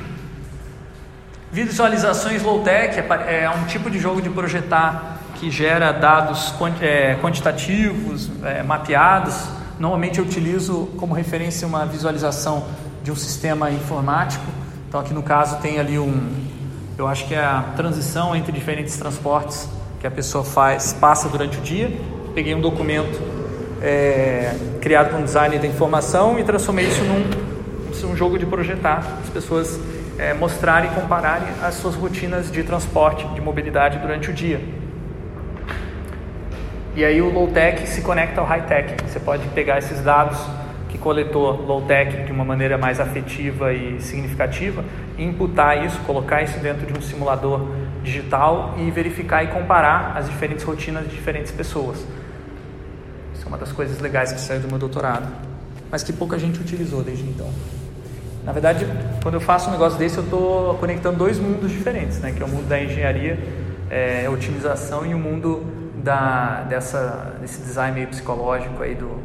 Visualizações 1.52 2.42
low-tech 2.42 3.00
é 3.00 3.44
é 3.44 3.50
um 3.50 3.66
tipo 3.66 3.92
de 3.92 4.00
jogo 4.00 4.20
de 4.20 4.30
projetar 4.30 5.20
que 5.42 5.50
gera 5.50 5.92
dados 5.92 6.54
é, 6.80 7.16
quantitativos, 7.16 8.30
é, 8.44 8.62
mapeados. 8.62 9.36
Normalmente 9.80 10.20
eu 10.20 10.24
utilizo 10.24 10.88
como 10.98 11.16
referência 11.16 11.68
uma 11.68 11.84
visualização 11.84 12.64
de 13.04 13.12
um 13.12 13.16
sistema 13.16 13.72
informático. 13.72 14.46
Então 14.88 15.00
aqui 15.00 15.16
no 15.16 15.24
caso 15.24 15.58
tem 15.58 15.80
ali 15.80 15.98
um, 15.98 16.30
eu 16.96 17.08
acho 17.08 17.26
que 17.26 17.34
é 17.34 17.44
a 17.44 17.74
transição 17.76 18.36
entre 18.36 18.52
diferentes 18.52 18.96
transportes 18.98 19.68
que 20.00 20.06
a 20.06 20.12
pessoa 20.12 20.44
faz, 20.44 20.94
passa 20.94 21.28
durante 21.28 21.58
o 21.58 21.62
dia. 21.62 21.92
Peguei 22.36 22.54
um 22.54 22.62
documento 22.62 23.20
é, 23.82 24.56
criado 24.80 25.10
por 25.10 25.20
um 25.20 25.24
designer 25.24 25.60
da 25.60 25.66
informação 25.66 26.38
e 26.38 26.44
transformei 26.44 26.86
isso 26.86 27.04
num, 27.04 28.10
num 28.10 28.16
jogo 28.16 28.38
de 28.38 28.46
projetar. 28.46 29.18
As 29.24 29.30
pessoas 29.32 29.80
é, 30.20 30.36
mostrarem 30.36 30.92
e 30.92 30.94
compararem 30.94 31.48
as 31.64 31.74
suas 31.74 31.96
rotinas 31.96 32.52
de 32.52 32.62
transporte, 32.62 33.26
de 33.30 33.42
mobilidade 33.42 33.98
durante 33.98 34.30
o 34.30 34.34
dia. 34.34 34.81
E 36.96 37.06
aí 37.06 37.22
o 37.22 37.32
low-tech 37.32 37.88
se 37.88 38.02
conecta 38.02 38.42
ao 38.42 38.48
high-tech. 38.48 38.96
Você 39.08 39.20
pode 39.20 39.48
pegar 39.50 39.78
esses 39.78 40.02
dados 40.02 40.38
que 40.90 40.98
coletou 40.98 41.52
low-tech 41.66 42.26
de 42.26 42.32
uma 42.34 42.44
maneira 42.44 42.78
mais 42.78 43.00
afetiva 43.00 43.74
e 43.74 44.02
significativa 44.02 44.84
imputar 45.18 45.86
isso, 45.86 45.98
colocar 46.02 46.42
isso 46.42 46.60
dentro 46.60 46.86
de 46.86 46.98
um 46.98 47.02
simulador 47.02 47.66
digital 48.04 48.76
e 48.78 48.92
verificar 48.92 49.44
e 49.44 49.48
comparar 49.48 50.18
as 50.18 50.30
diferentes 50.30 50.66
rotinas 50.66 51.04
de 51.04 51.16
diferentes 51.16 51.52
pessoas. 51.52 51.98
Isso 53.34 53.46
é 53.46 53.48
uma 53.48 53.58
das 53.58 53.72
coisas 53.72 54.00
legais 54.02 54.34
que 54.34 54.42
saiu 54.42 54.60
do 54.60 54.68
meu 54.68 54.78
doutorado, 54.78 55.28
mas 55.90 56.04
que 56.04 56.12
pouca 56.12 56.38
gente 56.38 56.60
utilizou 56.60 57.02
desde 57.02 57.24
então. 57.24 57.50
Na 58.44 58.52
verdade, 58.52 58.86
quando 59.22 59.36
eu 59.36 59.42
faço 59.42 59.70
um 59.70 59.72
negócio 59.72 59.98
desse, 59.98 60.18
eu 60.18 60.24
estou 60.24 60.76
conectando 60.76 61.18
dois 61.18 61.40
mundos 61.40 61.72
diferentes, 61.72 62.20
né? 62.20 62.34
Que 62.36 62.42
é 62.42 62.46
o 62.46 62.50
mundo 62.50 62.68
da 62.68 62.82
engenharia, 62.82 63.40
é, 63.90 64.28
otimização 64.30 65.06
e 65.06 65.14
o 65.14 65.20
mundo 65.20 65.81
da, 66.04 66.62
dessa, 66.68 67.36
desse 67.40 67.62
design 67.62 67.94
meio 67.94 68.08
psicológico 68.08 68.82
aí 68.84 68.96
do, 68.96 69.20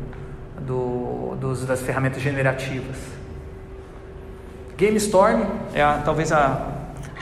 do, 0.61 1.37
dos, 1.41 1.65
das 1.65 1.81
ferramentas 1.83 2.23
generativas. 2.23 2.97
Game 4.77 4.97
Storm 4.99 5.45
é 5.75 5.83
a, 5.83 6.03
talvez 6.05 6.33
a 6.33 6.61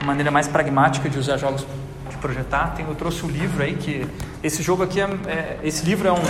maneira 0.05 0.31
mais 0.31 0.49
pragmática 0.49 1.09
de 1.09 1.19
usar 1.19 1.37
jogos 1.37 1.67
de 2.11 2.17
projetar. 2.17 2.75
Tem, 2.75 2.85
eu 2.87 2.95
trouxe 2.95 3.25
o 3.25 3.29
livro 3.29 3.63
aí 3.63 3.75
que 3.75 4.07
esse 4.43 4.63
jogo 4.63 4.83
aqui 4.83 5.01
é, 5.01 5.05
é- 5.27 5.59
esse 5.63 5.85
livro 5.85 6.09
é, 6.09 6.13
um, 6.13 6.23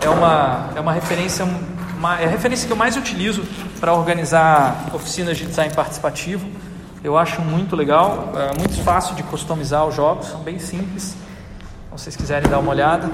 é 0.00 0.08
uma 0.08 0.70
é 0.76 0.80
uma 0.80 0.92
referência 0.92 1.44
uma, 1.96 2.20
é 2.20 2.26
a 2.26 2.28
referência 2.28 2.66
que 2.66 2.72
eu 2.72 2.76
mais 2.76 2.96
utilizo 2.96 3.42
para 3.80 3.92
organizar 3.94 4.86
oficinas 4.92 5.36
de 5.36 5.46
design 5.46 5.74
participativo. 5.74 6.48
Eu 7.02 7.16
acho 7.16 7.40
muito 7.40 7.74
legal, 7.74 8.32
é 8.34 8.58
muito 8.58 8.82
fácil 8.82 9.14
de 9.14 9.22
customizar 9.22 9.86
os 9.86 9.94
jogos, 9.94 10.28
são 10.28 10.40
bem 10.40 10.58
simples. 10.58 11.16
Vocês 11.98 12.14
quiserem 12.14 12.48
dar 12.48 12.60
uma 12.60 12.70
olhada. 12.70 13.08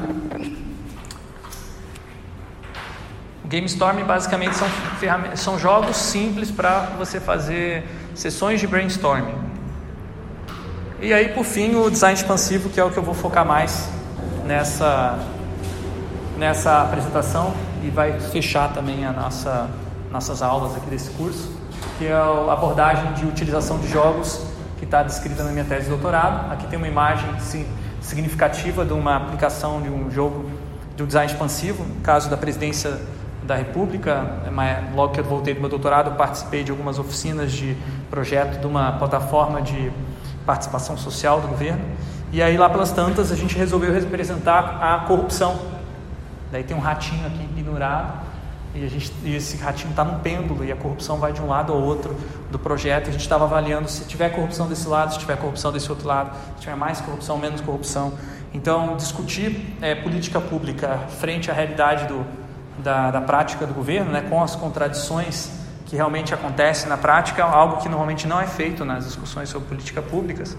O 3.43 3.49
Game 3.49 3.65
Storm 3.67 4.05
basicamente 4.05 4.55
são, 4.57 4.69
são 5.37 5.59
jogos 5.59 5.97
simples 5.97 6.51
para 6.51 6.81
você 6.99 7.19
fazer 7.19 7.89
sessões 8.15 8.61
de 8.61 8.67
brainstorming. 8.67 9.35
E 11.01 11.15
aí, 11.15 11.31
por 11.31 11.47
fim, 11.47 11.75
o 11.77 11.91
design 11.91 12.15
expansivo, 12.15 12.69
que 12.69 12.79
é 12.79 12.85
o 12.85 12.91
que 12.91 12.99
eu 12.99 13.03
vou 13.03 13.15
focar 13.15 13.47
mais 13.47 13.89
nessa, 14.45 15.19
nessa 16.37 16.83
apresentação 16.83 17.55
e 17.83 17.89
vai 17.89 18.21
fechar 18.21 18.71
também 18.75 19.07
a 19.07 19.13
nossa, 19.13 19.67
nossas 20.13 20.43
aulas 20.43 20.77
aqui 20.77 20.91
desse 20.91 21.09
curso, 21.13 21.51
que 21.97 22.05
é 22.07 22.13
a 22.13 22.53
abordagem 22.53 23.15
de 23.15 23.25
utilização 23.25 23.79
de 23.79 23.89
jogos 23.89 24.47
que 24.79 24.85
está 24.85 25.03
descrita 25.03 25.43
na 25.43 25.53
minha 25.53 25.65
tese 25.65 25.85
de 25.85 25.89
doutorado. 25.89 26.53
Aqui 26.53 26.67
tem 26.67 26.77
uma 26.77 26.89
imagem 26.89 27.41
si- 27.41 27.67
significativa 28.05 28.85
de 28.85 28.93
uma 28.93 29.17
aplicação 29.17 29.81
de 29.81 29.89
um 29.89 30.11
jogo 30.11 30.51
de 30.95 31.03
um 31.03 31.07
design 31.07 31.33
expansivo, 31.33 31.83
no 31.83 32.01
caso 32.03 32.31
da 32.31 32.37
presidência 32.37 33.01
da 33.43 33.57
República, 33.57 34.43
é 34.47 34.95
logo 34.95 35.13
que 35.13 35.21
eu 35.21 35.25
voltei 35.25 35.53
do 35.53 35.61
meu 35.61 35.69
doutorado, 35.69 36.11
eu 36.11 36.15
participei 36.15 36.63
de 36.63 36.71
algumas 36.71 36.99
oficinas 36.99 37.51
de 37.53 37.77
projeto 38.09 38.61
de 38.61 38.67
uma 38.67 38.93
plataforma 38.93 39.61
de 39.61 39.91
participação 40.47 40.97
social 40.97 41.41
do 41.41 41.49
governo. 41.49 41.85
E 42.33 42.43
aí 42.43 42.57
lá 42.57 42.69
pelas 42.71 42.93
tantas 42.93 43.33
a 43.33 43.37
gente 43.37 43.57
resolveu 43.57 43.93
representar 43.93 44.79
a 44.81 45.07
corrupção. 45.07 45.59
Daí 46.53 46.63
tem 46.63 46.77
um 46.77 46.81
ratinho 46.81 47.27
aqui 47.27 47.49
pendurado 47.55 48.34
e, 48.75 48.85
a 48.85 48.89
gente, 48.89 49.13
e 49.23 49.37
esse 49.37 49.57
ratinho 49.57 49.91
está 49.91 50.05
num 50.05 50.19
pêndulo 50.19 50.65
e 50.65 50.73
a 50.73 50.77
corrupção 50.77 51.19
vai 51.19 51.33
de 51.33 51.41
um 51.41 51.47
lado 51.47 51.73
ao 51.73 51.81
outro 51.81 52.17
do 52.51 52.59
projeto. 52.59 53.09
A 53.09 53.13
gente 53.13 53.21
estava 53.21 53.45
avaliando 53.45 53.89
se 53.89 54.05
tiver 54.05 54.31
corrupção 54.31 54.67
desse 54.67 54.89
lado, 54.89 55.13
se 55.13 55.19
tiver 55.19 55.37
corrupção 55.37 55.71
desse 55.71 55.89
outro 55.91 56.09
lado, 56.09 56.37
se 56.57 56.63
tiver 56.63 56.75
mais 56.75 57.01
corrupção, 57.01 57.39
menos 57.39 57.61
corrupção. 57.61 58.13
Então, 58.53 58.97
discutir 58.97 59.77
é, 59.81 59.95
política 59.95 60.41
pública 60.41 60.99
frente 61.21 61.51
à 61.51 61.55
realidade 61.55 62.07
do, 62.07 62.27
da, 62.79 63.13
da 63.13 63.21
prática 63.21 63.65
do 63.65 63.73
governo, 63.73 64.11
né, 64.11 64.23
com 64.29 64.43
as 64.43 64.57
contradições 64.57 65.51
que 65.87 65.95
realmente 65.95 66.35
acontecem 66.35 66.89
na 66.89 66.97
prática, 66.97 67.43
é 67.43 67.45
algo 67.45 67.77
que 67.77 67.89
normalmente 67.89 68.27
não 68.27 68.41
é 68.41 68.47
feito 68.47 68.85
nas 68.85 69.05
discussões 69.05 69.49
sobre 69.49 69.69
política 69.69 70.03
públicas, 70.03 70.57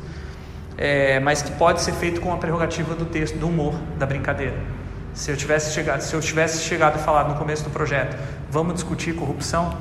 é, 0.77 1.19
mas 1.19 1.41
que 1.41 1.51
pode 1.51 1.81
ser 1.81 1.93
feito 1.93 2.21
com 2.21 2.33
a 2.33 2.37
prerrogativa 2.37 2.95
do 2.95 3.05
texto, 3.05 3.37
do 3.37 3.47
humor, 3.47 3.73
da 3.97 4.05
brincadeira. 4.05 4.84
Se 5.15 5.31
eu 5.31 5.37
tivesse 5.37 5.73
chegado, 5.73 6.01
se 6.01 6.13
eu 6.13 6.19
tivesse 6.19 6.61
chegado 6.61 6.99
e 6.99 7.01
falado 7.01 7.29
no 7.29 7.35
começo 7.35 7.63
do 7.63 7.69
projeto, 7.69 8.17
vamos 8.51 8.73
discutir 8.73 9.15
corrupção, 9.15 9.73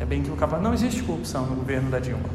é 0.00 0.04
bem 0.04 0.22
que 0.22 0.30
o 0.30 0.36
capaz 0.36 0.62
não 0.62 0.72
existe 0.72 1.02
corrupção 1.02 1.44
no 1.44 1.56
governo 1.56 1.90
da 1.90 1.98
Dilma. 1.98 2.28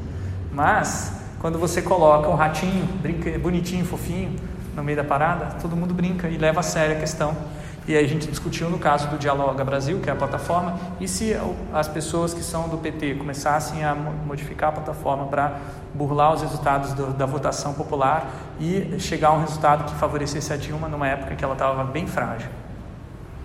Mas 0.52 1.14
quando 1.40 1.58
você 1.58 1.82
coloca 1.82 2.30
um 2.30 2.36
ratinho, 2.36 2.86
brinca, 3.02 3.40
bonitinho, 3.40 3.84
fofinho, 3.84 4.36
no 4.76 4.84
meio 4.84 4.96
da 4.96 5.04
parada, 5.04 5.56
todo 5.60 5.76
mundo 5.76 5.96
brinca 5.96 6.28
e 6.30 6.38
leva 6.38 6.60
a 6.60 6.64
sério 6.64 6.96
a 6.96 7.00
questão. 7.00 7.36
E 7.86 7.98
aí 7.98 8.06
a 8.06 8.08
gente 8.08 8.28
discutiu 8.28 8.70
no 8.70 8.80
caso 8.80 9.10
do 9.10 9.18
Dialoga 9.18 9.64
Brasil, 9.66 10.00
que 10.00 10.10
é 10.10 10.14
a 10.14 10.16
plataforma, 10.16 10.78
e 11.02 11.08
se 11.08 11.36
as 11.74 11.88
pessoas 11.88 12.34
que 12.34 12.42
são 12.42 12.70
do 12.70 12.78
PT 12.78 13.16
começassem 13.16 13.84
a 13.84 13.94
modificar 13.94 14.70
a 14.70 14.72
plataforma 14.72 15.26
para 15.26 15.58
burlar 15.94 16.34
os 16.34 16.42
resultados 16.42 16.94
do, 16.94 17.08
da 17.08 17.26
votação 17.26 17.74
popular 17.74 18.30
e 18.60 18.98
chegar 19.00 19.30
a 19.30 19.34
um 19.34 19.42
resultado 19.42 19.84
que 19.84 19.96
favorecesse 20.00 20.54
a 20.54 20.56
Dilma 20.56 20.88
numa 20.88 21.08
época 21.08 21.36
que 21.36 21.44
ela 21.44 21.54
estava 21.54 21.84
bem 21.84 22.08
frágil. 22.08 22.50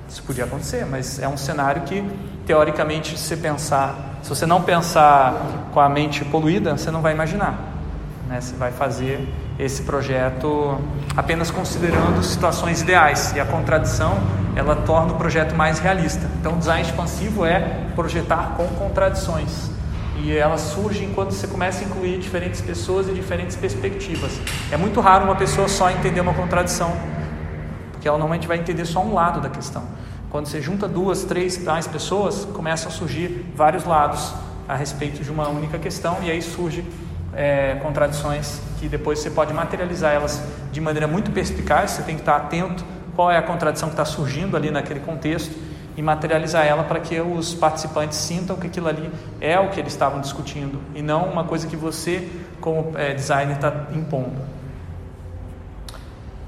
Isso 0.09 0.23
podia 0.23 0.45
acontecer, 0.45 0.87
mas 0.87 1.19
é 1.19 1.29
um 1.29 1.37
cenário 1.37 1.83
que, 1.83 2.03
teoricamente, 2.47 3.19
se 3.19 3.25
você 3.25 3.37
pensar, 3.37 4.21
se 4.23 4.29
você 4.29 4.47
não 4.47 4.63
pensar 4.63 5.35
com 5.75 5.81
a 5.81 5.89
mente 5.89 6.25
poluída, 6.25 6.77
você 6.77 6.91
não 6.91 7.03
vai 7.03 7.13
imaginar. 7.13 7.59
Né? 8.29 8.41
Você 8.41 8.55
vai 8.55 8.71
fazer 8.71 9.29
esse 9.59 9.83
projeto 9.83 10.79
apenas 11.17 11.51
considerando 11.51 12.23
situações 12.23 12.83
ideais 12.83 13.33
e 13.35 13.41
a 13.41 13.45
contradição 13.45 14.17
ela 14.55 14.77
torna 14.77 15.13
o 15.13 15.17
projeto 15.17 15.55
mais 15.55 15.79
realista. 15.79 16.29
Então, 16.41 16.59
design 16.59 16.83
expansivo 16.83 17.45
é 17.45 17.87
projetar 17.95 18.55
com 18.57 18.67
contradições 18.69 19.71
e 20.21 20.37
elas 20.37 20.61
surgem 20.61 21.13
quando 21.15 21.31
você 21.31 21.47
começa 21.47 21.85
a 21.85 21.87
incluir 21.87 22.19
diferentes 22.19 22.61
pessoas 22.61 23.09
e 23.09 23.13
diferentes 23.13 23.57
perspectivas. 23.57 24.41
É 24.71 24.77
muito 24.77 25.01
raro 25.01 25.25
uma 25.25 25.37
pessoa 25.37 25.69
só 25.69 25.91
entender 25.91 26.21
uma 26.21 26.35
contradição, 26.35 26.93
porque 27.93 28.09
ela 28.09 28.19
normalmente 28.19 28.47
vai 28.49 28.59
entender 28.59 28.85
só 28.85 29.01
um 29.01 29.15
lado 29.15 29.41
da 29.41 29.49
questão. 29.49 29.85
Quando 30.29 30.47
você 30.47 30.61
junta 30.61 30.89
duas, 30.89 31.25
três, 31.25 31.63
mais 31.65 31.87
pessoas, 31.87 32.45
começam 32.53 32.91
a 32.91 32.93
surgir 32.93 33.47
vários 33.55 33.85
lados 33.85 34.35
a 34.69 34.75
respeito 34.75 35.23
de 35.23 35.31
uma 35.31 35.49
única 35.49 35.79
questão 35.79 36.19
e 36.23 36.31
aí 36.31 36.43
surge 36.43 36.85
é, 37.39 37.77
contradições 37.81 38.61
que 38.81 38.89
depois 38.89 39.21
você 39.21 39.31
pode 39.31 39.55
materializar 39.55 40.13
elas 40.13 40.43
de 40.73 40.81
maneira 40.81 41.07
muito 41.07 41.31
perspicaz, 41.31 41.93
você 41.93 42.03
tem 42.03 42.17
que 42.17 42.23
estar 42.23 42.37
atento 42.37 42.85
qual 43.15 43.31
é 43.31 43.39
a 43.39 43.43
contradição 43.43 43.89
que 43.89 43.93
está 43.93 44.05
surgindo 44.05 44.57
ali 44.57 44.73
naquele 44.73 44.99
contexto 45.01 45.55
e 45.97 46.03
materializar 46.03 46.67
ela 46.67 46.83
para 46.83 46.99
que 46.99 47.21
os 47.21 47.55
participantes 47.55 48.19
sintam 48.19 48.57
que 48.57 48.67
aquilo 48.67 48.89
ali 48.89 49.11
é 49.41 49.59
o 49.59 49.69
que 49.71 49.79
eles 49.79 49.93
estavam 49.93 50.21
discutindo 50.21 50.81
e 50.95 51.03
não 51.03 51.27
uma 51.27 51.45
coisa 51.45 51.67
que 51.67 51.77
você, 51.77 52.29
como 52.61 52.93
é, 52.97 53.15
designer, 53.15 53.55
está 53.55 53.87
impondo. 53.93 54.59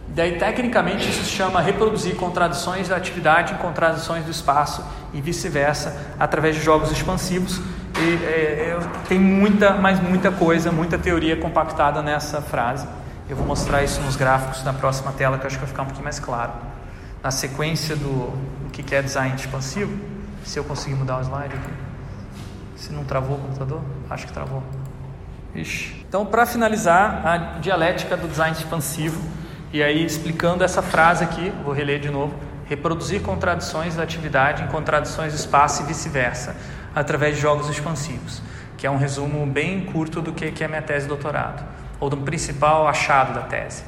Daí, 0.08 0.38
tecnicamente, 0.38 1.08
isso 1.08 1.22
se 1.22 1.30
chama 1.30 1.60
reproduzir 1.60 2.16
contradições 2.16 2.88
da 2.88 2.96
atividade 2.96 3.54
em 3.54 3.56
contradições 3.58 4.24
do 4.24 4.30
espaço 4.30 4.84
e 5.14 5.20
vice-versa, 5.20 5.96
através 6.18 6.56
de 6.56 6.62
jogos 6.62 6.90
expansivos, 6.90 7.60
e, 8.00 8.24
é, 8.24 8.78
tem 9.08 9.18
muita, 9.18 9.74
mas 9.74 10.00
muita 10.00 10.30
coisa, 10.32 10.72
muita 10.72 10.98
teoria 10.98 11.36
compactada 11.36 12.02
nessa 12.02 12.40
frase. 12.40 12.86
Eu 13.28 13.36
vou 13.36 13.46
mostrar 13.46 13.82
isso 13.82 14.00
nos 14.00 14.16
gráficos 14.16 14.64
na 14.64 14.72
próxima 14.72 15.12
tela, 15.12 15.38
que 15.38 15.46
acho 15.46 15.56
que 15.56 15.60
vai 15.60 15.68
ficar 15.68 15.82
um 15.82 15.86
pouquinho 15.86 16.04
mais 16.04 16.18
claro. 16.18 16.52
Na 17.22 17.30
sequência 17.30 17.94
do, 17.94 18.30
do 18.64 18.70
que 18.70 18.94
é 18.94 19.02
design 19.02 19.34
expansivo, 19.36 19.96
se 20.44 20.58
eu 20.58 20.64
conseguir 20.64 20.94
mudar 20.94 21.18
o 21.18 21.20
slide 21.20 21.54
aqui. 21.54 21.72
Se 22.76 22.92
não 22.92 23.04
travou 23.04 23.36
o 23.36 23.40
computador? 23.40 23.82
Acho 24.08 24.26
que 24.26 24.32
travou. 24.32 24.62
Ixi. 25.54 26.04
Então, 26.08 26.24
para 26.24 26.46
finalizar, 26.46 27.26
a 27.26 27.36
dialética 27.58 28.16
do 28.16 28.26
design 28.26 28.56
expansivo, 28.56 29.20
e 29.72 29.82
aí 29.82 30.04
explicando 30.04 30.64
essa 30.64 30.80
frase 30.80 31.22
aqui, 31.22 31.52
vou 31.62 31.74
reler 31.74 32.00
de 32.00 32.10
novo: 32.10 32.34
reproduzir 32.64 33.20
contradições 33.20 33.96
da 33.96 34.02
atividade 34.02 34.62
em 34.62 34.66
contradições 34.68 35.32
do 35.32 35.36
espaço 35.36 35.82
e 35.82 35.86
vice-versa 35.86 36.56
através 36.94 37.36
de 37.36 37.42
jogos 37.42 37.68
expansivos, 37.68 38.42
que 38.76 38.86
é 38.86 38.90
um 38.90 38.96
resumo 38.96 39.46
bem 39.46 39.84
curto 39.86 40.20
do 40.20 40.32
que 40.32 40.62
é 40.62 40.68
minha 40.68 40.82
tese 40.82 41.02
de 41.02 41.08
doutorado, 41.08 41.62
ou 41.98 42.08
do 42.08 42.16
principal 42.18 42.88
achado 42.88 43.34
da 43.34 43.42
tese. 43.42 43.84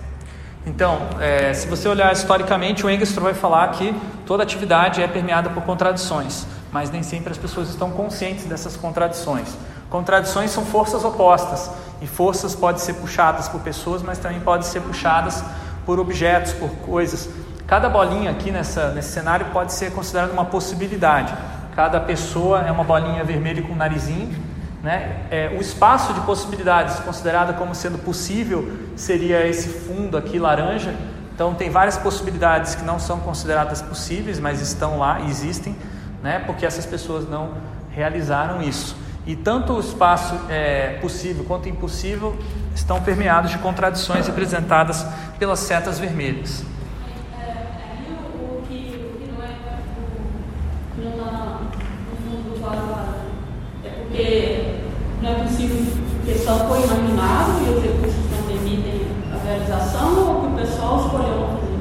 Então, 0.65 0.99
é, 1.21 1.53
se 1.55 1.67
você 1.67 1.89
olhar 1.89 2.13
historicamente, 2.13 2.87
o 2.87 2.91
Engstrom 2.91 3.25
vai 3.25 3.35
falar 3.35 3.69
que 3.73 3.93
toda 4.25 4.43
atividade 4.43 5.03
é 5.03 5.09
permeada 5.09 5.51
por 5.51 5.63
contradições, 5.65 6.47
mas 6.71 6.91
nem 6.91 7.03
sempre 7.03 7.33
as 7.33 7.39
pessoas 7.39 7.69
estão 7.69 7.91
conscientes 7.91 8.45
dessas 8.45 8.77
contradições. 8.77 9.49
Contradições 9.91 10.51
são 10.51 10.65
forças 10.65 11.05
opostas, 11.05 11.71
e 12.01 12.07
forças 12.07 12.55
podem 12.55 12.81
ser 12.81 12.95
puxadas 12.95 13.49
por 13.49 13.61
pessoas, 13.61 14.03
mas 14.03 14.19
também 14.19 14.41
podem 14.41 14.67
ser 14.67 14.81
puxadas 14.81 15.45
por 15.87 16.01
objetos, 16.01 16.53
por 16.53 16.69
coisas. 16.79 17.29
Cada 17.67 17.89
bolinha 17.89 18.31
aqui 18.31 18.51
nessa, 18.51 18.91
nesse 18.91 19.13
cenário 19.13 19.47
pode 19.53 19.73
ser 19.73 19.93
considerada 19.93 20.33
uma 20.33 20.45
possibilidade. 20.45 21.33
Cada 21.75 21.99
pessoa 21.99 22.61
é 22.61 22.71
uma 22.71 22.85
bolinha 22.85 23.25
vermelha 23.25 23.63
com 23.63 23.73
um 23.73 23.77
narizinho. 23.77 24.35
Né? 24.83 25.17
É, 25.31 25.55
o 25.57 25.61
espaço 25.61 26.13
de 26.13 26.21
possibilidades 26.23 26.99
considerado 27.01 27.57
como 27.57 27.75
sendo 27.75 27.99
possível 27.99 28.71
seria 28.97 29.47
esse 29.47 29.69
fundo 29.69 30.17
aqui 30.17 30.39
laranja. 30.39 30.95
Então 31.35 31.55
tem 31.55 31.71
várias 31.71 31.97
possibilidades 31.97 32.75
que 32.75 32.85
não 32.85 32.99
são 32.99 33.21
consideradas 33.21 33.81
possíveis, 33.81 34.39
mas 34.39 34.61
estão 34.61 34.99
lá, 34.99 35.21
existem, 35.23 35.75
né? 36.23 36.43
porque 36.47 36.67
essas 36.67 36.85
pessoas 36.85 37.29
não 37.29 37.55
realizaram 37.91 38.61
isso. 38.61 38.97
E 39.27 39.37
tanto 39.37 39.73
o 39.75 39.81
espaço 39.81 40.35
é, 40.49 40.99
possível 41.01 41.45
quanto 41.45 41.69
impossível 41.69 42.37
estão 42.75 43.01
permeados 43.01 43.51
de 43.51 43.59
contradições 43.59 44.27
representadas 44.27 45.07
pelas 45.39 45.61
setas 45.61 45.99
vermelhas. 45.99 46.65
Porque 54.13 54.65
não 55.23 55.31
é 55.31 55.35
possível 55.37 55.87
que 56.25 56.39
só 56.39 56.59
foi 56.69 56.83
imaginado 56.83 57.53
e 57.65 57.71
os 57.71 57.83
recursos 57.83 58.31
não 58.31 58.47
permitem 58.47 59.07
a 59.33 59.43
realização 59.43 60.19
ou 60.19 60.41
que 60.43 60.47
o 60.49 60.67
pessoal 60.67 61.07
escolheu 61.07 61.49
fazer? 61.49 61.73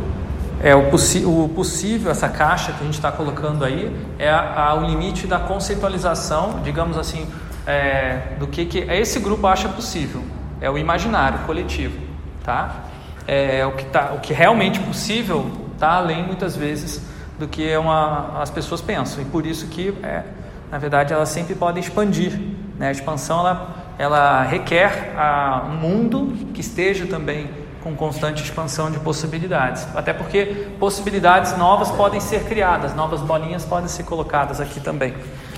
É, 0.64 0.76
o, 0.76 1.44
o 1.44 1.50
possível, 1.50 2.10
essa 2.10 2.30
caixa 2.30 2.72
que 2.72 2.82
a 2.82 2.86
gente 2.86 2.94
está 2.94 3.12
colocando 3.12 3.66
aí, 3.66 3.94
é 4.18 4.30
a, 4.30 4.70
a, 4.70 4.74
o 4.76 4.86
limite 4.86 5.28
da 5.28 5.40
conceitualização, 5.40 6.62
digamos 6.64 6.98
assim, 6.98 7.28
é, 7.68 8.36
do 8.40 8.48
que, 8.48 8.66
que 8.66 8.80
esse 8.80 9.20
grupo 9.20 9.46
acha 9.48 9.68
possível. 9.68 10.24
É 10.62 10.70
o 10.70 10.78
imaginário 10.78 11.40
coletivo, 11.40 12.00
tá? 12.44 12.86
É, 13.28 13.66
o, 13.66 13.74
que 13.74 13.86
tá, 13.86 14.14
o 14.16 14.20
que 14.20 14.34
realmente 14.34 14.80
possível 14.80 15.52
está 15.74 15.96
além, 15.96 16.24
muitas 16.24 16.56
vezes, 16.56 17.02
do 17.38 17.48
que 17.48 17.76
uma, 17.76 18.40
as 18.42 18.50
pessoas 18.50 18.80
pensam. 18.80 19.22
E 19.22 19.26
por 19.26 19.46
isso 19.46 19.68
que 19.68 19.94
é, 20.04 20.24
na 20.72 20.78
verdade, 20.78 21.14
elas 21.14 21.30
sempre 21.30 21.54
podem 21.54 21.84
expandir. 21.84 22.40
Né? 22.80 22.88
A 22.88 22.92
expansão 22.92 23.40
ela, 23.40 23.76
ela 24.00 24.44
requer 24.44 25.14
a, 25.18 25.66
um 25.68 25.76
mundo 25.76 26.34
que 26.54 26.62
esteja 26.62 27.06
também 27.06 27.50
com 27.84 27.96
constante 27.96 28.44
expansão 28.44 28.90
de 28.90 29.00
possibilidades. 29.00 29.86
Até 29.96 30.14
porque 30.14 30.70
possibilidades 30.80 31.58
novas 31.58 31.92
podem 31.92 32.22
ser 32.22 32.44
criadas, 32.44 32.96
novas 32.96 33.22
bolinhas 33.22 33.66
podem 33.66 33.90
ser 33.90 34.04
colocadas 34.04 34.62
aqui 34.62 34.80
também. 34.80 35.14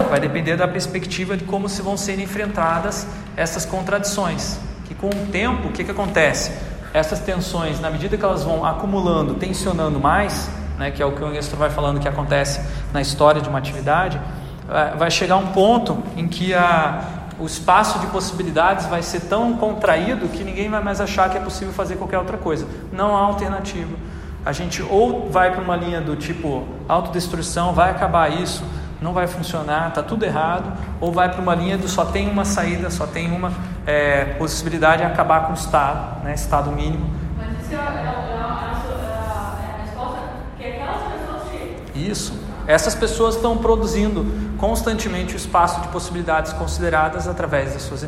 Vai 0.10 0.20
depender 0.20 0.56
da 0.56 0.68
perspectiva 0.68 1.38
de 1.38 1.44
como 1.44 1.70
se 1.70 1.82
vão 1.82 1.96
ser 1.96 2.20
enfrentadas 2.20 3.06
essas 3.36 3.66
contradições. 3.66 4.58
Que 4.86 4.96
com 4.96 5.10
o 5.10 5.28
tempo, 5.32 5.68
o 5.68 5.72
que, 5.72 5.84
que 5.84 5.92
acontece? 5.92 6.52
Essas 6.94 7.20
tensões, 7.20 7.80
na 7.80 7.90
medida 7.90 8.18
que 8.18 8.24
elas 8.24 8.44
vão 8.44 8.66
acumulando, 8.66 9.34
tensionando 9.36 10.00
mais, 10.00 10.50
né, 10.78 10.92
que 10.92 11.04
é 11.04 11.06
o 11.06 11.12
que 11.12 11.24
o 11.24 11.28
Ernesto 11.28 11.56
vai 11.56 11.70
falando 11.70 12.00
que 12.00 12.08
acontece 12.08 12.62
na 12.94 13.02
história 13.02 13.42
de 13.42 13.50
uma 13.50 13.58
atividade, 13.58 14.20
vai 14.98 15.12
chegar 15.12 15.38
um 15.38 15.48
ponto 15.48 16.02
em 16.16 16.28
que 16.28 16.54
a, 16.54 17.04
o 17.40 17.46
espaço 17.46 18.00
de 18.00 18.08
possibilidades 18.08 18.86
vai 18.86 19.02
ser 19.02 19.22
tão 19.22 19.58
contraído 19.58 20.28
que 20.28 20.44
ninguém 20.44 20.70
vai 20.70 20.82
mais 20.82 21.02
achar 21.02 21.30
que 21.30 21.38
é 21.38 21.42
possível 21.42 21.74
fazer 21.74 21.96
qualquer 21.96 22.20
outra 22.20 22.38
coisa. 22.38 22.68
Não 22.92 23.16
há 23.16 23.20
alternativa. 23.20 23.96
A 24.46 24.52
gente 24.52 24.82
ou 24.82 25.30
vai 25.30 25.52
para 25.52 25.62
uma 25.62 25.76
linha 25.76 26.02
do 26.02 26.16
tipo 26.16 26.66
autodestruição, 26.88 27.74
vai 27.74 27.92
acabar 27.92 28.30
isso, 28.30 28.64
não 29.02 29.14
vai 29.14 29.26
funcionar, 29.26 29.90
está 29.90 30.04
tudo 30.04 30.26
errado, 30.26 30.72
ou 31.00 31.12
vai 31.12 31.30
para 31.30 31.42
uma 31.42 31.56
linha 31.56 31.78
do 31.78 31.88
só 31.88 32.06
tem 32.06 32.30
uma 32.30 32.46
saída, 32.46 32.90
só 32.90 33.06
tem 33.06 33.32
uma 33.32 33.52
é, 33.86 34.26
possibilidade 34.38 35.02
de 35.02 35.08
acabar 35.08 35.46
com 35.46 35.52
o 35.52 35.56
Estado, 35.56 36.24
né, 36.24 36.34
Estado 36.34 36.72
mínimo. 36.72 37.10
Mas 37.38 37.66
isso 37.66 37.74
é, 37.74 37.76
é, 37.76 37.80
é, 37.80 37.84
a, 37.84 38.74
é 39.62 39.80
a 39.80 39.82
resposta 39.82 40.20
que 40.58 40.66
aquelas 40.66 41.02
pessoas. 41.04 41.44
Isso. 41.96 42.43
Essas 42.68 42.96
pessoas 42.96 43.36
estão 43.36 43.58
produzindo 43.58 44.26
constantemente 44.58 45.34
o 45.34 45.38
espaço 45.38 45.82
de 45.82 45.88
possibilidades 45.90 46.54
consideradas 46.54 47.28
através 47.28 47.74
das 47.74 47.82
suas, 47.82 48.08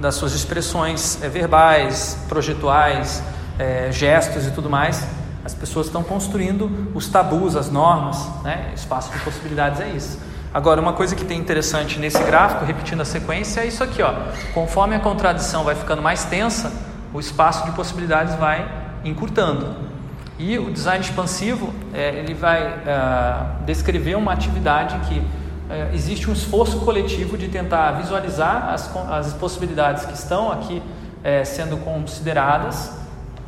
das 0.00 0.14
suas 0.14 0.32
expressões 0.34 1.22
é, 1.22 1.28
verbais, 1.28 2.16
projetuais, 2.28 3.22
é, 3.58 3.88
gestos 3.90 4.46
e 4.46 4.50
tudo 4.50 4.70
mais. 4.70 5.06
As 5.44 5.54
pessoas 5.54 5.86
estão 5.86 6.02
construindo 6.02 6.90
os 6.94 7.08
tabus, 7.08 7.56
as 7.56 7.70
normas, 7.70 8.28
né? 8.42 8.72
espaço 8.74 9.12
de 9.12 9.18
possibilidades 9.20 9.80
é 9.80 9.88
isso. 9.90 10.18
Agora, 10.52 10.80
uma 10.80 10.92
coisa 10.92 11.14
que 11.14 11.24
tem 11.24 11.38
interessante 11.38 11.98
nesse 11.98 12.22
gráfico, 12.22 12.64
repetindo 12.64 13.00
a 13.00 13.04
sequência, 13.04 13.60
é 13.60 13.66
isso 13.66 13.84
aqui. 13.84 14.02
Ó. 14.02 14.12
Conforme 14.54 14.96
a 14.96 15.00
contradição 15.00 15.64
vai 15.64 15.74
ficando 15.74 16.00
mais 16.00 16.24
tensa, 16.24 16.72
o 17.12 17.20
espaço 17.20 17.64
de 17.66 17.72
possibilidades 17.72 18.34
vai 18.36 18.66
encurtando. 19.04 19.74
E 20.38 20.58
o 20.58 20.70
design 20.70 21.02
expansivo, 21.02 21.72
é, 21.94 22.16
ele 22.16 22.34
vai 22.34 22.62
é, 22.62 23.64
descrever 23.64 24.16
uma 24.16 24.32
atividade 24.32 24.98
que 25.08 25.22
é, 25.70 25.90
existe 25.94 26.28
um 26.30 26.32
esforço 26.32 26.80
coletivo 26.80 27.38
de 27.38 27.48
tentar 27.48 27.92
visualizar 27.92 28.68
as, 28.68 28.94
as 29.10 29.32
possibilidades 29.32 30.04
que 30.04 30.12
estão 30.12 30.52
aqui 30.52 30.82
é, 31.24 31.44
sendo 31.44 31.76
consideradas 31.78 32.92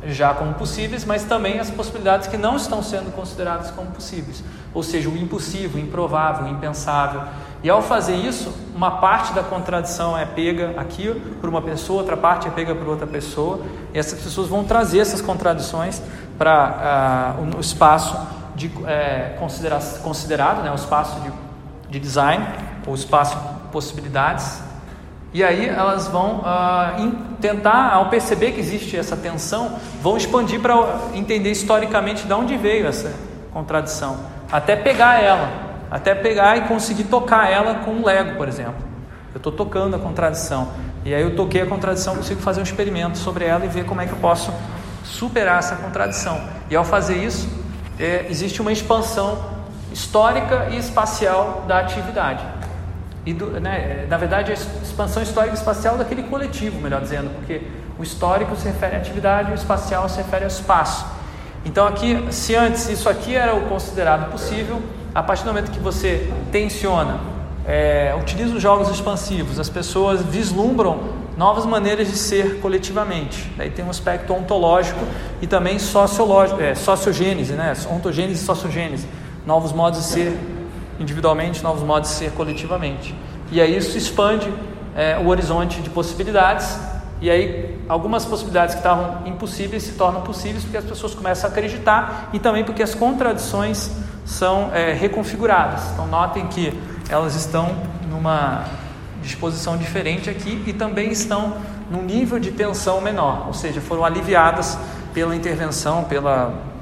já 0.05 0.33
como 0.33 0.53
possíveis, 0.53 1.03
mas 1.03 1.23
também 1.23 1.59
as 1.59 1.69
possibilidades 1.69 2.27
que 2.27 2.37
não 2.37 2.55
estão 2.55 2.81
sendo 2.81 3.13
consideradas 3.13 3.69
como 3.71 3.91
possíveis, 3.91 4.43
ou 4.73 4.81
seja, 4.81 5.09
o 5.09 5.17
impossível, 5.17 5.79
o 5.79 5.83
improvável, 5.83 6.45
o 6.45 6.49
impensável. 6.49 7.21
E 7.61 7.69
ao 7.69 7.81
fazer 7.81 8.15
isso, 8.15 8.53
uma 8.73 8.91
parte 8.91 9.33
da 9.33 9.43
contradição 9.43 10.17
é 10.17 10.25
pega 10.25 10.73
aqui 10.77 11.13
por 11.41 11.49
uma 11.49 11.61
pessoa, 11.61 11.99
outra 11.99 12.15
parte 12.15 12.47
é 12.47 12.51
pega 12.51 12.73
por 12.73 12.87
outra 12.87 13.05
pessoa, 13.05 13.59
e 13.93 13.99
essas 13.99 14.21
pessoas 14.21 14.47
vão 14.47 14.63
trazer 14.63 14.99
essas 14.99 15.19
contradições 15.19 16.01
para 16.39 17.35
uh, 17.37 17.57
o 17.57 17.59
espaço 17.59 18.17
de, 18.55 18.71
é, 18.87 19.35
considera 19.37 19.77
considerado, 20.01 20.63
né, 20.63 20.71
o 20.71 20.75
espaço 20.75 21.19
de, 21.19 21.31
de 21.89 21.99
design, 21.99 22.45
o 22.87 22.95
espaço 22.95 23.37
de 23.37 23.71
possibilidades, 23.71 24.61
e 25.33 25.43
aí 25.43 25.67
elas 25.67 26.07
vão 26.07 26.39
uh, 26.39 27.11
tentar, 27.39 27.93
ao 27.93 28.09
perceber 28.09 28.53
que 28.53 28.59
existe 28.59 28.97
essa 28.97 29.15
tensão, 29.15 29.75
vão 30.01 30.17
expandir 30.17 30.59
para 30.59 30.73
entender 31.13 31.51
historicamente 31.51 32.25
de 32.25 32.33
onde 32.33 32.57
veio 32.57 32.87
essa 32.87 33.13
contradição, 33.53 34.17
até 34.51 34.75
pegar 34.75 35.21
ela, 35.21 35.49
até 35.91 36.15
pegar 36.15 36.57
e 36.57 36.61
conseguir 36.61 37.03
tocar 37.03 37.51
ela 37.51 37.75
com 37.75 37.91
um 37.91 38.05
Lego, 38.05 38.37
por 38.37 38.47
exemplo. 38.47 38.87
Eu 39.33 39.37
estou 39.37 39.51
tocando 39.51 39.95
a 39.95 39.99
contradição, 39.99 40.69
e 41.05 41.13
aí 41.13 41.21
eu 41.21 41.35
toquei 41.35 41.61
a 41.61 41.65
contradição, 41.65 42.15
consigo 42.15 42.41
fazer 42.41 42.61
um 42.61 42.63
experimento 42.63 43.17
sobre 43.17 43.45
ela 43.45 43.65
e 43.65 43.67
ver 43.67 43.85
como 43.85 44.01
é 44.01 44.05
que 44.05 44.11
eu 44.11 44.17
posso 44.17 44.51
superar 45.09 45.59
essa 45.59 45.75
contradição. 45.75 46.39
E 46.69 46.75
ao 46.75 46.85
fazer 46.85 47.17
isso, 47.17 47.49
é, 47.99 48.27
existe 48.29 48.61
uma 48.61 48.71
expansão 48.71 49.43
histórica 49.91 50.67
e 50.71 50.77
espacial 50.77 51.65
da 51.67 51.79
atividade. 51.79 52.43
E 53.25 53.33
do, 53.33 53.47
né, 53.59 54.05
na 54.07 54.17
verdade, 54.17 54.51
a 54.51 54.53
expansão 54.53 55.21
histórica 55.21 55.55
e 55.55 55.57
espacial 55.57 55.97
daquele 55.97 56.23
coletivo, 56.23 56.79
melhor 56.79 57.01
dizendo, 57.01 57.29
porque 57.35 57.61
o 57.97 58.03
histórico 58.03 58.55
se 58.55 58.65
refere 58.67 58.95
à 58.95 58.99
atividade 58.99 59.49
e 59.49 59.53
o 59.53 59.55
espacial 59.55 60.07
se 60.07 60.17
refere 60.17 60.45
ao 60.45 60.49
espaço. 60.49 61.05
Então, 61.65 61.85
aqui, 61.85 62.25
se 62.31 62.55
antes 62.55 62.87
isso 62.87 63.09
aqui 63.09 63.35
era 63.35 63.53
o 63.53 63.67
considerado 63.67 64.31
possível, 64.31 64.81
a 65.13 65.21
partir 65.21 65.43
do 65.43 65.47
momento 65.47 65.71
que 65.71 65.79
você 65.79 66.31
tensiona, 66.51 67.19
é, 67.67 68.15
utiliza 68.17 68.55
os 68.55 68.61
jogos 68.61 68.89
expansivos, 68.89 69.59
as 69.59 69.69
pessoas 69.69 70.23
vislumbram 70.23 71.18
novas 71.39 71.65
maneiras 71.65 72.09
de 72.09 72.17
ser 72.17 72.59
coletivamente. 72.59 73.49
Daí 73.55 73.69
tem 73.69 73.85
um 73.85 73.89
aspecto 73.89 74.33
ontológico 74.33 74.99
e 75.41 75.47
também 75.47 75.79
sociológico, 75.79 76.61
é, 76.61 76.75
sociogênese, 76.75 77.53
né? 77.53 77.71
ontogênese 77.89 78.43
e 78.43 78.45
sociogênese, 78.45 79.07
novos 79.45 79.71
modos 79.71 80.01
de 80.01 80.05
ser 80.07 80.37
individualmente, 80.99 81.63
novos 81.63 81.81
modos 81.81 82.09
de 82.09 82.15
ser 82.17 82.31
coletivamente. 82.31 83.15
E 83.53 83.61
aí 83.61 83.77
isso 83.77 83.97
expande 83.97 84.53
é, 84.93 85.17
o 85.17 85.29
horizonte 85.29 85.79
de 85.81 85.89
possibilidades, 85.89 86.77
e 87.21 87.31
aí 87.31 87.81
algumas 87.87 88.25
possibilidades 88.25 88.75
que 88.75 88.81
estavam 88.81 89.25
impossíveis 89.25 89.83
se 89.83 89.93
tornam 89.93 90.19
possíveis 90.23 90.63
porque 90.63 90.75
as 90.75 90.83
pessoas 90.83 91.15
começam 91.15 91.49
a 91.49 91.53
acreditar 91.53 92.31
e 92.33 92.39
também 92.39 92.65
porque 92.65 92.83
as 92.83 92.93
contradições 92.93 93.89
são 94.25 94.71
é, 94.73 94.91
reconfiguradas. 94.91 95.89
Então 95.93 96.05
notem 96.05 96.47
que 96.47 96.77
elas 97.09 97.33
estão 97.35 97.77
numa 98.09 98.65
disposição 99.21 99.77
diferente 99.77 100.29
aqui 100.29 100.63
e 100.65 100.73
também 100.73 101.11
estão 101.11 101.57
num 101.89 102.03
nível 102.03 102.39
de 102.39 102.51
tensão 102.51 103.01
menor, 103.01 103.47
ou 103.47 103.53
seja, 103.53 103.81
foram 103.81 104.05
aliviadas 104.05 104.77
pela 105.13 105.35
intervenção, 105.35 106.03
pelo 106.03 106.29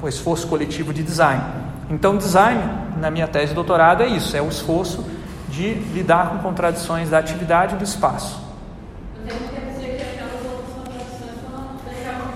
esforço 0.08 0.48
coletivo 0.48 0.94
de 0.94 1.02
design. 1.02 1.42
Então, 1.90 2.18
design, 2.18 2.62
na 2.98 3.10
minha 3.10 3.28
tese 3.28 3.48
de 3.48 3.54
doutorado, 3.56 4.04
é 4.04 4.08
isso: 4.08 4.36
é 4.36 4.42
o 4.42 4.50
esforço 4.50 5.06
de 5.50 5.74
lidar 5.74 6.30
com 6.30 6.40
contradições 6.40 7.10
da 7.10 7.18
atividade 7.18 7.76
e 7.76 7.78
do 7.78 7.84
espaço. 7.84 8.46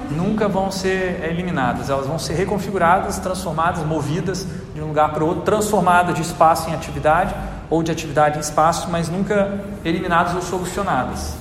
Nunca 0.10 0.48
vão 0.48 0.72
ser 0.72 1.23
eliminadas, 1.23 1.90
elas 1.90 2.06
vão 2.06 2.19
ser 2.19 2.34
reconfiguradas, 2.34 3.18
transformadas, 3.19 3.84
movidas 3.86 4.45
de 4.73 4.82
um 4.82 4.88
lugar 4.88 5.14
para 5.14 5.23
outro, 5.23 5.41
transformadas 5.44 6.15
de 6.15 6.22
espaço 6.22 6.69
em 6.69 6.73
atividade 6.73 7.34
ou 7.72 7.81
de 7.81 7.89
atividade 7.89 8.38
em 8.38 8.41
espaço, 8.41 8.89
mas 8.91 9.07
nunca 9.07 9.61
eliminadas 9.85 10.35
ou 10.35 10.41
solucionadas. 10.41 11.38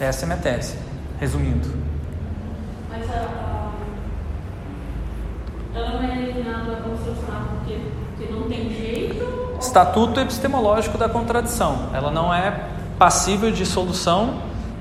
Essa 0.00 0.22
é 0.22 0.24
a 0.24 0.26
minha 0.26 0.38
tese, 0.38 0.74
resumindo. 1.20 1.68
Mas 2.90 3.08
a, 3.10 3.70
ela 5.74 5.90
não 5.90 6.02
é 6.02 6.16
eliminada 6.16 6.82
ou 6.88 6.96
solucionada 6.96 7.44
porque, 7.58 7.78
porque 8.16 8.32
não 8.32 8.48
tem 8.48 8.70
jeito? 8.70 9.56
Estatuto 9.60 10.18
epistemológico 10.18 10.96
da 10.96 11.10
contradição. 11.10 11.90
Ela 11.92 12.10
não 12.10 12.32
é 12.32 12.58
passível 12.98 13.50
de 13.50 13.66
solução, 13.66 14.40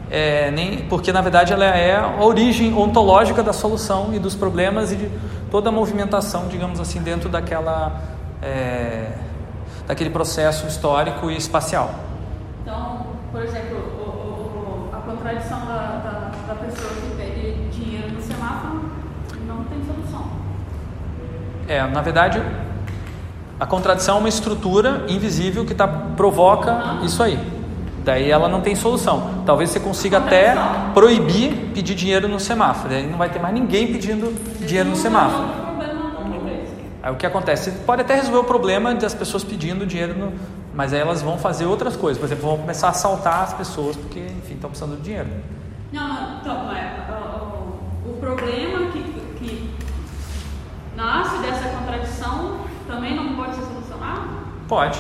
é, 0.10 0.50
nem 0.52 0.78
porque 0.88 1.12
na 1.12 1.20
verdade 1.20 1.52
ela 1.52 1.66
é 1.66 1.98
a 1.98 2.24
origem 2.24 2.74
ontológica 2.74 3.44
da 3.44 3.52
solução 3.52 4.14
e 4.14 4.20
dos 4.20 4.34
problemas 4.34 4.94
e 4.94 4.96
de 4.96 5.12
toda 5.52 5.68
a 5.68 5.72
movimentação, 5.74 6.48
digamos 6.48 6.80
assim, 6.80 7.02
dentro 7.02 7.28
daquela 7.28 8.02
é, 8.42 9.25
daquele 9.88 10.10
processo 10.10 10.68
histórico 10.68 11.30
e 11.30 11.38
espacial. 11.38 11.92
Então, 12.62 13.06
por 13.32 13.42
exemplo, 13.42 13.78
o, 13.78 14.02
o, 14.02 14.90
a 14.92 14.98
contradição 14.98 15.60
da, 15.66 15.76
da, 15.76 16.32
da, 16.48 16.56
pessoa 16.56 16.90
que 16.90 17.16
pede 17.16 17.70
dinheiro 17.70 18.12
no 18.12 18.22
semáforo 18.22 18.90
não 19.48 19.64
tem 19.66 19.84
solução. 19.86 20.26
É, 21.68 21.86
na 21.88 22.02
verdade, 22.02 22.42
a 23.60 23.66
contradição 23.66 24.18
é 24.18 24.20
uma 24.20 24.30
estrutura 24.30 25.06
invisível 25.08 25.66
que 25.66 25.76
tá, 25.76 25.88
provoca 25.88 27.00
isso 27.04 27.22
aí. 27.22 27.40
Daí 28.04 28.30
ela 28.30 28.48
não 28.48 28.62
tem 28.62 28.76
solução. 28.76 29.44
Talvez 29.46 29.72
você 29.72 29.80
consiga 29.80 30.20
até 30.20 30.56
proibir 30.94 31.72
pedir 31.74 31.96
dinheiro 31.96 32.28
no 32.28 32.40
semáforo. 32.40 32.90
Daí 32.90 33.08
não 33.08 33.18
vai 33.18 33.30
ter 33.30 33.40
mais 33.40 33.54
ninguém 33.54 33.92
pedindo 33.92 34.32
dinheiro 34.64 34.90
no 34.90 34.96
semáforo. 34.96 35.65
Aí 37.06 37.12
o 37.12 37.16
que 37.16 37.26
acontece? 37.28 37.70
Você 37.70 37.78
pode 37.84 38.02
até 38.02 38.16
resolver 38.16 38.40
o 38.40 38.44
problema 38.44 38.96
das 38.96 39.14
pessoas 39.14 39.44
pedindo 39.44 39.86
dinheiro, 39.86 40.18
no, 40.18 40.34
mas 40.74 40.92
aí 40.92 41.00
elas 41.00 41.22
vão 41.22 41.38
fazer 41.38 41.68
outras 41.68 41.96
coisas. 41.96 42.18
Por 42.18 42.26
exemplo, 42.26 42.48
vão 42.48 42.58
começar 42.58 42.88
a 42.88 42.90
assaltar 42.90 43.44
as 43.44 43.54
pessoas 43.54 43.96
porque, 43.96 44.22
enfim, 44.22 44.56
estão 44.56 44.72
precisando 44.72 44.98
de 44.98 45.04
dinheiro. 45.04 45.30
Não, 45.94 46.40
então, 46.40 46.72
é, 46.72 47.06
o, 47.12 48.10
o, 48.10 48.18
problema 48.20 48.92
que, 48.92 49.04
que 49.38 49.70
nasce 50.96 51.38
dessa 51.44 51.70
contradição 51.78 52.62
também 52.88 53.16
não 53.16 53.36
pode 53.36 53.54
ser 53.54 53.62
solucionado? 53.62 54.30
Pode. 54.68 55.00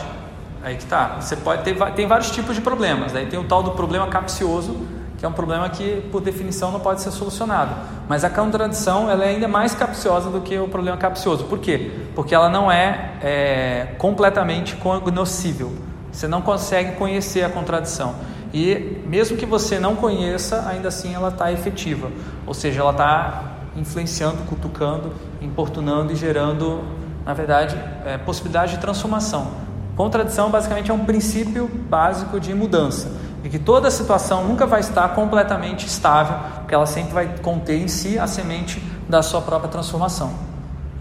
Aí 0.63 0.75
que 0.75 0.85
tá. 0.85 1.19
Você 1.19 1.35
pode 1.35 1.63
ter 1.63 1.75
tem 1.95 2.05
vários 2.05 2.29
tipos 2.29 2.53
de 2.53 2.61
problemas. 2.61 3.15
Aí 3.15 3.25
tem 3.25 3.39
o 3.39 3.45
tal 3.45 3.63
do 3.63 3.71
problema 3.71 4.05
capcioso, 4.09 4.77
que 5.17 5.25
é 5.25 5.27
um 5.27 5.33
problema 5.33 5.69
que, 5.69 6.01
por 6.11 6.21
definição, 6.21 6.71
não 6.71 6.79
pode 6.79 7.01
ser 7.01 7.11
solucionado. 7.11 7.73
Mas 8.07 8.23
a 8.23 8.29
contradição 8.29 9.09
ela 9.09 9.23
é 9.23 9.29
ainda 9.29 9.47
mais 9.47 9.73
capciosa 9.73 10.29
do 10.29 10.41
que 10.41 10.57
o 10.57 10.67
problema 10.67 10.97
capcioso. 10.97 11.45
Por 11.45 11.59
quê? 11.59 11.91
Porque 12.13 12.35
ela 12.35 12.49
não 12.49 12.71
é, 12.71 13.11
é 13.21 13.87
completamente 13.97 14.75
cognoscível. 14.75 15.73
Você 16.11 16.27
não 16.27 16.41
consegue 16.41 16.93
conhecer 16.93 17.43
a 17.43 17.49
contradição. 17.49 18.15
E 18.53 19.01
mesmo 19.05 19.37
que 19.37 19.45
você 19.45 19.79
não 19.79 19.95
conheça, 19.95 20.65
ainda 20.67 20.89
assim 20.89 21.13
ela 21.13 21.29
está 21.29 21.51
efetiva. 21.51 22.09
Ou 22.45 22.53
seja, 22.53 22.81
ela 22.81 22.91
está 22.91 23.43
influenciando, 23.75 24.37
cutucando, 24.49 25.13
importunando 25.41 26.13
e 26.13 26.15
gerando, 26.15 26.83
na 27.25 27.33
verdade, 27.33 27.77
é, 28.05 28.17
possibilidade 28.17 28.73
de 28.73 28.79
transformação. 28.79 29.51
Contradição 29.95 30.49
basicamente 30.49 30.91
é 30.91 30.93
um 30.93 31.05
princípio 31.05 31.69
básico 31.89 32.39
de 32.39 32.53
mudança 32.53 33.24
e 33.45 33.49
que 33.49 33.59
toda 33.59 33.91
situação 33.91 34.43
nunca 34.43 34.65
vai 34.65 34.79
estar 34.79 35.07
completamente 35.09 35.85
estável, 35.85 36.35
porque 36.55 36.73
ela 36.73 36.87
sempre 36.87 37.13
vai 37.13 37.37
conter 37.43 37.79
em 37.79 37.87
si 37.87 38.17
a 38.17 38.25
semente 38.25 38.81
da 39.07 39.21
sua 39.21 39.39
própria 39.39 39.69
transformação. 39.69 40.33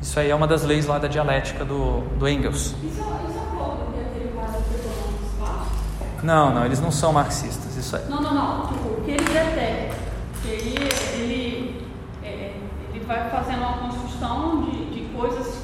Isso 0.03 0.21
aí 0.21 0.29
é 0.29 0.35
uma 0.35 0.47
das 0.47 0.63
leis 0.63 0.85
lá 0.85 0.99
da 0.99 1.09
dialética 1.09 1.65
do, 1.65 2.01
do 2.19 2.29
Engels. 2.29 2.67
Isso, 2.67 2.77
isso 2.83 3.01
é 3.01 3.57
pouco 3.57 3.91
que 3.95 4.01
aquele 4.01 4.29
que? 4.29 6.27
Não, 6.27 6.55
não, 6.55 6.67
eles 6.67 6.83
não 6.83 6.91
são 6.91 7.15
marxistas, 7.15 7.79
isso 7.79 7.97
aí. 7.97 8.05
Não, 8.11 8.21
não, 8.21 8.35
não. 8.35 8.67
Tipo, 8.67 8.89
o 8.89 9.03
que 9.03 9.13
ele 9.13 9.25
detesta, 9.25 9.97
que 10.43 10.49
ele, 10.49 10.89
ele 11.15 11.89
é, 12.23 12.29
é 12.29 12.57
ele 12.93 13.05
vai 13.07 13.31
fazendo 13.31 13.61
uma 13.61 13.79
construção 13.79 14.65
de, 14.65 14.91
de 14.91 15.01
coisas 15.17 15.47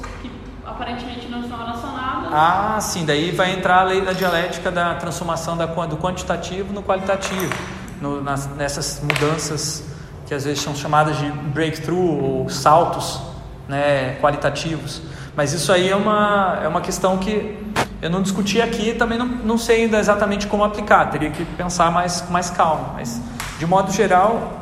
aparentemente 0.81 1.27
não 1.27 1.41
estão 1.41 1.57
relacionadas. 1.57 2.29
Ah, 2.33 2.79
sim, 2.81 3.05
daí 3.05 3.31
vai 3.31 3.53
entrar 3.53 3.81
a 3.81 3.83
lei 3.83 4.01
da 4.01 4.13
dialética 4.13 4.71
da 4.71 4.95
transformação 4.95 5.55
da, 5.55 5.65
do 5.65 5.97
quantitativo 5.97 6.73
no 6.73 6.81
qualitativo, 6.81 7.53
no, 8.01 8.21
nas, 8.21 8.47
nessas 8.55 8.99
mudanças 9.01 9.83
que 10.25 10.33
às 10.33 10.45
vezes 10.45 10.61
são 10.61 10.73
chamadas 10.75 11.17
de 11.17 11.29
breakthrough 11.29 12.23
ou 12.23 12.49
saltos 12.49 13.21
né, 13.67 14.17
qualitativos. 14.19 15.01
Mas 15.35 15.53
isso 15.53 15.71
aí 15.71 15.89
é 15.89 15.95
uma, 15.95 16.59
é 16.63 16.67
uma 16.67 16.81
questão 16.81 17.17
que 17.17 17.57
eu 18.01 18.09
não 18.09 18.21
discuti 18.21 18.59
aqui 18.59 18.93
também 18.93 19.17
não, 19.17 19.27
não 19.27 19.57
sei 19.57 19.83
ainda 19.83 19.99
exatamente 19.99 20.47
como 20.47 20.63
aplicar, 20.63 21.05
teria 21.11 21.29
que 21.29 21.45
pensar 21.45 21.91
mais, 21.91 22.27
mais 22.29 22.49
calma. 22.49 22.93
Mas, 22.95 23.21
de 23.59 23.65
modo 23.65 23.91
geral, 23.91 24.60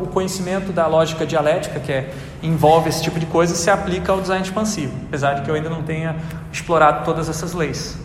o 0.00 0.06
conhecimento 0.08 0.72
da 0.72 0.86
lógica 0.86 1.24
dialética, 1.24 1.78
que 1.78 1.92
é, 1.92 2.12
envolve 2.42 2.88
esse 2.88 3.02
tipo 3.02 3.18
de 3.18 3.26
coisa, 3.26 3.54
se 3.54 3.70
aplica 3.70 4.12
ao 4.12 4.20
design 4.20 4.44
expansivo, 4.44 4.92
apesar 5.06 5.34
de 5.34 5.42
que 5.42 5.50
eu 5.50 5.54
ainda 5.54 5.70
não 5.70 5.82
tenha 5.82 6.16
explorado 6.52 7.04
todas 7.04 7.28
essas 7.28 7.52
leis. 7.52 7.98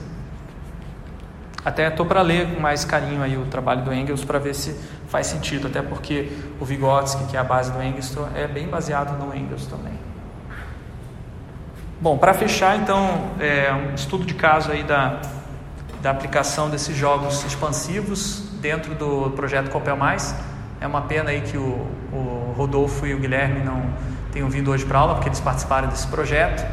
Até 1.64 1.88
estou 1.88 2.06
para 2.06 2.22
ler 2.22 2.56
com 2.56 2.60
mais 2.60 2.86
carinho 2.86 3.22
aí 3.22 3.38
o 3.38 3.46
trabalho 3.46 3.84
do 3.84 3.94
Engels 3.94 4.26
para 4.26 4.40
ver 4.40 4.56
se 4.56 4.76
faz 5.08 5.28
sentido, 5.28 5.68
até 5.68 5.82
porque 5.82 6.32
o 6.60 6.66
Vygotsky, 6.66 7.26
que 7.26 7.38
é 7.38 7.40
a 7.40 7.44
base 7.44 7.72
do 7.72 7.82
Engels, 7.82 8.16
é 8.36 8.48
bem 8.48 8.68
baseado 8.68 9.18
no 9.18 9.36
Engels 9.36 9.68
também. 9.68 9.94
Bom, 12.00 12.18
para 12.18 12.34
fechar, 12.34 12.78
então, 12.78 13.32
é, 13.40 13.72
um 13.72 13.94
estudo 13.94 14.26
de 14.26 14.34
caso 14.34 14.72
aí 14.72 14.82
da, 14.82 15.22
da 16.02 16.10
aplicação 16.10 16.68
desses 16.68 16.98
jogos 16.98 17.46
expansivos 17.46 18.44
dentro 18.60 18.96
do 18.96 19.30
projeto 19.32 19.70
Copel 19.70 19.96
Mais. 19.96 20.34
É 20.82 20.88
uma 20.88 21.04
pena 21.04 21.30
aí 21.30 21.42
que 21.42 21.56
o, 21.58 21.86
o 22.12 22.56
Rodolfo 22.58 23.06
e 23.06 23.14
o 23.14 23.20
Guilherme 23.20 23.64
não 23.64 23.84
tenham 24.34 24.50
vindo 24.50 24.72
hoje 24.72 24.84
para 24.84 24.98
aula, 24.98 25.14
porque 25.14 25.30
eles 25.30 25.40
participaram 25.40 25.88
desse 25.88 26.08
projeto. 26.08 26.66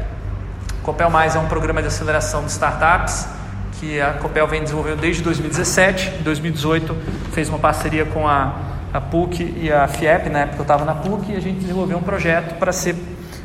Copel 0.81 1.11
Mais 1.11 1.35
é 1.35 1.39
um 1.39 1.45
programa 1.45 1.79
de 1.79 1.89
aceleração 1.89 2.43
de 2.43 2.49
startups 2.49 3.27
que 3.79 4.01
a 4.01 4.13
Copel 4.13 4.47
vem 4.47 4.63
desenvolvendo 4.63 4.99
desde 4.99 5.21
2017. 5.21 6.21
Em 6.21 6.23
2018 6.23 6.95
fez 7.33 7.49
uma 7.49 7.59
parceria 7.59 8.03
com 8.03 8.27
a, 8.27 8.55
a 8.91 8.99
PUC 8.99 9.55
e 9.55 9.71
a 9.71 9.87
FIEP, 9.87 10.27
na 10.29 10.39
época 10.39 10.57
eu 10.57 10.63
estava 10.63 10.83
na 10.83 10.95
PUC, 10.95 11.31
e 11.31 11.35
a 11.35 11.39
gente 11.39 11.59
desenvolveu 11.59 11.99
um 11.99 12.01
projeto 12.01 12.57
para 12.57 12.71
ser 12.71 12.95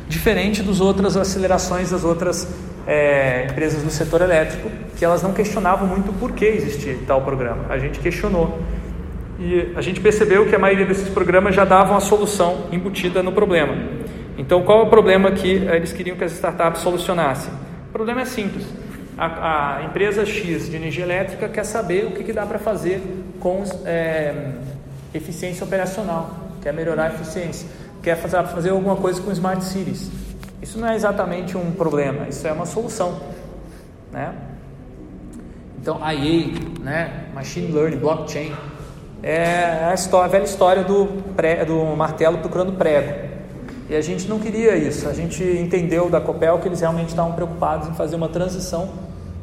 diferente 0.09 0.63
das 0.63 0.79
outras 0.81 1.15
acelerações 1.15 1.91
das 1.91 2.03
outras 2.03 2.51
é, 2.87 3.45
empresas 3.51 3.83
do 3.83 3.91
setor 3.91 4.23
elétrico, 4.23 4.71
que 4.97 5.05
elas 5.05 5.21
não 5.21 5.31
questionavam 5.31 5.87
muito 5.87 6.11
por 6.13 6.31
que 6.31 6.45
existia 6.45 6.97
tal 7.05 7.21
programa. 7.21 7.65
A 7.69 7.77
gente 7.77 7.99
questionou. 7.99 8.59
E 9.39 9.73
a 9.75 9.81
gente 9.81 9.99
percebeu 9.99 10.47
que 10.47 10.55
a 10.55 10.59
maioria 10.59 10.85
desses 10.85 11.09
programas 11.09 11.53
já 11.55 11.65
davam 11.65 11.97
a 11.97 11.99
solução 11.99 12.67
embutida 12.71 13.21
no 13.21 13.31
problema. 13.31 13.75
Então, 14.37 14.63
qual 14.63 14.81
é 14.81 14.83
o 14.83 14.89
problema 14.89 15.31
que 15.31 15.49
eles 15.49 15.91
queriam 15.91 16.15
que 16.15 16.23
as 16.23 16.33
startups 16.33 16.81
solucionassem? 16.81 17.51
O 17.89 17.91
problema 17.91 18.21
é 18.21 18.25
simples. 18.25 18.65
A, 19.17 19.77
a 19.77 19.83
empresa 19.83 20.25
X 20.25 20.69
de 20.69 20.75
energia 20.75 21.03
elétrica 21.03 21.47
quer 21.47 21.63
saber 21.63 22.05
o 22.05 22.11
que, 22.11 22.23
que 22.23 22.33
dá 22.33 22.45
para 22.45 22.59
fazer 22.59 23.01
com 23.39 23.63
é, 23.85 24.51
eficiência 25.13 25.65
operacional, 25.65 26.49
quer 26.61 26.73
melhorar 26.73 27.05
a 27.05 27.07
eficiência 27.07 27.67
quer 28.05 28.15
fazer, 28.17 28.43
fazer 28.43 28.69
alguma 28.69 28.95
coisa 28.95 29.19
com 29.19 29.31
Smart 29.31 29.63
Cities. 29.63 30.11
Isso 30.61 30.77
não 30.79 30.87
é 30.87 30.95
exatamente 30.95 31.57
um 31.57 31.71
problema, 31.71 32.27
isso 32.29 32.47
é 32.47 32.51
uma 32.51 32.67
solução. 32.67 33.19
Né? 34.11 34.31
Então, 35.81 35.97
IA, 35.99 36.53
né? 36.81 37.25
Machine 37.33 37.71
Learning, 37.71 37.97
Blockchain, 37.97 38.53
é 39.25 39.89
a, 39.89 39.93
história, 39.95 40.25
a 40.25 40.29
velha 40.29 40.43
história 40.43 40.83
do, 40.83 41.07
pré, 41.35 41.65
do 41.65 41.83
martelo 41.95 42.37
procurando 42.37 42.73
prego. 42.73 43.33
E 43.89 43.95
a 43.95 44.01
gente 44.01 44.27
não 44.27 44.39
queria 44.39 44.75
isso. 44.75 45.09
A 45.09 45.13
gente 45.13 45.43
entendeu 45.43 46.11
da 46.11 46.21
Copel 46.21 46.59
que 46.59 46.67
eles 46.67 46.79
realmente 46.79 47.09
estavam 47.09 47.33
preocupados 47.33 47.89
em 47.89 47.93
fazer 47.93 48.15
uma 48.15 48.29
transição 48.29 48.91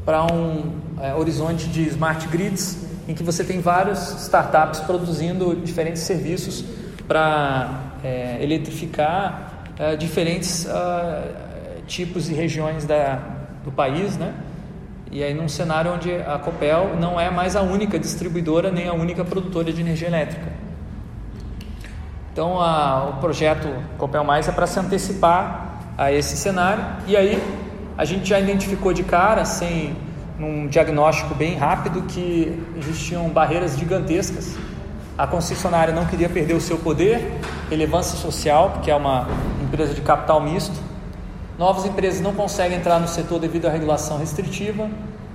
para 0.05 0.25
um 0.33 0.71
é, 1.01 1.13
horizonte 1.15 1.69
de 1.69 1.83
smart 1.89 2.29
grids, 2.29 2.79
em 3.09 3.15
que 3.15 3.25
você 3.25 3.43
tem 3.43 3.61
várias 3.61 4.23
startups 4.23 4.81
produzindo 4.81 5.57
diferentes 5.57 6.03
serviços 6.03 6.65
para 7.09 7.93
é, 8.05 8.39
eletrificar 8.41 9.65
é, 9.79 9.97
diferentes 9.97 10.65
uh, 10.67 11.83
tipos 11.89 12.31
e 12.31 12.35
regiões 12.35 12.85
da, 12.85 13.21
do 13.65 13.73
país, 13.73 14.17
né? 14.17 14.33
E 15.13 15.23
aí 15.23 15.33
num 15.33 15.49
cenário 15.49 15.93
onde 15.93 16.13
a 16.13 16.39
Copel 16.39 16.97
não 16.99 17.21
é 17.21 17.31
mais 17.31 17.55
a 17.55 17.63
única 17.63 17.99
distribuidora 17.99 18.73
nem 18.73 18.89
a 18.89 18.95
única 18.95 19.25
produtora 19.25 19.73
de 19.73 19.81
energia 19.81 20.09
elétrica. 20.09 20.53
Então 22.33 22.61
a, 22.61 23.11
o 23.11 23.21
projeto 23.21 23.69
Copel 23.99 24.25
Mais 24.25 24.49
é 24.49 24.53
para 24.53 24.67
se 24.67 24.81
antecipar 24.81 25.79
a 25.97 26.11
esse 26.11 26.37
cenário 26.37 26.85
e 27.07 27.17
aí 27.17 27.41
a 27.97 28.05
gente 28.05 28.27
já 28.27 28.41
identificou 28.41 28.93
de 28.93 29.05
cara, 29.05 29.45
sem 29.45 29.95
um 30.41 30.67
diagnóstico 30.67 31.35
bem 31.35 31.55
rápido, 31.55 32.03
que 32.09 32.59
existiam 32.77 33.29
barreiras 33.29 33.79
gigantescas 33.79 34.57
a 35.17 35.27
concessionária 35.27 35.95
não 35.95 36.07
queria 36.07 36.29
perder 36.29 36.55
o 36.55 36.61
seu 36.61 36.79
poder, 36.79 37.39
relevância 37.69 38.17
social, 38.19 38.71
porque 38.71 38.91
é 38.91 38.97
uma 38.97 39.29
empresa 39.63 39.95
de 39.95 40.01
capital 40.01 40.41
misto. 40.41 40.75
Novas 41.59 41.85
empresas 41.85 42.21
não 42.21 42.33
conseguem 42.35 42.79
entrar 42.79 42.99
no 42.99 43.09
setor 43.09 43.39
devido 43.39 43.67
à 43.67 43.71
regulação 43.71 44.19
restritiva. 44.19 44.89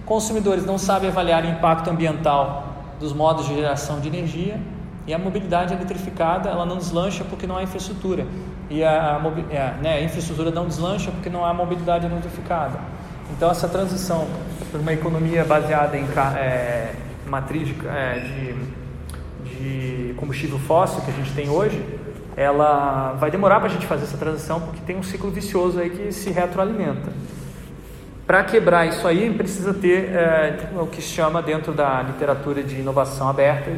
Consumidores 0.05 0.65
não 0.65 0.77
sabem 0.77 1.09
avaliar 1.09 1.43
o 1.43 1.47
impacto 1.47 1.89
ambiental 1.89 2.75
dos 2.99 3.13
modos 3.13 3.47
de 3.47 3.55
geração 3.55 3.99
de 3.99 4.07
energia. 4.07 4.59
E 5.05 5.13
a 5.13 5.17
mobilidade 5.17 5.73
eletrificada 5.73 6.49
ela 6.49 6.65
não 6.65 6.77
deslancha 6.77 7.23
porque 7.23 7.47
não 7.47 7.57
há 7.57 7.63
infraestrutura. 7.63 8.25
E 8.69 8.83
a, 8.83 9.15
a, 9.15 9.53
é, 9.53 9.73
né, 9.81 9.93
a 9.93 10.01
infraestrutura 10.01 10.51
não 10.51 10.67
deslancha 10.67 11.11
porque 11.11 11.29
não 11.29 11.45
há 11.45 11.53
mobilidade 11.53 12.05
eletrificada. 12.05 12.79
Então, 13.31 13.49
essa 13.49 13.67
transição 13.67 14.27
para 14.71 14.81
uma 14.81 14.93
economia 14.93 15.45
baseada 15.45 15.97
em 15.97 16.05
é, 16.35 16.93
matriz 17.25 17.69
é, 17.85 18.19
de 18.19 18.77
de 19.59 20.13
combustível 20.17 20.59
fóssil 20.59 21.01
que 21.01 21.11
a 21.11 21.13
gente 21.13 21.33
tem 21.33 21.49
hoje, 21.49 21.83
ela 22.37 23.13
vai 23.13 23.31
demorar 23.31 23.59
para 23.59 23.67
a 23.67 23.71
gente 23.71 23.87
fazer 23.87 24.03
essa 24.03 24.17
transição 24.17 24.61
porque 24.61 24.79
tem 24.85 24.95
um 24.95 25.01
ciclo 25.01 25.31
vicioso 25.31 25.79
aí 25.79 25.89
que 25.89 26.11
se 26.11 26.29
retroalimenta. 26.29 27.11
Para 28.27 28.43
quebrar 28.43 28.85
isso 28.85 29.07
aí, 29.07 29.33
precisa 29.33 29.73
ter 29.73 30.11
é, 30.11 30.69
o 30.79 30.85
que 30.85 31.01
se 31.01 31.09
chama 31.09 31.41
dentro 31.41 31.73
da 31.73 32.03
literatura 32.03 32.61
de 32.61 32.75
inovação 32.75 33.27
aberta, 33.27 33.71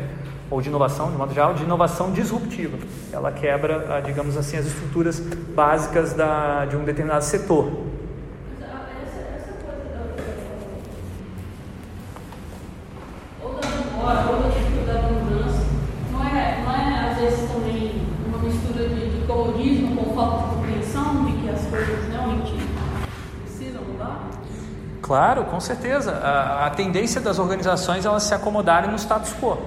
ou 0.52 0.62
de 0.62 0.68
inovação, 0.68 1.12
de 1.12 1.16
modo 1.16 1.34
geral, 1.34 1.54
de 1.54 1.64
inovação 1.64 2.12
disruptiva. 2.12 2.78
Ela 3.14 3.32
quebra, 3.32 4.02
digamos 4.04 4.36
assim, 4.36 4.58
as 4.58 4.66
estruturas 4.66 5.20
básicas 5.20 6.14
da, 6.14 6.66
de 6.66 6.76
um 6.76 6.84
determinado 6.84 7.24
setor. 7.24 7.72
Claro, 25.10 25.46
com 25.46 25.60
certeza. 25.60 26.12
A, 26.12 26.68
a 26.68 26.70
tendência 26.70 27.20
das 27.20 27.40
organizações 27.40 28.06
é 28.06 28.08
elas 28.08 28.22
se 28.22 28.36
acomodarem 28.36 28.92
no 28.92 28.96
status 28.96 29.34
quo. 29.42 29.58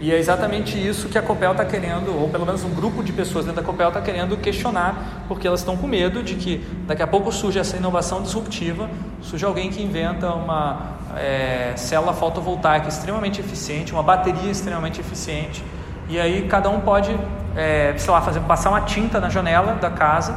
E 0.00 0.12
é 0.12 0.16
exatamente 0.16 0.78
isso 0.78 1.08
que 1.08 1.18
a 1.18 1.22
Copel 1.22 1.50
está 1.50 1.64
querendo, 1.64 2.16
ou 2.16 2.28
pelo 2.28 2.46
menos 2.46 2.62
um 2.62 2.70
grupo 2.70 3.02
de 3.02 3.12
pessoas 3.12 3.44
dentro 3.44 3.60
da 3.60 3.66
Copel 3.66 3.88
está 3.88 4.00
querendo 4.00 4.36
questionar, 4.36 5.24
porque 5.26 5.44
elas 5.44 5.58
estão 5.58 5.76
com 5.76 5.88
medo 5.88 6.22
de 6.22 6.36
que 6.36 6.64
daqui 6.86 7.02
a 7.02 7.06
pouco 7.08 7.32
surge 7.32 7.58
essa 7.58 7.76
inovação 7.76 8.22
disruptiva, 8.22 8.88
surge 9.20 9.44
alguém 9.44 9.70
que 9.70 9.82
inventa 9.82 10.32
uma 10.34 10.92
é, 11.16 11.72
célula 11.74 12.12
fotovoltaica 12.12 12.86
extremamente 12.86 13.40
eficiente, 13.40 13.92
uma 13.92 14.04
bateria 14.04 14.52
extremamente 14.52 15.00
eficiente, 15.00 15.64
e 16.08 16.20
aí 16.20 16.46
cada 16.46 16.70
um 16.70 16.80
pode, 16.80 17.10
é, 17.56 17.92
sei 17.96 18.12
lá, 18.12 18.20
fazer, 18.20 18.38
passar 18.42 18.70
uma 18.70 18.82
tinta 18.82 19.18
na 19.18 19.28
janela 19.28 19.74
da 19.74 19.90
casa, 19.90 20.32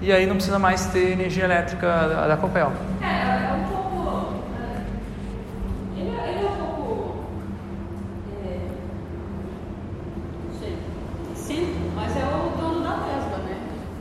e 0.00 0.10
aí 0.12 0.26
não 0.26 0.34
precisa 0.34 0.58
mais 0.58 0.86
ter 0.86 1.12
energia 1.12 1.44
elétrica 1.44 1.86
da, 1.86 2.26
da 2.26 2.36
Copel. 2.36 2.72
É, 3.00 3.50
é 3.50 3.52
um 3.52 3.68
pouco 3.68 3.84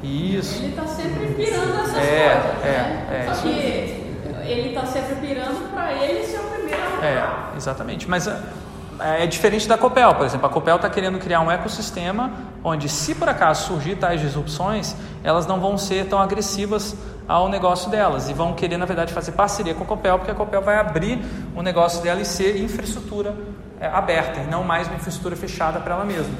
Isso. 0.04 0.62
Ele 0.62 0.70
está 0.70 0.86
sempre 0.86 1.28
pirando 1.28 1.80
essas 1.80 1.98
é, 1.98 2.30
coisas. 2.30 2.66
É, 2.66 2.70
né? 2.70 3.26
é. 3.30 3.34
Só 3.34 3.42
que 3.42 3.50
ele 3.50 4.70
está 4.70 4.86
sempre 4.86 5.16
pirando 5.16 5.74
para 5.74 5.94
ele 5.94 6.26
ser 6.26 6.40
o 6.40 6.44
primeiro 6.44 6.82
a 7.02 7.06
É, 7.06 7.58
exatamente. 7.94 8.10
Mas 8.10 8.28
é, 8.28 9.24
é 9.24 9.28
diferente 9.28 9.68
da 9.68 9.78
Copel, 9.78 10.14
por 10.16 10.26
exemplo. 10.26 10.46
A 10.46 10.50
Copel 10.50 10.76
está 10.76 10.90
querendo 10.90 11.20
criar 11.20 11.42
um 11.42 11.52
ecossistema 11.52 12.32
onde, 12.64 12.90
se 12.90 13.16
por 13.16 13.30
acaso 13.30 13.68
surgir 13.68 13.96
tais 13.96 14.20
disrupções, 14.22 14.96
elas 15.24 15.46
não 15.46 15.60
vão 15.60 15.78
ser 15.78 16.08
tão 16.08 16.20
agressivas 16.20 16.96
ao 17.28 17.48
negócio 17.48 17.90
delas 17.90 18.30
e 18.30 18.34
vão 18.34 18.54
querer, 18.54 18.78
na 18.78 18.86
verdade, 18.86 19.14
fazer 19.14 19.32
parceria 19.32 19.74
com 19.74 19.84
a 19.84 19.88
Copel, 19.88 20.18
porque 20.18 20.32
a 20.32 20.36
Copel 20.36 20.62
vai 20.62 20.78
abrir 20.78 21.20
o 21.56 21.62
negócio 21.62 22.02
dela 22.02 22.20
e 22.20 22.26
ser 22.26 22.62
infraestrutura 22.62 23.34
é, 23.80 23.88
aberta 23.88 24.42
e 24.42 24.48
não 24.48 24.64
mais 24.64 24.88
uma 24.88 24.98
infraestrutura 24.98 25.36
fechada 25.36 25.80
para 25.80 25.96
ela 25.96 26.06
mesma, 26.06 26.34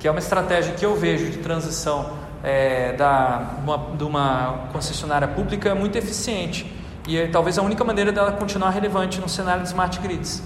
que 0.00 0.08
é 0.08 0.10
uma 0.10 0.18
estratégia 0.18 0.74
que 0.74 0.84
eu 0.84 0.96
vejo 0.96 1.30
de 1.30 1.38
transição 1.38 2.10
é, 2.42 2.92
da, 2.94 3.54
uma, 3.62 3.78
de 3.96 4.04
uma 4.04 4.68
concessionária 4.72 5.28
pública 5.28 5.74
muito 5.74 5.96
eficiente 5.96 6.70
e 7.06 7.18
é 7.18 7.26
talvez 7.26 7.58
a 7.58 7.62
única 7.62 7.84
maneira 7.84 8.10
dela 8.10 8.32
continuar 8.32 8.70
relevante 8.70 9.20
no 9.20 9.28
cenário 9.28 9.62
de 9.62 9.68
smart 9.68 9.98
grids. 10.00 10.42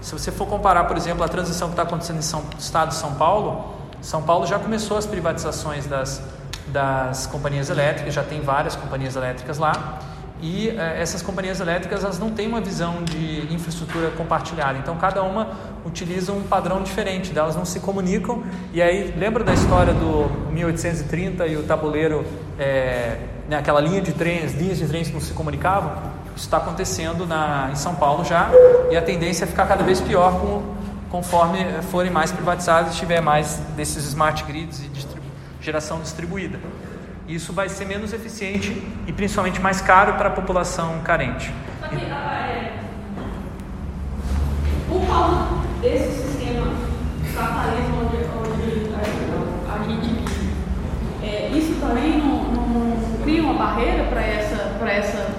Se 0.00 0.12
você 0.12 0.32
for 0.32 0.46
comparar, 0.46 0.84
por 0.84 0.96
exemplo, 0.96 1.22
a 1.22 1.28
transição 1.28 1.68
que 1.68 1.74
está 1.74 1.82
acontecendo 1.82 2.18
em 2.18 2.22
São, 2.22 2.42
Estado 2.58 2.88
de 2.88 2.94
São 2.94 3.14
Paulo, 3.14 3.74
São 4.00 4.22
Paulo 4.22 4.46
já 4.46 4.58
começou 4.58 4.96
as 4.96 5.06
privatizações 5.06 5.86
das, 5.86 6.22
das 6.68 7.26
companhias 7.26 7.68
elétricas, 7.68 8.14
já 8.14 8.22
tem 8.22 8.40
várias 8.40 8.74
companhias 8.74 9.14
elétricas 9.14 9.58
lá, 9.58 10.00
e 10.42 10.70
eh, 10.70 11.02
essas 11.02 11.20
companhias 11.20 11.60
elétricas 11.60 12.02
elas 12.02 12.18
não 12.18 12.30
têm 12.30 12.48
uma 12.48 12.62
visão 12.62 13.04
de 13.04 13.52
infraestrutura 13.52 14.10
compartilhada, 14.12 14.78
então 14.78 14.96
cada 14.96 15.22
uma 15.22 15.48
utiliza 15.84 16.32
um 16.32 16.42
padrão 16.42 16.82
diferente, 16.82 17.36
elas 17.36 17.54
não 17.54 17.66
se 17.66 17.78
comunicam, 17.78 18.42
e 18.72 18.80
aí 18.80 19.14
lembra 19.18 19.44
da 19.44 19.52
história 19.52 19.92
do 19.92 20.30
1830 20.50 21.46
e 21.46 21.56
o 21.56 21.62
tabuleiro, 21.64 22.24
é, 22.58 23.18
né, 23.50 23.58
aquela 23.58 23.80
linha 23.80 24.00
de 24.00 24.12
trens, 24.12 24.54
linhas 24.54 24.78
de 24.78 24.86
trens 24.86 25.08
que 25.08 25.14
não 25.14 25.20
se 25.20 25.34
comunicavam? 25.34 26.19
Isso 26.40 26.46
está 26.46 26.56
acontecendo 26.56 27.26
na, 27.26 27.68
em 27.70 27.74
São 27.76 27.94
Paulo 27.94 28.24
já, 28.24 28.48
e 28.90 28.96
a 28.96 29.02
tendência 29.02 29.44
é 29.44 29.46
ficar 29.46 29.66
cada 29.66 29.84
vez 29.84 30.00
pior 30.00 30.40
com, 30.40 30.62
conforme 31.10 31.66
forem 31.90 32.10
mais 32.10 32.32
privatizadas 32.32 32.94
e 32.94 32.96
tiver 32.96 33.20
mais 33.20 33.56
desses 33.76 34.06
smart 34.06 34.42
grids 34.44 34.82
e 34.82 34.88
distribu 34.88 35.20
geração 35.60 36.00
distribuída. 36.00 36.58
Isso 37.28 37.52
vai 37.52 37.68
ser 37.68 37.84
menos 37.84 38.14
eficiente 38.14 38.82
e 39.06 39.12
principalmente 39.12 39.60
mais 39.60 39.82
caro 39.82 40.14
para 40.14 40.28
a 40.28 40.32
população 40.32 41.00
carente. 41.04 41.52
Só 41.78 41.88
que, 41.88 41.96
ah, 42.10 42.48
é, 42.48 42.72
por 44.88 45.06
causa 45.06 45.44
desse 45.82 46.22
sistema 46.22 46.72
capitalismo 47.36 48.00
onde, 48.00 48.16
onde 48.38 48.94
a, 49.68 49.84
gente 49.86 50.24
é, 51.22 51.50
isso 51.52 51.78
também 51.78 52.16
não, 52.18 52.44
não- 52.44 52.68
não 52.68 53.22
cria 53.22 53.42
uma 53.42 53.52
barreira 53.52 54.04
para 54.04 54.22
essa, 54.22 54.54
essa, 54.88 55.29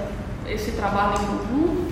esse 0.62 0.72
trabalho 0.72 1.14
em 1.16 1.26
conjunto? 1.26 1.92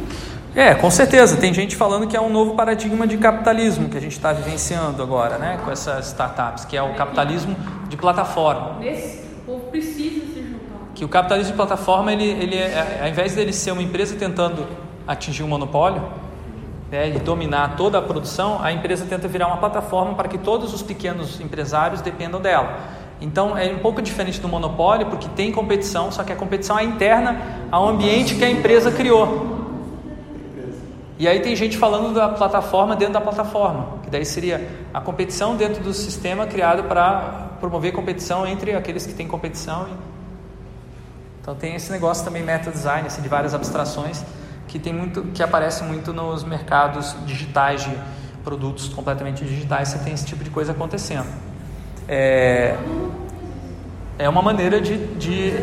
É, 0.55 0.73
com 0.73 0.89
certeza. 0.89 1.37
Tem 1.37 1.53
gente 1.53 1.75
falando 1.75 2.07
que 2.07 2.15
é 2.15 2.21
um 2.21 2.29
novo 2.29 2.55
paradigma 2.55 3.05
de 3.05 3.17
capitalismo 3.17 3.89
que 3.89 3.97
a 3.97 4.01
gente 4.01 4.13
está 4.13 4.31
vivenciando 4.33 5.01
agora, 5.01 5.37
né, 5.37 5.59
com 5.63 5.71
essas 5.71 6.07
startups, 6.07 6.65
que 6.65 6.75
é 6.75 6.81
o 6.81 6.93
capitalismo 6.95 7.55
de 7.87 7.97
plataforma. 7.97 8.79
Nesse, 8.79 9.19
o 9.19 9.45
povo 9.45 9.65
precisa 9.71 10.25
se 10.33 10.41
juntar. 10.41 10.93
Que 10.95 11.05
o 11.05 11.09
capitalismo 11.09 11.51
de 11.51 11.57
plataforma, 11.57 12.11
ele, 12.11 12.25
ele 12.25 12.55
é, 12.55 12.99
ao 13.01 13.07
invés 13.07 13.35
dele 13.35 13.53
ser 13.53 13.71
uma 13.71 13.81
empresa 13.81 14.15
tentando 14.15 14.67
atingir 15.07 15.43
um 15.43 15.47
monopólio 15.47 16.03
né, 16.91 17.09
e 17.09 17.19
dominar 17.19 17.75
toda 17.75 17.99
a 17.99 18.01
produção, 18.01 18.59
a 18.61 18.71
empresa 18.71 19.05
tenta 19.07 19.27
virar 19.27 19.47
uma 19.47 19.57
plataforma 19.57 20.15
para 20.15 20.27
que 20.27 20.37
todos 20.37 20.73
os 20.73 20.81
pequenos 20.81 21.39
empresários 21.39 22.01
dependam 22.01 22.41
dela. 22.41 22.79
Então 23.21 23.57
é 23.57 23.71
um 23.73 23.79
pouco 23.79 24.01
diferente 24.01 24.39
do 24.39 24.47
monopólio, 24.47 25.07
porque 25.07 25.27
tem 25.29 25.51
competição, 25.51 26.11
só 26.11 26.23
que 26.23 26.31
a 26.31 26.35
competição 26.35 26.79
é 26.79 26.83
interna 26.83 27.41
ao 27.71 27.87
ambiente 27.87 28.35
que 28.35 28.43
a 28.43 28.49
empresa 28.49 28.91
criou. 28.91 29.57
E 31.17 31.27
aí 31.27 31.41
tem 31.41 31.53
gente 31.53 31.77
falando 31.77 32.13
da 32.13 32.29
plataforma 32.29 32.95
dentro 32.95 33.13
da 33.13 33.21
plataforma, 33.21 33.99
que 34.03 34.09
daí 34.09 34.25
seria 34.25 34.65
a 34.93 35.01
competição 35.01 35.57
dentro 35.57 35.83
do 35.83 35.93
sistema 35.93 36.47
criado 36.47 36.83
para 36.83 37.49
promover 37.59 37.91
competição 37.91 38.47
entre 38.47 38.73
aqueles 38.73 39.05
que 39.05 39.13
têm 39.13 39.27
competição. 39.27 39.87
Então 41.41 41.53
tem 41.55 41.75
esse 41.75 41.91
negócio 41.91 42.23
também 42.23 42.41
meta 42.41 42.71
design, 42.71 43.05
assim, 43.05 43.21
de 43.21 43.27
várias 43.27 43.53
abstrações 43.53 44.23
que 44.69 44.79
tem 44.79 44.93
muito, 44.93 45.23
que 45.33 45.43
aparece 45.43 45.83
muito 45.83 46.13
nos 46.13 46.43
mercados 46.45 47.15
digitais 47.25 47.83
de 47.83 47.91
produtos 48.43 48.87
completamente 48.87 49.43
digitais. 49.43 49.89
Você 49.89 49.99
tem 49.99 50.13
esse 50.13 50.25
tipo 50.25 50.43
de 50.43 50.49
coisa 50.49 50.71
acontecendo. 50.71 51.27
É, 52.07 52.77
é 54.19 54.27
uma 54.27 54.41
maneira 54.41 54.81
de, 54.81 54.97
de 55.15 55.53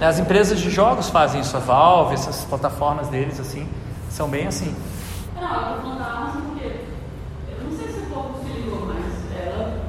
as 0.00 0.18
empresas 0.18 0.60
de 0.60 0.70
jogos 0.70 1.10
fazem 1.10 1.40
isso, 1.40 1.56
a 1.56 1.60
Valve, 1.60 2.14
essas 2.14 2.44
plataformas 2.44 3.08
deles 3.08 3.40
assim, 3.40 3.68
são 4.08 4.28
bem 4.28 4.46
assim. 4.46 4.74
Não, 5.34 5.42
eu 5.42 5.92
Amazon 5.92 6.42
porque 6.42 6.66
eu 7.48 7.64
não 7.64 7.76
sei 7.76 7.88
se 7.88 7.98
o 7.98 8.06
povo 8.06 8.38
se 8.44 8.52
ligou, 8.52 8.86
mas 8.86 9.04
ela, 9.36 9.80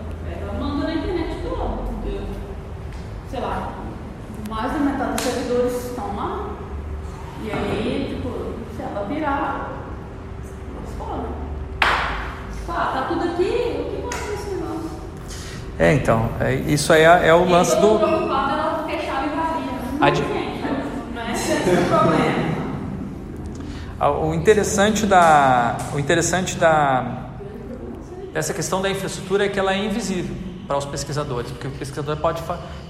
ela 0.42 0.54
manda 0.60 0.88
na 0.88 0.96
internet 0.96 1.38
toda, 1.44 1.84
entendeu? 1.92 2.24
Sei 3.30 3.40
lá, 3.40 3.74
mais 4.50 4.74
da 4.74 4.80
metade 4.80 5.14
dos 5.14 5.22
servidores 5.22 5.86
estão 5.86 6.16
lá. 6.16 6.50
E 7.44 7.52
aí, 7.52 8.16
tipo, 8.16 8.30
se 8.76 8.82
ela 8.82 9.06
virar, 9.06 9.70
elas 10.42 10.96
podem. 10.98 11.32
Tipo, 12.54 12.72
ah, 12.72 12.92
tá 12.94 13.06
tudo 13.08 13.24
aqui, 13.24 13.44
o 13.44 13.90
que 13.90 14.02
mais 14.02 14.34
esse 14.34 14.56
negócio? 14.56 14.92
É, 15.84 15.94
então, 15.96 16.30
é, 16.40 16.54
isso 16.54 16.94
aí 16.94 17.02
é, 17.02 17.28
é 17.28 17.34
o 17.34 17.44
lance 17.44 17.76
E 17.76 17.82
todo 17.82 18.00
do. 18.00 18.06
ela 20.00 20.10
de- 20.10 20.22
gente, 20.22 20.64
não 21.14 21.22
é 21.22 21.32
esse 21.34 21.52
o 21.52 21.86
problema. 21.90 22.54
Ah, 24.00 24.10
O 24.12 24.34
interessante 24.34 25.06
da, 25.06 25.76
o 25.94 26.00
interessante 26.00 26.56
da 26.56 27.06
dessa 28.34 28.54
questão 28.54 28.82
da 28.82 28.90
infraestrutura 28.90 29.46
é 29.46 29.50
que 29.50 29.60
ela 29.60 29.74
é 29.74 29.78
invisível 29.86 30.34
para 30.68 30.78
os 30.78 30.86
pesquisadores, 30.86 31.52
porque 31.52 31.68
o 31.68 31.72
pesquisador 31.72 32.16
pode 32.16 32.42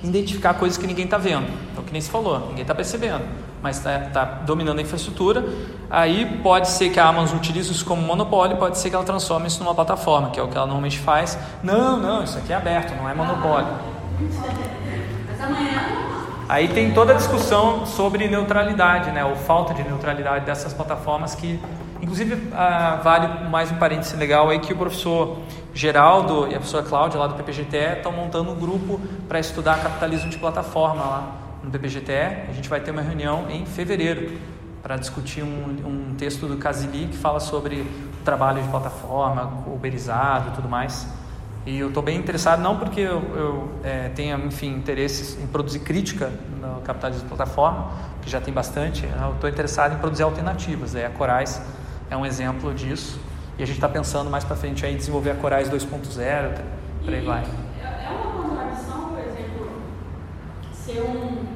identificar 0.04 0.54
coisas 0.54 0.78
que 0.78 0.86
ninguém 0.86 1.06
está 1.06 1.18
vendo. 1.18 1.48
Então, 1.72 1.84
que 1.84 1.92
nem 1.92 2.00
se 2.00 2.12
falou, 2.12 2.42
ninguém 2.50 2.62
está 2.62 2.76
percebendo, 2.76 3.24
mas 3.64 3.78
está 3.78 4.26
dominando 4.46 4.80
a 4.80 4.82
infraestrutura. 4.82 5.46
Aí 5.90 6.40
pode 6.44 6.68
ser 6.68 6.90
que 6.90 7.00
a 7.00 7.08
Amazon 7.08 7.38
utilize 7.38 7.72
isso 7.72 7.86
como 7.86 8.02
monopólio, 8.02 8.58
pode 8.58 8.78
ser 8.78 8.90
que 8.90 8.96
ela 8.96 9.06
transforme 9.06 9.48
isso 9.48 9.64
numa 9.64 9.74
plataforma, 9.74 10.30
que 10.32 10.40
é 10.40 10.44
o 10.44 10.50
que 10.50 10.58
ela 10.58 10.66
normalmente 10.66 11.00
faz. 11.00 11.40
Não, 11.64 11.96
não, 11.96 12.24
isso 12.24 12.38
aqui 12.38 12.52
é 12.52 12.58
aberto, 12.58 12.94
não 12.98 13.10
é 13.10 13.14
monopólio. 13.14 13.70
Aí 16.50 16.68
tem 16.68 16.94
toda 16.94 17.14
a 17.14 17.16
discussão 17.16 17.86
sobre 17.86 18.28
neutralidade, 18.28 19.12
né, 19.12 19.24
ou 19.24 19.36
falta 19.36 19.74
de 19.74 19.82
neutralidade 19.82 20.46
dessas 20.46 20.74
plataformas 20.74 21.34
que, 21.34 21.58
inclusive, 22.02 22.50
ah, 22.54 23.00
vale 23.02 23.50
mais 23.50 23.72
um 23.72 23.76
parêntese 23.76 24.18
legal 24.18 24.50
aí 24.50 24.60
que 24.60 24.74
o 24.74 24.76
professor 24.76 25.38
Geraldo 25.74 26.48
e 26.48 26.50
a 26.50 26.58
professora 26.58 26.84
Cláudia 26.84 27.18
lá 27.18 27.28
do 27.28 27.36
PPGTE 27.36 27.98
estão 27.98 28.12
montando 28.12 28.52
um 28.52 28.56
grupo 28.56 29.00
para 29.30 29.40
estudar 29.40 29.82
capitalismo 29.82 30.30
de 30.30 30.38
plataforma 30.38 31.02
lá 31.02 31.43
no 31.64 31.72
PPGTE. 31.72 32.50
A 32.50 32.54
gente 32.54 32.70
vai 32.70 32.82
ter 32.82 32.92
uma 32.92 33.02
reunião 33.02 33.50
em 33.50 33.66
fevereiro 33.66 34.38
para 34.82 34.98
discutir 34.98 35.42
um, 35.42 36.12
um 36.12 36.16
texto 36.16 36.46
do 36.46 36.58
Casili 36.58 37.08
que 37.08 37.18
fala 37.18 37.40
sobre 37.40 37.82
o 37.82 38.24
trabalho 38.26 38.62
de 38.62 38.68
plataforma, 38.68 39.64
uberizado 39.68 40.50
e 40.50 40.52
tudo 40.56 40.68
mais. 40.68 41.08
E 41.66 41.80
eu 41.80 41.88
estou 41.88 42.04
bem 42.04 42.18
interessado, 42.18 42.62
não 42.62 42.78
porque 42.78 43.00
eu, 43.00 43.22
eu 43.38 43.72
eh, 43.86 44.12
tenha, 44.14 44.36
enfim, 44.36 44.76
interesses 44.76 45.42
em 45.42 45.48
produzir 45.48 45.80
crítica 45.80 46.30
no 46.62 46.82
capitalismo 46.82 47.24
de 47.24 47.30
plataforma, 47.30 47.90
que 48.22 48.30
já 48.30 48.42
tem 48.42 48.54
bastante, 48.54 49.06
eu 49.06 49.34
estou 49.34 49.50
interessado 49.50 49.96
em 49.96 49.98
produzir 49.98 50.24
alternativas. 50.24 50.94
Aí 50.94 51.06
a 51.06 51.10
Corais 51.10 51.62
é 52.10 52.18
um 52.18 52.26
exemplo 52.26 52.74
disso. 52.74 53.18
E 53.58 53.64
a 53.64 53.66
gente 53.66 53.78
está 53.78 53.88
pensando 53.88 54.30
mais 54.30 54.44
para 54.44 54.58
frente 54.58 54.86
aí 54.86 54.94
em 54.94 54.98
desenvolver 54.98 55.32
a 55.32 55.36
Corais 55.36 55.70
2.0, 55.70 56.58
por 57.06 57.14
aí 57.14 57.26
vai. 57.26 57.44
É 57.82 58.08
é 58.08 58.10
uma 58.10 58.44
contradição, 58.44 59.10
por 59.10 59.20
exemplo, 59.20 59.72
ser 60.74 61.02
um 61.02 61.53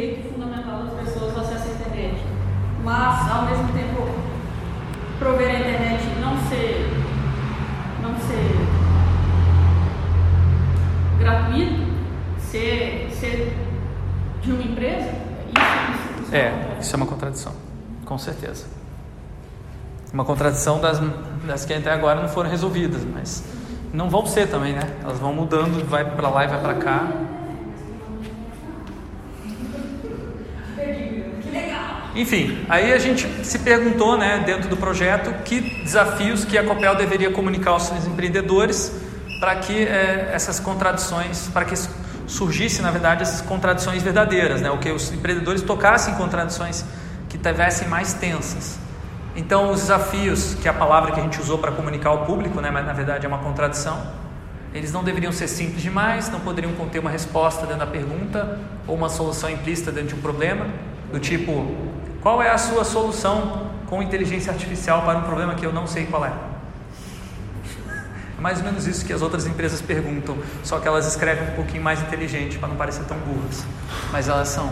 direito 0.00 0.32
fundamental 0.32 0.84
das 0.84 1.04
pessoas 1.04 1.36
o 1.36 1.40
acesso 1.40 1.68
à 1.68 1.72
internet, 1.72 2.20
mas 2.82 3.30
ao 3.30 3.44
mesmo 3.44 3.68
tempo 3.72 4.08
prover 5.18 5.48
a 5.48 5.58
internet 5.60 6.02
não 6.20 6.36
ser 6.48 6.90
não 8.02 8.16
ser 8.16 8.56
gratuito, 11.18 11.82
ser, 12.38 13.10
ser 13.12 13.54
de 14.40 14.52
uma 14.52 14.62
empresa, 14.62 15.10
isso, 15.46 16.14
isso, 16.14 16.22
isso 16.22 16.34
É, 16.34 16.78
isso 16.80 16.94
é 16.94 16.96
uma 16.96 17.06
contradição, 17.06 17.52
com 18.06 18.16
certeza. 18.16 18.66
Uma 20.14 20.24
contradição 20.24 20.80
das, 20.80 20.98
das 21.46 21.66
que 21.66 21.74
até 21.74 21.92
agora 21.92 22.22
não 22.22 22.28
foram 22.28 22.48
resolvidas, 22.48 23.04
mas 23.04 23.44
não 23.92 24.08
vão 24.08 24.24
ser 24.24 24.48
também, 24.48 24.72
né? 24.72 24.96
Elas 25.04 25.18
vão 25.18 25.34
mudando, 25.34 25.86
vai 25.86 26.04
para 26.04 26.28
lá 26.30 26.44
e 26.44 26.48
vai 26.48 26.60
para 26.60 26.74
cá. 26.74 27.29
Enfim, 32.14 32.64
aí 32.68 32.92
a 32.92 32.98
gente 32.98 33.26
se 33.44 33.60
perguntou, 33.60 34.18
né, 34.18 34.42
dentro 34.44 34.68
do 34.68 34.76
projeto, 34.76 35.32
que 35.44 35.60
desafios 35.60 36.44
que 36.44 36.58
a 36.58 36.64
Copel 36.64 36.96
deveria 36.96 37.30
comunicar 37.30 37.70
aos 37.70 37.84
seus 37.84 38.04
empreendedores 38.06 38.92
para 39.38 39.56
que 39.56 39.84
eh, 39.84 40.30
essas 40.32 40.58
contradições, 40.58 41.48
para 41.48 41.64
que 41.64 41.74
surgisse, 42.26 42.82
na 42.82 42.90
verdade, 42.90 43.22
essas 43.22 43.40
contradições 43.40 44.02
verdadeiras, 44.02 44.60
né, 44.60 44.70
o 44.70 44.78
que 44.78 44.90
os 44.90 45.12
empreendedores 45.12 45.62
tocassem 45.62 46.14
contradições 46.14 46.84
que 47.28 47.38
tivessem 47.38 47.86
mais 47.88 48.12
tensas. 48.12 48.78
Então, 49.36 49.70
os 49.70 49.82
desafios, 49.82 50.54
que 50.54 50.66
é 50.66 50.70
a 50.70 50.74
palavra 50.74 51.12
que 51.12 51.20
a 51.20 51.22
gente 51.22 51.40
usou 51.40 51.58
para 51.58 51.70
comunicar 51.70 52.10
ao 52.10 52.26
público, 52.26 52.60
né, 52.60 52.70
mas 52.72 52.84
na 52.84 52.92
verdade 52.92 53.24
é 53.24 53.28
uma 53.28 53.38
contradição, 53.38 54.02
eles 54.74 54.92
não 54.92 55.02
deveriam 55.02 55.32
ser 55.32 55.48
simples 55.48 55.80
demais, 55.82 56.28
não 56.28 56.40
poderiam 56.40 56.72
conter 56.72 56.98
uma 56.98 57.10
resposta 57.10 57.62
dentro 57.62 57.78
da 57.78 57.86
pergunta 57.86 58.58
ou 58.86 58.96
uma 58.96 59.08
solução 59.08 59.48
implícita 59.48 59.90
dentro 59.90 60.10
de 60.10 60.14
um 60.16 60.20
problema, 60.20 60.66
do 61.12 61.18
tipo: 61.18 61.74
qual 62.20 62.42
é 62.42 62.50
a 62.50 62.58
sua 62.58 62.84
solução 62.84 63.70
com 63.86 64.02
inteligência 64.02 64.52
artificial 64.52 65.02
para 65.02 65.18
um 65.18 65.22
problema 65.22 65.54
que 65.54 65.64
eu 65.64 65.72
não 65.72 65.86
sei 65.86 66.06
qual 66.06 66.24
é? 66.24 66.32
É 68.38 68.40
mais 68.40 68.58
ou 68.58 68.64
menos 68.64 68.86
isso 68.86 69.04
que 69.04 69.12
as 69.12 69.20
outras 69.20 69.46
empresas 69.46 69.82
perguntam, 69.82 70.38
só 70.64 70.78
que 70.78 70.88
elas 70.88 71.06
escrevem 71.06 71.50
um 71.50 71.56
pouquinho 71.56 71.82
mais 71.82 72.00
inteligente 72.00 72.58
para 72.58 72.68
não 72.68 72.76
parecer 72.76 73.04
tão 73.04 73.18
burras. 73.18 73.64
Mas 74.10 74.28
elas 74.28 74.48
são. 74.48 74.70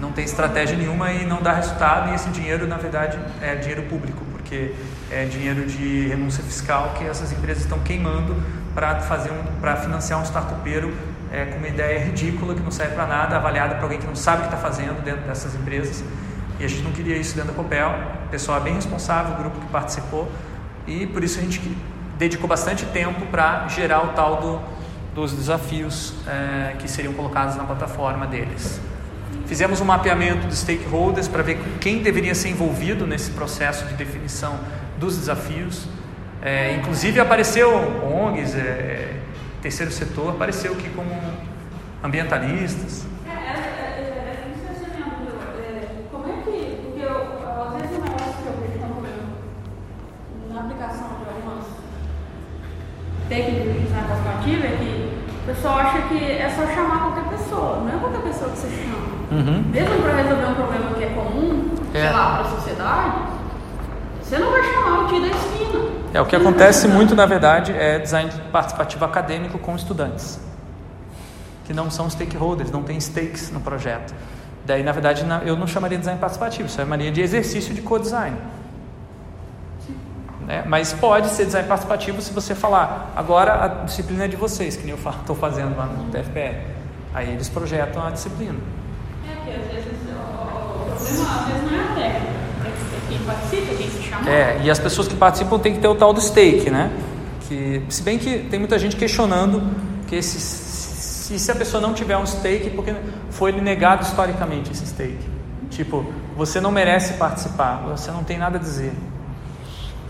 Não 0.00 0.10
tem 0.10 0.24
estratégia 0.24 0.76
nenhuma 0.76 1.12
e 1.12 1.24
não 1.24 1.40
dá 1.42 1.52
resultado, 1.52 2.10
e 2.10 2.14
esse 2.14 2.28
dinheiro, 2.30 2.66
na 2.66 2.76
verdade, 2.76 3.18
é 3.40 3.54
dinheiro 3.54 3.82
público, 3.82 4.24
porque 4.32 4.74
é 5.10 5.24
dinheiro 5.26 5.64
de 5.66 6.08
renúncia 6.08 6.42
fiscal 6.42 6.94
que 6.98 7.04
essas 7.04 7.30
empresas 7.32 7.62
estão 7.64 7.78
queimando 7.80 8.34
para 8.74 9.00
fazer 9.00 9.30
um, 9.30 9.60
para 9.60 9.76
financiar 9.76 10.18
um 10.18 10.24
startupeiro 10.24 10.92
é, 11.30 11.44
com 11.44 11.58
uma 11.58 11.68
ideia 11.68 12.04
ridícula 12.04 12.54
que 12.54 12.62
não 12.62 12.70
serve 12.70 12.94
para 12.94 13.06
nada, 13.06 13.36
avaliada 13.36 13.74
para 13.74 13.84
alguém 13.84 13.98
que 13.98 14.06
não 14.06 14.16
sabe 14.16 14.38
o 14.38 14.48
que 14.48 14.54
está 14.54 14.58
fazendo 14.58 15.02
dentro 15.04 15.22
dessas 15.22 15.54
empresas. 15.54 16.02
E 16.62 16.64
a 16.64 16.68
gente 16.68 16.82
não 16.82 16.92
queria 16.92 17.16
isso 17.16 17.34
dentro 17.34 17.50
da 17.50 17.56
Copel. 17.56 17.90
O 18.26 18.28
pessoal 18.28 18.58
é 18.58 18.60
bem 18.60 18.74
responsável, 18.74 19.34
o 19.34 19.36
grupo 19.36 19.58
que 19.58 19.66
participou, 19.66 20.30
e 20.86 21.08
por 21.08 21.24
isso 21.24 21.40
a 21.40 21.42
gente 21.42 21.60
dedicou 22.16 22.48
bastante 22.48 22.86
tempo 22.86 23.26
para 23.26 23.66
gerar 23.66 24.04
o 24.04 24.08
tal 24.10 24.36
do, 24.40 24.60
dos 25.12 25.32
desafios 25.32 26.14
é, 26.24 26.76
que 26.78 26.88
seriam 26.88 27.12
colocados 27.14 27.56
na 27.56 27.64
plataforma 27.64 28.28
deles. 28.28 28.80
Fizemos 29.46 29.80
um 29.80 29.84
mapeamento 29.84 30.46
dos 30.46 30.58
stakeholders 30.58 31.26
para 31.26 31.42
ver 31.42 31.58
quem 31.80 32.00
deveria 32.00 32.34
ser 32.34 32.50
envolvido 32.50 33.08
nesse 33.08 33.32
processo 33.32 33.84
de 33.86 33.94
definição 33.94 34.56
dos 35.00 35.16
desafios. 35.18 35.88
É, 36.40 36.76
inclusive 36.76 37.18
apareceu 37.18 37.70
ONGs, 38.04 38.54
é, 38.54 39.16
terceiro 39.60 39.90
setor, 39.90 40.30
apareceu 40.30 40.74
aqui 40.74 40.88
como 40.90 41.10
ambientalistas. 42.04 43.04
É, 43.26 43.30
é, 43.30 43.34
é, 43.34 44.44
é, 44.46 44.52
isso 44.54 44.64
que 44.64 44.90
eu 44.90 44.94
tinha 44.94 45.06
minha 45.06 45.18
dúvida. 45.18 45.60
É, 45.60 45.88
Como 46.10 46.24
é 46.28 46.36
que. 46.42 46.82
Porque 46.82 47.00
eu, 47.00 47.16
às 47.62 47.72
vezes 47.74 47.96
o 47.96 48.00
negócio 48.02 48.34
que 48.42 48.46
eu 48.48 48.56
vejo 48.60 48.78
quando 48.80 49.06
eu- 49.06 50.54
na 50.54 50.60
aplicação 50.62 51.08
de 51.22 51.28
algumas 51.28 51.66
técnicas 53.28 53.72
de 53.74 53.78
design 53.80 54.08
participativa 54.08 54.66
é 54.66 54.76
que 54.78 55.31
o 55.42 55.46
pessoal 55.46 55.78
acha 55.78 56.02
que 56.02 56.24
é 56.24 56.48
só 56.50 56.66
chamar 56.72 57.00
qualquer 57.00 57.36
pessoa. 57.36 57.80
Não 57.80 57.88
é 57.88 57.98
qualquer 57.98 58.22
pessoa 58.22 58.50
que 58.50 58.58
você 58.58 58.68
chama. 58.68 59.12
Uhum. 59.32 59.64
Mesmo 59.70 60.02
para 60.02 60.16
resolver 60.16 60.46
um 60.46 60.54
problema 60.54 60.94
que 60.94 61.04
é 61.04 61.08
comum, 61.08 61.70
É. 61.94 62.00
sei 62.00 62.10
lá, 62.12 62.30
para 62.36 62.40
a 62.42 62.50
sociedade, 62.50 63.12
você 64.22 64.38
não 64.38 64.50
vai 64.50 64.62
chamar 64.62 65.00
o 65.04 65.08
tio 65.08 65.20
da 65.20 65.26
esquina. 65.28 65.80
É, 66.14 66.20
o 66.20 66.26
que 66.26 66.36
acontece 66.36 66.86
muito, 66.86 67.14
na 67.14 67.26
verdade, 67.26 67.72
é 67.72 67.98
design 67.98 68.30
participativo 68.52 69.04
acadêmico 69.04 69.58
com 69.58 69.74
estudantes, 69.74 70.38
que 71.64 71.72
não 71.72 71.90
são 71.90 72.08
stakeholders, 72.10 72.70
não 72.70 72.82
têm 72.82 73.00
stakes 73.00 73.50
no 73.50 73.60
projeto. 73.60 74.14
Daí, 74.64 74.82
na 74.82 74.92
verdade, 74.92 75.24
eu 75.44 75.56
não 75.56 75.66
chamaria 75.66 75.96
de 75.96 76.02
design 76.02 76.20
participativo, 76.20 76.64
eu 76.64 76.72
chamaria 76.72 77.10
de 77.10 77.20
exercício 77.20 77.74
de 77.74 77.80
co-design. 77.82 78.36
Né? 80.46 80.64
Mas 80.66 80.92
pode 80.92 81.28
ser 81.28 81.46
design 81.46 81.68
participativo 81.68 82.20
se 82.20 82.32
você 82.32 82.54
falar, 82.54 83.12
agora 83.14 83.64
a 83.64 83.68
disciplina 83.84 84.24
é 84.24 84.28
de 84.28 84.36
vocês, 84.36 84.76
que 84.76 84.84
nem 84.84 84.90
eu 84.94 84.98
estou 84.98 85.36
fazendo 85.36 85.76
lá 85.76 85.86
no 85.86 86.10
TFPR. 86.10 86.56
Aí 87.14 87.30
eles 87.30 87.48
projetam 87.48 88.04
a 88.04 88.10
disciplina. 88.10 88.58
É, 89.28 89.34
porque 89.34 89.50
às 89.50 89.66
vezes 89.66 89.92
o, 90.08 90.94
problema 90.94 91.40
às 91.40 91.46
vezes 91.46 91.70
não 91.70 91.78
é 91.78 91.82
a 91.82 91.94
técnica, 91.94 92.32
é 92.66 93.08
quem 93.08 93.18
participa, 93.18 93.74
quem 93.74 93.90
se 93.90 94.02
chama. 94.02 94.30
É, 94.30 94.60
e 94.64 94.70
as 94.70 94.78
pessoas 94.78 95.08
que 95.08 95.14
participam 95.14 95.58
têm 95.58 95.74
que 95.74 95.80
ter 95.80 95.88
o 95.88 95.94
tal 95.94 96.12
do 96.12 96.20
stake, 96.20 96.70
né? 96.70 96.90
Que, 97.48 97.84
se 97.88 98.02
bem 98.02 98.18
que 98.18 98.38
tem 98.50 98.58
muita 98.58 98.78
gente 98.78 98.96
questionando 98.96 99.62
que 100.06 100.16
esse, 100.16 100.40
se, 100.40 101.38
se 101.38 101.50
a 101.50 101.54
pessoa 101.54 101.80
não 101.80 101.92
tiver 101.92 102.16
um 102.16 102.26
stake, 102.26 102.70
porque 102.70 102.94
foi 103.30 103.52
lhe 103.52 103.60
negado 103.60 104.02
historicamente 104.02 104.72
esse 104.72 104.86
stake. 104.86 105.32
Tipo, 105.70 106.04
você 106.36 106.60
não 106.60 106.70
merece 106.70 107.14
participar, 107.14 107.82
você 107.86 108.10
não 108.10 108.24
tem 108.24 108.38
nada 108.38 108.58
a 108.58 108.60
dizer. 108.60 108.92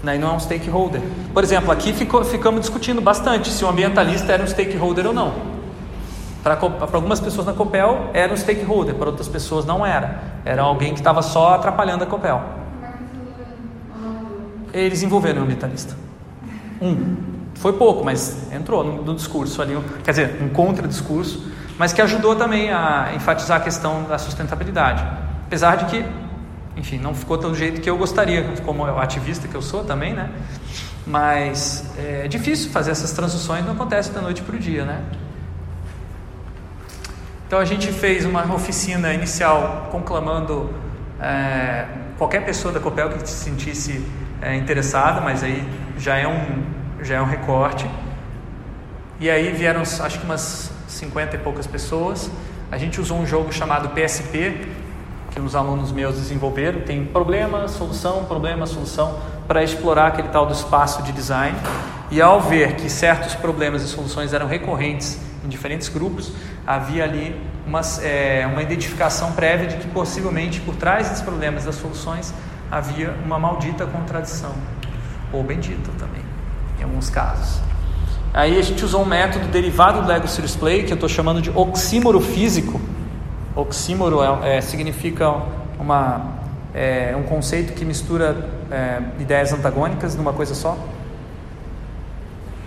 Né? 0.03 0.17
E 0.17 0.19
não 0.19 0.31
é 0.31 0.33
um 0.33 0.41
stakeholder. 0.41 1.01
Por 1.33 1.43
exemplo, 1.43 1.71
aqui 1.71 1.93
ficou, 1.93 2.25
ficamos 2.25 2.61
discutindo 2.63 3.01
bastante 3.01 3.51
se 3.51 3.65
o 3.65 3.69
ambientalista 3.69 4.33
era 4.33 4.43
um 4.43 4.47
stakeholder 4.47 5.07
ou 5.07 5.13
não. 5.13 5.33
Para 6.43 6.59
algumas 6.93 7.21
pessoas 7.21 7.47
na 7.47 7.53
Copel 7.53 8.11
era 8.13 8.33
um 8.33 8.37
stakeholder, 8.37 8.97
para 8.97 9.11
outras 9.11 9.29
pessoas 9.29 9.65
não 9.65 9.87
era. 9.87 10.21
Era 10.45 10.63
alguém 10.63 10.93
que 10.93 10.99
estava 10.99 11.23
só 11.23 11.55
atrapalhando 11.55 12.03
a 12.03 12.07
Copel. 12.07 12.43
Eles 14.73 15.03
envolveram 15.03 15.43
o 15.43 15.45
ambientalista. 15.45 15.97
Um. 16.81 17.17
Foi 17.55 17.75
pouco, 17.75 18.05
mas 18.05 18.51
entrou 18.53 18.83
no, 18.83 19.03
no 19.03 19.15
discurso 19.15 19.63
ali. 19.63 19.79
Quer 20.03 20.11
dizer, 20.11 20.43
um 20.43 20.49
contra-discurso, 20.49 21.47
mas 21.79 21.93
que 21.93 22.03
ajudou 22.03 22.35
também 22.35 22.73
a 22.73 23.13
enfatizar 23.15 23.59
a 23.59 23.61
questão 23.61 24.03
da 24.05 24.19
sustentabilidade. 24.19 25.05
Apesar 25.47 25.77
de 25.77 25.85
que, 25.85 26.05
enfim, 26.83 26.99
não 26.99 27.15
ficou 27.15 27.37
do 27.37 27.55
jeito 27.55 27.81
que 27.81 27.89
eu 27.89 27.97
gostaria, 27.97 28.43
como 28.65 28.85
ativista 28.85 29.47
que 29.47 29.55
eu 29.55 29.63
sou 29.63 29.85
também, 29.85 30.13
né? 30.15 30.29
Mas 31.07 31.87
é 31.97 32.27
difícil 32.27 32.73
fazer 32.73 32.91
essas 32.91 33.13
transições, 33.13 33.65
não 33.65 33.75
acontece 33.75 34.11
da 34.11 34.21
noite 34.21 34.43
para 34.43 34.57
o 34.57 34.59
dia, 34.59 34.85
né? 34.85 35.01
Então 37.47 37.61
a 37.61 37.65
gente 37.65 37.93
fez 37.93 38.25
uma 38.25 38.53
oficina 38.53 39.15
inicial 39.15 39.91
conclamando 39.93 40.75
é, 41.21 41.87
qualquer 42.19 42.45
pessoa 42.45 42.75
da 42.75 42.81
Copel 42.81 43.11
que 43.11 43.29
se 43.29 43.45
sentisse 43.45 44.05
é, 44.41 44.57
interessada, 44.57 45.21
mas 45.21 45.45
aí 45.45 45.65
já 45.97 46.17
é 46.17 46.27
um 46.27 46.65
já 47.01 47.15
é 47.15 47.23
um 47.23 47.27
recorte. 47.27 47.89
E 49.21 49.31
aí 49.31 49.53
vieram 49.53 49.83
acho 49.83 50.19
que 50.19 50.25
umas 50.25 50.73
50 50.89 51.37
e 51.37 51.39
poucas 51.39 51.67
pessoas. 51.67 52.29
A 52.73 52.77
gente 52.77 53.01
usou 53.01 53.19
um 53.19 53.27
jogo 53.27 53.53
chamado 53.53 53.91
PSP, 53.91 54.67
que 55.33 55.41
os 55.41 55.57
alunos 55.57 55.91
meus 55.91 56.17
desenvolveram. 56.17 56.81
Tem 56.83 57.05
problema, 57.05 57.67
solução, 57.69 58.25
problema, 58.25 58.67
solução, 58.67 59.19
para 59.49 59.63
explorar 59.63 60.09
aquele 60.09 60.29
tal 60.29 60.47
do 60.47 60.53
espaço 60.53 61.03
de 61.03 61.13
design. 61.13 61.57
E 62.11 62.21
ao 62.21 62.41
ver 62.41 62.77
que 62.77 62.91
certos 62.91 63.35
problemas 63.35 63.83
e 63.83 63.89
soluções 63.89 64.33
eram 64.33 64.47
recorrentes 64.47 65.19
em 65.45 65.49
diferentes 65.49 65.89
grupos, 65.89 66.33
havia 66.67 67.05
ali 67.05 67.35
uma, 67.67 67.81
é, 68.03 68.47
uma 68.51 68.63
identificação 68.63 69.33
prévia 69.33 69.67
de 69.67 69.77
que 69.77 69.89
possivelmente 69.89 70.61
por 70.61 70.77
trás 70.77 71.09
desses 71.09 71.23
problemas 71.23 71.63
e 71.63 71.67
das 71.67 71.77
soluções 71.77 72.33
havia 72.71 73.15
uma 73.25 73.39
maldita 73.39 73.87
contradição, 73.87 74.55
ou 75.33 75.43
bendita 75.43 75.91
também, 75.99 76.23
em 76.79 76.85
alguns 76.85 77.11
casos. 77.11 77.61
Aí 78.33 78.59
a 78.59 78.63
gente 78.63 78.83
usou 78.83 79.03
um 79.03 79.07
método 79.07 79.47
derivado 79.49 80.01
do 80.01 80.09
Lego 80.09 80.27
Serious 80.27 80.57
Play, 80.57 80.85
que 80.85 80.93
eu 80.93 80.95
estou 80.95 81.09
chamando 81.09 81.43
de 81.43 81.51
oxímoro 81.51 82.21
físico. 82.21 82.81
Oxímoro 83.55 84.23
é, 84.23 84.57
é, 84.57 84.61
significa 84.63 85.31
uma, 85.79 86.23
é, 86.75 87.15
um 87.17 87.23
conceito 87.23 87.75
que 87.75 87.85
mistura 87.85 88.49
é, 88.71 89.01
ideias 89.21 89.53
antagônicas 89.53 90.15
numa 90.15 90.33
coisa 90.33 90.55
só. 90.55 90.77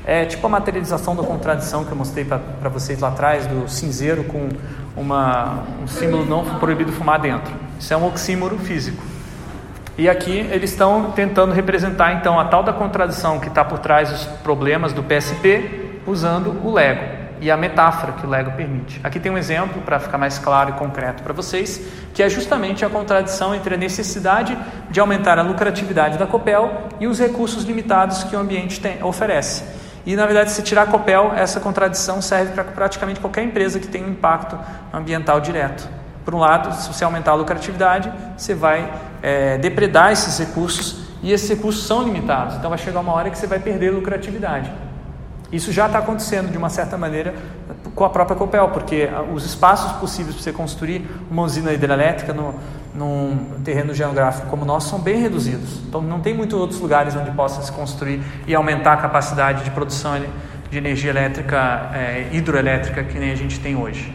É 0.06 0.24
tipo 0.26 0.46
a 0.46 0.50
materialização 0.50 1.16
da 1.16 1.24
contradição 1.24 1.84
que 1.84 1.92
eu 1.92 1.98
mostrei 1.98 2.24
para 2.24 2.70
vocês 2.70 3.00
lá 3.00 3.08
atrás, 3.08 3.48
do 3.48 3.68
cinzeiro 3.68 4.24
com 4.26 4.50
uma, 4.96 5.64
um 5.82 5.88
símbolo 5.88 6.24
não 6.24 6.60
proibido 6.60 6.92
fumar 6.92 7.20
dentro. 7.20 7.52
Isso 7.80 7.92
é 7.92 7.98
um 7.98 8.06
oxímoro 8.06 8.56
físico. 8.60 9.04
E 9.98 10.08
aqui 10.08 10.48
eles 10.52 10.70
estão 10.70 11.12
tentando 11.12 11.54
representar 11.54 12.14
então 12.14 12.40
a 12.40 12.46
tal 12.46 12.62
da 12.62 12.74
contradição 12.74 13.40
que 13.40 13.48
está 13.48 13.66
por 13.66 13.80
trás 13.80 14.12
dos 14.12 14.26
problemas 14.44 14.94
do 14.94 15.02
PSP 15.02 16.00
usando 16.06 16.56
o 16.64 16.72
Lego 16.72 17.15
e 17.42 17.52
a 17.52 17.58
metáfora 17.58 18.14
que 18.14 18.26
o 18.26 18.30
Lego 18.30 18.52
permite. 18.52 19.00
Aqui 19.04 19.20
tem 19.20 19.32
um 19.32 19.38
exemplo 19.38 19.82
para 19.82 20.00
ficar 20.00 20.18
mais 20.18 20.40
claro 20.40 20.72
e 20.72 20.74
concreto 20.74 21.24
para 21.24 21.34
vocês, 21.34 21.82
que 22.14 22.24
é 22.24 22.30
justamente 22.30 22.86
a 22.86 22.90
contradição 22.90 23.54
entre 23.54 23.76
a 23.76 23.78
necessidade 23.78 24.58
de 24.90 25.00
aumentar 25.00 25.38
a 25.38 25.42
lucratividade 25.42 26.18
da 26.18 26.26
Copel 26.26 26.90
e 27.00 27.08
os 27.08 27.20
recursos 27.20 27.64
limitados 27.64 28.24
que 28.24 28.36
o 28.36 28.40
ambiente 28.40 28.80
tem, 28.80 29.04
oferece. 29.04 29.64
E 30.06 30.16
na 30.16 30.26
verdade, 30.26 30.52
se 30.52 30.62
tirar 30.62 30.84
a 30.84 30.86
Copel, 30.86 31.34
essa 31.36 31.60
contradição 31.60 32.22
serve 32.22 32.54
para 32.54 32.64
praticamente 32.64 33.20
qualquer 33.20 33.44
empresa 33.44 33.80
que 33.80 33.88
tenha 33.88 34.06
um 34.06 34.12
impacto 34.12 34.58
ambiental 34.94 35.42
direto. 35.42 35.90
Por 36.24 36.34
um 36.34 36.40
lado, 36.40 36.74
se 36.74 36.88
você 36.88 37.04
aumentar 37.04 37.32
a 37.32 37.36
lucratividade, 37.36 38.12
você 38.38 38.54
vai 38.54 38.92
é, 39.22 39.58
depredar 39.58 40.12
esses 40.12 40.38
recursos 40.38 41.06
e 41.22 41.32
esses 41.32 41.50
recursos 41.50 41.86
são 41.86 42.04
limitados. 42.04 42.56
Então 42.56 42.70
vai 42.70 42.80
chegar 42.80 43.00
uma 43.00 43.14
hora 43.14 43.30
que 43.30 43.38
você 43.38 43.48
vai 43.48 43.60
perder 43.60 43.92
lucratividade. 43.92 44.72
Isso 45.52 45.72
já 45.72 45.86
está 45.86 46.00
acontecendo 46.00 46.52
de 46.52 46.58
uma 46.58 46.70
certa 46.70 46.98
maneira 46.98 47.34
com 47.94 48.04
a 48.04 48.10
própria 48.10 48.36
Copel, 48.36 48.70
porque 48.70 49.08
os 49.34 49.46
espaços 49.46 49.92
possíveis 49.94 50.36
para 50.36 50.44
você 50.44 50.52
construir 50.52 51.08
uma 51.30 51.44
usina 51.44 51.72
hidrelétrica 51.72 52.34
no, 52.34 52.56
num 52.94 53.62
terreno 53.64 53.94
geográfico 53.94 54.48
como 54.48 54.64
o 54.64 54.66
nosso 54.66 54.90
são 54.90 55.00
bem 55.00 55.22
reduzidos. 55.22 55.82
Então 55.88 56.02
não 56.02 56.20
tem 56.20 56.34
muitos 56.34 56.60
outros 56.60 56.80
lugares 56.80 57.16
onde 57.16 57.32
possa 57.32 57.62
se 57.62 57.72
construir 57.72 58.22
e 58.48 58.56
aumentar 58.56 58.94
a 58.94 58.98
capacidade 58.98 59.64
de 59.64 59.72
produção 59.72 60.20
de 60.70 60.78
energia 60.78 61.12
elétrica, 61.12 61.92
é, 61.94 62.30
hidroelétrica 62.32 63.04
que 63.04 63.18
nem 63.18 63.32
a 63.32 63.36
gente 63.36 63.60
tem 63.60 63.76
hoje. 63.76 64.14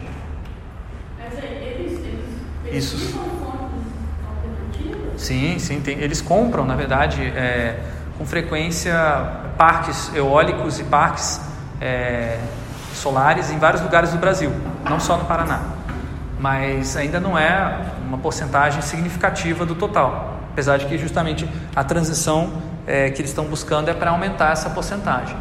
Isso. 2.71 3.19
Sim, 5.17 5.59
sim, 5.59 5.81
tem, 5.81 5.99
eles 5.99 6.21
compram, 6.21 6.65
na 6.65 6.75
verdade, 6.75 7.21
é, 7.21 7.77
com 8.17 8.25
frequência 8.25 8.95
parques 9.61 10.11
eólicos 10.15 10.79
e 10.79 10.83
parques 10.83 11.39
é, 11.79 12.39
solares 12.95 13.51
em 13.51 13.59
vários 13.59 13.79
lugares 13.83 14.09
do 14.09 14.17
Brasil, 14.17 14.51
não 14.89 14.99
só 14.99 15.15
no 15.15 15.25
Paraná. 15.25 15.61
Mas 16.39 16.97
ainda 16.97 17.19
não 17.19 17.37
é 17.37 17.79
uma 18.07 18.17
porcentagem 18.17 18.81
significativa 18.81 19.63
do 19.63 19.75
total, 19.75 20.39
apesar 20.51 20.77
de 20.77 20.87
que 20.87 20.97
justamente 20.97 21.47
a 21.75 21.83
transição 21.83 22.53
é, 22.87 23.11
que 23.11 23.21
eles 23.21 23.29
estão 23.29 23.45
buscando 23.45 23.87
é 23.89 23.93
para 23.93 24.09
aumentar 24.09 24.51
essa 24.51 24.67
porcentagem. 24.71 25.37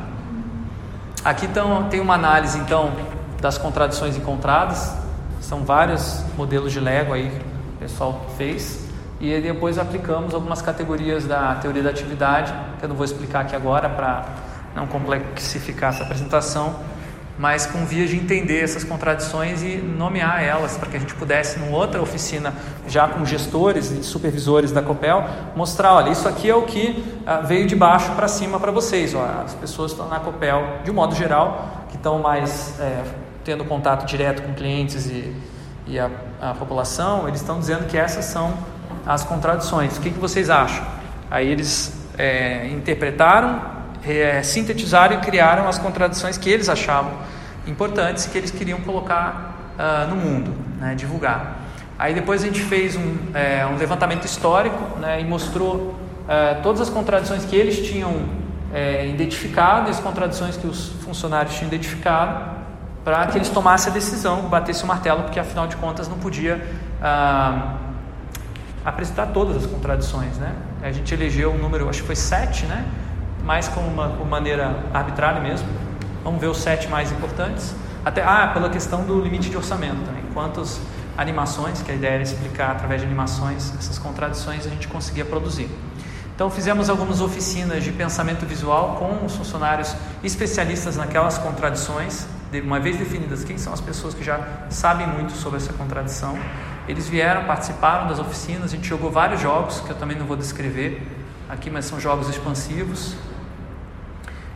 Aqui 1.25 1.47
então, 1.47 1.89
tem 1.89 1.99
uma 1.99 2.13
análise 2.13 2.59
então 2.59 2.93
das 3.41 3.57
contradições 3.57 4.19
encontradas. 4.19 4.95
São 5.41 5.65
vários 5.65 6.23
modelos 6.37 6.73
de 6.73 6.79
Lego 6.79 7.15
aí 7.15 7.31
que 7.31 7.39
o 7.39 7.79
pessoal 7.79 8.27
fez. 8.37 8.87
E 9.21 9.39
depois 9.41 9.79
aplicamos 9.79 10.33
algumas 10.33 10.63
categorias 10.63 11.27
da 11.27 11.55
teoria 11.57 11.83
da 11.83 11.91
atividade, 11.91 12.55
que 12.79 12.85
eu 12.85 12.89
não 12.89 12.97
vou 12.97 13.05
explicar 13.05 13.41
aqui 13.41 13.55
agora 13.55 13.89
para 13.89 14.25
não 14.75 14.87
complexificar 14.87 15.91
essa 15.91 16.05
apresentação, 16.05 16.75
mas 17.39 17.67
com 17.67 17.85
vias 17.85 18.09
de 18.11 18.17
entender 18.17 18.63
essas 18.63 18.83
contradições 18.83 19.63
e 19.63 19.77
nomear 19.77 20.43
elas, 20.43 20.77
para 20.79 20.89
que 20.89 20.97
a 20.97 21.01
gente 21.01 21.15
pudesse, 21.15 21.59
numa 21.59 21.77
outra 21.77 22.01
oficina, 22.01 22.55
já 22.89 23.09
com 23.09 23.25
gestores 23.25 23.91
e 23.91 24.03
supervisores 24.03 24.73
da 24.73 24.81
COPEL, 24.81 25.25
mostrar: 25.55 25.95
olha, 25.95 26.11
isso 26.11 26.27
aqui 26.27 26.49
é 26.49 26.55
o 26.55 26.63
que 26.63 27.03
ah, 27.27 27.41
veio 27.41 27.67
de 27.67 27.77
baixo 27.77 28.13
para 28.13 28.29
cima 28.29 28.59
para 28.59 28.73
vocês. 28.73 29.15
Ó, 29.15 29.23
as 29.45 29.55
pessoas 29.55 29.93
estão 29.93 30.09
na 30.09 30.21
COPEL, 30.21 30.81
de 30.85 30.91
um 30.91 30.95
modo 30.95 31.15
geral, 31.15 31.87
que 31.91 31.97
estão 31.97 32.19
mais 32.19 32.79
é, 32.81 33.05
tendo 33.45 33.65
contato 33.65 34.07
direto 34.07 34.43
com 34.43 34.55
clientes 34.55 35.07
e, 35.07 35.35
e 35.87 35.99
a, 35.99 36.11
a 36.41 36.55
população, 36.55 37.27
eles 37.29 37.41
estão 37.41 37.59
dizendo 37.59 37.87
que 37.87 37.97
essas 37.97 38.25
são 38.27 38.53
as 39.07 39.25
contradições. 39.25 39.97
O 39.97 40.01
que, 40.01 40.11
que 40.11 40.19
vocês 40.19 40.51
acham? 40.51 40.85
Aí 41.31 41.49
eles 41.49 41.93
é, 42.19 42.69
interpretaram, 42.69 43.61
é, 44.07 44.43
sintetizaram 44.43 45.17
e 45.17 45.21
criaram 45.21 45.69
as 45.69 45.79
contradições 45.79 46.37
que 46.37 46.51
eles 46.51 46.69
achavam 46.69 47.13
importantes 47.67 48.27
que 48.27 48.37
eles 48.37 48.51
queriam 48.51 48.81
colocar 48.81 49.75
uh, 49.79 50.09
no 50.09 50.17
mundo, 50.17 50.55
né, 50.79 50.95
divulgar. 50.95 51.59
Aí 51.99 52.15
depois 52.15 52.43
a 52.43 52.47
gente 52.47 52.63
fez 52.63 52.97
um, 52.97 53.17
é, 53.35 53.67
um 53.67 53.77
levantamento 53.77 54.25
histórico 54.25 54.99
né, 54.99 55.21
e 55.21 55.25
mostrou 55.25 55.77
uh, 55.77 56.63
todas 56.63 56.81
as 56.81 56.89
contradições 56.89 57.45
que 57.45 57.55
eles 57.55 57.87
tinham 57.87 58.25
é, 58.73 59.07
identificado 59.07 59.89
e 59.89 59.91
as 59.91 60.01
contradições 60.01 60.57
que 60.57 60.67
os 60.67 60.89
funcionários 61.05 61.55
tinham 61.57 61.69
identificado 61.69 62.59
para 63.05 63.27
que 63.27 63.39
eles 63.39 63.49
tomassem 63.49 63.91
a 63.91 63.95
decisão, 63.95 64.43
batessem 64.43 64.85
o 64.85 64.87
martelo, 64.87 65.23
porque 65.23 65.41
afinal 65.41 65.67
de 65.67 65.77
contas 65.77 66.09
não 66.09 66.19
podia 66.19 66.57
uh, 66.57 67.90
apresentar 68.85 69.27
todas 69.27 69.57
as 69.57 69.67
contradições, 69.67 70.37
né? 70.39 70.55
A 70.83 70.91
gente 70.91 71.13
elegeu 71.13 71.53
um 71.53 71.59
número, 71.59 71.89
acho 71.89 72.01
que 72.01 72.07
foi 72.07 72.17
sete, 72.17 72.67
né? 72.67 72.85
Mais 73.45 73.69
como 73.69 73.87
uma, 73.87 74.07
uma 74.07 74.25
maneira 74.25 74.85
arbitrária 74.93 75.41
mesmo. 75.41 75.69
Vamos 76.25 76.41
ver 76.41 76.49
os 76.49 76.59
sete 76.59 76.89
mais 76.89 77.11
importantes. 77.13 77.75
Até 78.05 78.23
ah, 78.23 78.51
pela 78.53 78.71
questão 78.71 79.05
do 79.05 79.21
limite 79.21 79.51
de 79.51 79.57
orçamento 79.57 80.05
também. 80.05 80.23
Quantas 80.33 80.81
animações, 81.17 81.83
que 81.83 81.93
a 81.93 81.95
ideia 81.95 82.15
era 82.15 82.23
explicar 82.23 82.71
através 82.71 83.01
de 83.01 83.07
animações 83.07 83.75
essas 83.79 83.99
contradições 83.99 84.67
a 84.67 84.71
gente 84.71 84.89
conseguia 84.89 85.25
produzir. 85.25 85.69
Então 86.35 86.49
fizemos 86.49 86.89
algumas 86.89 87.21
oficinas 87.21 87.85
de 87.85 87.93
pensamento 87.93 88.47
visual 88.47 88.97
com 88.97 89.27
os 89.27 89.37
funcionários 89.37 89.95
especialistas 90.25 90.97
naquelas 90.97 91.37
contradições, 91.37 92.27
uma 92.65 92.81
vez 92.81 92.97
definidas 92.97 93.45
quem 93.45 93.59
são 93.59 93.75
as 93.75 93.81
pessoas 93.81 94.15
que 94.15 94.25
já 94.25 94.41
sabem 94.71 95.07
muito 95.07 95.33
sobre 95.33 95.59
essa 95.59 95.73
contradição 95.75 96.39
eles 96.91 97.09
vieram, 97.09 97.45
participaram 97.45 98.09
das 98.09 98.19
oficinas, 98.19 98.73
a 98.73 98.77
gente 98.77 98.89
jogou 98.89 99.11
vários 99.11 99.41
jogos, 99.41 99.81
que 99.81 99.91
eu 99.91 99.97
também 99.97 100.19
não 100.19 100.27
vou 100.27 100.37
descrever 100.37 101.01
aqui, 101.49 101.71
mas 101.71 101.85
são 101.85 102.01
jogos 102.01 102.29
expansivos, 102.29 103.17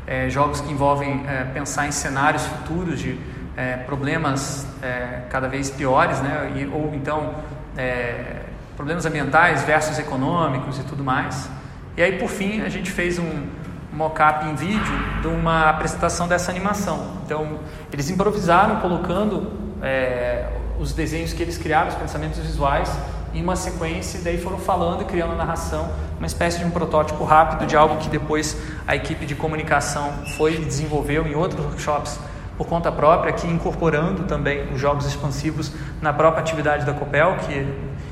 é, 0.07 0.29
jogos 0.29 0.61
que 0.61 0.71
envolvem 0.73 1.25
é, 1.29 1.45
pensar 1.45 1.87
em 1.87 1.93
cenários 1.93 2.45
futuros 2.45 2.99
de 2.99 3.19
é, 3.57 3.77
problemas 3.77 4.67
é, 4.83 5.23
cada 5.31 5.49
vez 5.49 5.71
piores, 5.71 6.21
né? 6.21 6.53
E, 6.57 6.67
ou 6.67 6.93
então 6.95 7.35
é, 7.77 8.43
problemas 8.77 9.07
ambientais 9.07 9.63
versus 9.63 9.99
econômicos 9.99 10.79
e 10.79 10.83
tudo 10.83 11.05
mais. 11.05 11.49
E 11.97 12.03
aí, 12.03 12.19
por 12.19 12.29
fim, 12.29 12.63
a 12.63 12.69
gente 12.69 12.91
fez 12.91 13.19
um 13.19 13.47
mock-up 13.93 14.45
em 14.47 14.55
vídeo 14.57 15.21
de 15.23 15.29
uma 15.29 15.71
apresentação 15.71 16.27
dessa 16.27 16.51
animação. 16.51 17.19
Então, 17.25 17.61
eles 17.93 18.11
improvisaram 18.11 18.81
colocando 18.81 19.53
é, 19.81 20.49
os 20.79 20.93
desenhos 20.93 21.33
que 21.33 21.43
eles 21.43 21.59
criaram, 21.59 21.89
os 21.89 21.95
pensamentos 21.95 22.39
visuais, 22.39 22.91
em 23.35 23.43
uma 23.43 23.57
sequência, 23.57 24.19
e 24.19 24.21
daí 24.23 24.39
foram 24.39 24.59
falando 24.59 25.03
e 25.03 25.05
criando 25.05 25.33
a 25.33 25.37
narração, 25.37 25.91
uma 26.19 26.27
espécie 26.27 26.59
de 26.59 26.65
um 26.65 26.71
protótipo 26.71 27.25
rápido 27.25 27.67
de 27.67 27.77
algo 27.77 27.97
que 27.97 28.09
depois 28.09 28.57
a 28.87 28.95
equipe 28.95 29.27
de 29.27 29.35
comunicação 29.35 30.13
foi 30.37 30.55
e 30.55 30.59
desenvolveu 30.59 31.27
em 31.27 31.35
outros 31.35 31.65
workshops 31.65 32.19
por 32.57 32.69
conta 32.69 32.93
própria, 32.93 33.31
aqui 33.31 33.49
incorporando 33.49 34.23
também 34.25 34.73
os 34.73 34.81
jogos 34.81 35.07
expansivos 35.07 35.73
na 36.01 36.13
própria 36.13 36.41
atividade 36.41 36.87
da 36.87 36.93
Copel, 36.93 37.37
que 37.39 37.67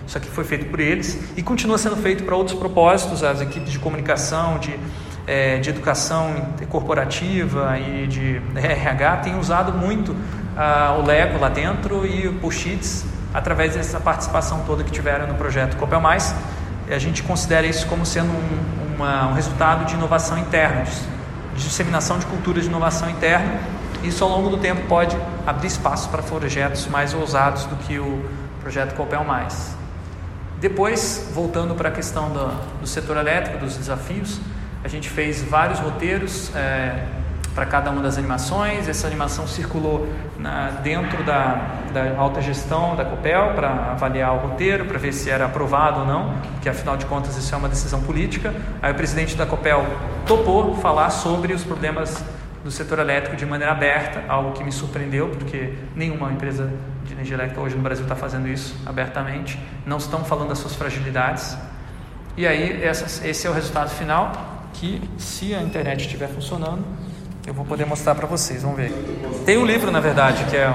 isso 0.04 0.18
aqui 0.18 0.28
foi 0.28 0.42
feito 0.42 0.66
por 0.66 0.80
eles 0.80 1.18
e 1.36 1.42
continua 1.42 1.78
sendo 1.78 1.96
feito 1.96 2.24
para 2.24 2.34
outros 2.34 2.58
propósitos, 2.58 3.22
as 3.22 3.40
equipes 3.40 3.70
de 3.70 3.78
comunicação, 3.78 4.58
de, 4.58 4.74
é, 5.28 5.58
de 5.58 5.70
educação 5.70 6.34
corporativa 6.68 7.78
e 7.78 8.08
de 8.08 8.42
RH 8.58 9.18
têm 9.18 9.38
usado 9.38 9.72
muito 9.72 10.16
ah, 10.56 10.96
o 10.98 11.06
Lego 11.06 11.38
lá 11.38 11.48
dentro 11.48 12.06
e 12.06 12.28
o 12.28 12.34
Pushits 12.34 13.04
através 13.32 13.74
dessa 13.74 13.98
participação 13.98 14.62
toda 14.66 14.84
que 14.84 14.90
tiveram 14.90 15.26
no 15.26 15.34
projeto 15.34 15.76
Copel 15.76 16.00
Mais. 16.00 16.34
A 16.90 16.98
gente 16.98 17.22
considera 17.22 17.66
isso 17.66 17.86
como 17.86 18.04
sendo 18.04 18.30
um, 18.30 18.94
uma, 18.96 19.28
um 19.28 19.32
resultado 19.32 19.86
de 19.86 19.94
inovação 19.94 20.36
interna, 20.38 20.84
de 21.54 21.62
disseminação 21.62 22.18
de 22.18 22.26
culturas 22.26 22.64
de 22.64 22.68
inovação 22.68 23.08
interna. 23.08 23.60
Isso 24.02 24.22
ao 24.24 24.30
longo 24.30 24.50
do 24.50 24.58
tempo 24.58 24.82
pode 24.88 25.16
abrir 25.46 25.68
espaço 25.68 26.08
para 26.10 26.22
projetos 26.22 26.86
mais 26.88 27.14
ousados 27.14 27.64
do 27.66 27.76
que 27.76 27.98
o 27.98 28.22
projeto 28.60 28.94
Copel 28.94 29.24
Mais. 29.24 29.74
Depois, 30.60 31.30
voltando 31.32 31.74
para 31.74 31.88
a 31.88 31.92
questão 31.92 32.30
do, 32.30 32.80
do 32.80 32.86
setor 32.86 33.16
elétrico, 33.16 33.58
dos 33.58 33.76
desafios, 33.76 34.40
a 34.84 34.88
gente 34.88 35.08
fez 35.08 35.42
vários 35.42 35.78
roteiros. 35.78 36.54
É, 36.54 37.04
para 37.54 37.66
cada 37.66 37.90
uma 37.90 38.02
das 38.02 38.18
animações. 38.18 38.88
Essa 38.88 39.06
animação 39.06 39.46
circulou 39.46 40.08
na, 40.38 40.70
dentro 40.82 41.22
da, 41.22 41.66
da 41.92 42.16
alta 42.18 42.40
gestão 42.40 42.96
da 42.96 43.04
COPEL 43.04 43.54
para 43.54 43.92
avaliar 43.92 44.34
o 44.34 44.38
roteiro, 44.38 44.84
para 44.86 44.98
ver 44.98 45.12
se 45.12 45.30
era 45.30 45.46
aprovado 45.46 46.00
ou 46.00 46.06
não, 46.06 46.34
porque 46.54 46.68
afinal 46.68 46.96
de 46.96 47.06
contas 47.06 47.36
isso 47.36 47.54
é 47.54 47.58
uma 47.58 47.68
decisão 47.68 48.00
política. 48.02 48.54
Aí 48.80 48.92
o 48.92 48.94
presidente 48.94 49.36
da 49.36 49.46
COPEL 49.46 49.86
topou 50.26 50.76
falar 50.76 51.10
sobre 51.10 51.52
os 51.52 51.64
problemas 51.64 52.24
do 52.64 52.70
setor 52.70 53.00
elétrico 53.00 53.36
de 53.36 53.44
maneira 53.44 53.72
aberta, 53.72 54.22
algo 54.28 54.52
que 54.52 54.62
me 54.62 54.70
surpreendeu, 54.70 55.28
porque 55.30 55.74
nenhuma 55.96 56.30
empresa 56.30 56.72
de 57.04 57.12
energia 57.12 57.34
elétrica 57.34 57.60
hoje 57.60 57.74
no 57.74 57.82
Brasil 57.82 58.04
está 58.04 58.14
fazendo 58.14 58.48
isso 58.48 58.76
abertamente, 58.86 59.58
não 59.84 59.96
estão 59.96 60.24
falando 60.24 60.50
das 60.50 60.58
suas 60.58 60.74
fragilidades. 60.74 61.56
E 62.36 62.46
aí, 62.46 62.82
essa, 62.82 63.26
esse 63.26 63.46
é 63.46 63.50
o 63.50 63.52
resultado 63.52 63.90
final, 63.90 64.32
que 64.72 65.02
se 65.18 65.54
a 65.54 65.60
internet 65.60 66.02
estiver 66.02 66.28
funcionando, 66.28 66.84
eu 67.46 67.52
vou 67.52 67.64
poder 67.64 67.84
mostrar 67.84 68.14
para 68.14 68.26
vocês, 68.26 68.62
vamos 68.62 68.76
ver. 68.76 68.92
Tem 69.44 69.58
um 69.58 69.66
livro, 69.66 69.90
na 69.90 69.98
verdade, 69.98 70.44
que 70.44 70.56
é, 70.56 70.72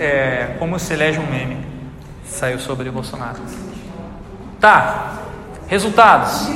é 0.00 0.56
Como 0.58 0.78
se 0.78 0.92
elege 0.92 1.18
um 1.18 1.26
meme. 1.26 1.58
Saiu 2.24 2.58
sobre 2.58 2.88
o 2.88 2.92
Bolsonaro. 2.92 3.38
Tá. 4.60 5.18
Resultados. 5.66 6.48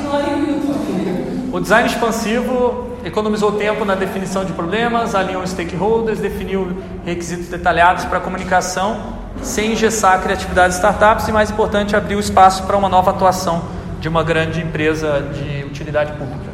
O 1.53 1.59
design 1.59 1.89
expansivo 1.89 2.97
economizou 3.05 3.53
tempo 3.53 3.85
na 3.85 3.97
definição 3.97 4.45
de 4.45 4.53
problemas, 4.53 5.17
alinhou 5.17 5.45
stakeholders, 5.45 6.21
definiu 6.21 6.81
requisitos 7.05 7.49
detalhados 7.49 8.05
para 8.05 8.21
comunicação, 8.21 9.15
sem 9.43 9.73
engessar 9.73 10.15
a 10.15 10.19
criatividade 10.19 10.69
de 10.69 10.75
startups 10.77 11.27
e, 11.27 11.33
mais 11.33 11.51
importante, 11.51 11.97
abriu 11.97 12.21
espaço 12.21 12.63
para 12.65 12.77
uma 12.77 12.89
nova 12.89 13.11
atuação 13.11 13.65
de 13.99 14.09
uma 14.09 14.23
grande 14.23 14.61
empresa 14.61 15.21
de 15.33 15.65
utilidade 15.65 16.13
pública. 16.13 16.50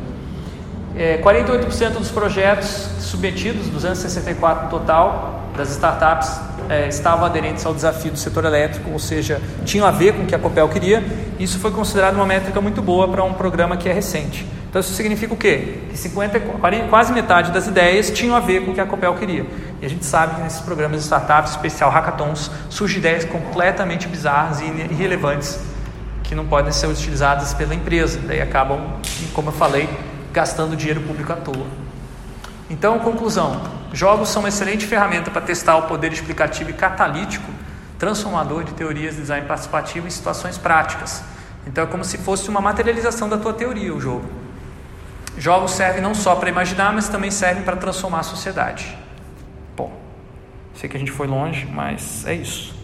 É, 0.99 1.19
48% 1.19 1.91
dos 1.91 2.11
projetos 2.11 2.69
submetidos, 3.01 3.69
264 3.69 4.65
no 4.65 4.71
total, 4.71 5.51
das 5.57 5.71
startups 5.71 6.41
é, 6.69 6.89
estavam 6.89 7.25
aderentes 7.25 7.65
ao 7.67 7.75
desafio 7.75 8.13
do 8.13 8.19
setor 8.19 8.45
elétrico, 8.45 8.91
ou 8.91 8.99
seja, 8.99 9.41
tinham 9.65 9.87
a 9.87 9.91
ver 9.91 10.15
com 10.15 10.23
o 10.23 10.27
que 10.27 10.35
a 10.35 10.39
Copel 10.39 10.69
queria. 10.69 11.05
Isso 11.39 11.59
foi 11.59 11.71
considerado 11.71 12.15
uma 12.15 12.27
métrica 12.27 12.61
muito 12.61 12.81
boa 12.81 13.09
para 13.09 13.23
um 13.23 13.35
programa 13.35 13.77
que 13.77 13.89
é 13.89 13.93
recente. 13.93 14.47
Então 14.69 14.81
isso 14.81 14.95
significa 14.95 15.33
o 15.33 15.37
quê? 15.37 15.81
Que 15.91 15.99
50, 15.99 16.41
40, 16.41 16.89
quase 16.89 17.13
metade 17.13 17.53
das 17.53 17.67
ideias 17.67 18.11
tinham 18.11 18.35
a 18.35 18.41
ver 18.41 18.65
com 18.65 18.71
o 18.71 18.75
que 18.75 18.81
a 18.81 18.87
Copel 18.87 19.15
queria. 19.15 19.47
E 19.81 19.87
a 19.87 19.89
gente 19.89 20.05
sabe 20.05 20.37
que 20.37 20.43
nesses 20.43 20.61
programas 20.61 20.99
de 20.99 21.05
startups, 21.05 21.53
especial 21.53 21.91
hackathons, 21.91 22.51
surgem 22.69 22.99
ideias 22.99 23.25
completamente 23.25 24.09
bizarras 24.09 24.61
e 24.61 24.65
irrelevantes 24.65 25.59
que 26.23 26.35
não 26.35 26.47
podem 26.47 26.73
ser 26.73 26.89
utilizadas 26.89 27.55
pela 27.55 27.75
empresa. 27.75 28.19
Daí 28.27 28.41
acabam, 28.41 28.81
como 29.33 29.49
eu 29.49 29.53
falei, 29.53 29.89
gastando 30.37 30.77
dinheiro 30.77 31.01
público 31.01 31.33
à 31.33 31.37
toa. 31.37 31.67
Então, 32.69 32.99
conclusão: 32.99 33.63
jogos 33.91 34.29
são 34.29 34.43
uma 34.43 34.51
excelente 34.51 34.87
ferramenta 34.87 35.31
para 35.31 35.41
testar 35.41 35.79
o 35.79 35.85
poder 35.85 36.13
explicativo 36.13 36.69
e 36.69 36.75
catalítico 36.75 37.51
transformador 37.99 38.63
de 38.63 38.75
teorias 38.75 39.15
de 39.15 39.23
design 39.23 39.47
participativo 39.47 40.07
em 40.07 40.11
situações 40.11 40.59
práticas. 40.59 41.25
Então, 41.67 41.85
é 41.85 41.87
como 41.87 42.05
se 42.05 42.19
fosse 42.19 42.51
uma 42.51 42.61
materialização 42.61 43.31
da 43.31 43.39
tua 43.39 43.55
teoria 43.55 43.95
o 43.95 43.99
jogo. 43.99 44.29
Jogos 45.39 45.71
servem 45.71 46.03
não 46.03 46.15
só 46.15 46.37
para 46.37 46.51
imaginar, 46.51 46.93
mas 46.93 47.09
também 47.09 47.31
servem 47.31 47.63
para 47.63 47.77
transformar 47.77 48.21
a 48.21 48.23
sociedade. 48.23 48.95
Bom, 49.75 49.91
sei 50.75 50.91
que 50.91 50.97
a 50.99 51.01
gente 51.01 51.13
foi 51.13 51.27
longe, 51.27 51.65
mas 51.65 52.27
é 52.27 52.35
isso. 52.35 52.76